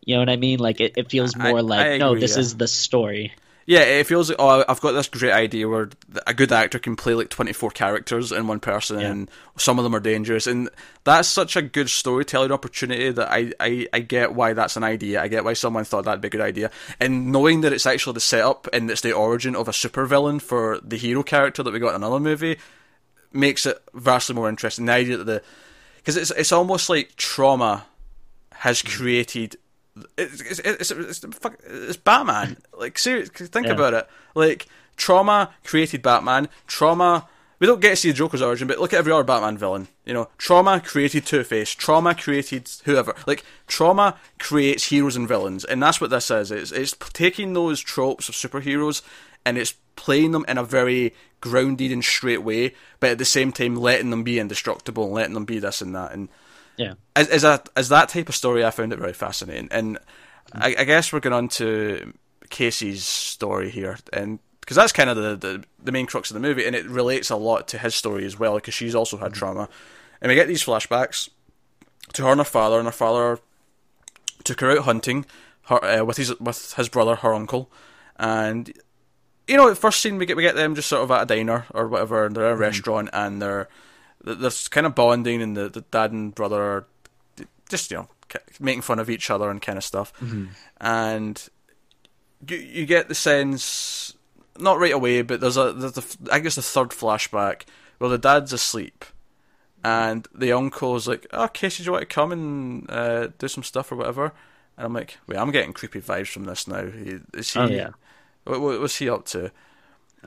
you 0.04 0.16
know 0.16 0.20
what 0.20 0.30
i 0.30 0.36
mean 0.36 0.60
like 0.60 0.82
it, 0.82 0.94
it 0.98 1.10
feels 1.10 1.36
more 1.36 1.60
I 1.60 1.62
like 1.62 2.00
no 2.00 2.12
agree, 2.12 2.22
this 2.22 2.36
yeah. 2.36 2.42
is 2.42 2.58
the 2.58 2.68
story 2.68 3.34
Yeah, 3.70 3.82
it 3.82 4.08
feels 4.08 4.30
like 4.30 4.40
oh, 4.40 4.66
I've 4.68 4.82
got 4.82 4.94
this 4.94 5.08
great 5.08 5.32
idea 5.32 5.70
where 5.70 5.92
a 6.26 6.34
good 6.34 6.52
actor 6.52 6.80
can 6.80 6.96
play 6.96 7.14
like 7.14 7.30
twenty 7.30 7.54
four 7.54 7.70
characters 7.70 8.32
in 8.32 8.48
one 8.48 8.60
person, 8.60 9.00
Yeah. 9.00 9.12
and 9.12 9.32
some 9.58 9.78
of 9.78 9.84
them 9.84 9.94
are 9.94 10.00
dangerous, 10.00 10.48
and 10.48 10.72
that's 11.04 11.30
such 11.30 11.56
a 11.56 11.62
good 11.62 11.88
storytelling 11.88 12.52
opportunity 12.52 13.12
that 13.12 13.32
I, 13.32 13.54
I 13.60 13.88
I 13.94 14.00
get 14.00 14.34
why 14.34 14.54
that's 14.54 14.76
an 14.76 14.84
idea. 14.84 15.22
I 15.22 15.28
get 15.28 15.44
why 15.44 15.54
someone 15.54 15.84
thought 15.86 16.06
that'd 16.06 16.20
be 16.20 16.30
a 16.30 16.32
good 16.32 16.42
idea, 16.42 16.72
and 17.00 17.32
knowing 17.32 17.62
that 17.62 17.72
it's 17.72 17.86
actually 17.86 18.16
the 18.16 18.22
setup 18.22 18.68
and 18.74 18.90
it's 18.90 19.02
the 19.02 19.14
origin 19.14 19.56
of 19.56 19.68
a 19.68 19.72
supervillain 19.72 20.42
for 20.42 20.80
the 20.84 20.98
hero 20.98 21.22
character 21.22 21.62
that 21.62 21.72
we 21.72 21.78
got 21.78 21.90
in 21.90 21.98
another 21.98 22.20
movie 22.20 22.58
makes 23.32 23.68
it 23.68 23.78
vastly 23.94 24.34
more 24.34 24.50
interesting. 24.50 24.88
The 24.88 24.94
idea 24.94 25.18
that 25.18 25.26
the 25.26 25.44
because 25.98 26.18
it's 26.18 26.32
it's 26.32 26.52
almost 26.52 26.90
like 26.90 27.16
trauma 27.18 27.86
has 28.52 28.82
mm. 28.82 28.98
created. 28.98 29.58
It's 30.18 30.42
it's 30.42 30.60
it's, 30.60 30.92
it's, 30.92 31.24
it's 31.68 31.98
Batman. 31.98 32.58
Like 32.78 32.98
seriously, 32.98 33.48
think 33.48 33.68
Yeah. 33.68 33.74
about 33.74 33.94
it. 33.94 34.08
Like 34.36 34.68
trauma 34.98 35.52
created 35.64 36.02
Batman. 36.02 36.50
Trauma. 36.68 37.28
We 37.60 37.68
don't 37.68 37.82
get 37.82 37.90
to 37.90 37.96
see 37.98 38.08
the 38.12 38.14
Joker's 38.14 38.42
origin, 38.42 38.70
but 38.70 38.80
look 38.80 38.94
at 38.94 39.00
every 39.00 39.12
other 39.12 39.26
Batman 39.26 39.58
villain. 39.58 39.90
You 40.06 40.14
know, 40.14 40.30
trauma 40.38 40.80
created 40.80 41.26
Two 41.26 41.44
Face. 41.44 41.72
Trauma 41.72 42.16
created 42.16 42.70
whoever. 42.86 43.14
Like 43.28 43.44
trauma 43.68 44.16
creates 44.40 44.86
heroes 44.86 45.18
and 45.18 45.28
villains, 45.28 45.66
and 45.66 45.84
that's 45.84 46.00
what 46.00 46.10
this 46.10 46.32
is. 46.32 46.52
It's 46.52 46.72
it's 46.72 46.96
taking 47.12 47.54
those 47.54 47.82
tropes 47.82 48.30
of 48.30 48.36
superheroes 48.36 49.02
and 49.46 49.58
it's 49.58 49.74
playing 49.96 50.32
them 50.32 50.46
in 50.48 50.58
a 50.58 50.64
very 50.64 51.14
grounded 51.42 51.92
and 51.92 52.04
straight 52.04 52.44
way, 52.44 52.74
but 53.00 53.12
at 53.12 53.18
the 53.18 53.26
same 53.26 53.52
time 53.52 53.76
letting 53.76 54.10
them 54.10 54.24
be 54.24 54.40
indestructible 54.40 55.06
and 55.06 55.14
letting 55.14 55.34
them 55.34 55.46
be 55.46 55.60
this 55.60 55.82
and 55.82 55.94
that. 55.96 56.12
And 56.14 56.30
yeah. 56.80 56.94
As 57.14 57.28
as 57.28 57.44
a 57.44 57.62
as 57.76 57.90
that 57.90 58.08
type 58.08 58.30
of 58.30 58.36
story, 58.36 58.64
I 58.64 58.72
found 58.72 58.94
it 58.94 59.00
very 59.00 59.12
fascinating. 59.12 59.68
And 59.70 60.00
I, 60.54 60.76
I 60.80 60.84
guess 60.86 61.12
we're 61.12 61.20
going 61.20 61.34
on 61.34 61.50
to 61.50 62.14
Casey's 62.50 63.04
story 63.04 63.70
here, 63.70 63.98
and 64.14 64.40
because 64.62 64.78
that's 64.78 64.94
kind 64.94 65.10
of 65.10 65.18
the, 65.18 65.36
the 65.36 65.64
the 65.84 65.92
main 65.92 66.06
crux 66.06 66.30
of 66.32 66.36
the 66.36 66.40
movie, 66.40 66.66
and 66.66 66.78
it 66.78 66.88
relates 66.88 67.30
a 67.30 67.36
lot 67.36 67.68
to 67.68 67.78
his 67.78 67.96
story 67.96 68.24
as 68.24 68.40
well, 68.40 68.56
because 68.56 68.74
she's 68.74 68.96
also 68.96 69.18
had 69.18 69.34
trauma, 69.34 69.68
and 70.22 70.30
we 70.30 70.36
get 70.36 70.48
these 70.48 70.64
flashbacks 70.64 71.30
to 72.14 72.24
her 72.24 72.32
and 72.32 72.40
her 72.40 72.46
father, 72.46 72.78
and 72.78 72.88
her 72.88 72.94
father 72.94 73.40
took 74.46 74.62
her 74.62 74.72
out 74.72 74.86
hunting, 74.86 75.26
her 75.64 75.84
uh, 75.84 76.06
with 76.06 76.16
his 76.16 76.40
with 76.40 76.76
his 76.76 76.88
brother, 76.88 77.16
her 77.16 77.34
uncle, 77.34 77.70
and 78.16 78.72
you 79.50 79.58
know, 79.58 79.76
first 79.76 80.00
scene 80.00 80.18
we 80.18 80.26
get 80.26 80.38
we 80.38 80.44
get 80.44 80.56
them 80.56 80.76
just 80.76 80.88
sort 80.88 81.04
of 81.04 81.12
at 81.12 81.24
a 81.24 81.26
diner 81.26 81.66
or 81.74 81.90
whatever, 81.90 82.26
and 82.26 82.38
they're 82.38 82.46
at 82.46 82.54
a 82.54 82.56
restaurant, 82.56 83.10
and 83.12 83.42
they're 83.42 83.68
they're 84.24 84.52
kind 84.70 84.86
of 84.86 84.96
bonding, 84.96 85.42
and 85.42 85.56
the, 85.56 85.70
the 85.70 85.82
dad 85.82 86.12
and 86.12 86.34
brother 86.36 86.62
are 86.62 86.86
just 87.70 87.92
you 87.92 87.98
know 87.98 88.08
making 88.60 88.82
fun 88.82 89.00
of 89.00 89.10
each 89.10 89.30
other 89.30 89.50
and 89.50 89.62
kind 89.62 89.78
of 89.78 89.84
stuff, 89.84 90.14
and 90.82 91.48
you 92.48 92.58
you 92.58 92.86
get 92.86 93.08
the 93.08 93.16
sense 93.16 94.14
not 94.58 94.80
right 94.80 94.94
away, 94.94 95.22
but 95.22 95.40
there's 95.42 95.58
a 95.58 95.74
there's 95.74 95.98
a 95.98 96.04
I 96.32 96.40
guess 96.40 96.56
the 96.56 96.62
third 96.62 96.90
flashback 96.90 97.64
where 97.98 98.10
the 98.10 98.18
dad's 98.18 98.54
asleep. 98.54 99.06
And 99.82 100.28
the 100.36 100.52
uncle's 100.52 101.08
like, 101.08 101.26
"Oh, 101.32 101.48
Casey, 101.48 101.84
do 101.84 101.88
you 101.88 101.92
want 101.94 102.02
to 102.02 102.14
come 102.14 102.34
and 102.34 102.92
uh, 102.92 103.28
do 103.38 103.48
some 103.48 103.64
stuff 103.64 103.92
or 103.92 103.96
whatever?" 103.96 104.34
And 104.78 104.86
I'm 104.86 104.94
like, 104.94 105.18
"Wait, 105.26 105.38
I'm 105.38 105.52
getting 105.52 105.72
creepy 105.72 106.02
vibes 106.02 106.28
from 106.28 106.44
this 106.44 106.68
now. 106.68 106.84
Is 107.34 107.54
he? 107.54 107.60
Oh, 107.60 107.68
yeah. 107.68 107.90
What, 108.44 108.60
what, 108.60 108.82
what's 108.82 108.98
he 108.98 109.10
up 109.10 109.26
to?" 109.28 109.52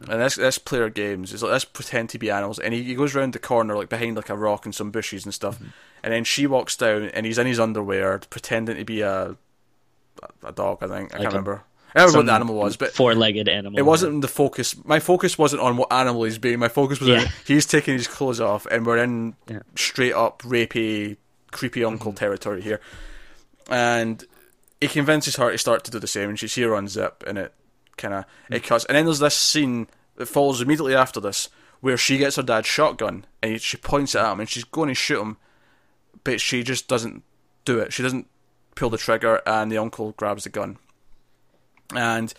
And 0.09 0.20
this 0.20 0.36
this 0.36 0.59
player 0.59 0.88
games 0.88 1.32
is 1.32 1.43
like 1.43 1.53
let's 1.53 1.64
pretend 1.64 2.09
to 2.11 2.18
be 2.18 2.30
animals, 2.30 2.59
and 2.59 2.72
he, 2.74 2.82
he 2.82 2.95
goes 2.95 3.14
around 3.14 3.34
the 3.34 3.38
corner 3.38 3.76
like 3.76 3.88
behind 3.88 4.16
like 4.16 4.30
a 4.30 4.36
rock 4.36 4.64
and 4.64 4.74
some 4.74 4.90
bushes 4.90 5.24
and 5.24 5.34
stuff, 5.34 5.57
mm-hmm. 5.57 5.68
and 6.03 6.12
then 6.12 6.24
she 6.24 6.47
walks 6.47 6.76
down 6.76 7.05
and 7.05 7.26
he's 7.26 7.38
in 7.38 7.47
his 7.47 7.61
underwear 7.61 8.18
pretending 8.30 8.76
to 8.76 8.84
be 8.84 9.03
a 9.03 9.36
a 10.43 10.53
dog. 10.53 10.82
I 10.82 10.88
think 10.88 11.14
I 11.14 11.18
Like 11.18 11.22
can't 11.22 11.24
a- 11.24 11.28
remember. 11.28 11.64
I 11.95 11.99
don't 11.99 12.07
remember 12.09 12.18
what 12.20 12.26
the 12.26 12.32
animal 12.32 12.55
was, 12.57 12.76
but 12.78 12.93
four-legged 12.93 13.49
animal 13.51 13.78
it 13.78 13.82
wasn't 13.82 14.22
the 14.22 14.28
focus. 14.28 14.74
My 14.84 14.99
focus 14.99 15.36
wasn't 15.36 15.61
on 15.61 15.76
what 15.76 15.93
animal 15.93 16.24
he's 16.24 16.38
being. 16.38 16.59
My 16.59 16.68
focus 16.68 17.01
was 17.01 17.11
on 17.11 17.26
he's 17.47 17.66
taking 17.66 17.93
his 17.95 18.09
clothes 18.09 18.40
off, 18.40 18.64
and 18.70 18.86
we're 18.86 18.97
in 18.97 19.34
Yeah. 19.47 19.61
straight 19.76 20.14
up 20.14 20.40
rapey, 20.43 21.18
creepy 21.51 21.84
uncle 21.84 22.12
mm-hmm. 22.12 22.16
territory 22.18 22.62
here. 22.62 22.80
And 23.68 24.24
he 24.80 24.88
convinces 24.88 25.36
her 25.36 25.53
to 25.53 25.59
start 25.59 25.84
to 25.84 25.90
do 25.90 25.99
the 25.99 26.07
same, 26.07 26.30
and 26.30 26.38
she 26.38 26.49
see 26.49 26.62
her 26.62 26.70
unzip, 26.70 27.22
and 27.26 27.36
it 27.36 27.53
kind 27.97 28.14
of 28.14 28.24
hmm. 28.49 28.55
it 28.55 28.64
cuts. 28.64 28.84
And 28.86 28.97
then 28.97 29.05
there's 29.05 29.18
this 29.18 29.36
scene 29.36 29.88
that 30.16 30.26
follows 30.26 30.61
immediately 30.61 30.95
after 30.95 31.20
this, 31.20 31.49
where 31.80 31.97
she 31.97 32.18
gets 32.18 32.36
her 32.36 32.43
dad's 32.43 32.66
shotgun, 32.66 33.24
and 33.43 33.61
she 33.61 33.76
points 33.76 34.14
it 34.14 34.20
at 34.20 34.32
him, 34.32 34.40
and 34.40 34.49
she's 34.49 34.64
going 34.64 34.88
to 34.88 34.95
shoot 34.95 35.20
him, 35.20 35.36
but 36.24 36.40
she 36.40 36.62
just 36.62 36.88
doesn't 36.88 37.22
do 37.64 37.78
it. 37.78 37.93
She 37.93 38.03
doesn't 38.03 38.28
pull 38.74 38.90
the 38.90 38.99
trigger, 38.99 39.40
and 39.47 39.70
the 39.70 39.78
uncle 39.78 40.12
grabs 40.12 40.45
the 40.45 40.51
gun. 40.51 40.78
And 41.95 42.32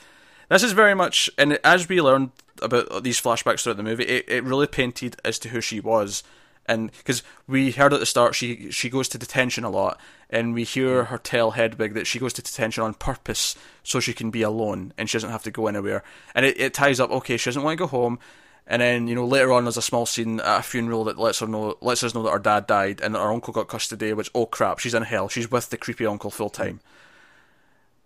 this 0.49 0.63
is 0.63 0.71
very 0.71 0.93
much, 0.93 1.29
and 1.37 1.59
as 1.63 1.89
we 1.89 2.01
learned 2.01 2.31
about 2.61 3.03
these 3.03 3.21
flashbacks 3.21 3.63
throughout 3.63 3.77
the 3.77 3.83
movie, 3.83 4.05
it, 4.05 4.25
it 4.27 4.43
really 4.43 4.67
painted 4.67 5.17
as 5.25 5.39
to 5.39 5.49
who 5.49 5.61
she 5.61 5.79
was. 5.79 6.23
And 6.65 6.91
because 6.91 7.23
we 7.47 7.71
heard 7.71 7.93
at 7.93 7.99
the 7.99 8.05
start, 8.05 8.35
she 8.35 8.71
she 8.71 8.89
goes 8.89 9.09
to 9.09 9.17
detention 9.17 9.63
a 9.63 9.69
lot, 9.69 9.99
and 10.29 10.53
we 10.53 10.63
hear 10.63 11.03
mm. 11.03 11.07
her 11.07 11.17
tell 11.17 11.51
Hedwig 11.51 11.93
that 11.93 12.07
she 12.07 12.19
goes 12.19 12.33
to 12.33 12.41
detention 12.41 12.83
on 12.83 12.93
purpose 12.93 13.55
so 13.83 13.99
she 13.99 14.13
can 14.13 14.31
be 14.31 14.41
alone 14.43 14.93
and 14.97 15.09
she 15.09 15.17
doesn't 15.17 15.31
have 15.31 15.43
to 15.43 15.51
go 15.51 15.67
anywhere. 15.67 16.03
And 16.33 16.45
it, 16.45 16.59
it 16.59 16.73
ties 16.73 16.99
up. 16.99 17.11
Okay, 17.11 17.35
she 17.35 17.49
doesn't 17.49 17.63
want 17.63 17.77
to 17.77 17.83
go 17.83 17.87
home, 17.87 18.17
and 18.65 18.81
then 18.81 19.07
you 19.09 19.15
know 19.15 19.25
later 19.25 19.51
on 19.51 19.65
there's 19.65 19.77
a 19.77 19.81
small 19.81 20.05
scene 20.05 20.39
at 20.39 20.59
a 20.61 20.63
funeral 20.63 21.03
that 21.05 21.19
lets 21.19 21.39
her 21.39 21.47
know 21.47 21.75
lets 21.81 22.03
us 22.03 22.15
know 22.15 22.23
that 22.23 22.31
her 22.31 22.39
dad 22.39 22.65
died 22.65 23.01
and 23.01 23.13
that 23.13 23.19
her 23.19 23.31
uncle 23.31 23.53
got 23.53 23.67
custody. 23.67 24.13
Which 24.13 24.31
oh 24.33 24.45
crap, 24.45 24.79
she's 24.79 24.93
in 24.93 25.03
hell. 25.03 25.27
She's 25.27 25.51
with 25.51 25.69
the 25.69 25.77
creepy 25.77 26.05
uncle 26.05 26.31
full 26.31 26.49
mm. 26.49 26.53
time, 26.53 26.79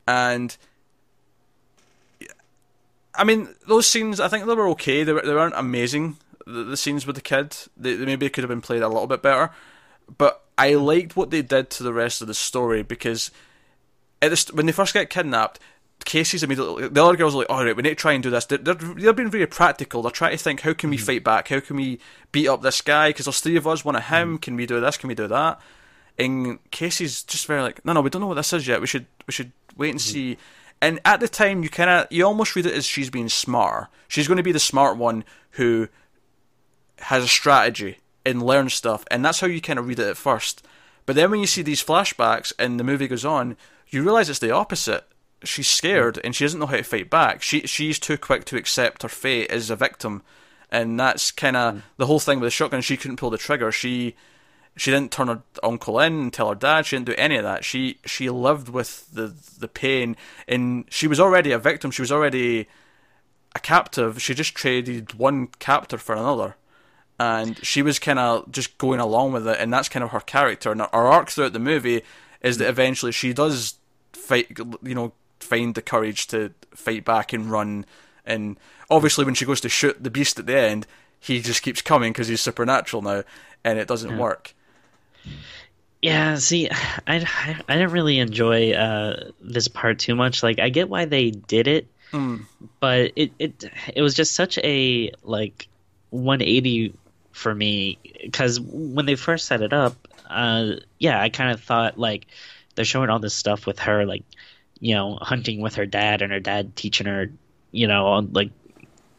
and 0.07 0.57
I 3.17 3.23
mean, 3.23 3.49
those 3.67 3.87
scenes, 3.87 4.19
I 4.19 4.27
think 4.27 4.45
they 4.45 4.53
were 4.53 4.69
okay. 4.69 5.03
They, 5.03 5.11
were, 5.11 5.21
they 5.21 5.33
weren't 5.33 5.55
amazing. 5.57 6.17
The, 6.47 6.63
the 6.63 6.77
scenes 6.77 7.05
with 7.05 7.15
the 7.15 7.21
kid, 7.21 7.55
they, 7.75 7.95
they 7.95 8.05
maybe 8.05 8.29
could 8.29 8.43
have 8.43 8.49
been 8.49 8.61
played 8.61 8.81
a 8.81 8.87
little 8.87 9.07
bit 9.07 9.21
better. 9.21 9.51
But 10.17 10.43
I 10.57 10.75
liked 10.75 11.15
what 11.15 11.29
they 11.29 11.41
did 11.41 11.69
to 11.71 11.83
the 11.83 11.93
rest 11.93 12.21
of 12.21 12.27
the 12.27 12.33
story 12.33 12.81
because 12.81 13.31
at 14.21 14.31
the, 14.31 14.51
when 14.53 14.65
they 14.65 14.71
first 14.71 14.93
get 14.93 15.09
kidnapped, 15.09 15.59
Casey's 16.05 16.43
immediately. 16.43 16.87
The 16.87 17.03
other 17.03 17.17
girls 17.17 17.35
are 17.35 17.39
like, 17.39 17.49
all 17.49 17.65
right, 17.65 17.75
we 17.75 17.83
need 17.83 17.89
to 17.89 17.95
try 17.95 18.13
and 18.13 18.23
do 18.23 18.29
this. 18.29 18.45
They're, 18.45 18.57
they're, 18.59 18.75
they're 18.75 19.13
being 19.13 19.29
very 19.29 19.47
practical. 19.47 20.01
They're 20.01 20.11
trying 20.11 20.31
to 20.31 20.37
think, 20.37 20.61
how 20.61 20.73
can 20.73 20.89
we 20.89 20.95
mm-hmm. 20.95 21.05
fight 21.05 21.23
back? 21.23 21.49
How 21.49 21.59
can 21.59 21.75
we 21.75 21.99
beat 22.31 22.47
up 22.47 22.61
this 22.61 22.81
guy? 22.81 23.09
Because 23.09 23.25
there's 23.25 23.41
three 23.41 23.57
of 23.57 23.67
us, 23.67 23.83
one 23.83 23.95
of 23.95 24.05
him. 24.05 24.29
Mm-hmm. 24.29 24.37
Can 24.37 24.55
we 24.55 24.65
do 24.65 24.79
this? 24.79 24.97
Can 24.97 25.09
we 25.09 25.15
do 25.15 25.27
that? 25.27 25.59
And 26.17 26.59
Casey's 26.71 27.23
just 27.23 27.45
very 27.45 27.61
like, 27.61 27.83
no, 27.83 27.93
no, 27.93 28.01
we 28.01 28.09
don't 28.09 28.21
know 28.21 28.27
what 28.27 28.35
this 28.35 28.53
is 28.53 28.67
yet. 28.67 28.79
We 28.79 28.87
should, 28.87 29.05
we 29.27 29.33
should 29.33 29.51
wait 29.75 29.91
and 29.91 29.99
mm-hmm. 29.99 30.13
see. 30.13 30.37
And 30.81 30.99
at 31.03 31.19
the 31.19 31.27
time, 31.27 31.63
you 31.63 31.69
kind 31.69 31.89
of, 31.89 32.07
you 32.09 32.25
almost 32.25 32.55
read 32.55 32.67
it 32.67 32.73
as 32.73 32.85
she's 32.85 33.09
being 33.09 33.29
smart. 33.29 33.87
She's 34.07 34.27
going 34.27 34.37
to 34.37 34.43
be 34.43 34.51
the 34.51 34.59
smart 34.59 34.97
one 34.97 35.25
who 35.51 35.89
has 36.99 37.23
a 37.23 37.27
strategy 37.27 37.99
and 38.25 38.43
learns 38.43 38.73
stuff, 38.73 39.05
and 39.09 39.23
that's 39.23 39.39
how 39.39 39.47
you 39.47 39.61
kind 39.61 39.79
of 39.79 39.87
read 39.87 39.99
it 39.99 40.07
at 40.07 40.17
first. 40.17 40.65
But 41.05 41.15
then 41.15 41.31
when 41.31 41.39
you 41.39 41.47
see 41.47 41.61
these 41.61 41.83
flashbacks 41.83 42.51
and 42.59 42.79
the 42.79 42.83
movie 42.83 43.07
goes 43.07 43.25
on, 43.25 43.55
you 43.87 44.03
realize 44.03 44.29
it's 44.29 44.39
the 44.39 44.51
opposite. 44.51 45.05
she's 45.43 45.67
scared 45.67 46.19
and 46.23 46.35
she 46.35 46.43
doesn't 46.43 46.59
know 46.59 46.65
how 46.65 46.77
to 46.77 46.83
fight 46.83 47.09
back. 47.09 47.41
She 47.41 47.61
she's 47.61 47.99
too 47.99 48.17
quick 48.17 48.43
to 48.45 48.57
accept 48.57 49.03
her 49.03 49.09
fate 49.09 49.49
as 49.51 49.69
a 49.69 49.75
victim, 49.75 50.23
and 50.71 50.99
that's 50.99 51.31
kind 51.31 51.55
of 51.55 51.75
mm. 51.75 51.81
the 51.97 52.07
whole 52.07 52.19
thing 52.19 52.39
with 52.39 52.47
the 52.47 52.51
shotgun. 52.51 52.81
She 52.81 52.97
couldn't 52.97 53.17
pull 53.17 53.29
the 53.29 53.37
trigger. 53.37 53.71
She 53.71 54.15
she 54.75 54.91
didn't 54.91 55.11
turn 55.11 55.27
her 55.27 55.41
uncle 55.63 55.99
in 55.99 56.13
and 56.13 56.33
tell 56.33 56.49
her 56.49 56.55
dad. 56.55 56.85
She 56.85 56.95
didn't 56.95 57.07
do 57.07 57.15
any 57.17 57.37
of 57.37 57.43
that. 57.43 57.63
She 57.63 57.99
she 58.05 58.29
lived 58.29 58.69
with 58.69 59.11
the 59.13 59.33
the 59.59 59.67
pain, 59.67 60.15
and 60.47 60.85
she 60.89 61.07
was 61.07 61.19
already 61.19 61.51
a 61.51 61.59
victim. 61.59 61.91
She 61.91 62.01
was 62.01 62.11
already 62.11 62.67
a 63.55 63.59
captive. 63.59 64.21
She 64.21 64.33
just 64.33 64.55
traded 64.55 65.13
one 65.13 65.47
captor 65.59 65.97
for 65.97 66.15
another, 66.15 66.55
and 67.20 67.63
she 67.65 67.82
was 67.82 67.99
kind 67.99 68.20
of 68.20 68.51
just 68.51 68.78
going 68.78 68.99
along 68.99 69.34
with 69.34 69.47
it. 69.47 69.57
And 69.59 69.74
that's 69.74 69.89
kind 69.89 70.03
of 70.03 70.11
her 70.11 70.20
character. 70.20 70.72
And 70.72 70.82
her 70.82 70.88
arc 70.93 71.30
throughout 71.30 71.53
the 71.53 71.59
movie 71.59 72.03
is 72.41 72.57
that 72.59 72.70
eventually 72.70 73.11
she 73.11 73.34
does 73.34 73.76
fight. 74.13 74.57
You 74.84 74.95
know, 74.95 75.13
find 75.39 75.76
the 75.76 75.82
courage 75.82 76.28
to 76.28 76.53
fight 76.72 77.05
back 77.05 77.34
and 77.34 77.49
run. 77.49 77.86
And 78.26 78.57
obviously, 78.89 79.26
when 79.26 79.36
she 79.36 79.45
goes 79.45 79.61
to 79.61 79.70
shoot 79.70 80.03
the 80.03 80.11
beast 80.11 80.38
at 80.38 80.45
the 80.45 80.57
end, 80.57 80.86
he 81.20 81.41
just 81.41 81.63
keeps 81.63 81.82
coming 81.82 82.13
because 82.13 82.28
he's 82.28 82.41
supernatural 82.41 83.01
now, 83.01 83.24
and 83.63 83.80
it 83.80 83.88
doesn't 83.88 84.11
yeah. 84.11 84.18
work. 84.18 84.53
Yeah, 86.01 86.36
see, 86.36 86.70
I, 87.07 87.26
I, 87.68 87.74
didn't 87.74 87.91
really 87.91 88.20
enjoy 88.20 88.74
uh, 88.74 89.32
this 89.41 89.68
part 89.68 89.99
too 89.99 90.15
much. 90.15 90.43
Like, 90.43 90.59
I 90.59 90.70
get 90.70 90.89
why 90.89 91.05
they 91.05 91.32
did 91.32 91.68
it, 91.68 91.88
mm. 92.11 92.45
but 92.80 93.11
it, 93.15 93.32
it 93.39 93.63
it 93.95 94.01
was 94.01 94.13
just 94.13 94.34
such 94.34 94.57
a 94.59 95.11
like 95.24 95.68
180 96.11 96.93
for 97.38 97.53
me 97.53 97.99
because 98.21 98.59
when 98.59 99.05
they 99.05 99.15
first 99.15 99.45
set 99.45 99.61
it 99.61 99.73
up, 99.73 99.95
uh, 100.29 100.71
yeah, 100.99 101.21
I 101.21 101.29
kind 101.29 101.51
of 101.51 101.61
thought 101.61 101.97
like 101.97 102.27
they're 102.75 102.85
showing 102.85 103.09
all 103.09 103.19
this 103.19 103.35
stuff 103.35 103.65
with 103.65 103.79
her, 103.79 104.05
like 104.05 104.23
you 104.79 104.95
know, 104.95 105.17
hunting 105.21 105.61
with 105.61 105.75
her 105.75 105.85
dad 105.85 106.21
and 106.21 106.31
her 106.31 106.39
dad 106.39 106.75
teaching 106.75 107.07
her, 107.07 107.31
you 107.71 107.88
know, 107.88 108.27
like 108.31 108.51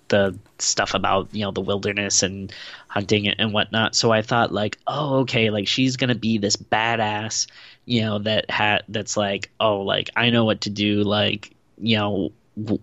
the 0.08 0.36
stuff 0.58 0.94
about 0.94 1.28
you 1.32 1.44
know 1.44 1.50
the 1.50 1.60
wilderness 1.60 2.22
and 2.22 2.52
hunting 2.88 3.28
and 3.28 3.52
whatnot. 3.52 3.94
So 3.94 4.10
I 4.10 4.22
thought 4.22 4.52
like, 4.52 4.78
oh, 4.86 5.20
okay, 5.20 5.50
like 5.50 5.68
she's 5.68 5.96
gonna 5.96 6.14
be 6.14 6.38
this 6.38 6.56
badass, 6.56 7.46
you 7.84 8.02
know, 8.02 8.18
that 8.20 8.50
hat 8.50 8.84
that's 8.88 9.16
like, 9.16 9.50
oh, 9.60 9.82
like 9.82 10.10
I 10.16 10.30
know 10.30 10.44
what 10.44 10.62
to 10.62 10.70
do. 10.70 11.02
Like 11.02 11.54
you 11.80 11.96
know, 11.96 12.32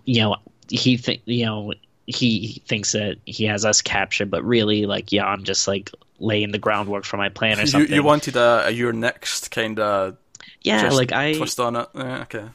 you 0.05 0.21
know, 0.21 0.38
he 0.69 0.97
think 0.97 1.21
you 1.25 1.45
know 1.45 1.73
he 2.07 2.61
thinks 2.67 2.91
that 2.91 3.17
he 3.25 3.45
has 3.45 3.65
us 3.65 3.81
captured, 3.81 4.29
but 4.29 4.43
really, 4.43 4.85
like, 4.85 5.11
yeah, 5.11 5.25
I'm 5.25 5.43
just 5.43 5.67
like 5.67 5.91
laying 6.19 6.51
the 6.51 6.59
groundwork 6.59 7.05
for 7.05 7.17
my 7.17 7.29
plan 7.29 7.59
or 7.59 7.65
something. 7.65 7.89
You, 7.89 7.97
you 7.97 8.03
wanted 8.03 8.35
a, 8.35 8.67
a 8.67 8.71
your 8.71 8.93
next 8.93 9.51
kind 9.51 9.79
of 9.79 10.17
yeah, 10.61 10.89
like 10.89 11.11
I 11.11 11.33
twist 11.33 11.59
on 11.59 11.75
it. 11.75 11.87
Yeah, 11.93 12.21
okay. 12.21 12.45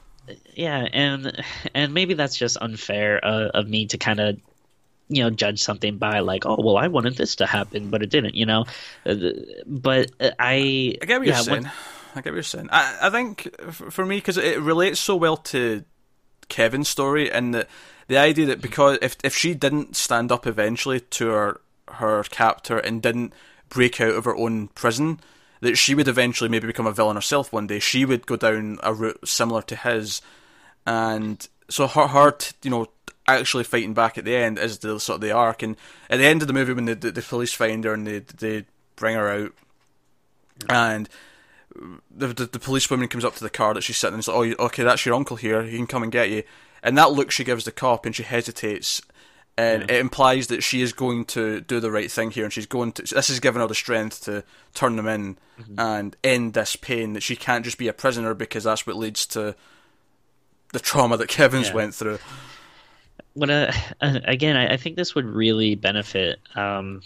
Yeah, 0.55 0.86
and 0.92 1.44
and 1.74 1.94
maybe 1.94 2.14
that's 2.14 2.36
just 2.36 2.57
unfair 2.61 3.24
uh, 3.24 3.48
of 3.48 3.68
me 3.68 3.86
to 3.86 3.98
kind 3.98 4.20
of 4.20 4.38
you 5.09 5.22
know 5.24 5.30
judge 5.30 5.62
something 5.62 5.98
by 5.98 6.20
like 6.20 6.46
oh 6.46 6.57
well 6.62 6.76
I 6.76 6.86
wanted 6.86 7.16
this 7.16 7.36
to 7.36 7.46
happen 7.46 7.90
but 7.90 8.03
it 8.03 8.11
didn't 8.11 8.36
you 8.36 8.46
know 8.46 8.64
uh, 9.05 9.16
but 9.66 10.12
uh, 10.20 10.30
I 10.38 10.96
I 11.03 11.05
get 11.05 11.18
what 11.18 11.26
you're 11.26 11.36
saying 11.36 11.64
when... 11.64 11.72
I 12.14 12.20
get 12.20 12.26
what 12.26 12.34
you're 12.34 12.42
saying 12.44 12.68
I 12.70 12.98
I 13.03 13.11
think 13.11 13.61
for 13.72 14.07
me 14.07 14.18
because 14.18 14.36
it 14.36 14.61
relates 14.61 15.01
so 15.01 15.16
well 15.16 15.36
to 15.36 15.84
Kevin's 16.48 16.88
story 16.88 17.30
and 17.30 17.53
the 17.53 17.66
the 18.11 18.19
idea 18.19 18.47
that 18.47 18.61
because 18.61 18.99
if 19.01 19.17
if 19.23 19.37
she 19.37 19.55
didn't 19.55 19.95
stand 19.95 20.33
up 20.33 20.47
eventually 20.47 21.01
to 21.01 21.29
her 21.29 21.61
her 21.89 22.23
captor 22.25 22.79
and 22.79 23.01
didn't 23.01 23.33
break 23.69 24.01
out 24.01 24.15
of 24.15 24.25
her 24.25 24.37
own 24.37 24.69
prison 24.69 25.21
that 25.61 25.77
she 25.77 25.95
would 25.95 26.09
eventually 26.09 26.51
maybe 26.51 26.67
become 26.67 26.87
a 26.87 26.93
villain 26.93 27.17
herself 27.17 27.53
one 27.53 27.67
day 27.67 27.79
she 27.79 28.05
would 28.05 28.27
go 28.27 28.37
down 28.37 28.79
a 28.83 28.93
route 28.93 29.21
similar 29.27 29.63
to 29.63 29.77
his 29.77 30.21
and 30.87 31.49
so 31.69 31.87
her, 31.87 32.09
her 32.09 32.37
you 32.63 32.71
know 32.71 32.89
actually 33.27 33.65
fighting 33.65 33.95
back 33.95 34.19
at 34.19 34.25
the 34.25 34.35
end 34.35 34.59
is 34.59 34.79
the 34.79 34.99
sort 34.99 35.17
of 35.17 35.21
the 35.21 35.33
arc. 35.33 35.63
And 35.63 35.77
at 36.09 36.19
the 36.19 36.27
end 36.27 36.43
of 36.43 36.49
the 36.49 36.55
movie, 36.55 36.73
when 36.73 36.87
the, 36.87 36.95
the, 36.95 37.13
the 37.13 37.23
police 37.23 37.53
find 37.53 37.85
her 37.85 37.95
and 37.95 38.07
they 38.07 38.19
they 38.19 38.65
bring 38.97 39.15
her 39.15 39.31
out, 39.31 39.53
and 40.69 41.09
the, 42.11 42.29
the, 42.29 42.47
the 42.47 42.59
policewoman 42.59 43.09
comes 43.09 43.25
up 43.25 43.37
to 43.37 43.45
the 43.45 43.51
car 43.51 43.75
that 43.75 43.83
she's 43.83 43.97
sitting 43.97 44.15
in 44.15 44.19
and 44.19 44.25
says, 44.25 44.35
"Oh, 44.35 44.65
okay, 44.67 44.83
that's 44.83 45.07
your 45.07 45.15
uncle 45.15 45.37
here. 45.37 45.63
He 45.63 45.77
can 45.77 45.87
come 45.87 46.03
and 46.03 46.13
get 46.13 46.31
you." 46.31 46.43
And 46.83 46.97
that 46.99 47.12
look 47.12 47.31
she 47.31 47.45
gives 47.45 47.64
the 47.64 47.72
cop, 47.72 48.07
and 48.07 48.14
she 48.14 48.22
hesitates, 48.22 49.03
and 49.57 49.83
yeah. 49.83 49.97
it 49.97 50.01
implies 50.01 50.47
that 50.47 50.62
she 50.62 50.81
is 50.81 50.93
going 50.93 51.24
to 51.26 51.61
do 51.61 51.81
the 51.81 51.91
right 51.91 52.11
thing 52.11 52.31
here, 52.31 52.45
and 52.45 52.53
she's 52.53 52.66
going 52.66 52.93
to. 52.93 53.03
This 53.03 53.31
is 53.31 53.41
giving 53.41 53.61
her 53.61 53.68
the 53.68 53.74
strength 53.74 54.24
to 54.24 54.45
turn 54.74 54.97
them 54.97 55.07
in 55.07 55.37
mm-hmm. 55.61 55.78
and 55.78 56.16
end 56.24 56.55
this 56.55 56.76
pain. 56.76 57.12
That 57.12 57.22
she 57.22 57.37
can't 57.37 57.64
just 57.64 57.78
be 57.78 57.89
a 57.89 57.93
prisoner 57.93 58.35
because 58.35 58.64
that's 58.64 58.87
what 58.87 58.97
leads 58.97 59.26
to 59.28 59.55
the 60.72 60.81
trauma 60.81 61.16
that 61.16 61.28
Kevin's 61.28 61.68
yeah. 61.68 61.74
went 61.74 61.95
through 61.95 62.18
what 63.35 63.51
uh, 63.51 63.72
again, 64.01 64.57
I, 64.57 64.74
I, 64.74 64.76
think 64.76 64.97
this 64.97 65.14
would 65.14 65.24
really 65.24 65.74
benefit, 65.74 66.41
um, 66.55 67.03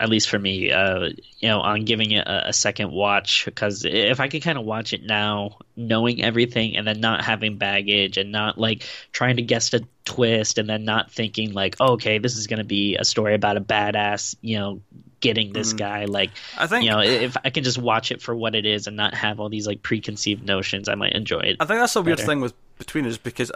at 0.00 0.08
least 0.08 0.28
for 0.28 0.38
me, 0.38 0.70
uh, 0.70 1.08
you 1.38 1.48
know, 1.48 1.60
on 1.60 1.84
giving 1.84 2.12
it 2.12 2.26
a, 2.26 2.48
a 2.48 2.52
second 2.52 2.92
watch. 2.92 3.44
Because 3.44 3.84
if 3.84 4.20
I 4.20 4.28
could 4.28 4.42
kind 4.42 4.56
of 4.56 4.64
watch 4.64 4.92
it 4.92 5.02
now, 5.02 5.58
knowing 5.76 6.22
everything, 6.22 6.76
and 6.76 6.86
then 6.86 7.00
not 7.00 7.24
having 7.24 7.58
baggage, 7.58 8.16
and 8.16 8.30
not 8.30 8.58
like 8.58 8.84
trying 9.12 9.36
to 9.36 9.42
guess 9.42 9.70
the 9.70 9.86
twist, 10.04 10.58
and 10.58 10.68
then 10.68 10.84
not 10.84 11.10
thinking 11.10 11.52
like, 11.52 11.76
oh, 11.80 11.94
okay, 11.94 12.18
this 12.18 12.36
is 12.36 12.46
going 12.46 12.58
to 12.58 12.64
be 12.64 12.96
a 12.96 13.04
story 13.04 13.34
about 13.34 13.56
a 13.56 13.60
badass, 13.60 14.36
you 14.40 14.58
know, 14.58 14.80
getting 15.20 15.52
this 15.52 15.72
mm. 15.72 15.78
guy. 15.78 16.04
Like, 16.04 16.30
I 16.56 16.66
think 16.68 16.84
you 16.84 16.90
know, 16.90 17.00
if 17.00 17.36
I 17.44 17.50
can 17.50 17.64
just 17.64 17.78
watch 17.78 18.12
it 18.12 18.22
for 18.22 18.34
what 18.34 18.54
it 18.54 18.66
is 18.66 18.86
and 18.86 18.96
not 18.96 19.14
have 19.14 19.40
all 19.40 19.48
these 19.48 19.66
like 19.66 19.82
preconceived 19.82 20.46
notions, 20.46 20.88
I 20.88 20.94
might 20.94 21.14
enjoy 21.14 21.40
it. 21.40 21.56
I 21.60 21.64
think 21.64 21.80
that's 21.80 21.96
a 21.96 22.02
weird 22.02 22.20
thing 22.20 22.40
with 22.40 22.54
between 22.78 23.06
us 23.06 23.18
because 23.18 23.50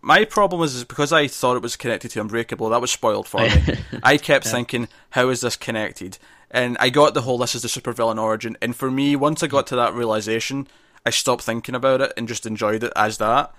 my 0.00 0.24
problem 0.24 0.62
is, 0.62 0.74
is 0.74 0.84
because 0.84 1.12
I 1.12 1.26
thought 1.26 1.56
it 1.56 1.62
was 1.62 1.76
connected 1.76 2.10
to 2.12 2.20
Unbreakable, 2.20 2.70
that 2.70 2.80
was 2.80 2.90
spoiled 2.90 3.28
for 3.28 3.40
me. 3.40 3.50
I 4.02 4.16
kept 4.16 4.46
yeah. 4.46 4.52
thinking, 4.52 4.88
how 5.10 5.28
is 5.28 5.40
this 5.40 5.56
connected? 5.56 6.18
And 6.50 6.76
I 6.80 6.90
got 6.90 7.14
the 7.14 7.22
whole 7.22 7.38
this 7.38 7.54
is 7.54 7.62
the 7.62 7.68
supervillain 7.68 8.20
origin. 8.20 8.56
And 8.62 8.74
for 8.74 8.90
me, 8.90 9.16
once 9.16 9.42
I 9.42 9.46
got 9.46 9.66
to 9.68 9.76
that 9.76 9.94
realization, 9.94 10.68
I 11.04 11.10
stopped 11.10 11.42
thinking 11.42 11.74
about 11.74 12.00
it 12.00 12.12
and 12.16 12.28
just 12.28 12.46
enjoyed 12.46 12.84
it 12.84 12.92
as 12.96 13.18
that. 13.18 13.52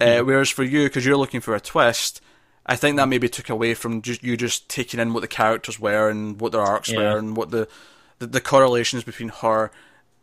Uh, 0.00 0.20
whereas 0.20 0.48
for 0.48 0.62
you, 0.62 0.84
because 0.84 1.04
you're 1.04 1.16
looking 1.16 1.40
for 1.40 1.54
a 1.54 1.60
twist, 1.60 2.20
I 2.66 2.76
think 2.76 2.96
that 2.96 3.08
maybe 3.08 3.28
took 3.28 3.50
away 3.50 3.74
from 3.74 4.02
just 4.02 4.22
you 4.22 4.36
just 4.36 4.68
taking 4.68 5.00
in 5.00 5.12
what 5.12 5.20
the 5.20 5.28
characters 5.28 5.80
were 5.80 6.08
and 6.08 6.40
what 6.40 6.52
their 6.52 6.62
arcs 6.62 6.90
yeah. 6.90 6.98
were 6.98 7.18
and 7.18 7.36
what 7.36 7.50
the, 7.50 7.68
the 8.18 8.26
the 8.26 8.40
correlations 8.40 9.02
between 9.02 9.28
her 9.28 9.70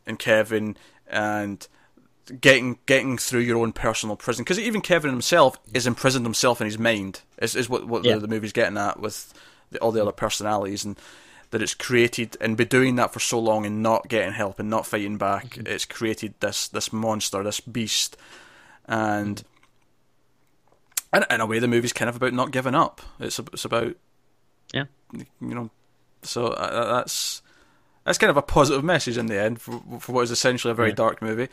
and 0.05 0.17
Kevin 0.17 0.77
and 1.07 1.67
getting 2.41 2.77
getting 2.85 3.17
through 3.17 3.41
your 3.41 3.57
own 3.57 3.71
personal 3.71 4.15
prison 4.15 4.43
because 4.43 4.59
even 4.59 4.81
Kevin 4.81 5.11
himself 5.11 5.57
is 5.73 5.87
imprisoned 5.87 6.25
himself 6.25 6.61
in 6.61 6.65
his 6.65 6.77
mind 6.77 7.21
is 7.39 7.55
is 7.55 7.69
what 7.69 7.87
what 7.87 8.03
yeah. 8.03 8.15
the, 8.15 8.21
the, 8.21 8.27
movie's 8.27 8.53
getting 8.53 8.77
at 8.77 8.99
with 8.99 9.33
the, 9.71 9.79
all 9.79 9.91
the 9.91 10.01
other 10.01 10.11
personalities 10.11 10.83
and 10.83 10.97
that 11.51 11.61
it's 11.61 11.73
created 11.73 12.35
and 12.41 12.57
be 12.57 12.65
doing 12.65 12.95
that 12.97 13.13
for 13.13 13.19
so 13.19 13.39
long 13.39 13.65
and 13.65 13.81
not 13.81 14.09
getting 14.09 14.33
help 14.33 14.59
and 14.59 14.69
not 14.69 14.85
fighting 14.85 15.17
back 15.17 15.51
mm-hmm. 15.51 15.67
it's 15.67 15.85
created 15.85 16.33
this 16.39 16.67
this 16.67 16.91
monster 16.91 17.43
this 17.43 17.61
beast 17.61 18.17
and 18.85 19.43
in, 21.13 21.23
in 21.29 21.41
a 21.41 21.45
way 21.45 21.59
the 21.59 21.67
movie's 21.67 21.93
kind 21.93 22.09
of 22.09 22.15
about 22.15 22.33
not 22.33 22.51
giving 22.51 22.75
up 22.75 23.01
it's 23.19 23.39
it's 23.39 23.65
about 23.65 23.95
yeah 24.73 24.85
you 25.13 25.25
know 25.55 25.69
so 26.23 26.47
uh, 26.47 26.97
that's 26.97 27.41
that's 28.03 28.17
kind 28.17 28.31
of 28.31 28.37
a 28.37 28.41
positive 28.41 28.83
message 28.83 29.17
in 29.17 29.27
the 29.27 29.39
end 29.39 29.61
for, 29.61 29.81
for 29.99 30.11
what 30.11 30.21
is 30.21 30.31
essentially 30.31 30.71
a 30.71 30.75
very 30.75 30.89
yeah. 30.89 30.95
dark 30.95 31.21
movie 31.21 31.47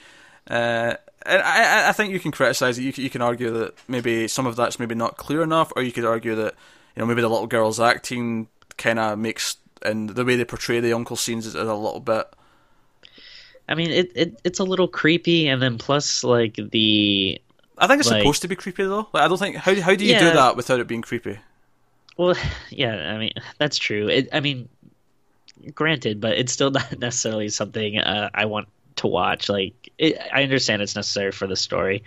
uh, 0.49 0.95
and 1.27 1.43
I, 1.43 1.89
I 1.89 1.93
think 1.93 2.13
you 2.13 2.21
can 2.21 2.33
criticize 2.33 2.79
it. 2.79 2.83
You 2.83 2.93
can, 2.93 3.05
you 3.05 3.11
can 3.11 3.23
argue 3.23 3.51
that 3.51 3.75
maybe 3.89 4.29
some 4.29 4.47
of 4.47 4.57
that's 4.57 4.79
maybe 4.79 4.95
not 4.95 5.17
clear 5.17 5.43
enough, 5.43 5.73
or 5.75 5.83
you 5.83 5.93
could 5.93 6.05
argue 6.05 6.35
that 6.35 6.55
you 6.95 7.01
know 7.01 7.07
maybe 7.07 7.23
the 7.23 7.29
little 7.29 7.47
girl's 7.47 7.81
acting 7.81 8.49
kind 8.77 8.99
of 8.99 9.19
makes 9.19 9.57
and 9.85 10.11
the 10.11 10.25
way 10.25 10.37
they 10.37 10.45
portray 10.45 10.81
the 10.81 10.93
uncle 10.93 11.17
scenes 11.17 11.47
is, 11.47 11.55
is 11.55 11.69
a 11.69 11.75
little 11.75 12.01
bit. 12.01 12.27
I 13.69 13.75
mean, 13.75 13.91
it, 13.91 14.13
it 14.15 14.41
it's 14.45 14.59
a 14.59 14.65
little 14.65 14.89
creepy, 14.89 15.49
and 15.49 15.61
then 15.63 15.79
plus 15.79 16.25
like 16.25 16.57
the. 16.57 17.41
I 17.79 17.87
think 17.87 18.01
it's 18.01 18.11
like, 18.11 18.21
supposed 18.21 18.43
to 18.43 18.49
be 18.49 18.57
creepy 18.57 18.85
though. 18.85 19.09
Like, 19.13 19.25
I 19.25 19.29
don't 19.29 19.39
think 19.39 19.57
how 19.57 19.75
how 19.81 19.95
do 19.95 20.05
you 20.05 20.13
yeah, 20.13 20.21
do 20.21 20.33
that 20.33 20.57
without 20.57 20.81
it 20.81 20.87
being 20.87 21.03
creepy? 21.03 21.39
Well, 22.17 22.35
yeah, 22.71 22.95
I 22.95 23.19
mean 23.19 23.33
that's 23.59 23.79
true. 23.79 24.09
It, 24.09 24.29
I 24.33 24.41
mean, 24.41 24.69
granted, 25.75 26.21
but 26.21 26.37
it's 26.37 26.53
still 26.53 26.71
not 26.73 26.99
necessarily 26.99 27.49
something 27.49 27.99
uh, 27.99 28.31
I 28.35 28.47
want 28.47 28.69
to 28.97 29.07
watch. 29.07 29.49
Like, 29.49 29.91
it, 29.99 30.19
I 30.33 30.43
understand 30.43 30.83
it's 30.83 30.97
necessary 30.97 31.33
for 31.33 31.47
the 31.47 31.57
story, 31.57 32.05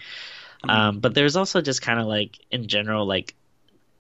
mm-hmm. 0.63 0.69
um, 0.69 0.99
but 0.99 1.13
there's 1.13 1.35
also 1.35 1.61
just 1.61 1.81
kind 1.81 1.99
of 1.99 2.07
like 2.07 2.39
in 2.51 2.67
general, 2.67 3.05
like 3.05 3.35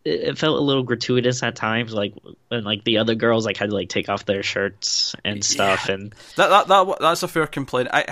it, 0.05 0.21
it, 0.21 0.37
felt 0.37 0.57
a 0.57 0.61
little 0.61 0.83
gratuitous 0.83 1.43
at 1.43 1.55
times. 1.55 1.93
Like 1.93 2.13
when 2.49 2.63
like 2.63 2.83
the 2.83 2.97
other 2.97 3.15
girls 3.15 3.45
like 3.45 3.57
had 3.57 3.69
to 3.69 3.75
like 3.75 3.89
take 3.89 4.09
off 4.09 4.25
their 4.25 4.43
shirts 4.43 5.15
and 5.23 5.43
stuff, 5.43 5.87
yeah. 5.87 5.95
and 5.95 6.15
that, 6.35 6.49
that 6.49 6.67
that 6.67 6.97
that's 6.99 7.23
a 7.23 7.27
fair 7.27 7.47
complaint. 7.47 7.89
I, 7.91 8.05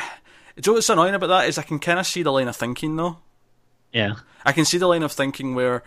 you 0.55 0.63
know 0.65 0.73
what's 0.73 0.89
annoying 0.89 1.15
about 1.15 1.28
that 1.28 1.49
is 1.49 1.57
I 1.57 1.63
can 1.63 1.80
kind 1.80 1.99
of 1.99 2.07
see 2.07 2.23
the 2.23 2.32
line 2.32 2.47
of 2.47 2.55
thinking 2.55 2.95
though. 2.95 3.17
Yeah, 3.91 4.15
I 4.45 4.51
can 4.51 4.65
see 4.65 4.78
the 4.78 4.88
line 4.88 5.03
of 5.03 5.11
thinking 5.11 5.55
where 5.55 5.84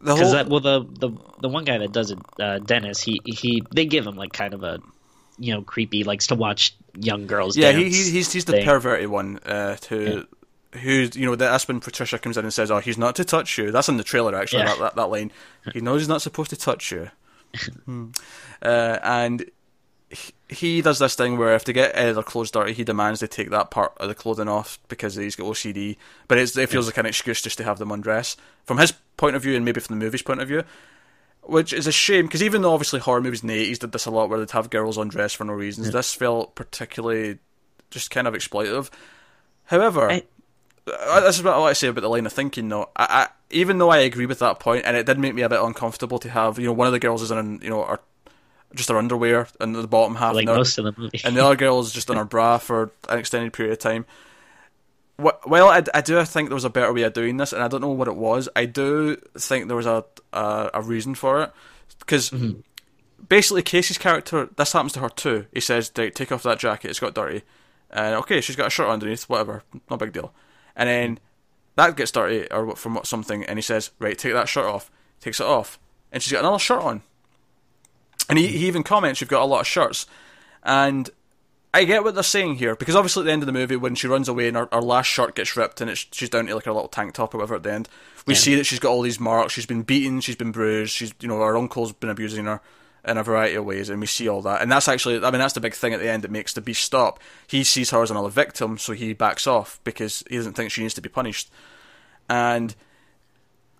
the 0.00 0.14
whole 0.14 0.32
that, 0.32 0.48
well 0.48 0.60
the 0.60 0.80
the 0.80 1.10
the 1.40 1.48
one 1.48 1.64
guy 1.64 1.78
that 1.78 1.92
does 1.92 2.10
it, 2.10 2.18
uh, 2.40 2.58
Dennis, 2.58 3.00
he 3.00 3.20
he 3.24 3.62
they 3.74 3.86
give 3.86 4.06
him 4.06 4.16
like 4.16 4.32
kind 4.32 4.54
of 4.54 4.62
a 4.62 4.80
you 5.38 5.54
know 5.54 5.62
creepy 5.62 6.04
likes 6.04 6.26
to 6.28 6.34
watch 6.34 6.74
young 6.94 7.26
girls. 7.26 7.56
Yeah, 7.56 7.72
he, 7.72 7.84
he's 7.84 8.32
he's 8.32 8.44
the 8.44 8.52
thing. 8.52 8.64
perverted 8.64 9.08
one 9.08 9.38
uh, 9.46 9.76
to. 9.76 10.26
Yeah. 10.74 10.80
who 10.80 11.08
you 11.14 11.26
know 11.26 11.36
that's 11.36 11.66
when 11.66 11.80
Patricia 11.80 12.18
comes 12.18 12.36
in 12.36 12.44
and 12.44 12.52
says, 12.52 12.70
"Oh, 12.70 12.78
he's 12.78 12.98
not 12.98 13.16
to 13.16 13.24
touch 13.24 13.58
you." 13.58 13.70
That's 13.70 13.88
in 13.88 13.96
the 13.96 14.04
trailer 14.04 14.34
actually. 14.34 14.62
Yeah. 14.62 14.74
That, 14.74 14.78
that 14.78 14.96
that 14.96 15.10
line. 15.10 15.32
He 15.72 15.80
knows 15.80 16.00
he's 16.00 16.08
not 16.08 16.22
supposed 16.22 16.50
to 16.50 16.56
touch 16.56 16.92
you. 16.92 17.10
Hmm. 17.84 18.08
uh, 18.62 18.98
and 19.02 19.50
he, 20.48 20.80
does 20.80 20.98
this 20.98 21.14
thing 21.14 21.36
where 21.36 21.54
if 21.54 21.64
they 21.64 21.72
get 21.72 21.94
uh, 21.94 22.12
their 22.12 22.22
clothes 22.22 22.50
dirty, 22.50 22.72
he 22.72 22.84
demands 22.84 23.20
they 23.20 23.26
take 23.26 23.50
that 23.50 23.70
part 23.70 23.92
of 23.98 24.08
the 24.08 24.14
clothing 24.14 24.48
off 24.48 24.78
because 24.88 25.14
he's 25.14 25.36
got 25.36 25.46
OCD. 25.46 25.96
But 26.26 26.38
it's, 26.38 26.56
it 26.56 26.68
feels 26.68 26.86
like 26.86 26.96
an 26.96 27.06
excuse 27.06 27.42
just 27.42 27.58
to 27.58 27.64
have 27.64 27.78
them 27.78 27.92
undress 27.92 28.36
from 28.64 28.78
his 28.78 28.92
point 29.16 29.36
of 29.36 29.42
view 29.42 29.54
and 29.56 29.64
maybe 29.64 29.80
from 29.80 29.98
the 29.98 30.04
movie's 30.04 30.22
point 30.22 30.40
of 30.40 30.48
view. 30.48 30.64
Which 31.42 31.72
is 31.72 31.86
a 31.86 31.92
shame 31.92 32.26
because 32.26 32.42
even 32.42 32.60
though 32.62 32.74
obviously 32.74 33.00
horror 33.00 33.22
movies 33.22 33.40
in 33.42 33.48
the 33.48 33.54
eighties 33.54 33.78
did 33.78 33.92
this 33.92 34.04
a 34.04 34.10
lot, 34.10 34.28
where 34.28 34.38
they'd 34.38 34.50
have 34.50 34.68
girls 34.68 34.98
undressed 34.98 35.36
for 35.36 35.44
no 35.44 35.54
reasons, 35.54 35.90
this 35.90 36.12
felt 36.12 36.54
particularly 36.54 37.38
just 37.90 38.10
kind 38.10 38.26
of 38.26 38.34
exploitative. 38.34 38.90
However, 39.64 40.10
I- 40.10 40.22
this 41.20 41.38
is 41.38 41.42
what 41.44 41.54
I 41.54 41.58
want 41.58 41.70
to 41.72 41.74
say 41.74 41.88
about 41.88 42.00
the 42.00 42.08
line 42.08 42.26
of 42.26 42.32
thinking, 42.32 42.68
though. 42.68 42.90
I, 42.96 43.04
I, 43.04 43.28
even 43.50 43.78
though 43.78 43.90
I 43.90 43.98
agree 43.98 44.26
with 44.26 44.38
that 44.40 44.58
point, 44.60 44.84
and 44.86 44.96
it 44.96 45.06
did 45.06 45.18
make 45.18 45.34
me 45.34 45.42
a 45.42 45.48
bit 45.48 45.60
uncomfortable 45.60 46.18
to 46.20 46.30
have, 46.30 46.58
you 46.58 46.66
know, 46.66 46.72
one 46.72 46.86
of 46.86 46.92
the 46.92 46.98
girls 46.98 47.22
is 47.22 47.30
in, 47.30 47.60
you 47.62 47.70
know, 47.70 47.84
her, 47.84 48.00
just 48.74 48.88
her 48.88 48.96
underwear 48.96 49.48
in 49.60 49.72
the 49.72 49.86
bottom 49.86 50.14
half, 50.16 50.34
like 50.34 50.42
and, 50.46 50.54
the, 50.54 50.58
most 50.58 50.78
of 50.78 50.84
the 50.84 50.94
movie. 51.00 51.20
and 51.24 51.36
the 51.36 51.44
other 51.44 51.56
girl 51.64 51.80
is 51.80 51.92
just 51.92 52.08
in 52.10 52.16
her 52.16 52.24
bra 52.24 52.58
for 52.58 52.90
an 53.08 53.18
extended 53.18 53.52
period 53.52 53.72
of 53.72 53.78
time. 53.78 54.04
Well, 55.18 55.68
I, 55.68 55.82
I 55.94 56.00
do 56.00 56.24
think 56.24 56.48
there 56.48 56.54
was 56.54 56.64
a 56.64 56.70
better 56.70 56.92
way 56.92 57.02
of 57.02 57.12
doing 57.12 57.38
this, 57.38 57.52
and 57.52 57.60
I 57.60 57.66
don't 57.66 57.80
know 57.80 57.88
what 57.88 58.06
it 58.06 58.14
was. 58.14 58.48
I 58.54 58.66
do 58.66 59.16
think 59.36 59.66
there 59.66 59.76
was 59.76 59.86
a 59.86 60.04
a, 60.32 60.70
a 60.74 60.82
reason 60.82 61.16
for 61.16 61.42
it, 61.42 61.52
because 61.98 62.30
mm-hmm. 62.30 62.60
basically 63.28 63.62
Casey's 63.62 63.98
character, 63.98 64.48
this 64.56 64.72
happens 64.72 64.92
to 64.92 65.00
her 65.00 65.08
too. 65.08 65.46
He 65.52 65.60
says, 65.60 65.90
"Right, 65.96 66.14
"Take 66.14 66.30
off 66.30 66.44
that 66.44 66.60
jacket; 66.60 66.90
it's 66.90 67.00
got 67.00 67.14
dirty." 67.14 67.42
And 67.90 68.14
okay, 68.16 68.40
she's 68.40 68.54
got 68.54 68.68
a 68.68 68.70
shirt 68.70 68.88
underneath, 68.88 69.24
whatever, 69.24 69.64
no 69.90 69.96
big 69.96 70.12
deal. 70.12 70.32
And 70.76 70.88
then 70.88 71.18
that 71.74 71.96
gets 71.96 72.12
dirty 72.12 72.48
or 72.52 72.76
from 72.76 73.00
something, 73.02 73.42
and 73.44 73.58
he 73.58 73.62
says, 73.62 73.90
"Right, 73.98 74.16
take 74.16 74.34
that 74.34 74.48
shirt 74.48 74.66
off." 74.66 74.88
Takes 75.20 75.40
it 75.40 75.46
off, 75.46 75.80
and 76.12 76.22
she's 76.22 76.32
got 76.32 76.40
another 76.40 76.60
shirt 76.60 76.80
on. 76.80 77.02
And 78.28 78.38
he, 78.38 78.46
he 78.46 78.68
even 78.68 78.84
comments, 78.84 79.20
"You've 79.20 79.30
got 79.30 79.42
a 79.42 79.46
lot 79.46 79.62
of 79.62 79.66
shirts," 79.66 80.06
and 80.62 81.10
I 81.78 81.84
get 81.84 82.02
what 82.04 82.14
they're 82.14 82.22
saying 82.22 82.56
here 82.56 82.74
because 82.76 82.96
obviously 82.96 83.22
at 83.22 83.26
the 83.26 83.32
end 83.32 83.42
of 83.42 83.46
the 83.46 83.52
movie, 83.52 83.76
when 83.76 83.94
she 83.94 84.06
runs 84.08 84.28
away 84.28 84.48
and 84.48 84.56
her, 84.56 84.68
her 84.72 84.80
last 84.82 85.06
shirt 85.06 85.34
gets 85.34 85.56
ripped 85.56 85.80
and 85.80 85.88
it's, 85.90 86.06
she's 86.12 86.28
down 86.28 86.46
to 86.46 86.54
like 86.54 86.64
her 86.64 86.72
little 86.72 86.88
tank 86.88 87.14
top 87.14 87.34
or 87.34 87.38
whatever 87.38 87.54
at 87.54 87.62
the 87.62 87.72
end, 87.72 87.88
we 88.26 88.34
Yeah. 88.34 88.40
see 88.40 88.54
that 88.56 88.64
she's 88.64 88.78
got 88.80 88.90
all 88.90 89.02
these 89.02 89.20
marks. 89.20 89.52
She's 89.52 89.66
been 89.66 89.82
beaten, 89.82 90.20
she's 90.20 90.36
been 90.36 90.52
bruised. 90.52 90.92
She's 90.92 91.14
you 91.20 91.28
know 91.28 91.38
her 91.38 91.56
uncle's 91.56 91.92
been 91.92 92.10
abusing 92.10 92.46
her 92.46 92.60
in 93.06 93.16
a 93.16 93.22
variety 93.22 93.54
of 93.54 93.64
ways, 93.64 93.88
and 93.88 94.00
we 94.00 94.06
see 94.06 94.28
all 94.28 94.42
that. 94.42 94.60
And 94.60 94.70
that's 94.70 94.88
actually, 94.88 95.24
I 95.24 95.30
mean, 95.30 95.38
that's 95.38 95.54
the 95.54 95.60
big 95.60 95.72
thing 95.74 95.94
at 95.94 96.00
the 96.00 96.10
end 96.10 96.24
that 96.24 96.30
makes 96.30 96.52
the 96.52 96.60
beast 96.60 96.84
stop. 96.84 97.20
He 97.46 97.64
sees 97.64 97.90
her 97.90 98.02
as 98.02 98.10
another 98.10 98.28
victim, 98.28 98.76
so 98.76 98.92
he 98.92 99.14
backs 99.14 99.46
off 99.46 99.80
because 99.84 100.22
he 100.28 100.36
doesn't 100.36 100.54
think 100.54 100.70
she 100.72 100.82
needs 100.82 100.94
to 100.94 101.00
be 101.00 101.08
punished. 101.08 101.48
And 102.28 102.74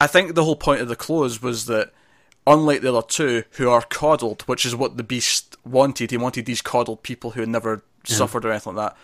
I 0.01 0.07
think 0.07 0.35
the 0.35 0.45
whole 0.45 0.57
point 0.57 0.81
of 0.81 0.89
the 0.89 0.97
clothes 0.97 1.43
was 1.43 1.67
that, 1.67 1.93
unlike 2.49 2.81
the 2.81 2.89
other 2.95 3.07
two, 3.07 3.45
who 3.53 3.69
are 3.71 3.83
coddled, 3.83 4.43
which 4.43 4.65
is 4.67 4.75
what 4.75 4.97
the 4.97 5.03
Beast 5.03 5.57
wanted, 5.65 6.11
he 6.11 6.17
wanted 6.17 6.47
these 6.47 6.63
coddled 6.63 7.03
people 7.03 7.31
who 7.33 7.41
had 7.41 7.49
never 7.49 7.83
suffered 8.05 8.45
or 8.45 8.51
anything 8.51 8.75
like 8.75 8.91
that. 8.91 8.97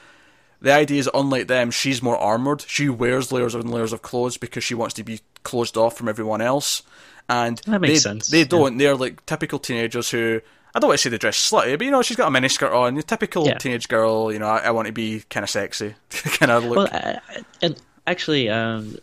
The 0.60 0.72
idea 0.72 0.98
is, 0.98 1.10
unlike 1.12 1.46
them, 1.48 1.70
she's 1.70 2.02
more 2.02 2.16
armored. 2.16 2.62
She 2.66 2.88
wears 2.88 3.30
layers 3.30 3.54
and 3.54 3.70
layers 3.70 3.92
of 3.92 4.00
clothes 4.00 4.38
because 4.38 4.64
she 4.64 4.74
wants 4.74 4.94
to 4.94 5.04
be 5.04 5.20
closed 5.42 5.76
off 5.76 5.96
from 5.96 6.08
everyone 6.08 6.40
else. 6.40 6.82
And 7.28 7.58
That 7.66 7.80
makes 7.82 7.92
they, 7.92 7.98
sense, 7.98 8.28
They 8.28 8.44
don't. 8.44 8.78
They're 8.78 8.96
like 8.96 9.24
typical 9.26 9.58
teenagers 9.58 10.10
who. 10.10 10.40
I 10.76 10.80
don't 10.80 10.88
want 10.88 10.98
to 10.98 11.02
say 11.04 11.10
they 11.10 11.18
dress 11.18 11.36
slutty, 11.50 11.78
but 11.78 11.84
you 11.84 11.90
know, 11.92 12.02
she's 12.02 12.16
got 12.16 12.26
a 12.28 12.30
miniskirt 12.36 12.74
on. 12.74 12.94
Your 12.94 13.02
typical 13.02 13.46
Yeah. 13.46 13.58
teenage 13.58 13.88
girl. 13.88 14.32
You 14.32 14.38
know, 14.40 14.46
I, 14.48 14.58
I 14.58 14.70
want 14.72 14.86
to 14.86 14.92
be 14.92 15.22
kind 15.30 15.44
of 15.44 15.50
sexy, 15.50 15.94
kind 16.10 16.50
of 16.50 16.64
look. 16.64 16.76
Well, 16.76 16.88
I, 16.92 17.20
I- 17.28 17.44
and 17.62 17.80
actually, 18.06 18.48
um, 18.48 18.96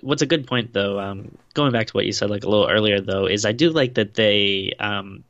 what's 0.00 0.22
a 0.22 0.26
good 0.26 0.46
point 0.46 0.72
though, 0.72 0.98
um, 1.00 1.36
going 1.54 1.72
back 1.72 1.86
to 1.88 1.92
what 1.92 2.06
you 2.06 2.12
said 2.12 2.30
like 2.30 2.44
a 2.44 2.48
little 2.48 2.68
earlier 2.68 3.00
though, 3.00 3.26
is 3.26 3.44
I 3.44 3.52
do 3.52 3.70
like 3.70 3.94
that 3.94 4.14
they, 4.14 4.74
um, 4.78 5.24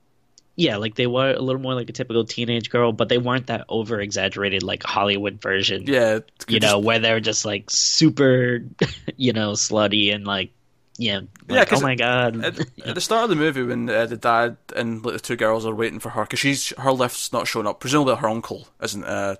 yeah, 0.57 0.77
like 0.77 0.95
they 0.95 1.07
were 1.07 1.31
a 1.31 1.41
little 1.41 1.61
more 1.63 1.75
like 1.75 1.89
a 1.89 1.93
typical 1.93 2.25
teenage 2.25 2.69
girl, 2.71 2.93
but 2.93 3.09
they 3.09 3.19
weren't 3.19 3.47
that 3.47 3.65
over 3.69 4.01
exaggerated 4.01 4.63
like 4.63 4.83
Hollywood 4.83 5.41
version. 5.41 5.85
yeah, 5.87 6.21
you 6.49 6.61
just- 6.61 6.63
know, 6.73 6.79
where 6.79 6.99
they're 6.99 7.21
just 7.21 7.45
like 7.45 7.71
super, 7.71 8.61
you 9.17 9.33
know, 9.33 9.53
slutty 9.53 10.15
and 10.15 10.27
like, 10.27 10.51
yeah, 10.99 11.21
Yeah, 11.49 11.65
oh 11.73 11.81
my 11.81 11.95
god, 11.95 12.45
at, 12.45 12.61
at 12.85 12.95
the 12.95 13.01
start 13.01 13.25
of 13.25 13.31
the 13.31 13.37
movie 13.37 13.63
when 13.63 13.89
uh, 13.89 14.05
the 14.05 14.19
dad 14.19 14.59
and 14.77 15.03
like, 15.03 15.15
the 15.15 15.21
two 15.21 15.37
girls 15.37 15.65
are 15.65 15.75
waiting 15.75 15.99
for 15.99 16.11
her 16.11 16.23
because 16.25 16.41
she's 16.41 16.75
her 16.77 16.93
lift's 16.93 17.33
not 17.33 17.49
showing 17.49 17.67
up. 17.67 17.81
Presumably 17.81 18.17
her 18.17 18.29
uncle 18.29 18.69
isn't 18.83 19.05
uh, 19.05 19.37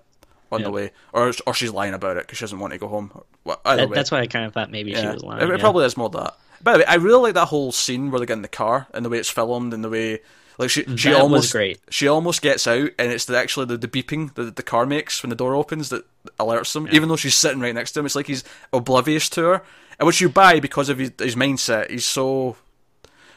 on 0.53 0.63
the 0.63 0.71
way, 0.71 0.91
or 1.13 1.33
or 1.47 1.55
she's 1.55 1.71
lying 1.71 1.95
about 1.95 2.17
it 2.17 2.25
because 2.25 2.39
she 2.39 2.43
doesn't 2.43 2.59
want 2.59 2.73
to 2.73 2.79
go 2.79 2.89
home. 2.89 3.11
Well, 3.45 3.61
That- 3.65 3.91
that's 3.91 4.11
why 4.11 4.21
I 4.21 4.27
kind 4.27 4.45
of 4.47 4.53
thought 4.53 4.71
maybe 4.71 4.95
she 4.95 5.07
was 5.07 5.23
lying. 5.23 5.43
It, 5.43 5.49
it 5.51 5.53
yeah. 5.57 5.59
probably 5.59 5.85
is 5.87 5.97
more 5.97 6.11
that. 6.11 6.37
By 6.63 6.73
the 6.73 6.79
way, 6.81 6.85
I 6.85 6.97
really 6.97 7.21
like 7.23 7.35
that 7.35 7.47
whole 7.49 7.73
scene 7.73 8.11
where 8.11 8.21
they 8.21 8.27
get 8.27 8.35
in 8.35 8.43
the 8.43 8.49
car 8.49 8.87
and 8.93 9.05
the 9.05 9.09
way 9.09 9.19
it's 9.19 9.31
filmed 9.31 9.73
and 9.73 9.83
the 9.83 9.89
way 9.89 10.21
like 10.59 10.69
she 10.69 10.85
she 10.97 11.09
That 11.11 11.21
almost 11.23 11.53
great. 11.53 11.81
she 11.89 12.07
almost 12.07 12.43
gets 12.43 12.67
out 12.67 12.91
and 12.99 13.11
it's 13.11 13.25
the, 13.25 13.39
actually 13.39 13.65
the, 13.67 13.79
the 13.79 13.89
beeping 13.89 14.35
that 14.35 14.57
the 14.57 14.63
car 14.63 14.85
makes 14.85 15.23
when 15.23 15.31
the 15.31 15.37
door 15.37 15.55
opens 15.55 15.89
that 15.89 16.05
alerts 16.39 16.77
him. 16.77 16.87
Even 16.93 17.09
though 17.09 17.17
she's 17.17 17.35
sitting 17.35 17.61
right 17.61 17.75
next 17.75 17.93
to 17.93 18.01
him, 18.01 18.07
it's 18.07 18.15
like 18.15 18.27
he's 18.27 18.45
oblivious 18.75 19.31
to 19.31 19.43
her, 19.43 19.63
and 19.99 20.07
which 20.07 20.21
you 20.21 20.29
buy 20.29 20.61
because 20.61 20.91
of 20.91 20.99
his, 20.99 21.13
his 21.19 21.35
mindset. 21.35 21.91
He's 21.91 22.05
so 22.05 22.57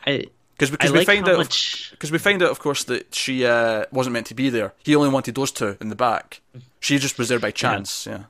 I, 0.06 0.26
because 0.72 0.92
I 0.92 0.94
because 0.94 1.08
we 1.08 1.14
like 1.14 1.26
find 1.26 1.30
out 1.30 1.90
because 1.92 2.12
we 2.12 2.18
find 2.18 2.44
out, 2.44 2.52
of 2.52 2.60
course, 2.60 2.84
that 2.86 3.14
she 3.16 3.46
uh, 3.46 3.86
wasn't 3.92 4.14
meant 4.14 4.28
to 4.28 4.36
be 4.36 4.50
there. 4.50 4.74
He 4.84 4.96
only 4.96 5.10
wanted 5.10 5.36
those 5.36 5.52
two 5.52 5.78
in 5.80 5.90
the 5.90 5.96
back. 5.96 6.42
She 6.80 6.98
just 6.98 7.18
was 7.18 7.30
there 7.30 7.40
by 7.40 7.52
chance. 7.52 8.06
Yeah, 8.06 8.24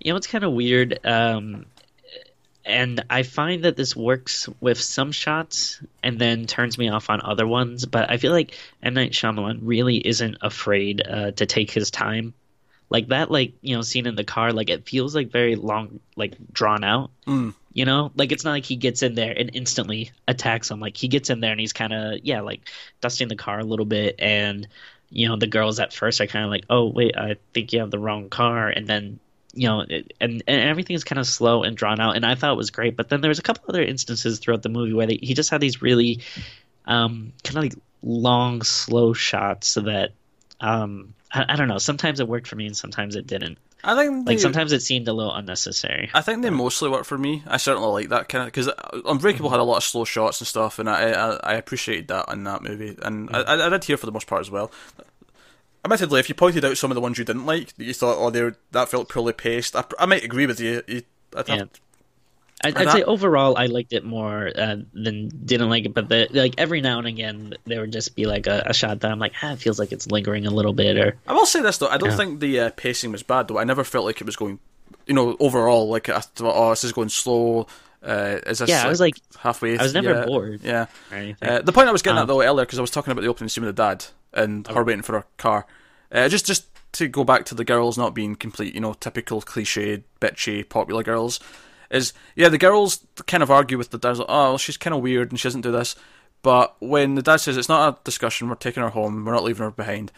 You 0.00 0.12
know, 0.12 0.16
it's 0.16 0.26
kind 0.26 0.44
of 0.44 0.52
weird. 0.52 0.98
Um, 1.04 1.66
and 2.64 3.04
I 3.08 3.22
find 3.22 3.64
that 3.64 3.76
this 3.76 3.96
works 3.96 4.48
with 4.60 4.78
some 4.80 5.12
shots 5.12 5.80
and 6.02 6.18
then 6.18 6.46
turns 6.46 6.76
me 6.76 6.88
off 6.88 7.10
on 7.10 7.20
other 7.22 7.46
ones. 7.46 7.86
But 7.86 8.10
I 8.10 8.18
feel 8.18 8.32
like 8.32 8.56
M. 8.82 8.94
Night 8.94 9.12
Shyamalan 9.12 9.60
really 9.62 9.96
isn't 9.96 10.38
afraid 10.42 11.02
uh, 11.06 11.30
to 11.32 11.46
take 11.46 11.70
his 11.70 11.90
time. 11.90 12.34
Like 12.90 13.08
that, 13.08 13.30
like, 13.30 13.52
you 13.62 13.76
know, 13.76 13.82
scene 13.82 14.06
in 14.06 14.16
the 14.16 14.24
car, 14.24 14.52
like, 14.52 14.68
it 14.68 14.88
feels 14.88 15.14
like 15.14 15.30
very 15.30 15.54
long, 15.54 16.00
like, 16.16 16.34
drawn 16.52 16.82
out. 16.82 17.10
Mm. 17.26 17.54
You 17.72 17.84
know? 17.84 18.10
Like, 18.16 18.32
it's 18.32 18.44
not 18.44 18.50
like 18.50 18.64
he 18.64 18.76
gets 18.76 19.02
in 19.02 19.14
there 19.14 19.32
and 19.32 19.50
instantly 19.54 20.10
attacks 20.26 20.70
him. 20.70 20.80
Like, 20.80 20.96
he 20.96 21.08
gets 21.08 21.30
in 21.30 21.40
there 21.40 21.52
and 21.52 21.60
he's 21.60 21.72
kind 21.72 21.92
of, 21.92 22.20
yeah, 22.24 22.40
like, 22.40 22.68
dusting 23.00 23.28
the 23.28 23.36
car 23.36 23.60
a 23.60 23.64
little 23.64 23.86
bit. 23.86 24.16
And, 24.18 24.66
you 25.10 25.28
know, 25.28 25.36
the 25.36 25.46
girls 25.46 25.78
at 25.78 25.92
first 25.92 26.20
are 26.20 26.26
kind 26.26 26.44
of 26.44 26.50
like, 26.50 26.64
oh, 26.68 26.86
wait, 26.86 27.16
I 27.16 27.36
think 27.54 27.72
you 27.72 27.80
have 27.80 27.90
the 27.90 27.98
wrong 27.98 28.28
car. 28.28 28.68
And 28.68 28.86
then, 28.86 29.20
you 29.54 29.68
know, 29.68 29.84
it, 29.88 30.12
and, 30.20 30.42
and 30.46 30.60
everything 30.60 30.94
is 30.94 31.04
kind 31.04 31.18
of 31.18 31.26
slow 31.26 31.62
and 31.62 31.76
drawn 31.76 32.00
out. 32.00 32.16
And 32.16 32.26
I 32.26 32.34
thought 32.34 32.52
it 32.52 32.56
was 32.56 32.70
great. 32.70 32.96
But 32.96 33.08
then 33.08 33.20
there 33.20 33.28
was 33.28 33.38
a 33.38 33.42
couple 33.42 33.64
other 33.68 33.82
instances 33.82 34.40
throughout 34.40 34.62
the 34.62 34.68
movie 34.68 34.92
where 34.92 35.06
they, 35.06 35.18
he 35.22 35.34
just 35.34 35.50
had 35.50 35.60
these 35.60 35.80
really 35.80 36.22
um, 36.86 37.32
kind 37.44 37.56
of 37.56 37.62
like 37.62 37.74
long, 38.02 38.62
slow 38.62 39.12
shots 39.12 39.74
that, 39.74 40.10
um, 40.60 41.14
I, 41.32 41.46
I 41.50 41.56
don't 41.56 41.68
know. 41.68 41.78
Sometimes 41.78 42.18
it 42.18 42.26
worked 42.26 42.48
for 42.48 42.56
me 42.56 42.66
and 42.66 42.76
sometimes 42.76 43.14
it 43.14 43.26
didn't. 43.26 43.58
I 43.82 43.94
think 43.96 44.26
Like 44.26 44.38
sometimes 44.38 44.72
it 44.72 44.80
seemed 44.80 45.08
a 45.08 45.12
little 45.12 45.34
unnecessary. 45.34 46.10
I 46.12 46.20
think 46.20 46.42
they 46.42 46.50
mostly 46.50 46.90
work 46.90 47.04
for 47.04 47.16
me. 47.16 47.42
I 47.46 47.56
certainly 47.56 47.88
like 47.88 48.08
that 48.10 48.28
kind 48.28 48.42
of 48.42 48.46
because 48.46 48.68
Unbreakable 49.06 49.48
mhm. 49.48 49.52
had 49.52 49.60
a 49.60 49.64
lot 49.64 49.78
of 49.78 49.84
slow 49.84 50.04
shots 50.04 50.40
and 50.40 50.48
stuff, 50.48 50.78
and 50.78 50.88
I 50.88 51.10
I, 51.12 51.30
I 51.36 51.54
appreciated 51.54 52.08
that 52.08 52.30
in 52.32 52.44
that 52.44 52.62
movie, 52.62 52.96
and 53.02 53.30
I, 53.32 53.66
I 53.66 53.68
did 53.68 53.84
here 53.84 53.96
for 53.96 54.06
the 54.06 54.12
most 54.12 54.26
part 54.26 54.40
as 54.40 54.50
well. 54.50 54.70
Admittedly, 55.84 56.20
if 56.20 56.28
you 56.28 56.34
pointed 56.34 56.64
out 56.64 56.76
some 56.76 56.90
of 56.90 56.94
the 56.94 57.00
ones 57.00 57.16
you 57.16 57.24
didn't 57.24 57.46
like, 57.46 57.74
that 57.76 57.84
you 57.84 57.94
thought, 57.94 58.18
oh, 58.18 58.28
they 58.28 58.42
were, 58.42 58.56
that 58.72 58.90
felt 58.90 59.08
poorly 59.08 59.32
paced, 59.32 59.74
I, 59.74 59.84
I 59.98 60.04
might 60.04 60.22
agree 60.22 60.44
with 60.46 60.60
you. 60.60 60.82
you 60.86 61.02
I'd 61.34 61.48
have- 61.48 61.58
Yeah. 61.58 61.64
I'd, 62.62 62.76
I'd 62.76 62.90
say 62.90 63.02
overall 63.02 63.56
I 63.56 63.66
liked 63.66 63.92
it 63.92 64.04
more 64.04 64.50
uh, 64.54 64.76
than 64.92 65.28
didn't 65.28 65.70
like 65.70 65.86
it, 65.86 65.94
but 65.94 66.08
the, 66.08 66.28
like 66.32 66.54
every 66.58 66.80
now 66.82 66.98
and 66.98 67.06
again 67.06 67.54
there 67.64 67.80
would 67.80 67.92
just 67.92 68.14
be 68.14 68.26
like 68.26 68.46
a, 68.46 68.62
a 68.66 68.74
shot 68.74 69.00
that 69.00 69.10
I'm 69.10 69.18
like, 69.18 69.32
ah, 69.42 69.52
it 69.52 69.58
feels 69.60 69.78
like 69.78 69.92
it's 69.92 70.06
lingering 70.10 70.46
a 70.46 70.50
little 70.50 70.72
bit, 70.74 70.98
or 70.98 71.16
I 71.26 71.32
will 71.32 71.46
say 71.46 71.62
this 71.62 71.78
though, 71.78 71.88
I 71.88 71.96
don't 71.96 72.10
Yeah. 72.10 72.16
think 72.16 72.40
the 72.40 72.60
uh, 72.60 72.70
pacing 72.76 73.12
was 73.12 73.22
bad 73.22 73.48
though. 73.48 73.58
I 73.58 73.64
never 73.64 73.82
felt 73.84 74.04
like 74.04 74.20
it 74.20 74.24
was 74.24 74.36
going, 74.36 74.58
you 75.06 75.14
know, 75.14 75.36
overall 75.40 75.88
like 75.88 76.08
I 76.10 76.20
thought, 76.20 76.52
oh, 76.54 76.70
this 76.70 76.84
is 76.84 76.92
going 76.92 77.08
slow. 77.08 77.66
Uh, 78.02 78.38
is 78.46 78.58
this 78.60 78.68
yeah, 78.70 78.84
I 78.84 78.88
was 78.88 79.00
like, 79.00 79.14
halfway? 79.38 79.78
I 79.78 79.82
was 79.82 79.94
never 79.94 80.10
yeah, 80.12 80.24
bored 80.26 80.60
Yeah. 80.62 80.86
or. 81.12 81.34
Uh, 81.42 81.60
the 81.62 81.72
point 81.72 81.88
I 81.88 81.92
was 81.92 82.02
getting 82.02 82.18
at 82.18 82.22
Um, 82.22 82.28
though 82.28 82.42
earlier 82.42 82.64
because 82.66 82.78
I 82.78 82.82
was 82.82 82.90
talking 82.90 83.10
about 83.12 83.22
the 83.22 83.28
opening 83.28 83.48
scene 83.48 83.64
with 83.64 83.74
the 83.76 83.82
dad 83.82 84.06
and 84.32 84.66
her 84.68 84.84
waiting 84.84 85.02
for 85.02 85.12
her 85.20 85.26
car. 85.38 85.66
Uh, 86.12 86.28
just 86.28 86.44
just 86.46 86.66
to 86.92 87.08
go 87.08 87.24
back 87.24 87.44
to 87.46 87.54
the 87.54 87.64
girls 87.64 87.96
not 87.96 88.14
being 88.14 88.34
complete, 88.36 88.74
you 88.74 88.80
know, 88.80 88.94
typical 88.94 89.40
cliched, 89.42 90.02
bitchy, 90.20 90.68
popular 90.68 91.02
girls. 91.02 91.40
Is 91.90 92.12
yeah, 92.36 92.48
the 92.48 92.58
girls 92.58 93.04
kind 93.26 93.42
of 93.42 93.50
argue 93.50 93.76
with 93.78 93.90
the 93.90 93.98
dad. 93.98 94.18
Like, 94.18 94.26
oh, 94.28 94.56
she's 94.56 94.76
kind 94.76 94.94
of 94.94 95.02
weird 95.02 95.30
and 95.30 95.38
she 95.40 95.48
doesn't 95.48 95.62
do 95.62 95.72
this. 95.72 95.96
But 96.42 96.74
when 96.80 97.16
the 97.16 97.22
dad 97.22 97.36
says 97.36 97.56
it's 97.56 97.68
not 97.68 97.92
a 97.92 98.04
discussion, 98.04 98.48
we're 98.48 98.54
taking 98.54 98.82
her 98.82 98.90
home, 98.90 99.24
we're 99.24 99.32
not 99.34 99.44
leaving 99.44 99.64
her 99.64 99.70
behind. 99.70 100.10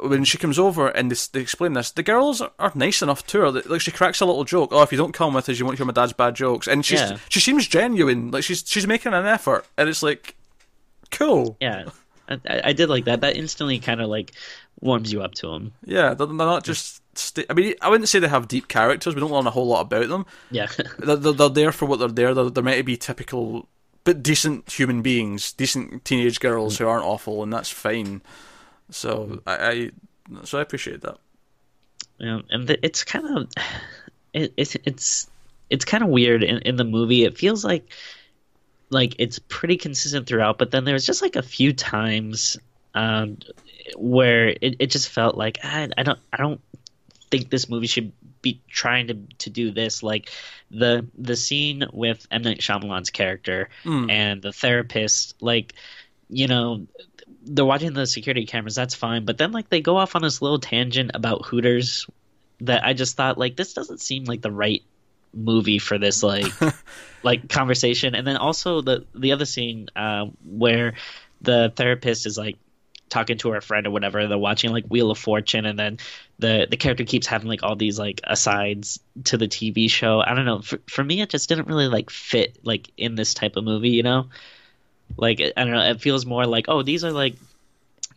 When 0.00 0.24
she 0.24 0.36
comes 0.38 0.58
over 0.58 0.88
and 0.88 1.10
they, 1.10 1.16
they 1.32 1.40
explain 1.40 1.72
this, 1.72 1.92
the 1.92 2.02
girls 2.02 2.40
are, 2.40 2.50
are 2.58 2.72
nice 2.74 3.00
enough 3.00 3.24
to 3.28 3.38
her. 3.40 3.50
that- 3.52 3.70
Like 3.70 3.80
she 3.80 3.92
cracks 3.92 4.20
a 4.20 4.26
little 4.26 4.44
joke. 4.44 4.70
Oh, 4.72 4.82
if 4.82 4.90
you 4.92 4.98
don't 4.98 5.12
come 5.14 5.32
with 5.34 5.48
us, 5.48 5.58
you 5.58 5.64
won't 5.64 5.78
hear 5.78 5.86
my 5.86 5.92
dad's 5.92 6.12
bad 6.12 6.34
jokes. 6.34 6.66
And 6.66 6.84
she's 6.84 7.00
Yeah. 7.00 7.16
she 7.28 7.40
seems 7.40 7.66
genuine. 7.68 8.30
Like 8.32 8.42
she's 8.44 8.64
she's 8.66 8.86
making 8.86 9.14
an 9.14 9.24
effort, 9.24 9.64
and 9.78 9.88
it's 9.88 10.02
like 10.02 10.34
cool. 11.12 11.56
yeah, 11.60 11.84
I 12.28 12.38
I 12.64 12.72
did 12.72 12.88
like 12.90 13.04
that. 13.04 13.20
That 13.20 13.36
instantly 13.36 13.78
kind 13.78 14.00
of 14.00 14.08
like 14.10 14.32
warms 14.84 15.12
you 15.12 15.22
up 15.22 15.34
to 15.34 15.48
them. 15.48 15.72
Yeah, 15.84 16.14
they're, 16.14 16.26
they're 16.26 16.36
not 16.36 16.64
just. 16.64 17.02
St- 17.16 17.46
I 17.48 17.54
mean, 17.54 17.74
I 17.80 17.88
wouldn't 17.88 18.08
say 18.08 18.18
they 18.18 18.28
have 18.28 18.48
deep 18.48 18.68
characters. 18.68 19.14
We 19.14 19.20
don't 19.20 19.32
learn 19.32 19.46
a 19.46 19.50
whole 19.50 19.66
lot 19.66 19.80
about 19.82 20.08
them. 20.08 20.26
Yeah, 20.50 20.68
They're, 20.98 21.16
they're, 21.16 21.32
they're 21.32 21.48
there 21.48 21.72
for 21.72 21.86
what 21.86 21.98
they're 21.98 22.08
there. 22.08 22.34
They're, 22.34 22.50
they're 22.50 22.62
meant 22.62 22.78
to 22.78 22.84
be 22.84 22.96
typical, 22.96 23.66
but 24.04 24.22
decent 24.22 24.70
human 24.70 25.02
beings, 25.02 25.52
decent 25.52 26.04
teenage 26.04 26.38
girls 26.38 26.78
who 26.78 26.86
aren't 26.86 27.04
awful, 27.04 27.42
and 27.42 27.52
that's 27.52 27.70
fine. 27.70 28.22
So 28.90 29.40
I, 29.46 29.56
I 29.56 29.90
so 30.44 30.58
I 30.58 30.62
appreciate 30.62 31.00
that. 31.00 31.18
Yeah, 32.18 32.40
and 32.50 32.66
th- 32.66 32.80
it's 32.82 33.02
kind 33.04 33.36
of 33.38 33.50
it, 34.32 34.52
it's 34.56 34.76
it's 34.84 35.28
it's 35.70 35.84
kind 35.84 36.04
of 36.04 36.10
weird 36.10 36.42
in, 36.42 36.58
in 36.58 36.76
the 36.76 36.84
movie. 36.84 37.24
It 37.24 37.38
feels 37.38 37.64
like 37.64 37.90
like 38.90 39.16
it's 39.18 39.38
pretty 39.38 39.76
consistent 39.76 40.26
throughout, 40.26 40.58
but 40.58 40.70
then 40.70 40.84
there's 40.84 41.06
just 41.06 41.22
like 41.22 41.36
a 41.36 41.42
few 41.42 41.72
times 41.72 42.56
um, 42.94 43.38
where 43.96 44.48
it, 44.48 44.76
it 44.78 44.90
just 44.90 45.08
felt 45.08 45.36
like 45.36 45.58
I, 45.64 45.88
I 45.96 46.02
don't 46.02 46.18
I 46.32 46.36
don't 46.38 46.60
think 47.30 47.50
this 47.50 47.68
movie 47.68 47.86
should 47.86 48.12
be 48.42 48.60
trying 48.68 49.08
to 49.08 49.14
to 49.38 49.50
do 49.50 49.70
this. 49.70 50.02
Like 50.02 50.30
the 50.70 51.06
the 51.16 51.36
scene 51.36 51.84
with 51.92 52.26
M 52.30 52.42
Night 52.42 52.60
Shyamalan's 52.60 53.10
character 53.10 53.68
Mm. 53.84 54.10
and 54.10 54.42
the 54.42 54.52
therapist, 54.52 55.34
like 55.42 55.74
you 56.28 56.46
know. 56.48 56.86
They're 57.46 57.62
watching 57.66 57.92
the 57.92 58.06
security 58.06 58.46
cameras. 58.46 58.74
That's 58.74 58.94
fine, 58.94 59.26
but 59.26 59.36
then 59.36 59.52
like 59.52 59.68
they 59.68 59.82
go 59.82 59.98
off 59.98 60.16
on 60.16 60.22
this 60.22 60.40
little 60.40 60.58
tangent 60.58 61.10
about 61.12 61.44
Hooters 61.44 62.06
that 62.62 62.86
I 62.86 62.94
just 62.94 63.18
thought 63.18 63.36
like 63.36 63.54
this 63.54 63.74
doesn't 63.74 64.00
seem 64.00 64.24
like 64.24 64.40
the 64.40 64.50
right 64.50 64.82
movie 65.34 65.78
for 65.78 65.98
this 65.98 66.22
like 66.22 66.46
like 67.22 67.50
conversation. 67.50 68.14
And 68.14 68.26
then 68.26 68.38
also 68.38 68.80
the 68.80 69.04
the 69.14 69.32
other 69.32 69.44
scene 69.44 69.90
uh, 69.94 70.24
where 70.46 70.94
the 71.42 71.70
therapist 71.76 72.24
is 72.24 72.38
like 72.38 72.56
talking 73.14 73.38
to 73.38 73.50
her 73.50 73.60
friend 73.60 73.86
or 73.86 73.92
whatever. 73.92 74.26
They're 74.26 74.36
watching 74.36 74.72
like 74.72 74.86
Wheel 74.86 75.12
of 75.12 75.18
Fortune, 75.18 75.66
and 75.66 75.78
then 75.78 75.98
the 76.40 76.66
the 76.68 76.76
character 76.76 77.04
keeps 77.04 77.28
having 77.28 77.48
like 77.48 77.62
all 77.62 77.76
these 77.76 77.96
like 77.96 78.20
asides 78.24 78.98
to 79.24 79.38
the 79.38 79.46
TV 79.46 79.88
show. 79.88 80.20
I 80.20 80.34
don't 80.34 80.44
know. 80.44 80.60
For 80.60 80.80
for 80.88 81.04
me, 81.04 81.20
it 81.20 81.30
just 81.30 81.48
didn't 81.48 81.68
really 81.68 81.86
like 81.86 82.10
fit 82.10 82.58
like 82.64 82.90
in 82.96 83.14
this 83.14 83.32
type 83.32 83.54
of 83.56 83.62
movie. 83.62 83.90
You 83.90 84.02
know, 84.02 84.26
like 85.16 85.40
I 85.40 85.52
don't 85.64 85.72
know. 85.72 85.90
It 85.90 86.00
feels 86.00 86.26
more 86.26 86.44
like 86.44 86.64
oh 86.66 86.82
these 86.82 87.04
are 87.04 87.12
like 87.12 87.36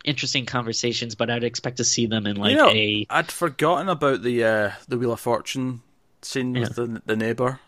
interesting 0.04 0.46
conversations, 0.46 1.14
but 1.14 1.30
I'd 1.30 1.44
expect 1.44 1.76
to 1.76 1.84
see 1.84 2.06
them 2.06 2.26
in 2.26 2.36
like 2.36 2.50
you 2.50 2.56
know, 2.56 2.70
a 2.70 3.06
I'd 3.08 3.30
forgotten 3.30 3.88
about 3.88 4.22
the 4.22 4.44
uh, 4.44 4.70
the 4.88 4.98
Wheel 4.98 5.12
of 5.12 5.20
Fortune 5.20 5.82
scene 6.22 6.54
with 6.54 6.74
the 6.74 7.00
the 7.06 7.16
neighbor. 7.16 7.60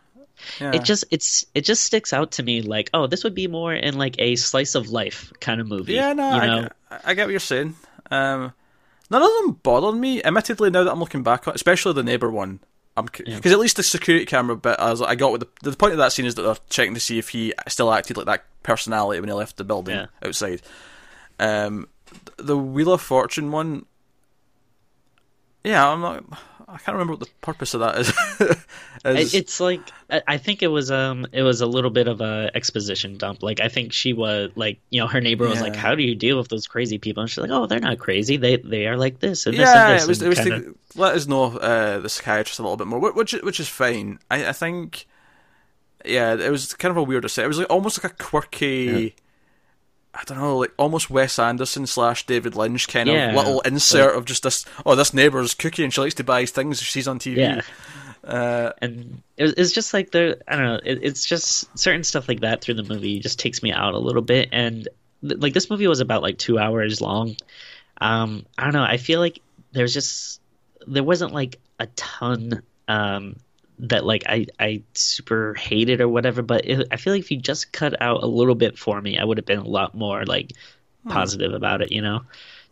Yeah. 0.60 0.72
it 0.74 0.84
just 0.84 1.04
it's 1.10 1.44
it 1.54 1.62
just 1.64 1.84
sticks 1.84 2.12
out 2.12 2.32
to 2.32 2.42
me 2.42 2.62
like 2.62 2.90
oh 2.94 3.06
this 3.06 3.24
would 3.24 3.34
be 3.34 3.46
more 3.46 3.72
in 3.74 3.96
like 3.98 4.16
a 4.18 4.36
slice 4.36 4.74
of 4.74 4.90
life 4.90 5.32
kind 5.40 5.60
of 5.60 5.68
movie 5.68 5.94
Yeah, 5.94 6.12
no, 6.12 6.28
you 6.34 6.40
I, 6.40 6.46
know 6.46 6.62
get- 6.62 6.72
I 7.04 7.14
get 7.14 7.26
what 7.26 7.30
you're 7.30 7.40
saying. 7.40 7.76
Um, 8.10 8.52
none 9.10 9.22
of 9.22 9.30
them 9.40 9.52
bothered 9.62 9.94
me. 10.00 10.22
Admittedly, 10.24 10.70
now 10.70 10.82
that 10.84 10.90
I'm 10.92 10.98
looking 11.00 11.22
back 11.22 11.46
on, 11.46 11.54
especially 11.54 11.92
the 11.92 12.02
neighbor 12.02 12.30
one, 12.30 12.58
I'm 12.96 13.04
because 13.06 13.52
at 13.52 13.58
least 13.60 13.76
the 13.76 13.82
security 13.84 14.26
camera 14.26 14.56
bit, 14.56 14.76
as 14.80 15.00
I 15.00 15.14
got 15.14 15.30
with 15.32 15.42
the 15.42 15.70
the 15.70 15.76
point 15.76 15.92
of 15.92 15.98
that 15.98 16.12
scene 16.12 16.26
is 16.26 16.34
that 16.34 16.42
they're 16.42 16.56
checking 16.68 16.94
to 16.94 17.00
see 17.00 17.18
if 17.18 17.28
he 17.28 17.54
still 17.68 17.92
acted 17.92 18.16
like 18.16 18.26
that 18.26 18.44
personality 18.64 19.20
when 19.20 19.28
he 19.28 19.34
left 19.34 19.56
the 19.56 19.64
building 19.64 19.94
Yeah. 19.96 20.06
outside. 20.24 20.62
Um, 21.38 21.88
the 22.36 22.58
Wheel 22.58 22.92
of 22.92 23.00
Fortune 23.00 23.52
one, 23.52 23.86
yeah, 25.64 25.88
I'm 25.88 26.00
not. 26.00 26.24
I 26.72 26.78
can't 26.78 26.94
remember 26.94 27.14
what 27.14 27.20
the 27.20 27.28
purpose 27.40 27.74
of 27.74 27.80
that 27.80 27.98
is. 27.98 28.12
Is- 29.04 29.34
it's 29.34 29.60
like 29.60 29.80
I 30.28 30.36
think 30.38 30.62
it 30.62 30.68
was 30.68 30.90
um 30.90 31.26
it 31.32 31.42
was 31.42 31.60
a 31.60 31.66
little 31.66 31.90
bit 31.90 32.06
of 32.06 32.20
a 32.20 32.50
exposition 32.54 33.16
dump. 33.16 33.42
Like 33.42 33.58
I 33.60 33.68
think 33.68 33.92
she 33.92 34.12
was 34.12 34.50
like 34.56 34.78
you 34.90 35.00
know 35.00 35.06
her 35.06 35.20
neighbor 35.20 35.48
was 35.48 35.60
like, 35.60 35.74
"How 35.74 35.94
do 35.94 36.02
you 36.02 36.14
deal 36.14 36.36
with 36.38 36.48
those 36.48 36.66
crazy 36.66 36.98
people?" 36.98 37.22
And 37.22 37.30
she's 37.30 37.38
like, 37.38 37.50
"Oh, 37.50 37.66
they're 37.66 37.80
not 37.80 37.98
crazy. 37.98 38.36
They 38.36 38.56
they 38.56 38.86
are 38.86 38.96
like 38.96 39.20
this 39.20 39.46
and 39.46 39.56
this 39.56 39.68
yeah, 39.68 39.88
and 39.88 39.94
this." 39.96 40.04
it 40.04 40.08
was, 40.08 40.22
it 40.22 40.28
was 40.28 40.38
kinda- 40.38 40.60
to 40.60 40.76
let 40.96 41.14
us 41.14 41.26
know 41.26 41.56
uh, 41.58 41.98
the 41.98 42.08
psychiatrist 42.08 42.58
a 42.58 42.62
little 42.62 42.76
bit 42.76 42.86
more, 42.86 42.98
which 43.12 43.32
which 43.32 43.58
is 43.60 43.68
fine. 43.68 44.18
I, 44.30 44.48
I 44.48 44.52
think, 44.52 45.06
yeah, 46.04 46.34
it 46.34 46.50
was 46.50 46.74
kind 46.74 46.90
of 46.90 46.96
a 46.98 47.02
weird 47.02 47.28
set. 47.30 47.44
It 47.44 47.48
was 47.48 47.58
like 47.58 47.70
almost 47.70 48.02
like 48.02 48.12
a 48.12 48.16
quirky, 48.16 49.14
I 50.12 50.22
don't 50.24 50.38
know, 50.38 50.58
like 50.58 50.72
almost 50.76 51.08
Wes 51.10 51.38
Anderson 51.38 51.86
slash 51.86 52.26
David 52.26 52.56
Lynch 52.56 52.88
kind 52.88 53.08
Yeah, 53.08 53.28
of 53.30 53.36
little 53.36 53.60
insert 53.60 54.16
of 54.16 54.24
just 54.24 54.42
this. 54.42 54.64
Oh, 54.84 54.96
this 54.96 55.14
neighbor's 55.14 55.54
cookie, 55.54 55.84
and 55.84 55.92
she 55.94 56.00
likes 56.00 56.14
to 56.14 56.24
buy 56.24 56.44
things 56.46 56.80
she 56.82 56.90
sees 56.90 57.06
on 57.08 57.18
TV. 57.18 57.36
yeah. 57.36 57.60
Uh, 58.22 58.72
and 58.82 59.22
it 59.38 59.54
it's 59.56 59.72
just 59.72 59.94
like 59.94 60.10
there 60.10 60.36
i 60.46 60.54
don't 60.54 60.66
know 60.66 60.80
it, 60.84 60.98
it's 61.02 61.24
just 61.24 61.66
certain 61.78 62.04
stuff 62.04 62.28
like 62.28 62.40
that 62.40 62.60
through 62.60 62.74
the 62.74 62.82
movie 62.82 63.18
just 63.18 63.38
takes 63.38 63.62
me 63.62 63.72
out 63.72 63.94
a 63.94 63.98
little 63.98 64.20
bit 64.20 64.50
and 64.52 64.88
th- 65.26 65.40
like 65.40 65.54
this 65.54 65.70
movie 65.70 65.86
was 65.86 66.00
about 66.00 66.20
like 66.20 66.36
two 66.36 66.58
hours 66.58 67.00
long 67.00 67.34
um 68.02 68.44
i 68.58 68.64
don't 68.64 68.74
know 68.74 68.82
i 68.82 68.98
feel 68.98 69.20
like 69.20 69.40
there's 69.72 69.94
just 69.94 70.38
there 70.86 71.02
wasn't 71.02 71.32
like 71.32 71.58
a 71.78 71.86
ton 71.96 72.62
um 72.88 73.36
that 73.88 74.04
like 74.04 74.22
i 74.26 74.46
i 74.58 74.82
super 74.94 75.54
hated 75.54 76.00
or 76.00 76.08
whatever 76.08 76.42
but 76.42 76.64
it, 76.64 76.86
i 76.90 76.96
feel 76.96 77.12
like 77.12 77.20
if 77.22 77.30
you 77.30 77.36
just 77.38 77.72
cut 77.72 78.00
out 78.02 78.22
a 78.22 78.26
little 78.26 78.54
bit 78.54 78.78
for 78.78 79.00
me 79.00 79.18
i 79.18 79.24
would 79.24 79.38
have 79.38 79.46
been 79.46 79.58
a 79.58 79.66
lot 79.68 79.94
more 79.94 80.24
like 80.24 80.52
positive 81.08 81.54
about 81.54 81.80
it 81.80 81.90
you 81.90 82.02
know 82.02 82.20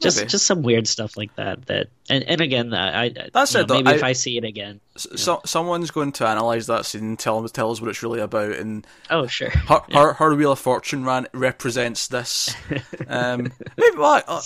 just 0.01 0.19
Maybe. 0.19 0.29
just 0.29 0.47
some 0.47 0.63
weird 0.63 0.87
stuff 0.87 1.17
like 1.17 1.35
that 1.37 1.67
that 1.67 1.89
and, 2.09 2.23
and 2.25 2.41
again 2.41 2.73
i, 2.75 3.07
I 3.07 3.15
That's 3.33 3.53
you 3.55 3.59
know, 3.59 3.63
it, 3.63 3.69
though. 3.69 3.75
maybe 3.83 3.97
if 3.97 4.05
I- 4.05 4.09
i 4.09 4.13
see 4.13 4.37
it 4.37 4.45
again 4.45 4.81
so, 4.99 5.41
someone's 5.47 5.91
going 5.91 6.13
to 6.13 6.27
analyze 6.27 6.67
that 6.67 6.85
scene 6.85 7.03
and 7.05 7.19
tell 7.19 7.47
tell 7.49 7.71
us 7.71 7.81
what 7.81 7.89
it's 7.89 8.03
really 8.03 8.19
about, 8.21 8.51
and 8.53 8.85
oh 9.11 9.27
sure 9.29 9.49
her 9.51 9.81
her, 9.93 10.13
her 10.15 10.35
Wheel 10.35 10.53
of 10.53 10.59
Fortune 10.59 11.05
ran 11.05 11.29
represents 11.33 12.09
this. 12.09 12.53
Um, 13.07 13.53
maybe 13.79 13.97
well, 13.97 14.23
I, 14.27 14.41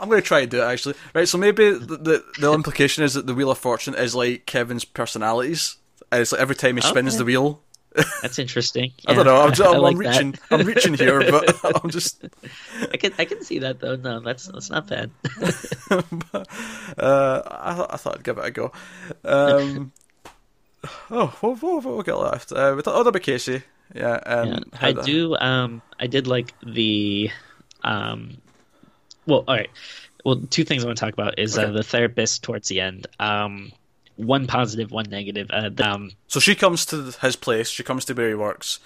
I'm 0.00 0.08
going 0.08 0.20
to 0.20 0.26
try 0.26 0.40
to 0.40 0.46
do 0.46 0.62
it 0.62 0.64
actually. 0.64 0.94
Right, 1.14 1.28
so 1.28 1.38
maybe 1.38 1.70
the, 1.70 1.96
the 1.96 2.24
the 2.40 2.52
implication 2.52 3.04
is 3.04 3.14
that 3.14 3.26
the 3.26 3.34
Wheel 3.34 3.50
of 3.50 3.58
Fortune 3.58 3.94
is 3.94 4.14
like 4.14 4.46
Kevin's 4.46 4.84
personalities. 4.84 5.76
And 6.12 6.20
It's 6.22 6.32
like 6.32 6.40
every 6.40 6.56
time 6.56 6.76
he 6.76 6.82
spins 6.82 7.14
Okay. 7.14 7.18
the 7.18 7.24
wheel. 7.24 7.62
That's 8.22 8.38
interesting. 8.38 8.92
I 9.06 9.14
don't 9.14 9.26
know. 9.26 9.36
I'm, 9.36 9.52
just, 9.52 9.62
I'm, 9.74 9.80
like 9.82 9.94
I'm 9.94 9.98
reaching. 9.98 10.34
I'm 10.50 10.66
reaching 10.66 10.94
here, 10.94 11.20
but 11.30 11.56
I'm 11.84 11.90
just. 11.90 12.24
I 12.92 12.96
can 12.96 13.12
I 13.18 13.24
can 13.24 13.42
see 13.42 13.58
that 13.60 13.80
though. 13.80 13.96
No, 13.96 14.20
that's 14.20 14.46
that's 14.46 14.70
not 14.70 14.86
bad. 14.88 15.10
Uh, 15.90 17.42
I, 17.46 17.74
thought- 17.74 17.94
I 17.94 17.96
thought 17.96 18.14
I'd 18.16 18.24
give 18.24 18.38
it 18.38 18.44
a 18.44 18.50
go. 18.50 18.72
Um, 19.24 19.92
oh, 21.10 21.26
what, 21.40 21.62
what, 21.62 21.84
what 21.84 21.96
we 21.96 22.02
got 22.04 22.20
left? 22.20 22.52
Uh, 22.52 22.74
we 22.76 22.82
thought, 22.82 22.94
oh, 22.94 23.10
the 23.10 23.18
Casey. 23.20 23.62
Yeah, 23.94 24.20
um, 24.26 24.48
Yeah. 24.48 24.58
I 24.80 24.92
do. 24.92 25.36
Um, 25.36 25.82
I 25.98 26.06
did 26.06 26.26
like 26.26 26.54
the. 26.64 27.30
Um, 27.82 28.38
well, 29.26 29.44
all 29.48 29.56
right. 29.56 29.70
Well, 30.24 30.36
two 30.50 30.64
things 30.64 30.84
I 30.84 30.86
want 30.86 30.98
to 30.98 31.04
talk 31.04 31.14
about 31.14 31.38
is 31.38 31.56
uh, 31.58 31.70
the 31.70 31.82
therapist 31.82 32.42
towards 32.44 32.68
the 32.68 32.80
end. 32.80 33.06
Um, 33.18 33.72
one 34.26 34.46
positive, 34.46 34.90
one 34.90 35.06
negative. 35.10 35.50
Uh, 35.50 35.68
the- 35.70 35.88
um, 35.88 36.10
So 36.28 36.40
she 36.40 36.54
comes 36.54 36.84
to 36.86 37.12
his 37.20 37.36
place. 37.36 37.68
She 37.68 37.82
comes 37.82 38.04
to 38.06 38.14
where 38.14 38.28
he 38.28 38.34
works. 38.34 38.78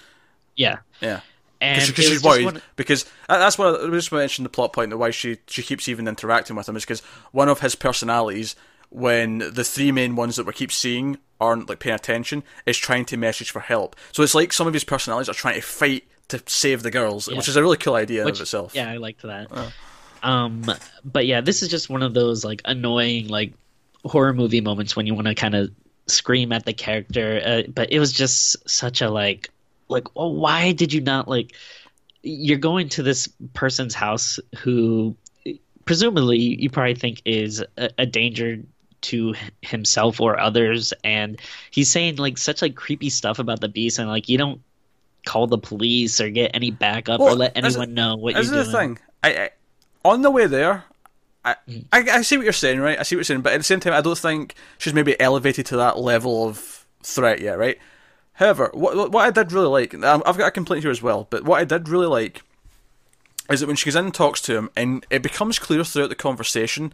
yeah, 0.55 0.77
Yeah. 1.01 1.19
and 1.61 1.85
because 1.87 2.05
it 2.05 2.09
she's 2.09 2.23
worried 2.23 2.45
one- 2.45 2.61
because 2.75 3.05
that's 3.27 3.57
what 3.57 3.81
I 3.81 3.89
just 3.89 4.11
mentioned 4.11 4.45
the 4.45 4.49
plot 4.49 4.71
point 4.73 4.89
that 4.91 4.97
why 4.97 5.11
she 5.11 5.37
she 5.47 5.63
keeps 5.63 5.87
even 5.89 6.07
interacting 6.07 6.55
with 6.55 6.67
him 6.69 6.75
is 6.77 6.83
because 6.83 7.01
one 7.31 7.49
of 7.49 7.59
his 7.61 7.75
personalities 7.75 8.55
when 8.89 9.39
the 9.39 9.63
three 9.63 9.91
main 9.91 10.15
ones 10.15 10.35
that 10.37 10.45
we 10.45 10.53
keep 10.53 10.71
seeing 10.71 11.17
aren't 11.41 11.67
like 11.67 11.79
paying 11.79 11.95
attention 11.95 12.43
is 12.65 12.77
trying 12.77 13.03
to 13.05 13.17
message 13.17 13.51
for 13.51 13.59
help 13.59 13.95
so 14.13 14.23
it's 14.23 14.35
like 14.35 14.53
some 14.53 14.67
of 14.67 14.73
his 14.73 14.83
personalities 14.85 15.27
are 15.27 15.33
trying 15.33 15.55
to 15.55 15.61
fight 15.61 16.05
to 16.29 16.41
save 16.45 16.83
the 16.83 16.91
girls 16.91 17.27
which 17.27 17.49
is 17.49 17.55
a 17.57 17.61
really 17.61 17.77
cool 17.77 17.95
idea 17.95 18.21
in 18.21 18.25
Which- 18.25 18.35
of 18.35 18.41
itself 18.43 18.73
Yeah, 18.75 18.89
I 18.89 18.97
liked 18.97 19.23
that. 19.23 19.47
Um, 20.23 20.63
but 21.03 21.25
yeah, 21.25 21.41
this 21.41 21.61
is 21.61 21.69
just 21.69 21.89
one 21.89 22.01
of 22.03 22.13
those 22.13 22.43
like 22.45 22.61
annoying 22.65 23.27
like 23.27 23.53
horror 24.05 24.33
movie 24.33 24.61
moments 24.61 24.95
when 24.95 25.07
you 25.07 25.13
want 25.13 25.27
to 25.27 25.35
kind 25.35 25.55
of 25.55 25.71
scream 26.07 26.51
at 26.51 26.65
the 26.65 26.73
character. 26.73 27.41
Uh, 27.43 27.61
but 27.71 27.91
it 27.91 27.99
was 27.99 28.11
just 28.11 28.69
such 28.69 29.01
a 29.01 29.09
like 29.09 29.49
like 29.87 30.15
well, 30.15 30.33
why 30.33 30.71
did 30.71 30.93
you 30.93 31.01
not 31.01 31.27
like? 31.27 31.53
You're 32.27 32.57
going 32.57 32.89
to 32.89 33.03
this 33.03 33.29
person's 33.53 33.93
house 33.93 34.39
who 34.57 35.15
presumably 35.85 36.39
you 36.39 36.69
probably 36.71 36.95
think 36.95 37.21
is 37.25 37.63
a, 37.77 37.89
a 37.99 38.05
danger 38.05 38.61
to 39.01 39.35
himself 39.61 40.19
or 40.19 40.39
others 40.39 40.91
and 41.03 41.39
he's 41.69 41.91
saying 41.91 42.15
like 42.15 42.39
such 42.39 42.63
like 42.63 42.73
creepy 42.73 43.11
stuff 43.11 43.37
about 43.37 43.61
the 43.61 43.67
beast 43.67 43.99
and 43.99 44.09
like 44.09 44.27
you 44.27 44.35
don't 44.35 44.61
call 45.25 45.45
the 45.45 45.59
police 45.59 46.19
or 46.19 46.29
get 46.29 46.51
any 46.55 46.71
backup 46.71 47.19
or 47.19 47.35
let 47.35 47.53
this 47.53 47.75
anyone 47.75 47.93
know 47.93 48.15
what 48.15 48.33
This 48.33 48.49
you're 48.49 48.61
is 48.61 48.67
the 48.67 48.77
thing. 48.77 48.99
I, 49.23 49.29
I 49.35 49.49
on 50.03 50.21
the 50.21 50.31
way 50.31 50.47
there, 50.47 50.83
I. 51.45 51.55
I 51.93 51.99
I 52.09 52.21
see 52.21 52.37
what 52.37 52.43
you're 52.43 52.53
saying, 52.53 52.79
right? 52.79 52.99
I 52.99 53.03
see 53.03 53.15
what 53.15 53.19
you're 53.19 53.23
saying, 53.25 53.41
but 53.41 53.53
at 53.53 53.57
the 53.57 53.63
same 53.63 53.79
time, 53.79 53.93
I 53.93 54.01
don't 54.01 54.17
think 54.17 54.55
she's 54.77 54.93
maybe 54.93 55.19
elevated 55.19 55.65
to 55.67 55.77
that 55.77 55.99
level 55.99 56.47
of 56.47 56.85
threat 57.03 57.39
yet, 57.39 57.57
right? 57.57 57.77
However, 58.33 58.71
what 58.73 59.11
what 59.11 59.25
I 59.25 59.31
did 59.31 59.51
really 59.51 59.67
like, 59.67 59.93
um, 60.03 60.23
I've 60.25 60.37
got 60.37 60.47
a 60.47 60.51
complaint 60.51 60.83
here 60.83 60.91
as 60.91 61.01
well, 61.01 61.27
but 61.29 61.45
what 61.45 61.61
I 61.61 61.63
did 61.63 61.87
really 61.87 62.07
like 62.07 62.43
is 63.49 63.59
that 63.59 63.67
when 63.67 63.75
she 63.75 63.85
goes 63.85 63.95
in 63.95 64.05
and 64.05 64.13
talks 64.13 64.41
to 64.41 64.57
him, 64.57 64.69
and 64.75 65.05
it 65.09 65.21
becomes 65.21 65.59
clear 65.59 65.83
throughout 65.83 66.09
the 66.09 66.15
conversation 66.15 66.91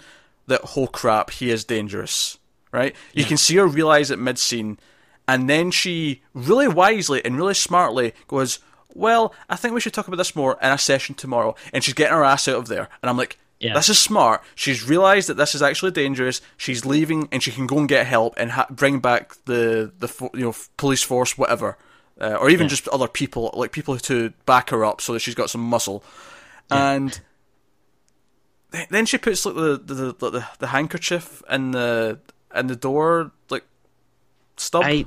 that, 0.47 0.61
oh 0.75 0.87
crap, 0.87 1.31
he 1.31 1.49
is 1.49 1.63
dangerous, 1.63 2.37
right? 2.71 2.95
You 3.13 3.23
can 3.23 3.37
see 3.37 3.55
her 3.55 3.65
realize 3.65 4.11
it 4.11 4.19
mid 4.19 4.37
scene, 4.37 4.77
and 5.27 5.49
then 5.49 5.71
she 5.71 6.21
really 6.33 6.67
wisely 6.67 7.23
and 7.23 7.37
really 7.37 7.53
smartly 7.53 8.13
goes, 8.27 8.59
Well, 8.93 9.33
I 9.49 9.55
think 9.55 9.73
we 9.73 9.79
should 9.79 9.93
talk 9.93 10.07
about 10.07 10.17
this 10.17 10.35
more 10.35 10.57
in 10.61 10.71
a 10.71 10.77
session 10.77 11.15
tomorrow. 11.15 11.55
And 11.71 11.83
she's 11.83 11.93
getting 11.93 12.13
her 12.13 12.23
ass 12.23 12.47
out 12.47 12.57
of 12.57 12.67
there. 12.67 12.89
And 13.01 13.09
I'm 13.09 13.17
like, 13.17 13.39
Yeah. 13.61 13.73
This 13.75 13.89
is 13.89 13.99
smart. 13.99 14.41
She's 14.55 14.87
realized 14.89 15.29
that 15.29 15.35
this 15.37 15.53
is 15.53 15.61
actually 15.61 15.91
dangerous. 15.91 16.41
She's 16.57 16.83
leaving, 16.85 17.29
and 17.31 17.43
she 17.43 17.51
can 17.51 17.67
go 17.67 17.77
and 17.77 17.87
get 17.87 18.07
help 18.07 18.33
and 18.37 18.51
ha- 18.51 18.65
bring 18.69 18.99
back 18.99 19.35
the 19.45 19.91
the 19.99 20.07
fo- 20.07 20.31
you 20.33 20.45
know 20.45 20.55
police 20.77 21.03
force, 21.03 21.37
whatever, 21.37 21.77
uh, 22.19 22.37
or 22.41 22.49
even 22.49 22.65
Yeah. 22.65 22.69
just 22.69 22.87
other 22.87 23.07
people, 23.07 23.51
like 23.53 23.71
people 23.71 23.97
to 23.97 24.33
back 24.47 24.71
her 24.71 24.83
up, 24.83 24.99
so 24.99 25.13
that 25.13 25.19
she's 25.19 25.35
got 25.35 25.49
some 25.51 25.61
muscle. 25.61 26.03
And 26.71 27.19
th- 28.71 28.89
then 28.89 29.05
she 29.05 29.17
puts 29.17 29.45
like 29.45 29.55
the 29.55 29.77
the, 29.83 29.93
the 29.93 30.29
the 30.31 30.45
the 30.59 30.67
handkerchief 30.67 31.43
in 31.49 31.71
the 31.71 32.19
in 32.55 32.67
the 32.67 32.75
door 32.75 33.31
like 33.49 33.63
stub. 34.57 34.83
I, 34.85 35.05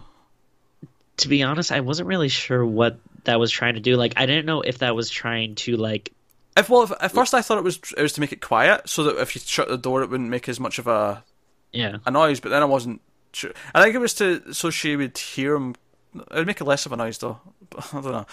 to 1.18 1.28
be 1.28 1.42
honest, 1.42 1.72
I 1.72 1.80
wasn't 1.80 2.08
really 2.08 2.28
sure 2.28 2.64
what 2.64 2.98
that 3.24 3.40
was 3.40 3.50
trying 3.50 3.74
to 3.74 3.80
do. 3.80 3.96
Like, 3.96 4.14
I 4.16 4.26
didn't 4.26 4.46
know 4.46 4.60
if 4.60 4.78
that 4.78 4.94
was 4.94 5.10
trying 5.10 5.54
to 5.56 5.76
like, 5.76 6.12
If 6.56 6.68
well, 6.68 6.84
if, 6.84 6.92
at 7.00 7.12
first 7.12 7.34
I 7.34 7.42
thought 7.42 7.58
it 7.58 7.64
was 7.64 7.80
it 7.96 8.02
was 8.02 8.12
to 8.14 8.20
make 8.20 8.32
it 8.32 8.40
quiet, 8.40 8.88
so 8.88 9.04
that 9.04 9.20
if 9.20 9.34
you 9.34 9.40
shut 9.44 9.68
the 9.68 9.78
door, 9.78 10.02
it 10.02 10.10
wouldn't 10.10 10.30
make 10.30 10.48
as 10.48 10.60
much 10.60 10.78
of 10.78 10.86
a 10.86 11.24
yeah, 11.72 11.98
a 12.06 12.10
noise, 12.10 12.40
but 12.40 12.50
then 12.50 12.62
I 12.62 12.66
wasn't 12.66 13.00
sure. 13.32 13.52
I 13.74 13.82
think 13.82 13.94
it 13.94 13.98
was 13.98 14.14
to 14.14 14.54
so 14.54 14.70
she 14.70 14.96
would 14.96 15.18
hear 15.18 15.54
him. 15.54 15.74
It 16.14 16.34
would 16.34 16.46
make 16.46 16.60
it 16.60 16.64
less 16.64 16.86
of 16.86 16.92
a 16.92 16.96
noise, 16.96 17.18
though. 17.18 17.40
I 17.78 17.82
don't 17.92 18.04
know. 18.04 18.26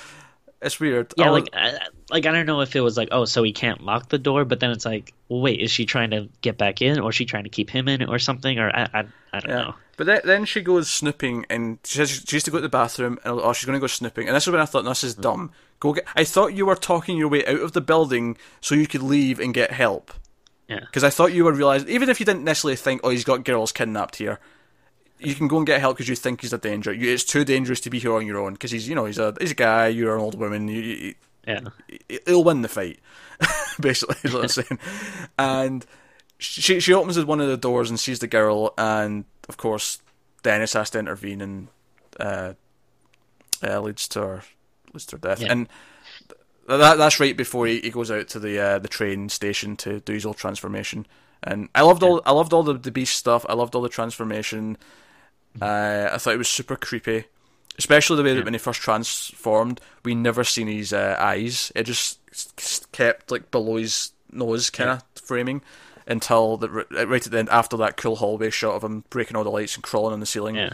It's 0.62 0.80
weird. 0.80 1.14
yeah. 1.18 1.26
I 1.26 1.30
Like, 1.30 1.50
I, 1.54 1.80
like 2.12 2.26
I 2.28 2.32
don't 2.32 2.46
know 2.46 2.62
if 2.62 2.76
it 2.76 2.82
was 2.82 2.96
like, 2.96 3.10
oh, 3.12 3.26
so 3.26 3.42
he 3.42 3.52
can't 3.52 3.82
lock 3.82 4.10
the 4.10 4.20
door, 4.20 4.46
but 4.46 4.60
then 4.60 4.70
it's 4.70 4.86
like, 4.86 5.14
well, 5.28 5.42
wait, 5.42 5.60
is 5.60 5.72
she 5.72 5.86
trying 5.86 6.12
to 6.12 6.30
get 6.42 6.60
back 6.60 6.84
in, 6.84 7.00
or 7.00 7.10
is 7.10 7.16
she 7.16 7.26
trying 7.26 7.46
to 7.46 7.50
keep 7.50 7.70
him 7.70 7.88
in, 7.88 8.04
or 8.08 8.20
something, 8.20 8.60
or 8.60 8.70
I, 8.70 8.88
I, 8.94 9.06
I 9.34 9.40
don't 9.40 9.50
yeah. 9.50 9.56
know. 9.64 9.76
But 9.98 10.06
then, 10.06 10.22
then 10.24 10.46
she 10.46 10.62
goes 10.62 10.90
snooping, 10.90 11.48
and 11.50 11.80
she 11.84 11.98
says 11.98 12.10
she 12.10 12.36
used 12.36 12.46
to 12.46 12.52
go 12.52 12.58
to 12.58 12.62
the 12.62 12.70
bathroom, 12.70 13.18
and 13.24 13.40
oh, 13.40 13.54
she's 13.54 13.66
going 13.66 13.76
to 13.76 13.82
go 13.82 13.88
snooping. 13.88 14.28
And 14.28 14.36
this 14.36 14.46
is 14.46 14.52
when 14.52 14.62
I 14.62 14.66
thought, 14.66 14.86
this 14.86 15.04
is 15.04 15.16
mm. 15.16 15.22
dumb. 15.22 15.52
Go 15.82 15.94
get. 15.94 16.06
I 16.16 16.24
thought 16.24 16.54
you 16.54 16.68
were 16.68 16.76
talking 16.76 17.18
your 17.18 17.28
way 17.28 17.46
out 17.46 17.60
of 17.60 17.74
the 17.74 17.82
building 17.82 18.38
so 18.62 18.76
you 18.76 18.88
could 18.88 19.02
leave 19.02 19.40
and 19.40 19.54
get 19.54 19.72
help. 19.72 20.14
Yeah. 20.70 20.80
Because 20.80 21.04
I 21.04 21.10
thought 21.10 21.34
you 21.34 21.44
were 21.44 21.54
realizing, 21.54 21.90
even 21.90 22.08
if 22.08 22.20
you 22.20 22.26
didn't 22.26 22.44
necessarily 22.44 22.76
think, 22.78 23.02
oh, 23.04 23.10
he's 23.10 23.26
got 23.26 23.44
girls 23.44 23.72
kidnapped 23.72 24.18
here, 24.18 24.40
you 25.18 25.34
can 25.34 25.48
go 25.48 25.58
and 25.58 25.66
get 25.66 25.82
help 25.82 25.98
because 25.98 26.08
you 26.08 26.16
think 26.16 26.42
he's 26.42 26.54
a 26.54 26.60
danger. 26.60 26.94
You, 26.94 27.12
it's 27.12 27.24
too 27.24 27.44
dangerous 27.44 27.82
to 27.82 27.90
be 27.90 27.98
here 27.98 28.14
on 28.14 28.28
your 28.28 28.38
own 28.38 28.54
because 28.54 28.70
he's, 28.70 28.88
you 28.88 28.94
know, 28.94 29.06
he's 29.06 29.18
a 29.18 29.34
he's 29.42 29.52
a 29.52 29.56
guy. 29.56 29.88
You're 29.88 30.16
an 30.16 30.22
old 30.22 30.40
woman. 30.40 30.68
You, 30.68 30.82
you, 30.82 31.16
Yeah, 31.48 31.62
he'll 32.28 32.44
win 32.44 32.62
the 32.62 32.70
fight. 32.70 33.00
Basically, 33.80 34.18
is 34.24 34.34
what 34.34 34.44
I'm 34.44 34.50
saying. 34.50 34.80
And 35.40 35.86
she 36.38 36.80
she 36.80 36.94
opens 36.94 37.20
one 37.26 37.42
of 37.42 37.48
the 37.48 37.58
doors 37.58 37.90
and 37.90 38.00
sees 38.00 38.20
the 38.20 38.28
girl, 38.28 38.76
and 38.78 39.26
of 39.50 39.58
course 39.58 39.98
Dennis 40.44 40.74
has 40.74 40.92
to 40.92 41.00
intervene 41.00 41.42
and 41.42 41.68
uh, 42.20 42.54
uh, 43.64 43.82
leads 43.82 44.08
to 44.10 44.20
her 44.22 44.44
leads 44.94 45.06
to 45.08 45.18
death. 45.18 45.42
Yeah. 45.42 45.52
And 45.52 45.70
th- 46.28 46.80
that 46.80 46.98
that's 46.98 47.20
right 47.20 47.36
before 47.36 47.68
he, 47.68 47.80
he 47.80 47.90
goes 47.90 48.12
out 48.12 48.28
to 48.30 48.40
the 48.40 48.60
uh, 48.60 48.80
the 48.80 48.88
train 48.88 49.30
station 49.30 49.76
to 49.78 50.00
do 50.00 50.14
his 50.14 50.26
old 50.26 50.38
transformation. 50.38 51.06
And 51.44 51.70
I 51.74 51.82
loved 51.82 52.04
all 52.04 52.22
I 52.26 52.32
loved 52.32 52.54
all 52.54 52.64
the, 52.64 52.74
the 52.74 52.92
beast 52.92 53.16
stuff. 53.16 53.46
I 53.50 53.54
loved 53.54 53.76
all 53.76 53.82
the 53.82 53.90
transformation. 53.90 54.78
Uh, 55.62 56.10
I 56.12 56.18
thought 56.18 56.34
it 56.34 56.38
was 56.38 56.48
super 56.48 56.76
creepy, 56.76 57.26
especially 57.78 58.18
the 58.18 58.24
way 58.24 58.36
that 58.36 58.46
when 58.46 58.54
he 58.54 58.60
first 58.60 58.82
transformed, 58.82 59.82
we 60.06 60.16
never 60.16 60.44
seen 60.44 60.68
his 60.68 60.94
uh, 60.94 61.18
eyes. 61.20 61.72
It 61.76 61.84
just 61.84 62.20
kept 62.92 63.32
like 63.32 63.52
below 63.52 63.76
his 63.76 64.12
nose, 64.32 64.70
kind 64.70 64.92
of 64.92 65.04
framing, 65.16 65.62
until 66.08 66.58
the 66.58 66.70
right 66.70 67.26
at 67.26 67.32
the 67.32 67.40
end 67.40 67.50
after 67.50 67.76
that 67.78 67.98
cool 67.98 68.16
hallway 68.16 68.50
shot 68.50 68.76
of 68.76 68.84
him 68.84 69.04
breaking 69.10 69.36
all 69.36 69.44
the 69.44 69.50
lights 69.50 69.76
and 69.76 69.84
crawling 69.84 70.14
on 70.14 70.20
the 70.20 70.26
ceiling. 70.26 70.56
yeah. 70.56 70.74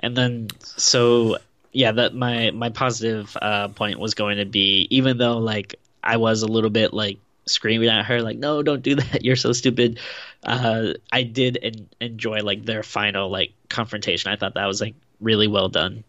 And 0.00 0.16
then 0.16 0.48
so 0.60 1.38
yeah, 1.72 1.92
that 1.92 2.14
my 2.14 2.50
my 2.50 2.70
positive 2.70 3.36
uh, 3.40 3.68
point 3.68 3.98
was 3.98 4.14
going 4.14 4.38
to 4.38 4.44
be 4.44 4.86
even 4.90 5.18
though 5.18 5.38
like 5.38 5.76
I 6.02 6.16
was 6.18 6.42
a 6.42 6.46
little 6.46 6.70
bit 6.70 6.92
like 6.92 7.18
screaming 7.46 7.88
at 7.88 8.04
her 8.06 8.22
like 8.22 8.38
no 8.38 8.62
don't 8.62 8.82
do 8.82 8.96
that. 8.96 9.24
You're 9.24 9.36
so 9.36 9.52
stupid. 9.52 9.98
Uh 10.44 10.94
i 11.10 11.22
did 11.24 11.58
en- 11.62 11.88
enjoy 12.00 12.38
like 12.40 12.64
their 12.64 12.82
final 12.82 13.30
like 13.30 13.52
confrontation. 13.68 14.30
I 14.30 14.36
thought 14.36 14.54
that 14.54 14.66
was 14.66 14.80
like 14.80 14.94
really 15.20 15.48
well 15.48 15.68
done. 15.68 16.04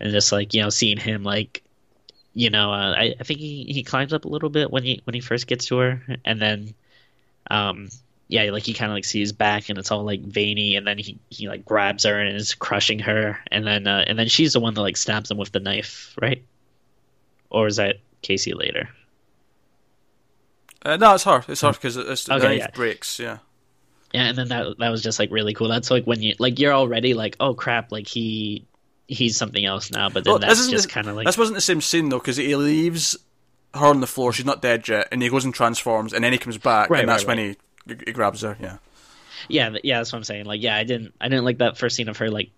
And 0.00 0.12
just 0.12 0.32
like 0.32 0.54
you 0.54 0.62
know 0.62 0.70
seeing 0.70 0.98
him 0.98 1.24
like 1.24 1.62
you 2.34 2.50
know 2.50 2.72
uh, 2.72 2.94
I, 2.96 3.14
I 3.20 3.24
think 3.24 3.40
he, 3.40 3.64
he 3.64 3.82
climbs 3.84 4.12
up 4.12 4.24
a 4.24 4.28
little 4.28 4.50
bit 4.50 4.70
when 4.70 4.84
he 4.84 5.00
when 5.04 5.14
he 5.14 5.20
first 5.20 5.46
gets 5.46 5.66
to 5.66 5.78
her. 5.78 6.02
And 6.24 6.40
then 6.40 6.74
um 7.50 7.88
yeah 8.32 8.50
like 8.50 8.64
he 8.64 8.72
kind 8.72 8.90
of 8.90 8.96
like 8.96 9.04
sees 9.04 9.32
back 9.32 9.68
and 9.68 9.78
it's 9.78 9.90
all 9.92 10.04
like 10.04 10.22
veiny 10.22 10.76
and 10.76 10.86
then 10.86 10.98
he 10.98 11.18
he 11.30 11.48
like 11.48 11.64
grabs 11.64 12.04
her 12.04 12.18
and 12.18 12.34
is 12.36 12.54
crushing 12.54 12.98
her 12.98 13.38
and 13.52 13.66
then 13.66 13.86
uh 13.86 14.04
and 14.06 14.18
then 14.18 14.28
she's 14.28 14.54
the 14.54 14.60
one 14.60 14.74
that 14.74 14.80
like 14.80 14.96
stabs 14.96 15.30
him 15.30 15.36
with 15.38 15.52
the 15.52 15.60
knife 15.60 16.16
right 16.20 16.42
or 17.50 17.66
is 17.66 17.76
that 17.76 17.96
casey 18.22 18.54
later 18.54 18.88
Uh, 20.84 20.96
no, 20.96 21.14
it's 21.14 21.24
her. 21.24 21.44
It's 21.48 21.60
her 21.60 21.72
because 21.72 21.96
it's 21.96 22.24
the 22.24 22.34
Okay, 22.34 22.58
knife 22.58 22.58
yeah. 22.58 22.70
breaks. 22.74 23.18
Yeah. 23.18 23.38
Yeah, 24.12 24.24
and 24.28 24.36
then 24.38 24.48
that 24.48 24.78
that 24.78 24.90
was 24.90 25.02
just 25.02 25.18
like 25.18 25.30
really 25.30 25.54
cool. 25.54 25.68
That's 25.68 25.90
like 25.90 26.04
when 26.04 26.20
you 26.20 26.34
like 26.38 26.58
you're 26.58 26.74
already 26.74 27.14
like, 27.14 27.36
oh 27.40 27.54
crap, 27.54 27.92
like 27.92 28.06
he 28.06 28.66
he's 29.08 29.36
something 29.36 29.64
else 29.64 29.90
now. 29.90 30.10
But 30.10 30.24
then 30.24 30.32
Well, 30.32 30.38
that's 30.38 30.68
just 30.68 30.88
kind 30.88 31.08
of 31.08 31.16
like 31.16 31.26
This 31.26 31.38
wasn't 31.38 31.56
the 31.56 31.60
same 31.62 31.80
scene 31.80 32.08
though, 32.08 32.18
because 32.18 32.36
he 32.36 32.54
leaves 32.56 33.16
her 33.74 33.86
on 33.86 34.00
the 34.00 34.06
floor. 34.06 34.32
She's 34.32 34.44
not 34.44 34.60
dead 34.60 34.86
yet, 34.88 35.08
and 35.12 35.22
he 35.22 35.28
goes 35.30 35.44
and 35.44 35.54
transforms, 35.54 36.12
and 36.12 36.22
then 36.24 36.32
he 36.32 36.38
comes 36.38 36.58
back, 36.58 36.90
Right, 36.90 37.00
and 37.00 37.08
that's 37.08 37.24
right, 37.24 37.38
when 37.38 37.38
he 37.38 37.56
he 37.86 38.12
grabs 38.12 38.42
her. 38.42 38.56
Yeah. 38.60 38.76
yeah, 39.48 39.70
yeah. 39.82 39.98
That's 39.98 40.12
what 40.12 40.18
I'm 40.18 40.24
saying. 40.24 40.44
Like, 40.46 40.62
yeah, 40.62 40.76
I 40.76 40.84
didn't 40.84 41.14
I 41.20 41.28
didn't 41.28 41.44
like 41.44 41.58
that 41.58 41.78
first 41.78 41.96
scene 41.96 42.08
of 42.08 42.16
her 42.18 42.30
like 42.30 42.50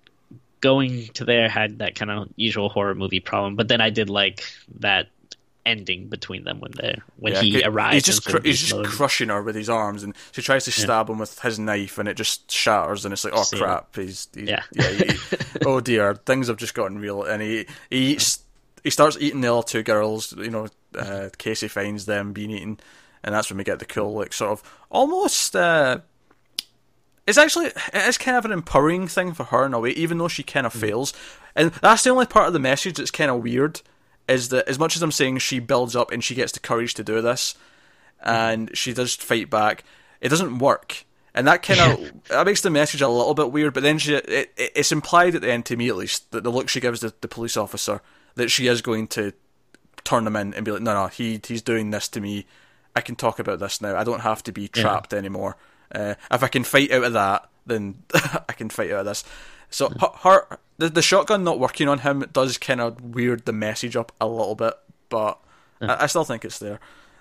going 0.61 1.09
to 1.09 1.25
there 1.25 1.49
had 1.49 1.79
that 1.81 1.95
kind 1.95 2.11
of 2.11 2.29
usual 2.37 2.69
horror 2.69 2.95
movie 2.95 3.21
problem. 3.21 3.57
But 3.57 3.69
then 3.69 3.81
I 3.81 3.91
did 3.91 4.09
like 4.11 4.43
that 4.81 5.09
ending 5.67 6.09
between 6.09 6.45
them 6.45 6.61
when 6.61 6.73
they 6.73 6.99
when 7.17 7.33
yeah, 7.33 7.41
he 7.41 7.63
arrives. 7.65 7.95
He's 7.95 8.03
just 8.03 8.25
cr- 8.27 8.43
he's 8.43 8.61
just 8.63 8.85
crushing 8.85 9.29
her 9.31 9.43
with 9.43 9.55
his 9.55 9.71
arms, 9.71 10.03
and 10.03 10.15
she 10.33 10.43
tries 10.43 10.65
to 10.67 10.73
stab 10.73 11.09
him 11.09 11.19
with 11.19 11.39
his 11.41 11.59
knife, 11.59 11.99
and 11.99 12.09
it 12.09 12.17
just 12.17 12.51
shatters, 12.51 13.05
and 13.05 13.13
it's 13.13 13.25
like, 13.25 13.35
oh 13.35 13.43
See. 13.43 13.59
crap, 13.59 13.95
he's, 13.97 14.29
he's 14.35 14.49
Yeah. 14.49 14.63
he- 14.75 15.17
oh 15.67 15.81
dear, 15.81 16.15
things 16.15 16.49
have 16.49 16.57
just 16.59 16.75
gotten 16.75 16.99
real, 16.99 17.23
and 17.23 17.43
he 17.43 17.67
he 17.91 18.13
eats, 18.13 18.41
he 18.83 18.91
starts 18.91 19.17
eating 19.21 19.41
the 19.41 19.55
other 19.55 19.67
two 19.67 19.83
girls. 19.83 20.35
You 20.37 20.51
know, 20.51 20.69
uh, 20.99 21.31
Casey 21.39 21.69
finds 21.69 22.05
them 22.07 22.33
being 22.33 22.51
eaten, 22.51 22.79
and 23.25 23.35
that's 23.35 23.51
when 23.51 23.59
we 23.59 23.65
get 23.65 23.79
the 23.79 23.87
cool 23.87 24.13
like 24.13 24.33
sort 24.33 24.53
of 24.53 24.63
almost. 24.91 25.57
Uh, 25.57 26.01
it's 27.27 27.39
actually 27.39 27.67
it 27.67 28.07
is 28.07 28.19
kind 28.19 28.37
of 28.37 28.45
an 28.45 28.53
empowering 28.53 29.09
thing 29.09 29.33
for 29.33 29.45
her 29.45 29.65
in 29.65 29.75
a 29.75 29.81
way, 29.81 29.91
even 29.91 30.19
though 30.19 30.29
she 30.29 30.43
kind 30.43 30.67
of 30.67 30.75
fails, 30.75 31.15
and 31.57 31.73
that's 31.73 32.05
the 32.05 32.11
only 32.11 32.27
part 32.27 32.47
of 32.47 32.53
the 32.53 32.59
message 32.59 32.99
that's 32.99 33.11
kind 33.11 33.31
of 33.31 33.43
weird. 33.43 33.81
Is 34.29 34.51
that 34.51 34.69
as 34.69 34.79
much 34.79 34.95
as 34.95 35.03
I'm 35.03 35.11
saying 35.11 35.39
she 35.39 35.59
builds 35.59 35.97
up 35.97 36.11
and 36.13 36.23
she 36.23 36.35
gets 36.35 36.53
the 36.53 36.61
courage 36.61 36.95
to 36.95 37.05
do 37.05 37.21
this, 37.23 37.55
and 38.23 38.71
she 38.77 38.93
does 38.93 39.15
fight 39.15 39.49
back, 39.51 39.85
it 40.21 40.29
doesn't 40.29 40.59
work, 40.59 41.07
and 41.35 41.47
that 41.47 41.63
kind 41.63 41.81
of 41.81 42.23
that 42.29 42.45
makes 42.45 42.61
the 42.61 42.71
message 42.71 43.01
a 43.01 43.09
little 43.09 43.35
bit 43.35 43.51
weird. 43.51 43.73
But 43.73 43.83
then 43.83 43.99
she, 43.99 44.15
it, 44.15 44.53
it, 44.57 44.73
it's 44.77 44.93
implied 44.93 45.35
at 45.35 45.41
the 45.41 45.51
end 45.51 45.65
to 45.67 45.77
me 45.77 45.89
at 45.89 45.97
least 45.97 46.31
that 46.33 46.45
the 46.45 46.53
look 46.53 46.69
she 46.69 46.81
gives 46.81 47.01
the, 47.01 47.15
the 47.23 47.29
police 47.29 47.57
officer 47.57 48.03
that 48.35 48.51
she 48.51 48.67
is 48.67 48.83
going 48.83 49.07
to 49.07 49.33
turn 50.05 50.27
him 50.27 50.37
in 50.37 50.53
and 50.53 50.65
be 50.65 50.73
like, 50.73 50.83
no, 50.83 50.93
no, 50.93 51.07
he 51.07 51.41
he's 51.47 51.63
doing 51.63 51.91
this 51.91 52.09
to 52.09 52.21
me. 52.21 52.45
I 52.97 53.01
can 53.01 53.16
talk 53.16 53.39
about 53.39 53.59
this 53.59 53.81
now. 53.81 53.97
I 53.97 54.05
don't 54.05 54.21
have 54.21 54.43
to 54.45 54.53
be 54.53 54.69
trapped 54.69 55.12
anymore. 55.12 55.57
Uh, 55.95 56.15
if 56.31 56.43
I 56.43 56.49
can 56.49 56.65
fight 56.65 56.91
out 56.93 57.05
of 57.05 57.12
that, 57.15 57.49
then 57.66 58.03
I 58.15 58.53
can 58.53 58.69
fight 58.69 58.91
out 58.93 59.01
of 59.01 59.07
this. 59.07 59.25
So 59.71 59.89
her, 59.89 60.09
her 60.23 60.59
the, 60.79 60.89
the 60.89 61.03
shotgun 61.03 61.43
not 61.45 61.59
working 61.59 61.89
on 61.89 62.01
him 62.01 62.25
does 62.33 62.59
kind 62.59 62.81
of 62.81 63.01
weird 63.15 63.45
the 63.47 63.53
message 63.53 63.97
up 63.97 64.12
a 64.21 64.27
little 64.27 64.55
bit, 64.55 64.75
but 65.09 65.39
I, 65.81 66.05
I 66.05 66.07
still 66.07 66.25
think 66.25 66.45
it's 66.45 66.59
there. 66.59 66.79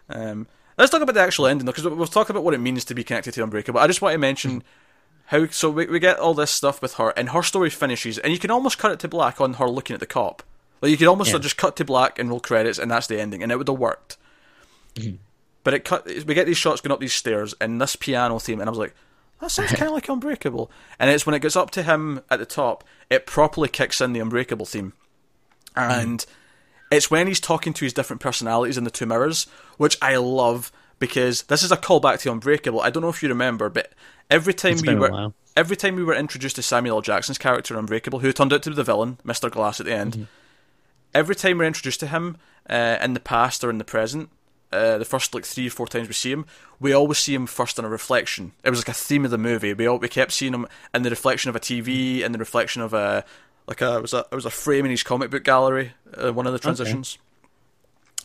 Um, 0.10 0.48
let's 0.78 0.91
talk 0.91 1.02
about 1.02 1.16
the 1.16 1.22
actual 1.22 1.48
ending 1.48 1.66
though, 1.66 1.72
because 1.72 1.88
we've 1.88 2.10
talked 2.10 2.30
about 2.30 2.44
what 2.44 2.54
it 2.54 2.60
means 2.60 2.86
to 2.86 2.94
be 2.95 3.04
connected 3.04 3.34
to 3.34 3.44
Unbreakable. 3.44 3.80
I 3.80 3.88
just 3.88 4.02
want 4.02 4.14
to 4.14 4.20
mention 4.20 4.64
how 5.28 5.48
so 5.48 5.70
we, 5.72 5.88
we 5.88 6.00
get 6.00 6.20
all 6.20 6.34
this 6.34 6.52
stuff 6.52 6.82
with 6.82 6.95
her, 6.95 7.10
and 7.18 7.30
her 7.30 7.41
story 7.44 7.70
finishes, 7.70 8.18
and 8.20 8.32
you 8.34 8.38
can 8.40 8.52
almost 8.52 8.78
cut 8.78 8.91
it 8.91 9.00
to 9.00 9.08
black 9.08 9.40
on 9.41 9.54
her 9.54 9.70
looking 9.70 9.94
at 9.95 10.00
the 10.00 10.06
cop. 10.06 10.44
Like 10.82 10.91
you 10.91 10.98
could 10.98 11.08
almost 11.08 11.32
Yeah. 11.32 11.40
just 11.40 11.58
cut 11.58 11.76
to 11.78 11.86
black 11.86 12.20
and 12.20 12.30
roll 12.30 12.40
credits, 12.41 12.78
and 12.78 12.91
that's 12.91 13.08
the 13.08 13.20
ending, 13.20 13.41
and 13.41 13.52
it 13.52 13.58
would 13.58 13.68
have 13.68 13.80
worked. 13.80 14.18
But 15.64 15.73
it 15.73 15.85
cut. 15.85 16.06
We 16.06 16.34
get 16.34 16.45
these 16.45 16.57
shots 16.57 16.81
going 16.81 16.91
up 16.91 16.99
these 16.99 17.14
stairs, 17.14 17.53
and 17.61 17.80
this 17.81 17.95
piano 17.95 18.40
theme, 18.40 18.60
and 18.60 18.68
I 18.68 18.72
was 18.72 18.80
like, 18.80 18.94
that 19.40 19.49
sounds 19.52 19.72
kind 19.76 19.84
of 19.88 19.94
like 19.94 20.10
Unbreakable. 20.10 20.69
And 20.99 21.10
it's 21.10 21.26
when 21.26 21.35
it 21.35 21.41
gets 21.41 21.56
up 21.56 21.72
to 21.72 21.84
him 21.84 22.22
at 22.30 22.40
the 22.40 22.45
top, 22.45 22.84
it 23.10 23.26
properly 23.26 23.69
kicks 23.69 24.02
in 24.02 24.14
the 24.14 24.19
Unbreakable 24.19 24.65
theme, 24.65 24.94
and 25.76 26.26
it's 26.91 27.10
when 27.10 27.27
he's 27.27 27.40
talking 27.40 27.73
to 27.73 27.85
his 27.85 27.94
different 27.94 28.22
personalities 28.22 28.77
in 28.77 28.84
the 28.84 28.91
two 28.91 29.06
mirrors, 29.06 29.45
which 29.77 29.98
I 30.02 30.18
love 30.18 30.72
because 30.99 31.44
this 31.44 31.64
is 31.64 31.72
a 31.72 31.77
callback 31.77 32.19
to 32.22 32.31
Unbreakable. 32.31 32.81
I 32.81 32.90
don't 32.90 33.02
know 33.03 33.10
if 33.10 33.23
you 33.23 33.30
remember, 33.30 33.69
but 33.69 33.91
every 34.30 34.53
time 34.53 34.73
It's 34.73 34.81
we 34.85 34.95
were 34.95 35.31
every 35.57 35.76
time 35.76 35.95
we 35.95 36.03
were 36.03 36.14
introduced 36.15 36.56
to 36.57 36.61
Samuel 36.61 36.98
L. 36.98 37.02
Jackson's 37.02 37.38
character 37.38 37.73
in 37.73 37.80
Unbreakable, 37.80 38.19
who 38.19 38.31
turned 38.31 38.53
out 38.53 38.64
to 38.64 38.69
be 38.69 38.76
the 38.76 38.84
villain, 38.84 39.18
Mr. 39.26 39.49
Glass 39.49 39.80
at 39.80 39.85
the 39.85 39.94
end, 39.94 40.14
Mm-hmm. 40.14 40.23
every 41.15 41.35
time 41.35 41.57
we're 41.57 41.65
introduced 41.65 41.99
to 42.02 42.07
him 42.07 42.38
uh, 42.69 42.98
in 43.02 43.14
the 43.14 43.19
past 43.19 43.64
or 43.64 43.69
in 43.69 43.77
the 43.80 43.84
present, 43.84 44.30
uh, 44.74 44.98
the 44.98 45.06
first 45.06 45.34
like 45.34 45.45
three 45.45 45.68
or 45.68 45.70
four 45.70 45.88
times 45.88 46.08
we 46.08 46.14
see 46.14 46.32
him, 46.32 46.45
we 46.80 46.91
always 46.94 47.18
see 47.20 47.34
him 47.34 47.45
first 47.45 47.78
in 47.80 47.86
a 47.86 47.90
reflection. 47.90 48.52
It 48.64 48.70
was 48.70 48.80
like 48.80 48.90
a 48.90 48.94
theme 48.94 49.24
of 49.26 49.32
the 49.32 49.38
movie. 49.38 49.74
We 49.74 49.88
all, 49.88 49.98
we 50.00 50.10
kept 50.10 50.32
seeing 50.32 50.54
him 50.54 50.68
in 50.94 51.04
the 51.04 51.10
reflection 51.10 51.50
of 51.50 51.56
a 51.56 51.60
TV, 51.60 52.22
in 52.22 52.32
the 52.32 52.38
reflection 52.40 52.82
of 52.82 52.94
a 52.94 53.24
like 53.68 53.82
a 53.82 53.98
it 53.98 54.02
was 54.02 54.14
a 54.14 54.26
it 54.32 54.36
was 54.36 54.45
a 54.45 54.50
frame 54.50 54.86
in 54.86 54.91
his 54.91 55.04
comic 55.04 55.30
book 55.32 55.44
gallery, 55.44 55.94
uh, 56.18 56.34
one 56.34 56.48
of 56.48 56.54
the 56.54 56.60
transitions. 56.60 57.18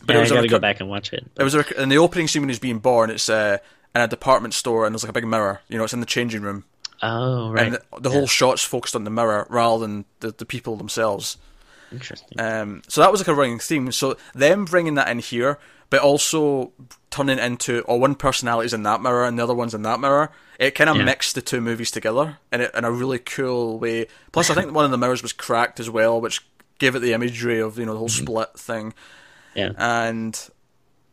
But 0.05 0.13
Yeah, 0.13 0.15
it 0.15 0.17
I 0.17 0.21
was 0.21 0.31
a 0.31 0.35
gotta 0.35 0.47
go 0.47 0.59
back 0.59 0.79
and 0.79 0.89
watch 0.89 1.11
it. 1.13 1.25
It 1.37 1.43
was 1.43 1.53
a, 1.53 1.59
rec- 1.59 1.71
in 1.73 1.89
the 1.89 1.97
opening 1.97 2.27
scene 2.27 2.41
when 2.41 2.49
he's 2.49 2.59
being 2.59 2.79
born. 2.79 3.09
It's 3.09 3.29
uh, 3.29 3.57
in 3.95 4.01
a 4.01 4.07
department 4.07 4.53
store 4.53 4.85
and 4.85 4.93
there's 4.93 5.03
like 5.03 5.09
a 5.09 5.13
big 5.13 5.27
mirror. 5.27 5.61
You 5.67 5.77
know, 5.77 5.83
it's 5.83 5.93
in 5.93 5.99
the 5.99 6.05
changing 6.05 6.41
room, 6.41 6.63
Oh, 7.01 7.51
right. 7.51 7.65
and 7.67 7.73
the, 7.75 7.81
the 8.01 8.09
whole 8.09 8.27
shot's 8.27 8.63
focused 8.63 8.95
on 8.95 9.03
the 9.03 9.09
mirror 9.09 9.45
rather 9.49 9.79
than 9.85 10.05
the, 10.21 10.31
the 10.31 10.45
people 10.45 10.75
themselves. 10.77 11.37
Interesting. 11.91 12.39
Um, 12.39 12.81
so 12.87 13.01
that 13.01 13.11
was 13.11 13.19
like 13.21 13.27
a 13.27 13.33
running 13.33 13.59
theme. 13.59 13.91
So 13.91 14.17
them 14.33 14.65
bringing 14.65 14.95
that 14.95 15.07
in 15.09 15.19
here, 15.19 15.57
but 15.89 16.01
also 16.01 16.71
turning 17.09 17.39
into 17.39 17.83
oh 17.87 17.95
one 17.95 18.15
personality's 18.15 18.73
in 18.73 18.83
that 18.83 19.01
mirror 19.01 19.25
and 19.25 19.37
the 19.39 19.43
other 19.43 19.55
one's 19.55 19.73
in 19.73 19.81
that 19.83 19.99
mirror. 19.99 20.31
It 20.59 20.71
kind 20.75 20.89
of 20.89 20.97
Yeah. 20.97 21.05
mixed 21.05 21.35
the 21.35 21.41
two 21.41 21.61
movies 21.61 21.89
together 21.91 22.37
in 22.51 22.61
a, 22.61 22.69
in 22.77 22.83
a 22.85 22.91
really 22.91 23.17
cool 23.19 23.79
way. 23.79 24.07
Plus, 24.31 24.49
I 24.49 24.53
think 24.55 24.73
one 24.73 24.85
of 24.85 24.91
the 24.91 24.97
mirrors 24.97 25.23
was 25.23 25.33
cracked 25.33 25.79
as 25.79 25.89
well, 25.89 26.19
which 26.21 26.41
gave 26.79 26.95
it 26.95 26.99
the 26.99 27.13
imagery 27.13 27.59
of 27.59 27.79
you 27.79 27.85
know 27.85 27.93
the 27.93 27.99
whole 27.99 28.09
split 28.09 28.53
thing. 28.57 28.93
yeah. 29.55 29.71
And 29.77 30.39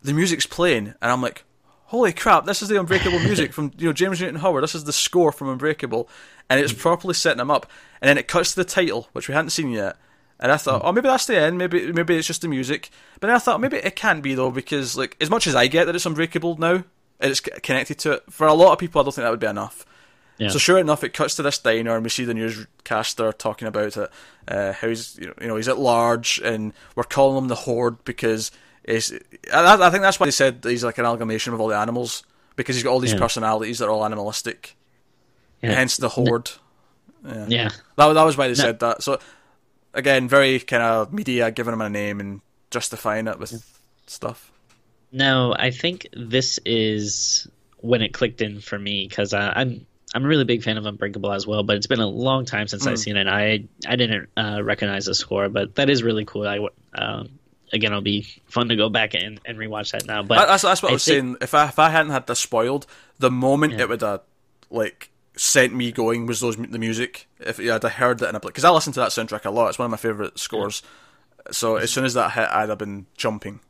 the 0.03 0.13
music's 0.13 0.47
playing, 0.47 0.89
and 1.01 1.11
I'm 1.13 1.23
like, 1.23 1.45
holy 1.87 2.13
crap! 2.13 2.45
This 2.45 2.61
is 2.63 2.69
the 2.69 2.79
Unbreakable 2.79 3.19
music 3.21 3.53
from 3.53 3.73
you 3.79 3.87
know 3.87 3.93
James 3.93 4.21
Newton 4.21 4.37
Howard. 4.41 4.63
This 4.63 4.75
is 4.75 4.85
the 4.85 4.93
score 4.93 5.33
from 5.33 5.49
Unbreakable, 5.49 6.09
and 6.51 6.61
it's 6.61 6.73
properly 6.73 7.15
setting 7.15 7.39
them 7.39 7.51
up. 7.51 7.67
And 8.03 8.09
then 8.09 8.19
it 8.19 8.29
cuts 8.29 8.51
to 8.51 8.57
the 8.57 8.65
title, 8.65 9.09
which 9.13 9.27
we 9.29 9.35
hadn't 9.35 9.51
seen 9.51 9.71
yet. 9.71 9.97
And 10.39 10.53
I 10.53 10.57
thought, 10.59 10.83
oh, 10.85 10.93
maybe 10.93 11.09
that's 11.09 11.27
the 11.27 11.39
end. 11.39 11.57
Maybe 11.57 11.93
maybe 11.93 12.17
it's 12.17 12.27
just 12.27 12.43
the 12.43 12.49
music. 12.49 12.91
But 13.21 13.29
then 13.29 13.37
I 13.37 13.39
thought 13.39 13.61
maybe 13.61 13.79
it 13.79 13.97
can't 13.97 14.23
be 14.23 14.35
though, 14.35 14.51
because 14.51 14.97
like 14.97 15.17
as 15.21 15.31
much 15.31 15.47
as 15.47 15.55
I 15.55 15.67
get 15.67 15.87
that 15.87 15.95
it's 15.97 16.05
Unbreakable 16.07 16.57
now, 16.59 16.85
and 17.21 17.31
it's 17.31 17.41
connected 17.41 17.99
to 18.01 18.13
it. 18.13 18.25
For 18.31 18.47
a 18.47 18.53
lot 18.53 18.73
of 18.73 18.79
people, 18.79 19.01
I 19.01 19.05
don't 19.05 19.15
think 19.15 19.25
that 19.25 19.31
would 19.31 19.41
be 19.41 19.47
enough. 19.47 19.87
Yeah. 20.39 20.49
So 20.51 20.59
sure 20.59 20.79
enough, 20.79 21.03
it 21.03 21.15
cuts 21.15 21.37
to 21.37 21.43
this 21.43 21.59
diner, 21.59 21.95
and 21.95 22.05
we 22.05 22.11
see 22.11 22.27
the 22.27 22.35
newscaster 22.35 23.33
talking 23.33 23.67
about 23.67 23.97
it. 23.97 24.11
Uh, 24.47 24.73
how 24.75 24.89
he's 24.89 25.17
you 25.19 25.29
know, 25.29 25.33
you 25.41 25.47
know 25.49 25.57
he's 25.57 25.69
at 25.69 25.79
large, 25.79 26.39
and 26.45 26.75
we're 26.95 27.05
calling 27.05 27.39
him 27.39 27.49
the 27.49 27.55
Horde 27.55 28.05
because 28.05 28.51
it's. 28.85 29.11
I, 29.51 29.79
I 29.87 29.89
think 29.89 30.03
that's 30.03 30.21
why 30.21 30.27
they 30.27 30.31
said 30.33 30.61
he's 30.63 30.85
like 30.85 30.99
an 30.99 31.07
amalgamation 31.07 31.55
of 31.55 31.61
all 31.63 31.69
the 31.69 31.77
animals 31.79 32.23
because 32.57 32.77
he's 32.77 32.83
got 32.83 32.91
all 32.91 33.01
these 33.01 33.15
Yeah. 33.15 33.19
personalities 33.19 33.79
that 33.79 33.87
are 33.87 33.91
all 33.91 34.05
animalistic. 34.05 34.77
yeah. 35.63 35.73
Hence 35.73 35.97
the 35.97 36.11
Horde. 36.11 36.51
Yeah. 37.27 37.47
yeah. 37.49 37.69
That, 37.97 38.13
that 38.13 38.23
was 38.23 38.37
why 38.37 38.45
they 38.49 38.51
No. 38.51 38.65
said 38.65 38.79
that. 38.81 39.03
So 39.03 39.19
again, 39.97 40.29
very 40.29 40.61
kind 40.61 40.83
of 40.83 41.13
media 41.13 41.51
giving 41.51 41.73
him 41.73 41.81
a 41.81 41.91
name 41.91 42.21
and 42.21 42.41
justifying 42.71 43.27
it 43.27 43.39
with 43.41 43.81
stuff. 44.07 44.53
No, 45.13 45.55
I 45.59 45.71
think 45.71 46.07
this 46.13 46.59
is 46.65 47.49
when 47.79 48.03
it 48.03 48.13
clicked 48.13 48.41
in 48.43 48.61
for 48.61 48.79
me 48.79 49.07
because 49.09 49.33
uh, 49.35 49.53
I'm 49.57 49.87
I'm 50.15 50.25
a 50.25 50.29
really 50.29 50.45
big 50.45 50.63
fan 50.63 50.79
of 50.79 50.87
Unbreakable 50.87 51.33
as 51.33 51.47
well, 51.47 51.63
but 51.63 51.77
it's 51.77 51.87
been 51.87 52.01
a 52.01 52.07
long 52.07 52.45
time 52.45 52.69
since 52.69 52.85
Hmm. 52.85 52.91
I've 52.91 52.99
seen 52.99 53.17
it. 53.17 53.27
I 53.27 53.65
I 53.87 53.97
didn't 53.97 54.29
uh, 54.37 54.61
recognize 54.63 55.07
the 55.07 55.15
score, 55.15 55.49
but 55.49 55.75
that 55.77 55.91
is 55.91 56.03
really 56.03 56.25
cool. 56.25 56.47
I 56.47 56.59
um, 56.95 57.39
again, 57.73 57.91
it'll 57.93 58.01
be 58.03 58.23
fun 58.47 58.69
to 58.69 58.77
go 58.77 58.89
back 58.89 59.15
and, 59.15 59.41
and 59.45 59.59
rewatch 59.59 59.93
that 59.93 60.07
now. 60.07 60.23
But 60.23 60.47
that's, 60.47 60.63
that's 60.63 60.83
what 60.83 60.91
I, 60.91 60.93
I 60.93 60.95
was 60.95 61.05
think- 61.05 61.15
saying. 61.23 61.37
If 61.41 61.55
I 61.55 61.69
if 61.69 61.79
I 61.79 61.91
hadn't 61.91 62.13
had 62.13 62.27
this 62.27 62.41
spoiled, 62.41 62.87
the 63.19 63.31
moment 63.31 63.75
Yeah. 63.75 63.81
it 63.83 63.89
would 63.89 64.01
have 64.03 64.23
like 64.71 65.11
sent 65.37 65.75
me 65.75 65.93
going 65.93 66.27
was 66.27 66.41
those 66.41 66.57
the 66.57 66.79
music. 66.79 67.29
If 67.41 67.59
yeah, 67.59 67.77
I'd 67.77 67.85
heard 67.85 68.23
it 68.23 68.29
in 68.29 68.35
a 68.35 68.41
because 68.41 68.65
I 68.65 68.71
listen 68.71 68.93
to 68.95 69.01
that 69.01 69.11
soundtrack 69.11 69.45
a 69.45 69.51
lot. 69.51 69.69
It's 69.69 69.79
one 69.79 69.87
of 69.87 69.91
my 69.91 69.97
favorite 69.97 70.39
scores. 70.39 70.83
So 71.51 71.77
as 71.77 71.91
soon 71.91 72.05
as 72.05 72.15
that 72.15 72.33
hit, 72.33 72.49
I'd 72.51 72.69
have 72.69 72.79
been 72.79 73.07
jumping. 73.17 73.61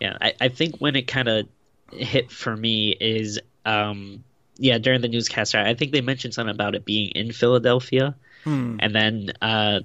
yeah, 0.00 0.16
I, 0.20 0.34
I 0.40 0.48
think 0.48 0.76
when 0.78 0.96
it 0.96 1.06
kind 1.06 1.28
of 1.28 1.46
hit 1.92 2.30
for 2.32 2.56
me 2.56 2.96
is 3.00 3.38
um 3.64 4.24
yeah 4.58 4.78
during 4.78 5.00
the 5.02 5.08
newscaster 5.08 5.58
I 5.58 5.74
think 5.74 5.92
they 5.92 6.00
mentioned 6.00 6.34
something 6.34 6.54
about 6.54 6.74
it 6.74 6.84
being 6.84 7.10
in 7.10 7.30
Philadelphia, 7.32 8.14
Hmm. 8.44 8.76
and 8.80 8.94
then 8.94 9.32
uh 9.42 9.80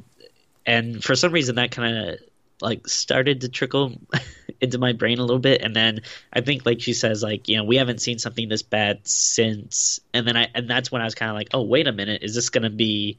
and 0.65 1.03
for 1.03 1.15
some 1.15 1.31
reason 1.31 1.55
that 1.55 1.71
kind 1.71 1.97
of 1.97 2.19
like 2.61 2.87
started 2.87 3.41
to 3.41 3.49
trickle 3.49 3.93
into 4.61 4.77
my 4.77 4.93
brain 4.93 5.17
a 5.17 5.21
little 5.21 5.39
bit 5.39 5.61
and 5.61 5.75
then 5.75 6.01
i 6.31 6.41
think 6.41 6.65
like 6.65 6.81
she 6.81 6.93
says 6.93 7.23
like 7.23 7.47
you 7.49 7.57
know 7.57 7.63
we 7.63 7.77
haven't 7.77 7.99
seen 8.01 8.19
something 8.19 8.47
this 8.49 8.61
bad 8.61 8.99
since 9.07 9.99
and 10.13 10.27
then 10.27 10.37
i 10.37 10.47
and 10.53 10.69
that's 10.69 10.91
when 10.91 11.01
i 11.01 11.05
was 11.05 11.15
kind 11.15 11.29
of 11.31 11.35
like 11.35 11.49
oh 11.53 11.63
wait 11.63 11.87
a 11.87 11.91
minute 11.91 12.21
is 12.23 12.35
this 12.35 12.49
gonna 12.49 12.69
be 12.69 13.17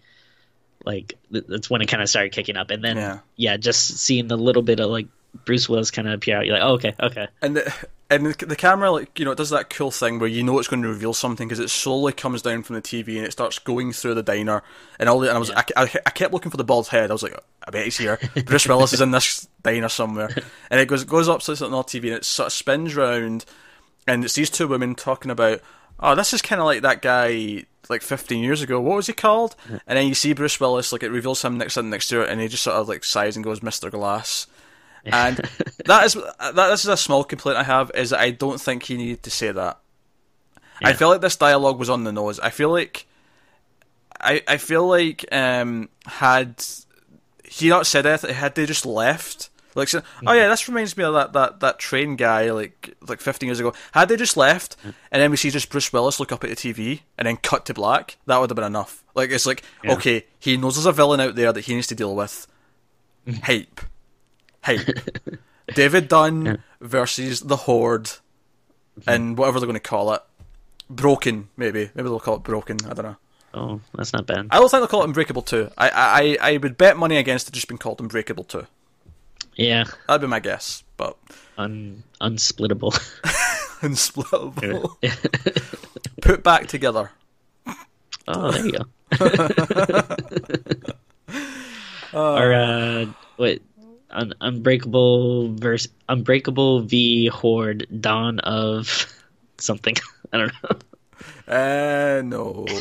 like 0.85 1.19
th- 1.33 1.45
that's 1.49 1.69
when 1.71 1.81
it 1.83 1.87
kind 1.87 2.03
of 2.03 2.09
started 2.09 2.33
kicking 2.33 2.57
up 2.57 2.71
and 2.71 2.83
then 2.85 2.97
Yeah. 2.97 3.19
yeah. 3.37 3.57
just 3.57 3.99
seeing 3.99 4.29
the 4.29 4.37
little 4.37 4.63
bit 4.63 4.81
of 4.81 4.91
like 4.91 5.07
bruce 5.45 5.69
willis 5.69 5.91
kind 5.91 6.09
of 6.09 6.15
appear 6.15 6.39
out 6.39 6.47
you're 6.47 6.55
like 6.55 6.65
oh, 6.65 6.75
okay 6.75 6.95
okay 7.01 7.29
And 7.41 7.57
the, 7.57 7.75
and 8.13 8.27
the, 8.27 8.57
camera, 8.57 8.91
like 8.91 9.19
you 9.19 9.25
know, 9.25 9.31
it 9.31 9.39
does 9.39 9.51
that 9.51 9.71
cool 9.71 9.91
thing 9.91 10.19
where 10.19 10.29
you 10.29 10.43
know 10.43 10.59
it's 10.59 10.69
going 10.69 10.83
to 10.83 10.89
reveal 10.89 11.15
something 11.15 11.49
because 11.49 11.59
it 11.59 11.71
slowly 11.71 12.13
comes 12.13 12.43
down 12.43 12.63
from 12.63 12.77
the 12.77 12.83
TV 12.83 13.17
and 13.17 13.25
it 13.25 13.33
starts 13.33 13.59
going 13.59 13.93
through 13.93 14.15
the 14.15 14.23
diner 14.23 14.63
and 14.99 15.09
all. 15.09 15.21
The, 15.21 15.29
and 15.29 15.37
I 15.37 15.39
was, 15.39 15.49
Yeah. 15.49 15.63
I, 15.77 15.85
I, 15.85 15.91
I 16.07 16.11
kept 16.11 16.33
looking 16.33 16.51
for 16.51 16.59
the 16.59 16.65
bald 16.65 16.89
head. 16.89 17.11
I 17.11 17.15
was 17.15 17.23
like, 17.23 17.35
I 17.67 17.71
bet 17.71 17.85
he's 17.85 17.97
here. 17.97 18.19
Bruce 18.45 18.69
Willis 18.69 18.93
is 18.93 19.01
in 19.01 19.13
this 19.13 19.49
diner 19.63 19.89
somewhere, 19.89 20.29
and 20.71 20.79
it 20.79 20.89
goes 20.89 21.05
goes 21.05 21.29
up 21.29 21.41
so 21.41 21.53
it's 21.53 21.63
on 21.63 21.71
the 21.71 21.79
TV 21.79 22.09
and 22.09 22.17
it 22.17 22.27
sort 22.27 22.49
of 22.49 22.53
spins 22.53 22.95
round, 22.95 23.47
and 24.07 24.25
it's 24.25 24.35
these 24.35 24.51
two 24.51 24.69
women 24.69 24.95
talking 24.95 25.31
about, 25.31 25.63
oh, 25.99 26.15
this 26.15 26.35
is 26.35 26.43
kind 26.43 26.61
of 26.61 26.67
like 26.67 26.83
that 26.83 27.01
guy 27.01 27.65
like 27.89 28.03
15 28.03 28.45
years 28.45 28.61
ago. 28.61 28.79
What 28.79 28.97
was 28.97 29.07
he 29.07 29.15
called? 29.15 29.57
And 29.87 29.97
then 29.97 30.07
you 30.07 30.15
see 30.15 30.35
Bruce 30.35 30.61
Willis, 30.61 30.93
like 30.93 31.03
it 31.03 31.11
reveals 31.11 31.43
him 31.43 31.57
next 31.57 31.75
sitting 31.75 31.89
next 31.89 32.09
to 32.09 32.21
it, 32.21 32.29
and 32.29 32.43
he 32.43 32.49
just 32.49 32.63
sort 32.63 32.77
of 32.77 32.89
like 32.89 33.05
sighs 33.05 33.37
and 33.37 33.45
goes, 33.45 33.61
Mr. 33.61 33.91
Glass. 33.91 34.47
And 35.13 35.37
that 35.87 36.05
is 36.07 36.15
that. 36.15 36.55
This 36.55 36.85
is 36.85 36.89
a 36.89 36.97
small 36.97 37.25
complaint 37.25 37.59
I 37.59 37.65
have 37.65 37.91
is 37.95 38.11
that 38.11 38.21
I 38.21 38.31
don't 38.31 38.61
think 38.61 38.85
he 38.85 38.97
needed 38.97 39.25
to 39.25 39.31
say 39.31 39.51
that. 39.51 39.81
I 40.85 40.93
feel 40.93 41.09
like 41.09 41.21
this 41.21 41.37
dialogue 41.37 41.79
was 41.79 41.91
on 41.91 42.05
the 42.05 42.13
nose. 42.13 42.39
I 42.39 42.51
feel 42.51 42.71
like 42.71 43.07
I 44.21 44.43
I 44.47 44.59
feel 44.59 44.87
like 44.87 45.25
um 45.33 45.89
had 46.07 46.65
he 47.45 47.69
not 47.69 47.87
said 47.87 48.07
anything, 48.07 48.35
had 48.35 48.55
they 48.55 48.67
just 48.67 48.87
left. 48.87 49.51
Like, 49.75 49.89
so, 49.89 49.99
oh 49.99 50.03
mm-hmm. 50.03 50.29
yeah, 50.29 50.49
this 50.49 50.69
reminds 50.69 50.97
me 50.97 51.05
of 51.05 51.15
that, 51.15 51.33
that, 51.33 51.61
that 51.61 51.79
train 51.79 52.17
guy 52.17 52.51
like 52.51 52.95
like 53.09 53.21
15 53.21 53.47
years 53.47 53.61
ago. 53.61 53.73
Had 53.93 54.09
they 54.09 54.17
just 54.17 54.37
left, 54.37 54.77
mm. 54.83 54.95
and 55.11 55.23
then 55.23 55.31
we 55.31 55.37
see 55.37 55.51
just 55.51 55.71
Bruce 55.71 55.93
Willis 55.93 56.21
look 56.21 56.31
up 56.31 56.45
at 56.45 56.51
the 56.51 56.57
TV, 56.57 57.01
and 57.17 57.27
then 57.27 57.39
cut 57.39 57.67
to 57.67 57.75
black, 57.75 58.19
that 58.27 58.39
would 58.39 58.51
have 58.51 58.57
been 58.57 58.65
enough. 58.65 59.03
Like, 59.15 59.31
it's 59.31 59.47
like, 59.47 59.63
Yeah. 59.83 59.95
okay, 59.95 60.27
he 60.39 60.57
knows 60.57 60.77
there's 60.77 60.87
a 60.87 60.93
villain 60.93 61.21
out 61.21 61.37
there 61.37 61.53
that 61.53 61.63
he 61.63 61.75
needs 61.75 61.87
to 61.87 61.95
deal 61.95 62.15
with. 62.15 62.47
Mm-hmm. 63.27 63.41
Hype. 63.45 63.81
Hype. 64.63 64.87
David 65.75 66.09
Dunn 66.09 66.63
versus 66.81 67.41
the 67.41 67.57
Horde, 67.57 68.11
and 69.07 69.37
whatever 69.39 69.61
they're 69.61 69.67
going 69.67 69.75
to 69.75 69.81
call 69.81 70.13
it. 70.13 70.23
Broken, 70.91 71.49
maybe. 71.57 71.91
Maybe 71.95 72.09
they'll 72.09 72.21
call 72.21 72.37
it 72.37 72.43
Broken. 72.43 72.79
I 72.89 72.93
don't 72.95 73.05
know. 73.05 73.17
oh 73.55 73.81
that's 73.95 74.13
not 74.13 74.27
bad 74.27 74.49
I 74.51 74.59
don't 74.59 74.69
think 74.71 74.81
they'll 74.81 74.89
call 74.89 75.03
it 75.03 75.07
Unbreakable 75.07 75.43
2. 75.43 75.71
I, 75.79 76.37
I, 76.41 76.53
I 76.53 76.57
would 76.59 76.77
bet 76.77 76.97
money 76.99 77.17
against 77.17 77.49
it 77.49 77.53
just 77.53 77.69
being 77.69 77.79
called 77.79 78.01
Unbreakable 78.01 78.45
2. 78.45 78.67
yeah 79.57 79.85
That'd 80.07 80.21
be 80.23 80.27
my 80.27 80.41
guess, 80.41 80.83
but 80.97 81.17
un 81.57 82.03
unsplittable 82.21 82.93
unsplittable. 83.81 84.97
Put 86.23 86.43
back 86.43 86.67
together. 86.67 87.11
Oh, 88.29 88.51
there 88.53 88.67
you 88.67 88.73
go. 88.73 88.85
or 92.13 92.53
uh, 92.53 93.07
wait, 93.39 93.63
Un- 94.13 94.35
Unbreakable 94.41 95.55
verse 95.55 95.89
Unbreakable 96.09 96.81
v 96.83 97.27
Horde 97.29 97.87
Dawn 98.01 98.39
of 98.41 99.07
something. 99.59 99.95
I 100.33 100.39
don't 100.39 100.53
know. 100.63 100.79
Uh, 101.47 102.23
no. 102.25 102.67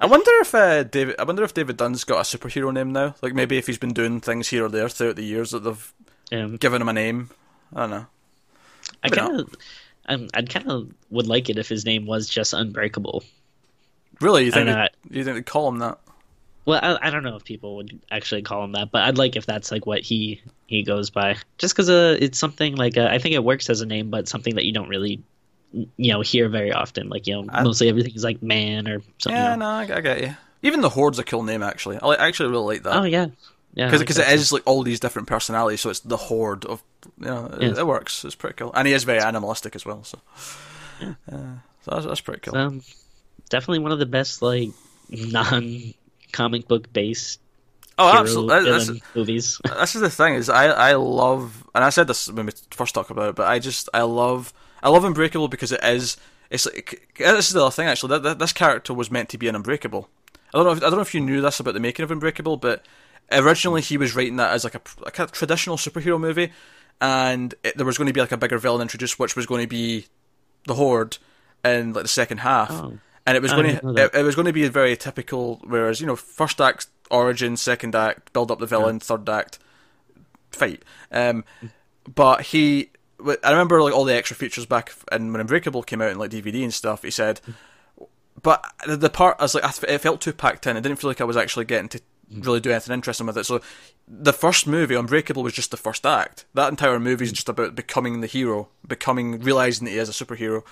I 0.00 0.06
wonder 0.06 0.30
if 0.40 0.54
uh, 0.54 0.82
David. 0.82 1.14
I 1.18 1.24
wonder 1.24 1.44
if 1.44 1.54
David 1.54 1.76
Dunn's 1.76 2.04
got 2.04 2.18
a 2.18 2.36
superhero 2.38 2.72
name 2.72 2.92
now. 2.92 3.14
Like 3.22 3.34
maybe 3.34 3.56
if 3.56 3.66
he's 3.66 3.78
been 3.78 3.92
doing 3.92 4.20
things 4.20 4.48
here 4.48 4.64
or 4.64 4.68
there 4.68 4.88
throughout 4.88 5.16
the 5.16 5.24
years 5.24 5.50
that 5.52 5.60
they've 5.60 5.94
Um, 6.32 6.56
given 6.56 6.82
him 6.82 6.88
a 6.88 6.92
name. 6.92 7.30
I 7.74 7.80
don't 7.80 7.90
know. 7.90 8.06
I 9.04 9.08
kind 9.10 9.40
of, 9.40 9.54
um, 10.06 10.28
I'd 10.34 10.50
kind 10.50 10.70
of 10.70 10.92
would 11.10 11.26
like 11.28 11.48
it 11.50 11.58
if 11.58 11.68
his 11.68 11.84
name 11.84 12.04
was 12.06 12.28
just 12.28 12.52
Unbreakable. 12.52 13.22
Really, 14.20 14.44
you 14.44 14.52
think 14.52 14.66
they, 14.66 14.88
you 15.10 15.24
think 15.24 15.36
they 15.36 15.42
call 15.42 15.68
him 15.68 15.78
that? 15.78 15.98
Well, 16.64 16.78
I, 16.82 17.08
I 17.08 17.10
don't 17.10 17.24
know 17.24 17.36
if 17.36 17.44
people 17.44 17.76
would 17.76 18.00
actually 18.10 18.42
call 18.42 18.62
him 18.64 18.72
that, 18.72 18.90
but 18.92 19.02
I'd 19.02 19.18
like 19.18 19.34
if 19.36 19.46
that's 19.46 19.70
like 19.72 19.84
what 19.86 20.00
he 20.00 20.42
he 20.66 20.82
goes 20.84 21.10
by. 21.10 21.36
Just 21.58 21.74
because 21.74 21.90
uh, 21.90 22.16
it's 22.20 22.38
something 22.38 22.76
like 22.76 22.96
uh, 22.96 23.08
I 23.10 23.18
think 23.18 23.34
it 23.34 23.42
works 23.42 23.68
as 23.68 23.80
a 23.80 23.86
name, 23.86 24.10
but 24.10 24.28
something 24.28 24.54
that 24.54 24.64
you 24.64 24.72
don't 24.72 24.88
really 24.88 25.22
you 25.72 26.12
know 26.12 26.20
hear 26.20 26.48
very 26.48 26.72
often. 26.72 27.08
Like 27.08 27.26
you 27.26 27.34
know, 27.34 27.46
I- 27.52 27.62
mostly 27.64 27.88
everything 27.88 28.14
is 28.14 28.24
like 28.24 28.42
man 28.42 28.86
or 28.88 29.02
something. 29.18 29.40
Yeah, 29.40 29.52
you 29.52 29.56
know. 29.58 29.86
no, 29.86 29.94
I, 29.94 29.96
I 29.98 30.00
get 30.00 30.20
you. 30.20 30.36
Even 30.62 30.80
the 30.80 30.90
Horde's 30.90 31.18
a 31.18 31.24
cool 31.24 31.42
name, 31.42 31.62
actually. 31.62 31.98
I, 32.00 32.06
I 32.06 32.28
actually 32.28 32.50
really 32.50 32.76
like 32.76 32.82
that. 32.84 32.96
Oh 32.96 33.02
yeah, 33.02 33.26
yeah. 33.74 33.86
Because 33.90 34.00
like 34.18 34.28
it 34.28 34.48
too. 34.48 34.54
like 34.54 34.62
all 34.64 34.84
these 34.84 35.00
different 35.00 35.26
personalities, 35.26 35.80
so 35.80 35.90
it's 35.90 36.00
the 36.00 36.16
horde 36.16 36.64
of 36.64 36.82
you 37.18 37.26
know 37.26 37.46
it, 37.60 37.76
it 37.78 37.86
works. 37.86 38.24
It's 38.24 38.36
pretty 38.36 38.54
cool, 38.54 38.72
and 38.72 38.86
he 38.86 38.94
is 38.94 39.02
very 39.02 39.20
animalistic 39.20 39.74
as 39.74 39.84
well. 39.84 40.04
So, 40.04 40.18
uh, 41.00 41.06
so 41.82 41.90
that's, 41.90 42.06
that's 42.06 42.20
pretty 42.20 42.40
cool. 42.40 42.56
um, 42.56 42.82
definitely 43.50 43.80
one 43.80 43.90
of 43.90 43.98
the 43.98 44.06
best 44.06 44.40
like 44.42 44.68
non 45.10 45.94
comic 46.32 46.68
book 46.68 46.92
based 46.92 47.40
oh, 47.98 48.18
absolutely. 48.18 48.70
That's, 48.70 48.90
movies. 49.14 49.60
this 49.64 49.94
is 49.94 50.00
the 50.00 50.10
thing 50.10 50.34
is 50.34 50.48
I 50.48 50.66
I 50.66 50.94
love, 50.94 51.66
and 51.74 51.84
I 51.84 51.90
said 51.90 52.06
this 52.06 52.30
when 52.30 52.46
we 52.46 52.52
first 52.70 52.94
talked 52.94 53.10
about 53.10 53.30
it, 53.30 53.34
but 53.34 53.46
I 53.46 53.58
just 53.58 53.88
I 53.94 54.02
love 54.02 54.52
I 54.82 54.88
love 54.88 55.04
Unbreakable 55.04 55.48
because 55.48 55.72
it 55.72 55.82
is 55.84 56.16
it's 56.50 56.66
like 56.66 57.12
this 57.18 57.48
is 57.48 57.54
the 57.54 57.62
other 57.62 57.70
thing 57.70 57.88
actually 57.88 58.10
that, 58.10 58.22
that 58.22 58.38
this 58.38 58.52
character 58.52 58.92
was 58.92 59.10
meant 59.10 59.28
to 59.30 59.38
be 59.38 59.48
an 59.48 59.54
Unbreakable. 59.56 60.08
I 60.54 60.58
don't 60.58 60.66
know 60.66 60.72
if, 60.72 60.78
I 60.78 60.80
don't 60.82 60.96
know 60.96 61.00
if 61.00 61.14
you 61.14 61.20
knew 61.20 61.40
this 61.40 61.60
about 61.60 61.74
the 61.74 61.80
making 61.80 62.04
of 62.04 62.10
Unbreakable, 62.10 62.58
but 62.58 62.84
originally 63.30 63.80
he 63.80 63.96
was 63.96 64.14
writing 64.14 64.36
that 64.36 64.52
as 64.52 64.64
like 64.64 64.74
a 64.74 64.82
like 65.02 65.18
a 65.18 65.26
traditional 65.26 65.76
superhero 65.76 66.20
movie, 66.20 66.52
and 67.00 67.54
it, 67.62 67.76
there 67.76 67.86
was 67.86 67.96
going 67.98 68.06
to 68.06 68.12
be 68.12 68.20
like 68.20 68.32
a 68.32 68.36
bigger 68.36 68.58
villain 68.58 68.82
introduced, 68.82 69.18
which 69.18 69.36
was 69.36 69.46
going 69.46 69.62
to 69.62 69.68
be 69.68 70.06
the 70.66 70.74
Horde 70.74 71.18
in 71.64 71.92
like 71.92 72.04
the 72.04 72.08
second 72.08 72.38
half. 72.38 72.70
Oh. 72.70 72.98
And 73.24 73.36
it 73.36 73.42
was 73.42 73.52
going 73.52 73.78
to 73.78 74.04
it, 74.04 74.14
it 74.14 74.22
was 74.22 74.34
going 74.34 74.46
to 74.46 74.52
be 74.52 74.64
a 74.64 74.70
very 74.70 74.96
typical. 74.96 75.60
Whereas 75.64 76.00
you 76.00 76.06
know, 76.06 76.16
first 76.16 76.60
act 76.60 76.88
origin, 77.10 77.56
second 77.56 77.94
act 77.94 78.32
build 78.32 78.50
up 78.50 78.58
the 78.58 78.66
villain, 78.66 78.98
third 78.98 79.28
act 79.28 79.58
fight. 80.50 80.82
Um, 81.10 81.44
but 82.12 82.42
he, 82.42 82.90
I 83.44 83.50
remember 83.50 83.80
like 83.82 83.94
all 83.94 84.04
the 84.04 84.14
extra 84.14 84.36
features 84.36 84.66
back 84.66 84.92
and 85.12 85.32
when 85.32 85.40
Unbreakable 85.40 85.82
came 85.82 86.02
out 86.02 86.10
in 86.10 86.18
like 86.18 86.30
DVD 86.30 86.62
and 86.62 86.74
stuff. 86.74 87.02
He 87.02 87.10
said, 87.10 87.40
but 88.42 88.64
the, 88.86 88.96
the 88.96 89.10
part 89.10 89.36
I 89.38 89.44
was 89.44 89.54
like, 89.54 89.64
it 89.64 89.98
felt 89.98 90.20
too 90.20 90.32
packed 90.32 90.66
in. 90.66 90.76
I 90.76 90.80
didn't 90.80 90.98
feel 90.98 91.10
like 91.10 91.20
I 91.20 91.24
was 91.24 91.36
actually 91.36 91.66
getting 91.66 91.88
to 91.90 92.00
really 92.30 92.60
do 92.60 92.70
anything 92.70 92.94
interesting 92.94 93.26
with 93.26 93.38
it. 93.38 93.44
So 93.44 93.60
the 94.08 94.32
first 94.32 94.66
movie, 94.66 94.94
Unbreakable, 94.94 95.42
was 95.42 95.52
just 95.52 95.70
the 95.70 95.76
first 95.76 96.06
act. 96.06 96.44
That 96.54 96.70
entire 96.70 96.98
movie 96.98 97.26
is 97.26 97.32
just 97.32 97.48
about 97.48 97.74
becoming 97.74 98.20
the 98.20 98.26
hero, 98.26 98.68
becoming 98.86 99.40
realizing 99.40 99.84
that 99.84 99.92
he 99.92 99.98
is 99.98 100.08
a 100.08 100.24
superhero. 100.24 100.62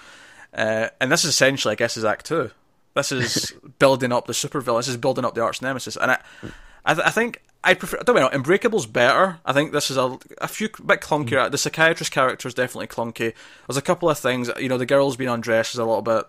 Uh, 0.53 0.89
and 1.01 1.11
this 1.13 1.25
is 1.25 1.31
essentially, 1.31 1.73
I 1.73 1.77
guess, 1.77 1.97
is 1.97 2.05
Act 2.05 2.27
Two. 2.27 2.51
This 2.95 3.13
is 3.13 3.53
building 3.79 4.13
up 4.13 4.27
the 4.27 4.33
supervillain. 4.33 4.79
This 4.81 4.89
is 4.89 4.97
building 4.97 5.25
up 5.25 5.35
the 5.35 5.43
arch 5.43 5.63
nemesis. 5.63 5.97
And 5.97 6.11
I, 6.13 6.21
I, 6.85 6.95
th- 6.95 7.07
I 7.07 7.11
think 7.11 7.43
I 7.63 7.75
prefer. 7.75 7.99
Don't 7.99 8.17
wrong, 8.17 8.31
Unbreakable's 8.33 8.87
better. 8.87 9.39
I 9.45 9.53
think 9.53 9.73
this 9.73 9.91
is 9.91 9.97
a 9.97 10.19
a 10.39 10.49
few 10.49 10.69
bit 10.85 11.01
clunkier. 11.01 11.51
The 11.51 11.59
psychiatrist 11.59 12.11
character 12.11 12.49
is 12.49 12.55
definitely 12.55 12.89
clunky. 12.89 13.35
There's 13.69 13.77
a 13.77 13.83
couple 13.83 14.11
of 14.11 14.19
things. 14.19 14.51
You 14.59 14.69
know, 14.69 14.79
the 14.79 14.87
girl's 14.87 15.17
being 15.17 15.31
undressed 15.31 15.75
is 15.75 15.79
a 15.79 15.85
little 15.85 16.03
bit 16.03 16.25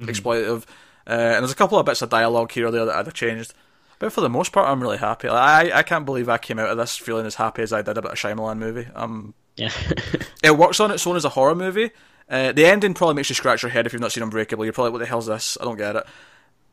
exploitative, 0.00 0.64
uh, 1.06 1.10
and 1.10 1.42
there's 1.42 1.52
a 1.52 1.56
couple 1.56 1.78
of 1.78 1.86
bits 1.86 2.02
of 2.02 2.10
dialogue 2.10 2.52
here 2.52 2.66
or 2.66 2.70
there 2.70 2.84
that 2.84 2.96
I'd 2.96 3.06
have 3.06 3.14
changed. 3.14 3.54
But 3.98 4.12
for 4.12 4.20
the 4.20 4.28
most 4.28 4.52
part, 4.52 4.68
I'm 4.68 4.82
really 4.82 4.98
happy. 4.98 5.28
Like, 5.28 5.72
I 5.72 5.78
I 5.78 5.82
can't 5.82 6.04
believe 6.04 6.28
I 6.28 6.38
came 6.38 6.58
out 6.58 6.70
of 6.70 6.76
this 6.76 6.96
feeling 6.96 7.26
as 7.26 7.36
happy 7.36 7.62
as 7.62 7.72
I 7.72 7.82
did 7.82 7.96
about 7.98 8.12
a 8.12 8.16
Shyamalan 8.16 8.58
movie. 8.58 8.88
Um, 8.94 9.34
Yeah. 9.56 9.70
it 10.42 10.56
works 10.58 10.80
on 10.80 10.90
its 10.90 11.06
own 11.06 11.16
as 11.16 11.24
a 11.24 11.28
horror 11.30 11.54
movie. 11.54 11.90
Uh, 12.32 12.50
the 12.52 12.64
ending 12.64 12.94
probably 12.94 13.14
makes 13.14 13.28
you 13.28 13.34
scratch 13.34 13.62
your 13.62 13.70
head 13.70 13.86
if 13.86 13.92
you've 13.92 14.00
not 14.00 14.10
seen 14.10 14.24
Unbreakable. 14.24 14.64
You're 14.64 14.72
probably, 14.72 14.90
what 14.92 14.98
the 14.98 15.06
hell's 15.06 15.26
this? 15.26 15.58
I 15.60 15.64
don't 15.64 15.76
get 15.76 15.94
it. 15.96 16.04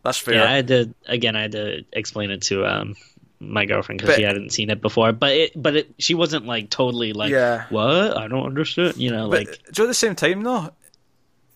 That's 0.04 0.18
fair. 0.18 0.36
yeah, 0.36 0.46
I 0.50 0.56
had 0.56 0.68
to 0.70 0.94
again. 1.06 1.36
I 1.36 1.42
had 1.42 1.52
to 1.52 1.84
explain 1.92 2.32
it 2.32 2.44
to 2.44 2.66
um 2.66 2.96
my 3.42 3.66
girlfriend 3.66 4.00
because 4.02 4.16
she 4.16 4.24
hadn't 4.24 4.52
seen 4.52 4.70
it 4.70 4.82
before. 4.82 5.12
But 5.12 5.32
it, 5.32 5.52
but 5.62 5.76
it, 5.76 5.92
she 5.98 6.14
wasn't 6.16 6.46
like 6.46 6.70
totally 6.70 7.12
like, 7.14 7.32
Yeah. 7.32 7.66
what? 7.70 8.18
I 8.18 8.28
don't 8.30 8.46
understand. 8.46 8.96
You 8.98 9.12
know, 9.12 9.30
But 9.30 9.48
like, 9.48 9.60
do 9.74 9.84
at 9.84 9.88
the 9.88 9.94
same 9.94 10.16
time, 10.16 10.44
though, 10.44 10.72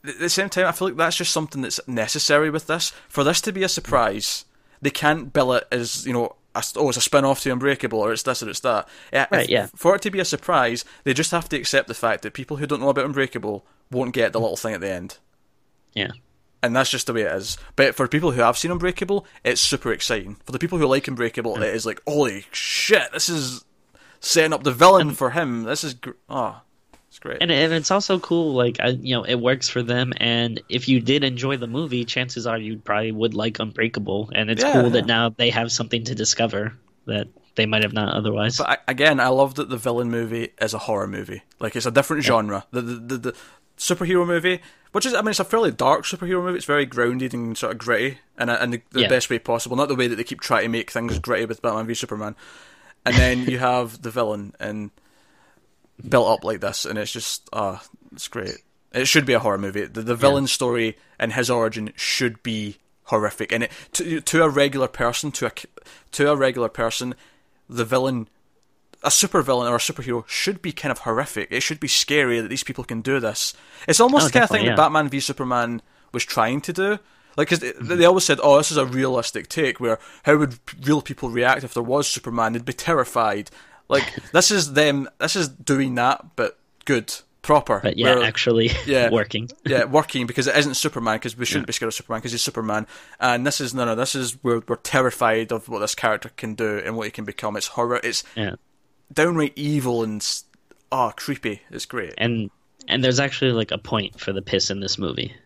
at 0.06 0.20
the 0.20 0.30
same 0.30 0.50
time, 0.50 0.66
I 0.68 0.74
feel 0.74 0.90
like 0.90 0.98
that's 0.98 1.16
just 1.16 1.32
something 1.32 1.62
that's 1.62 1.80
necessary 1.88 2.50
with 2.50 2.68
this. 2.68 2.92
For 3.08 3.24
this 3.24 3.40
to 3.42 3.52
be 3.54 3.64
a 3.64 3.70
surprise, 3.70 4.44
they 4.82 4.90
can't 4.92 5.32
bill 5.32 5.54
it 5.54 5.66
as, 5.72 6.06
you 6.06 6.12
know, 6.14 6.36
a, 6.56 6.64
oh, 6.76 6.90
it's 6.90 6.98
a 6.98 7.02
spin 7.02 7.24
off 7.26 7.40
to 7.42 7.52
Unbreakable, 7.52 8.00
or 8.00 8.12
it's 8.14 8.24
this 8.24 8.44
or 8.44 8.50
it's 8.50 8.60
that. 8.62 8.88
Right, 9.14 9.28
if- 9.32 9.50
yeah. 9.50 9.68
For 9.76 9.96
it 9.96 10.02
to 10.04 10.12
be 10.12 10.20
a 10.20 10.26
surprise, 10.26 10.84
they 11.06 11.14
just 11.14 11.32
have 11.32 11.48
to 11.50 11.58
accept 11.58 11.88
the 11.88 11.94
fact 11.94 12.22
that 12.24 12.34
people 12.34 12.58
who 12.58 12.66
don't 12.68 12.82
know 12.82 12.90
about 12.90 13.06
Unbreakable 13.06 13.66
won't 13.94 14.14
get 14.14 14.34
the 14.34 14.40
little 14.40 14.58
thing 14.58 14.74
at 14.74 14.82
the 14.82 14.90
end. 14.92 15.18
yeah, 15.94 16.12
And 16.62 16.76
that's 16.76 16.90
just 16.90 17.08
the 17.08 17.14
way 17.14 17.22
it 17.22 17.32
is. 17.32 17.58
But 17.76 17.96
for 17.96 18.08
people 18.08 18.32
who 18.32 18.42
have 18.42 18.58
seen 18.58 18.72
Unbreakable, 18.72 19.26
it's 19.44 19.62
super 19.62 19.92
exciting. 19.94 20.38
For 20.46 20.52
the 20.52 20.60
people 20.60 20.78
who 20.78 20.86
like 20.88 21.08
Unbreakable, 21.08 21.56
it 21.62 21.74
is 21.76 21.86
like, 21.86 22.02
holy 22.08 22.46
shit, 22.52 23.12
this 23.14 23.30
is 23.30 23.64
setting 24.20 24.54
up 24.54 24.64
the 24.64 24.72
villain 24.74 25.12
for 25.12 25.30
him. 25.32 25.64
This 25.64 25.84
is, 25.84 25.94
gr- 25.94 26.12
oh, 26.30 26.62
it's 27.10 27.20
great. 27.20 27.38
and 27.42 27.52
and 27.52 27.74
it's 27.74 27.92
also 27.92 28.18
cool. 28.20 28.54
Like, 28.54 28.80
I, 28.80 28.88
you 28.88 29.14
know, 29.16 29.24
it 29.24 29.36
works 29.36 29.70
for 29.70 29.84
them. 29.84 30.14
And 30.18 30.62
if 30.70 30.88
you 30.90 31.00
did 31.00 31.24
enjoy 31.24 31.58
the 31.58 31.68
movie, 31.68 32.06
chances 32.06 32.48
are 32.48 32.58
you 32.58 32.78
probably 32.78 33.12
would 33.12 33.34
like 33.36 33.60
Unbreakable. 33.60 34.32
And 34.34 34.50
it's 34.50 34.64
Yeah. 34.64 34.74
cool 34.74 34.90
that 34.92 35.06
now 35.06 35.30
they 35.30 35.52
have 35.52 35.72
something 35.72 36.06
to 36.06 36.16
discover 36.16 36.74
that 37.06 37.28
they 37.56 37.68
might 37.68 37.84
have 37.84 37.94
not 37.94 38.16
otherwise. 38.16 38.58
But 38.58 38.70
I, 38.70 38.78
again, 38.88 39.20
I 39.20 39.28
love 39.28 39.56
that 39.56 39.70
the 39.70 39.78
villain 39.78 40.10
movie 40.10 40.54
is 40.60 40.74
a 40.74 40.80
horror 40.80 41.06
movie. 41.08 41.44
Like 41.60 41.76
it's 41.76 41.86
a 41.86 41.92
different 41.92 42.24
genre. 42.24 42.66
The, 42.72 42.82
the 42.82 42.96
the 42.96 43.18
the 43.18 43.36
superhero 43.78 44.26
movie, 44.26 44.62
which 44.92 45.06
is 45.06 45.14
I 45.14 45.22
mean, 45.22 45.30
it's 45.30 45.40
a 45.40 45.46
fairly 45.46 45.72
dark 45.72 46.06
superhero 46.06 46.44
movie. 46.44 46.58
It's 46.58 46.66
very 46.66 46.86
grounded 46.86 47.34
and 47.34 47.58
sort 47.58 47.72
of 47.74 47.78
gritty, 47.80 48.20
and 48.38 48.50
and 48.50 48.74
the, 48.74 48.82
the 48.92 49.02
Yeah. 49.02 49.08
best 49.08 49.30
way 49.30 49.40
possible. 49.40 49.76
Not 49.76 49.88
the 49.88 49.96
way 49.96 50.08
that 50.08 50.16
they 50.16 50.24
keep 50.24 50.42
trying 50.42 50.64
to 50.64 50.70
make 50.70 50.92
things 50.92 51.20
gritty 51.20 51.46
with 51.46 51.62
Batman 51.62 51.88
v 51.88 51.94
Superman. 51.94 52.36
And 53.06 53.16
then 53.16 53.46
you 53.46 53.60
have 53.72 54.02
the 54.02 54.12
villain 54.12 54.54
and 54.60 54.92
built 56.08 56.28
up 56.30 56.44
like 56.44 56.62
this, 56.62 56.86
and 56.86 56.98
it's 56.98 57.12
just 57.12 57.48
ah, 57.54 57.84
it's 58.12 58.28
great. 58.28 58.58
It 58.92 59.08
should 59.08 59.26
be 59.26 59.34
a 59.34 59.40
horror 59.40 59.58
movie. 59.58 59.86
The, 59.86 60.02
the 60.04 60.16
villain 60.16 60.46
story 60.48 60.98
and 61.18 61.34
his 61.34 61.50
origin 61.50 61.94
should 61.96 62.44
be 62.44 62.78
horrific, 63.06 63.52
and 63.52 63.64
it 63.64 63.72
to 63.94 64.22
to 64.22 64.44
a 64.44 64.50
regular 64.50 64.88
person, 64.88 65.32
to 65.34 65.48
a 65.48 65.52
to 66.12 66.32
a 66.32 66.36
regular 66.36 66.70
person, 66.70 67.16
the 67.70 67.86
villain 67.86 68.28
a 69.04 69.10
supervillain 69.10 69.70
or 69.70 69.76
a 69.76 69.80
superhero 69.80 70.28
should 70.28 70.62
be 70.62 70.72
kind 70.72 70.92
of 70.92 71.00
horrific. 71.00 71.50
It 71.52 71.62
should 71.62 71.80
be 71.80 71.88
scary 71.88 72.40
that 72.40 72.48
these 72.48 72.64
people 72.64 72.84
can 72.84 73.02
do 73.02 73.20
this. 73.20 73.54
It's 73.88 74.00
almost 74.00 74.26
Oh, 74.26 74.28
the 74.28 74.34
kind 74.34 74.44
of 74.44 74.50
thing 74.50 74.56
definitely, 74.66 74.70
that. 74.76 74.78
Batman 74.78 75.10
v 75.10 75.20
Superman 75.20 75.82
was 76.14 76.24
trying 76.24 76.62
to 76.62 76.74
do. 76.74 77.00
Like, 77.36 77.50
because 77.50 77.60
they, 77.60 77.72
mm-hmm. 77.72 77.98
they 77.98 78.06
always 78.06 78.24
said, 78.24 78.40
"Oh, 78.44 78.58
this 78.58 78.70
is 78.72 78.78
a 78.78 78.86
realistic 78.86 79.50
take. 79.50 79.80
Where 79.80 79.98
how 80.24 80.38
would 80.38 80.60
real 80.86 81.02
people 81.02 81.30
react 81.32 81.64
if 81.64 81.74
there 81.74 81.82
was 81.84 82.08
Superman? 82.08 82.54
They'd 82.54 82.64
be 82.66 82.74
terrified." 82.74 83.50
Like, 83.90 84.14
this 84.34 84.52
is 84.52 84.74
them. 84.74 85.10
This 85.20 85.36
is 85.36 85.50
doing 85.50 85.96
that, 85.96 86.36
but 86.36 86.60
good, 86.86 87.12
proper. 87.42 87.80
But 87.82 87.98
yeah, 87.98 88.16
where- 88.16 88.24
actually 88.24 88.70
yeah. 88.86 89.10
working. 89.10 89.50
yeah, 89.66 89.86
working 89.86 90.28
because 90.28 90.46
it 90.46 90.56
isn't 90.56 90.76
Superman 90.76 91.16
because 91.16 91.36
we 91.36 91.46
shouldn't 91.46 91.66
be 91.68 91.74
scared 91.74 91.88
of 91.88 91.96
Superman 91.96 92.20
because 92.20 92.34
he's 92.34 92.42
Superman. 92.44 92.86
And 93.20 93.48
this 93.48 93.60
is 93.60 93.74
no, 93.74 93.84
no. 93.86 93.96
This 93.96 94.14
is 94.14 94.34
where 94.44 94.62
we're 94.68 94.76
terrified 94.76 95.52
of 95.52 95.68
what 95.68 95.80
this 95.80 95.96
character 95.96 96.30
can 96.38 96.54
do 96.54 96.82
and 96.86 96.96
what 96.96 97.06
he 97.06 97.12
can 97.12 97.26
become. 97.26 97.58
It's 97.58 97.68
horror. 97.68 98.00
It's 98.04 98.24
Yeah. 98.36 98.56
Downright 99.14 99.54
evil 99.56 100.04
and 100.04 100.22
s- 100.22 100.44
oh, 100.92 101.14
creepy. 101.16 101.62
It's 101.72 101.86
great. 101.86 102.14
And 102.18 102.50
and 102.88 103.04
there's 103.04 103.20
actually 103.20 103.52
like 103.52 103.72
a 103.72 103.78
point 103.78 104.20
for 104.20 104.34
the 104.34 104.42
piss 104.42 104.70
in 104.70 104.80
this 104.80 104.98
movie. 104.98 105.34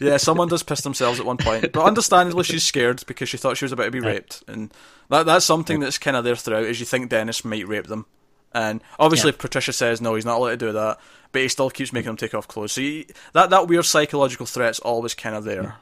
Yeah, 0.00 0.16
someone 0.16 0.48
does 0.48 0.62
piss 0.62 0.80
themselves 0.80 1.20
at 1.20 1.26
one 1.26 1.36
point, 1.36 1.72
but 1.72 1.84
understandably 1.84 2.42
she's 2.42 2.62
scared 2.64 3.04
because 3.06 3.28
she 3.28 3.36
thought 3.36 3.58
she 3.58 3.66
was 3.66 3.72
about 3.72 3.84
to 3.84 3.90
be 3.90 4.00
raped, 4.00 4.42
and 4.48 4.72
that 5.10 5.26
that's 5.26 5.44
something 5.44 5.78
that's 5.78 5.98
kind 5.98 6.16
of 6.16 6.24
there 6.24 6.36
throughout. 6.36 6.62
Is 6.64 6.80
you 6.80 6.86
think 6.86 7.10
Dennis 7.10 7.44
might 7.44 7.68
rape 7.68 7.86
them, 7.86 8.06
and 8.54 8.82
obviously 8.98 9.30
Yeah. 9.32 9.36
Patricia 9.38 9.74
says 9.74 10.00
no, 10.00 10.14
he's 10.14 10.24
not 10.24 10.38
allowed 10.38 10.50
to 10.52 10.56
do 10.56 10.72
that, 10.72 10.98
but 11.32 11.42
he 11.42 11.48
still 11.48 11.68
keeps 11.68 11.92
making 11.92 12.06
them 12.06 12.16
take 12.16 12.32
off 12.32 12.48
clothes. 12.48 12.72
So 12.72 12.80
you, 12.80 13.04
that 13.34 13.50
that 13.50 13.68
weird 13.68 13.84
psychological 13.84 14.46
threat's 14.46 14.78
always 14.78 15.12
kind 15.14 15.36
of 15.36 15.44
there. 15.44 15.76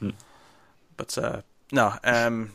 Hmm. 0.00 0.10
But 0.96 1.16
uh, 1.16 1.42
no, 1.70 1.94
um, 2.02 2.50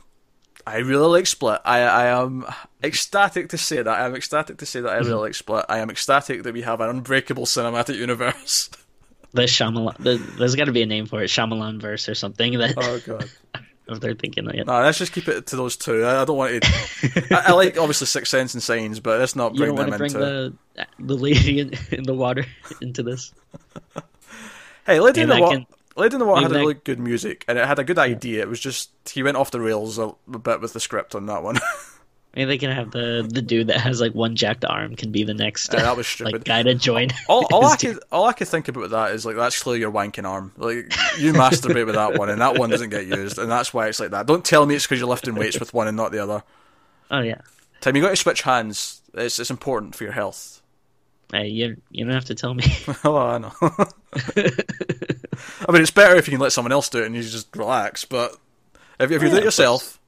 I 0.65 0.77
really 0.77 1.07
like 1.07 1.27
Split. 1.27 1.59
I 1.65 1.81
I 1.81 2.05
am 2.23 2.45
ecstatic 2.83 3.49
to 3.49 3.57
say 3.57 3.77
that. 3.77 3.87
I 3.87 4.05
am 4.05 4.15
ecstatic 4.15 4.57
to 4.57 4.65
say 4.65 4.81
that 4.81 4.89
I 4.89 4.97
really 4.97 5.13
like 5.13 5.35
Split. 5.35 5.65
I 5.69 5.79
am 5.79 5.89
ecstatic 5.89 6.43
that 6.43 6.53
we 6.53 6.61
have 6.61 6.79
an 6.81 6.89
unbreakable 6.89 7.45
cinematic 7.45 7.95
universe. 7.97 8.69
The 9.35 9.43
Shyamalan, 9.43 9.97
the, 9.97 10.17
there's 10.37 10.53
got 10.53 10.65
to 10.65 10.71
be 10.71 10.83
a 10.83 10.85
name 10.85 11.07
for 11.07 11.23
it, 11.23 11.25
Shyamalan 11.27 11.81
verse 11.81 12.07
or 12.07 12.13
something. 12.13 12.55
That 12.59 12.75
oh 12.77 12.99
god. 13.03 13.31
if 13.87 13.99
they're 13.99 14.13
thinking 14.13 14.47
of 14.47 14.53
it. 14.53 14.67
No, 14.67 14.81
let's 14.81 14.99
just 14.99 15.11
keep 15.11 15.27
it 15.27 15.47
to 15.47 15.55
those 15.55 15.75
two. 15.75 16.03
I, 16.03 16.21
I 16.21 16.25
don't 16.25 16.37
want 16.37 16.63
to. 16.63 17.27
I, 17.31 17.45
I 17.47 17.51
like 17.53 17.77
obviously 17.77 18.07
Six 18.07 18.29
Sense 18.29 18.53
and 18.53 18.61
Signs, 18.61 18.99
but 18.99 19.19
let's 19.19 19.35
not 19.35 19.55
bring 19.55 19.69
them 19.75 19.77
want 19.77 19.91
to 19.91 19.97
bring 19.97 20.11
into. 20.11 20.19
the 20.19 20.87
the 20.99 21.15
lady 21.15 21.61
in, 21.61 21.73
in 21.91 22.03
the 22.03 22.13
water 22.13 22.45
into 22.81 23.03
this. 23.03 23.33
Hey, 24.85 24.99
Lady 24.99 25.21
in 25.21 25.31
And 25.31 25.31
the 25.31 25.35
that 25.35 25.41
Water. 25.41 25.65
Lady 25.95 26.15
in 26.15 26.19
the 26.19 26.25
Water 26.25 26.41
had 26.41 26.51
Maybe 26.51 26.63
a 26.63 26.67
really 26.67 26.79
good 26.83 26.99
music, 26.99 27.45
and 27.47 27.57
it 27.57 27.67
had 27.67 27.79
a 27.79 27.83
good 27.83 27.99
idea. 27.99 28.41
It 28.41 28.49
was 28.49 28.59
just 28.59 28.89
he 29.11 29.21
went 29.21 29.37
off 29.37 29.51
the 29.51 29.61
rails 29.61 29.99
a, 29.99 30.13
a 30.31 30.39
bit 30.39 30.61
with 30.61 30.73
the 30.73 30.79
script 30.79 31.15
on 31.15 31.27
that 31.27 31.43
one. 31.43 31.59
Maybe 32.35 32.45
they 32.45 32.57
can 32.57 32.71
have 32.71 32.89
the 32.89 33.27
the 33.29 33.43
dude 33.43 33.67
that 33.67 33.79
has 33.79 34.01
like 34.01 34.13
one 34.13 34.35
jacked 34.35 34.65
arm 34.65 34.95
can 34.95 35.11
be 35.11 35.23
the 35.23 35.35
next 35.35 35.69
that 35.69 35.95
was 35.95 36.07
stupid. 36.07 36.33
like 36.33 36.43
guy 36.43 36.63
to 36.63 36.73
join. 36.73 37.09
all, 37.29 37.45
all 37.51 37.65
I 37.65 37.75
could 37.75 37.99
all 38.11 38.25
I 38.25 38.33
could 38.33 38.47
think 38.47 38.67
about 38.67 38.89
that 38.89 39.11
is 39.11 39.23
like 39.23 39.35
that's 39.35 39.61
clearly 39.61 39.81
your 39.81 39.91
wanking 39.91 40.27
arm. 40.27 40.51
Like 40.57 40.91
you 41.19 41.33
masturbate 41.33 41.85
with 41.85 41.95
that 41.95 42.17
one, 42.17 42.29
and 42.29 42.41
that 42.41 42.57
one 42.57 42.71
doesn't 42.71 42.89
get 42.89 43.05
used, 43.05 43.37
and 43.37 43.51
that's 43.51 43.71
why 43.71 43.87
it's 43.87 43.99
like 43.99 44.11
that. 44.11 44.25
Don't 44.25 44.43
tell 44.43 44.65
me 44.65 44.73
it's 44.73 44.85
because 44.85 44.99
you're 44.99 45.09
lifting 45.09 45.35
weights 45.35 45.59
with 45.59 45.75
one 45.75 45.87
and 45.87 45.95
not 45.95 46.11
the 46.11 46.19
other. 46.19 46.43
Oh 47.11 47.21
yeah, 47.21 47.41
Tim, 47.81 47.95
you 47.95 48.01
got 48.01 48.09
to 48.09 48.15
switch 48.15 48.41
hands. 48.41 49.01
It's 49.13 49.37
it's 49.37 49.51
important 49.51 49.93
for 49.93 50.03
your 50.03 50.13
health. 50.13 50.62
Hey, 51.33 51.47
you 51.47 51.77
you 51.89 52.05
don't 52.05 52.13
have 52.13 52.25
to 52.25 52.35
tell 52.35 52.53
me. 52.53 52.63
oh, 53.03 53.17
I 53.17 53.37
know. 53.39 53.51
I 55.67 55.71
mean, 55.71 55.81
it's 55.81 55.91
better 55.91 56.15
if 56.15 56.27
you 56.27 56.31
can 56.31 56.39
let 56.39 56.53
someone 56.53 56.71
else 56.71 56.89
do 56.89 57.01
it 57.01 57.07
and 57.07 57.15
you 57.15 57.23
just 57.23 57.55
relax. 57.55 58.05
But 58.05 58.37
if, 58.99 59.11
if 59.11 59.21
you 59.21 59.29
do 59.29 59.37
it 59.37 59.43
yourself, 59.43 59.99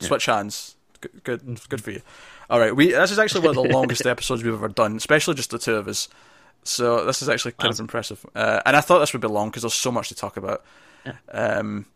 switch 0.00 0.26
hands. 0.26 0.76
Good, 1.00 1.24
good, 1.24 1.60
good 1.68 1.82
for 1.82 1.92
you. 1.92 2.02
All 2.50 2.58
right, 2.58 2.74
we 2.74 2.92
this 2.92 3.10
is 3.10 3.18
actually 3.18 3.46
one 3.46 3.56
of 3.56 3.64
the 3.64 3.70
longest 3.74 4.04
episodes 4.04 4.42
we've 4.42 4.52
ever 4.52 4.68
done, 4.68 4.96
especially 4.96 5.34
just 5.34 5.50
the 5.50 5.58
two 5.58 5.76
of 5.76 5.88
us. 5.88 6.08
So 6.64 7.06
this 7.06 7.22
is 7.22 7.28
actually 7.28 7.52
kind 7.52 7.72
of 7.72 7.80
impressive. 7.80 8.26
Uh, 8.34 8.60
and 8.66 8.76
I 8.76 8.82
thought 8.82 8.98
this 8.98 9.14
would 9.14 9.22
be 9.22 9.28
long 9.28 9.48
because 9.48 9.62
there's 9.62 9.72
so 9.72 9.90
much 9.90 10.08
to 10.08 10.14
talk 10.14 10.36
about. 10.36 10.62
Yeah. 11.06 11.14
Um, 11.30 11.86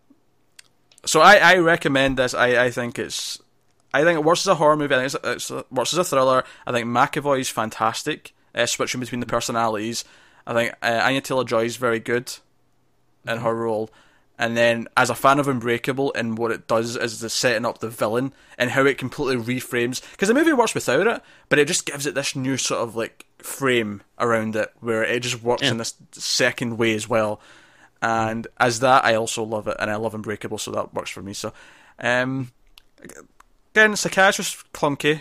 so 1.04 1.20
I, 1.20 1.36
I 1.36 1.56
recommend 1.56 2.16
this. 2.16 2.32
I, 2.32 2.64
I 2.64 2.70
think 2.70 2.98
it's 2.98 3.38
I 3.92 4.02
think 4.02 4.18
it 4.18 4.24
works 4.24 4.40
as 4.40 4.48
a 4.48 4.54
horror 4.56 4.76
movie. 4.76 4.94
I 4.94 5.06
think 5.06 5.14
it's, 5.14 5.48
it's, 5.48 5.50
it 5.50 5.70
works 5.70 5.92
as 5.92 5.98
a 5.98 6.04
thriller. 6.04 6.44
I 6.66 6.72
think 6.72 6.88
McAvoy 6.88 7.40
is 7.40 7.48
fantastic, 7.48 8.34
uh, 8.54 8.66
switching 8.66 9.00
between 9.00 9.20
the 9.20 9.26
personalities. 9.26 10.04
I 10.46 10.52
think 10.54 10.74
uh, 10.82 11.00
Anya 11.04 11.20
Taylor 11.20 11.44
Joy 11.44 11.64
is 11.64 11.76
very 11.76 12.00
good 12.00 12.32
in 13.26 13.38
her 13.38 13.54
role, 13.54 13.88
And 14.38 14.56
then, 14.56 14.88
as 14.96 15.08
a 15.10 15.14
fan 15.14 15.38
of 15.38 15.46
Unbreakable, 15.48 16.12
and 16.14 16.36
what 16.36 16.50
it 16.50 16.66
does 16.66 16.96
is 16.96 17.20
the 17.20 17.30
setting 17.30 17.64
up 17.64 17.78
the 17.78 17.88
villain 17.88 18.34
and 18.58 18.70
how 18.70 18.84
it 18.84 18.98
completely 18.98 19.36
reframes. 19.36 20.02
Because 20.10 20.28
the 20.28 20.34
movie 20.34 20.52
works 20.52 20.74
without 20.74 21.06
it, 21.06 21.22
but 21.48 21.58
it 21.58 21.68
just 21.68 21.86
gives 21.86 22.04
it 22.04 22.14
this 22.14 22.34
new 22.36 22.56
sort 22.56 22.80
of 22.82 22.96
like 22.96 23.24
frame 23.38 24.02
around 24.18 24.56
it 24.56 24.72
where 24.80 25.04
it 25.04 25.20
just 25.20 25.42
works 25.42 25.62
Yeah. 25.62 25.70
in 25.70 25.78
this 25.78 25.94
second 26.12 26.76
way 26.78 26.94
as 26.94 27.08
well. 27.08 27.40
And 28.02 28.46
as 28.58 28.80
that, 28.80 29.04
I 29.04 29.14
also 29.14 29.42
love 29.44 29.68
it, 29.68 29.76
and 29.80 29.90
I 29.90 29.94
love 29.96 30.14
Unbreakable, 30.14 30.58
so 30.58 30.70
that 30.72 30.92
works 30.92 31.10
for 31.10 31.22
me. 31.22 31.32
So, 31.32 31.52
um, 32.00 32.50
again, 33.74 33.96
Psychiatrist 33.96 34.70
clunky. 34.72 35.20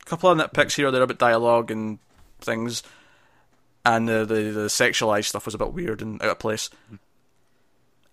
A 0.00 0.04
couple 0.06 0.30
of 0.30 0.38
nitpicks 0.38 0.76
here 0.76 0.88
or 0.88 0.90
there 0.90 1.02
about 1.02 1.18
dialogue 1.18 1.70
and 1.70 1.98
things, 2.44 2.82
and 3.84 4.08
the, 4.08 4.24
the 4.24 4.34
the 4.50 4.66
sexualized 4.68 5.24
stuff 5.26 5.46
was 5.46 5.54
a 5.54 5.58
bit 5.58 5.72
weird 5.72 6.02
and 6.02 6.22
out 6.22 6.28
of 6.30 6.38
place. 6.38 6.70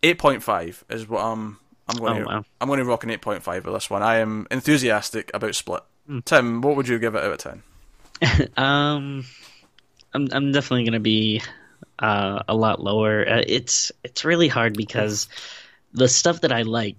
Eight 0.04 0.18
point 0.18 0.42
five 0.44 0.84
is 0.90 1.08
what 1.08 1.22
I'm. 1.24 1.58
I'm 1.88 1.98
going 1.98 2.18
Oh, 2.18 2.20
to. 2.20 2.26
wow. 2.26 2.46
I'm 2.62 2.68
going 2.68 2.80
to 2.80 2.86
rock 2.86 3.04
an 3.04 3.10
eight 3.10 3.22
point 3.22 3.44
five 3.44 3.66
with 3.66 3.74
this 3.74 3.90
one. 3.90 4.02
I 4.04 4.18
am 4.18 4.48
enthusiastic 4.50 5.30
about 5.34 5.56
Split. 5.56 5.82
Tim, 6.26 6.62
what 6.62 6.76
would 6.76 6.88
you 6.88 6.98
give 7.00 7.16
it 7.16 7.24
out 7.24 7.32
of 7.34 7.38
ten? 7.38 7.64
Um, 8.58 9.26
I'm 10.14 10.28
I'm 10.32 10.52
definitely 10.52 10.86
gonna 10.86 11.00
be 11.00 11.42
uh, 12.00 12.44
a 12.48 12.54
lot 12.56 12.80
lower. 12.82 13.28
Uh, 13.28 13.44
it's 13.46 13.92
it's 14.04 14.24
really 14.26 14.48
hard 14.48 14.76
because 14.76 15.28
the 15.94 16.08
stuff 16.08 16.42
that 16.42 16.52
I 16.52 16.62
like 16.64 16.98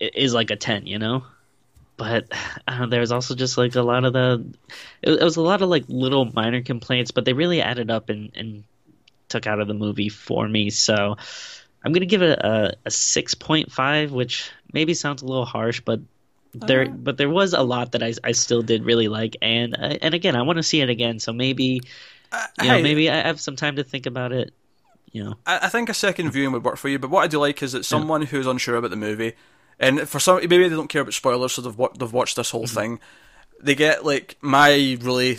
is 0.00 0.34
like 0.34 0.50
a 0.50 0.56
ten, 0.56 0.86
you 0.86 0.98
know. 0.98 1.24
But 1.96 2.32
uh, 2.68 2.86
there's 2.86 3.12
also 3.12 3.34
just 3.34 3.58
like 3.58 3.74
a 3.74 3.82
lot 3.82 4.04
of 4.04 4.12
the 4.12 4.54
it, 5.02 5.10
it 5.10 5.22
was 5.22 5.36
a 5.36 5.42
lot 5.42 5.62
of 5.62 5.68
like 5.68 5.84
little 5.88 6.30
minor 6.32 6.62
complaints, 6.62 7.10
but 7.10 7.24
they 7.24 7.32
really 7.32 7.60
added 7.60 7.90
up 7.90 8.08
and 8.08 8.30
and 8.34 8.64
took 9.28 9.46
out 9.46 9.60
of 9.60 9.68
the 9.68 9.74
movie 9.74 10.08
for 10.08 10.46
me. 10.48 10.70
So 10.70 11.16
I'm 11.84 11.92
gonna 11.92 12.06
give 12.06 12.22
it 12.22 12.38
a, 12.38 12.76
a 12.84 12.90
six 12.90 13.34
point 13.34 13.72
five, 13.72 14.12
which 14.12 14.50
maybe 14.72 14.94
sounds 14.94 15.22
a 15.22 15.26
little 15.26 15.46
harsh, 15.46 15.80
but 15.80 16.00
there 16.54 16.88
but 16.88 17.16
there 17.16 17.28
was 17.28 17.52
a 17.52 17.62
lot 17.62 17.92
that 17.92 18.02
I, 18.02 18.14
I 18.22 18.30
still 18.30 18.62
did 18.62 18.84
really 18.84 19.08
like 19.08 19.36
and 19.42 19.74
uh, 19.74 19.98
and 20.00 20.14
again 20.14 20.36
I 20.36 20.42
want 20.42 20.58
to 20.58 20.62
see 20.62 20.80
it 20.80 20.88
again 20.88 21.18
so 21.18 21.32
maybe 21.32 21.80
you 22.62 22.68
know 22.68 22.80
maybe 22.80 23.10
I 23.10 23.26
have 23.26 23.40
some 23.40 23.56
time 23.56 23.74
to 23.74 23.82
think 23.82 24.06
about 24.06 24.30
it 24.30 24.54
you 25.14 25.24
know. 25.24 25.34
I, 25.46 25.60
I 25.62 25.68
think 25.68 25.88
a 25.88 25.94
second 25.94 26.30
viewing 26.32 26.52
would 26.52 26.64
work 26.64 26.76
for 26.76 26.88
you, 26.90 26.98
but 26.98 27.08
what 27.08 27.22
I 27.22 27.28
do 27.28 27.38
like 27.38 27.62
is 27.62 27.72
that 27.72 27.84
someone 27.84 28.22
who's 28.22 28.46
unsure 28.46 28.76
about 28.76 28.90
the 28.90 28.96
movie, 28.96 29.34
and 29.78 30.08
for 30.08 30.20
some 30.20 30.36
maybe 30.36 30.68
they 30.68 30.76
don't 30.76 30.88
care 30.88 31.02
about 31.02 31.14
spoilers, 31.14 31.52
so 31.52 31.62
they've 31.62 31.76
wa- 31.76 31.92
they've 31.98 32.12
watched 32.12 32.36
this 32.36 32.50
whole 32.50 32.64
mm-hmm. 32.64 32.74
thing, 32.80 33.00
they 33.60 33.74
get 33.74 34.04
like 34.04 34.36
my 34.40 34.98
really 35.00 35.38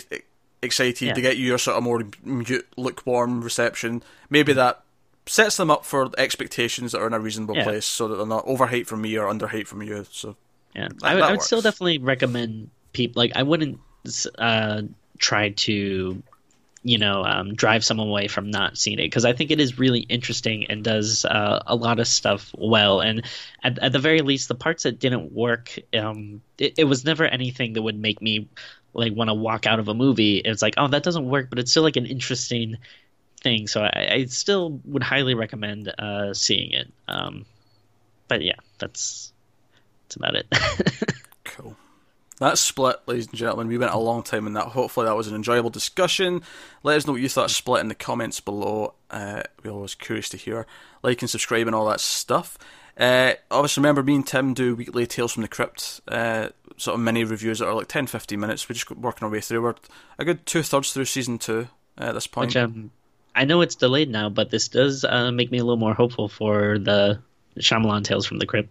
excited 0.62 1.06
Yeah. 1.06 1.14
to 1.14 1.20
get 1.20 1.36
your 1.36 1.58
sort 1.58 1.76
of 1.76 1.82
more 1.84 2.02
mute, 2.24 2.66
lukewarm 2.76 3.42
reception. 3.42 4.02
Maybe 4.30 4.52
mm-hmm. 4.52 4.58
that 4.58 4.82
sets 5.26 5.56
them 5.56 5.70
up 5.70 5.84
for 5.84 6.10
expectations 6.18 6.92
that 6.92 7.00
are 7.00 7.06
in 7.06 7.12
a 7.12 7.20
reasonable 7.20 7.56
Yeah. 7.56 7.64
place, 7.64 7.84
so 7.84 8.08
that 8.08 8.16
they're 8.16 8.26
not 8.26 8.46
overhyped 8.46 8.86
from 8.86 9.02
me 9.02 9.16
or 9.16 9.32
underhyped 9.32 9.66
from 9.66 9.82
you. 9.82 9.96
Uh, 9.96 10.04
so 10.10 10.36
yeah 10.74 10.88
That- 10.88 11.04
I, 11.04 11.14
would- 11.14 11.24
I 11.24 11.30
would 11.32 11.42
still 11.42 11.60
definitely 11.60 11.98
recommend 11.98 12.70
people 12.92 13.20
like 13.20 13.32
I 13.34 13.42
wouldn't 13.42 13.78
uh 14.38 14.82
try 15.18 15.50
to 15.50 16.22
you 16.86 16.98
know 16.98 17.24
um, 17.24 17.56
drive 17.56 17.84
someone 17.84 18.06
away 18.06 18.28
from 18.28 18.48
not 18.48 18.78
seeing 18.78 19.00
it 19.00 19.02
because 19.02 19.24
I 19.24 19.32
think 19.32 19.50
it 19.50 19.60
is 19.60 19.76
really 19.76 19.98
interesting 19.98 20.66
and 20.70 20.84
does 20.84 21.24
uh, 21.24 21.60
a 21.66 21.74
lot 21.74 21.98
of 21.98 22.06
stuff 22.06 22.54
well. 22.56 23.00
And 23.00 23.24
at, 23.64 23.80
at 23.80 23.92
the 23.92 23.98
very 23.98 24.20
least 24.20 24.46
the 24.46 24.54
parts 24.54 24.84
that 24.84 25.00
didn't 25.00 25.32
work 25.32 25.76
um 25.98 26.42
it, 26.58 26.74
it 26.78 26.84
was 26.84 27.04
never 27.04 27.24
anything 27.24 27.72
that 27.72 27.82
would 27.82 27.98
make 27.98 28.22
me 28.22 28.48
like 28.94 29.12
want 29.12 29.28
to 29.30 29.34
walk 29.34 29.66
out 29.66 29.80
of 29.80 29.88
a 29.88 29.94
movie. 29.94 30.36
It's 30.38 30.62
like 30.62 30.74
oh 30.76 30.86
that 30.86 31.02
doesn't 31.02 31.28
work 31.28 31.50
but 31.50 31.58
it's 31.58 31.72
still 31.72 31.82
like 31.82 31.96
an 31.96 32.06
interesting 32.06 32.76
thing. 33.42 33.66
So 33.66 33.82
I, 33.82 34.08
I 34.12 34.24
still 34.26 34.80
would 34.84 35.02
highly 35.02 35.34
recommend 35.34 35.92
uh 35.98 36.34
seeing 36.34 36.70
it. 36.70 36.86
Um 37.08 37.46
but 38.28 38.42
yeah 38.42 38.60
that's 38.78 39.32
that's 40.04 40.16
about 40.16 40.36
it. 40.36 40.46
Cool. 41.56 41.76
That's 42.38 42.60
split, 42.60 42.96
ladies 43.06 43.28
and 43.28 43.36
gentlemen. 43.36 43.68
We 43.68 43.78
went 43.78 43.92
a 43.92 43.98
long 43.98 44.22
time 44.22 44.46
in 44.46 44.52
that. 44.54 44.68
Hopefully, 44.68 45.06
that 45.06 45.16
was 45.16 45.28
an 45.28 45.34
enjoyable 45.34 45.70
discussion. 45.70 46.42
Let 46.82 46.96
us 46.96 47.06
know 47.06 47.14
what 47.14 47.22
you 47.22 47.28
thought 47.30 47.46
of 47.46 47.50
split 47.50 47.80
in 47.80 47.88
the 47.88 47.94
comments 47.94 48.40
below. 48.40 48.94
Uh, 49.10 49.42
we're 49.62 49.70
always 49.70 49.94
curious 49.94 50.28
to 50.30 50.36
hear. 50.36 50.66
Like 51.02 51.22
and 51.22 51.30
subscribe 51.30 51.66
and 51.66 51.74
all 51.74 51.88
that 51.88 52.00
stuff. 52.00 52.58
Uh, 52.98 53.34
obviously, 53.50 53.80
remember 53.80 54.02
me 54.02 54.16
and 54.16 54.26
Tim 54.26 54.54
do 54.54 54.74
weekly 54.74 55.06
Tales 55.06 55.32
from 55.32 55.42
the 55.42 55.48
Crypt 55.48 56.00
uh, 56.08 56.48
sort 56.76 56.94
of 56.94 57.00
mini 57.00 57.24
reviews 57.24 57.58
that 57.58 57.68
are 57.68 57.74
like 57.74 57.88
10 57.88 58.06
15 58.06 58.38
minutes. 58.38 58.68
We're 58.68 58.74
just 58.74 58.90
working 58.90 59.24
our 59.24 59.30
way 59.30 59.40
through. 59.40 59.62
We're 59.62 59.74
a 60.18 60.24
good 60.24 60.44
two 60.46 60.62
thirds 60.62 60.92
through 60.92 61.04
season 61.06 61.38
two 61.38 61.68
at 61.98 62.12
this 62.12 62.26
point. 62.26 62.48
Which 62.48 62.56
um, 62.56 62.90
I 63.34 63.44
know 63.44 63.60
it's 63.60 63.74
delayed 63.74 64.10
now, 64.10 64.28
but 64.28 64.50
this 64.50 64.68
does 64.68 65.04
uh, 65.04 65.30
make 65.30 65.50
me 65.50 65.58
a 65.58 65.64
little 65.64 65.76
more 65.76 65.94
hopeful 65.94 66.28
for 66.28 66.78
the 66.78 67.20
Shyamalan 67.58 68.04
Tales 68.04 68.26
from 68.26 68.38
the 68.38 68.46
Crypt, 68.46 68.70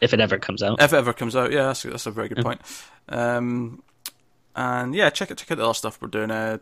if 0.00 0.12
it 0.14 0.20
ever 0.20 0.38
comes 0.38 0.62
out. 0.62 0.80
If 0.82 0.92
it 0.92 0.96
ever 0.96 1.12
comes 1.12 1.36
out, 1.36 1.52
yeah, 1.52 1.64
that's, 1.64 1.82
that's 1.82 2.06
a 2.06 2.10
very 2.10 2.28
good 2.28 2.42
point. 2.44 2.60
Um, 3.08 3.82
and 4.56 4.94
yeah, 4.94 5.10
check 5.10 5.30
it, 5.30 5.38
check 5.38 5.50
out 5.52 5.58
the 5.58 5.64
other 5.64 5.74
stuff 5.74 6.00
we're 6.00 6.08
doing. 6.08 6.30
Uh, 6.30 6.58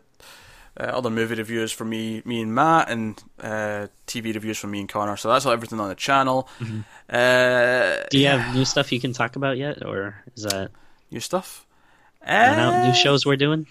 uh, 0.79 0.83
other 0.83 1.09
movie 1.09 1.35
reviews 1.35 1.71
from 1.71 1.89
me, 1.89 2.21
me 2.25 2.41
and 2.41 2.53
Matt, 2.53 2.89
and 2.89 3.21
uh, 3.41 3.87
TV 4.07 4.33
reviews 4.33 4.57
from 4.57 4.71
me 4.71 4.79
and 4.79 4.87
Connor. 4.87 5.17
So 5.17 5.27
that's 5.29 5.45
all 5.45 5.51
everything 5.51 5.79
on 5.79 5.89
the 5.89 5.95
channel. 5.95 6.47
Uh, 7.09 7.97
Do 8.09 8.19
you 8.19 8.27
have 8.27 8.53
new 8.55 8.65
stuff 8.65 8.91
you 8.91 8.99
can 9.01 9.11
talk 9.13 9.35
about 9.35 9.57
yet, 9.57 9.83
or 9.85 10.23
is 10.35 10.43
that 10.43 10.71
new 11.11 11.19
stuff? 11.19 11.65
out? 12.23 12.83
New 12.83 12.89
Uh, 12.91 12.93
shows 12.93 13.25
we're 13.25 13.35
doing? 13.35 13.65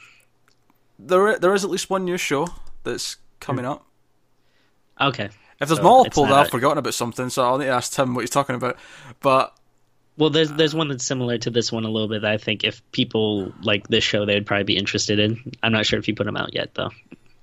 There, 0.99 1.39
there 1.39 1.55
is 1.55 1.65
at 1.65 1.71
least 1.71 1.89
one 1.89 2.05
new 2.05 2.17
show 2.17 2.49
that's 2.83 3.17
coming 3.41 3.65
up. 3.65 3.87
Okay. 5.01 5.31
If 5.61 5.69
there's 5.69 5.79
So 5.79 5.83
multiple, 5.83 6.27
not 6.27 6.47
I've 6.47 6.51
forgotten 6.51 6.79
about 6.79 6.95
something, 6.95 7.31
so 7.31 7.45
I'll 7.45 7.59
need 7.59 7.67
to 7.67 7.71
ask 7.73 7.93
Tim 7.93 8.15
what 8.15 8.23
he's 8.23 8.31
talking 8.31 8.57
about. 8.57 8.77
But 9.21 9.55
Well, 10.19 10.31
there's 10.31 10.51
there's 10.53 10.75
one 10.75 10.89
that's 10.89 11.05
similar 11.05 11.39
to 11.39 11.51
this 11.51 11.71
one 11.73 11.85
a 11.85 11.89
little 11.91 12.09
bit. 12.09 12.23
That 12.23 12.33
I 12.33 12.37
think 12.39 12.65
if 12.65 12.83
people 12.93 13.53
like 13.63 13.87
this 13.89 14.03
show, 14.05 14.27
they 14.27 14.35
would 14.35 14.47
probably 14.47 14.65
be 14.65 14.77
interested 14.77 15.19
in. 15.19 15.53
I'm 15.63 15.73
not 15.73 15.87
sure 15.87 15.99
if 15.99 16.09
you 16.09 16.15
put 16.15 16.25
them 16.27 16.37
out 16.37 16.53
yet, 16.55 16.75
though. 16.75 16.91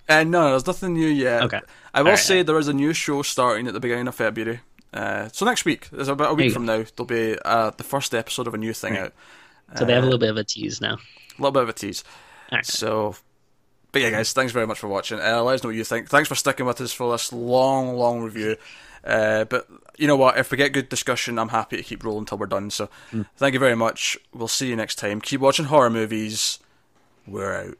Uh, 0.07 0.23
no, 0.23 0.49
there's 0.51 0.67
nothing 0.67 0.93
new 0.93 1.07
yet. 1.07 1.43
Okay. 1.43 1.61
I 1.93 2.01
will 2.01 2.09
Alright, 2.09 2.19
say 2.19 2.43
there 2.43 2.59
is 2.59 2.67
a 2.67 2.73
new 2.73 2.93
show 2.93 3.21
starting 3.23 3.65
at 3.67 3.73
the 3.73 3.79
beginning 3.79 4.07
of 4.07 4.13
February. 4.15 4.59
Uh, 4.93 5.29
so 5.31 5.45
next 5.45 5.65
week, 5.65 5.89
there's 5.91 6.07
about 6.09 6.31
a 6.31 6.33
week 6.35 6.53
from 6.53 6.65
now, 6.65 6.83
there'll 6.95 7.05
be 7.07 7.37
uh, 7.43 7.71
the 7.75 7.83
first 7.83 8.13
episode 8.13 8.45
of 8.47 8.53
a 8.53 8.57
new 8.57 8.71
thing 8.73 8.93
Right. 8.93 9.01
out. 9.05 9.13
So 9.77 9.83
they 9.85 9.93
have 9.93 10.03
a 10.03 10.07
Uh, 10.07 10.09
little 10.11 10.19
bit 10.19 10.29
of 10.29 10.37
a 10.37 10.43
tease 10.43 10.79
now. 10.79 10.93
A 10.95 11.41
little 11.41 11.51
bit 11.51 11.63
of 11.63 11.69
a 11.69 11.73
tease. 11.73 12.03
All 12.51 12.57
right. 12.59 12.65
So, 12.65 13.15
but 13.91 14.01
yeah, 14.03 14.11
guys, 14.11 14.31
thanks 14.31 14.51
very 14.53 14.67
much 14.67 14.77
for 14.79 14.87
watching. 14.87 15.19
Uh, 15.19 15.41
let 15.41 15.55
us 15.55 15.63
know 15.63 15.69
what 15.69 15.75
you 15.75 15.83
think. 15.83 16.07
Thanks 16.09 16.29
for 16.29 16.35
sticking 16.35 16.65
with 16.65 16.79
us 16.81 16.93
for 16.93 17.11
this 17.11 17.33
long, 17.33 17.95
long 17.95 18.21
review. 18.21 18.57
Uh, 19.05 19.45
but 19.45 19.67
you 19.97 20.07
know 20.07 20.15
what? 20.15 20.37
If 20.37 20.51
we 20.51 20.57
get 20.57 20.73
good 20.73 20.89
discussion, 20.89 21.37
I'm 21.37 21.49
happy 21.49 21.77
to 21.77 21.83
keep 21.83 22.03
rolling 22.03 22.21
until 22.21 22.37
we're 22.37 22.47
done. 22.47 22.69
So, 22.71 22.89
thank 23.37 23.53
you 23.53 23.59
very 23.59 23.75
much. 23.75 24.17
We'll 24.33 24.47
see 24.47 24.67
you 24.67 24.75
next 24.75 24.95
time. 24.95 25.21
Keep 25.21 25.41
watching 25.41 25.65
horror 25.65 25.89
movies. 25.89 26.59
We're 27.27 27.53
out. 27.53 27.77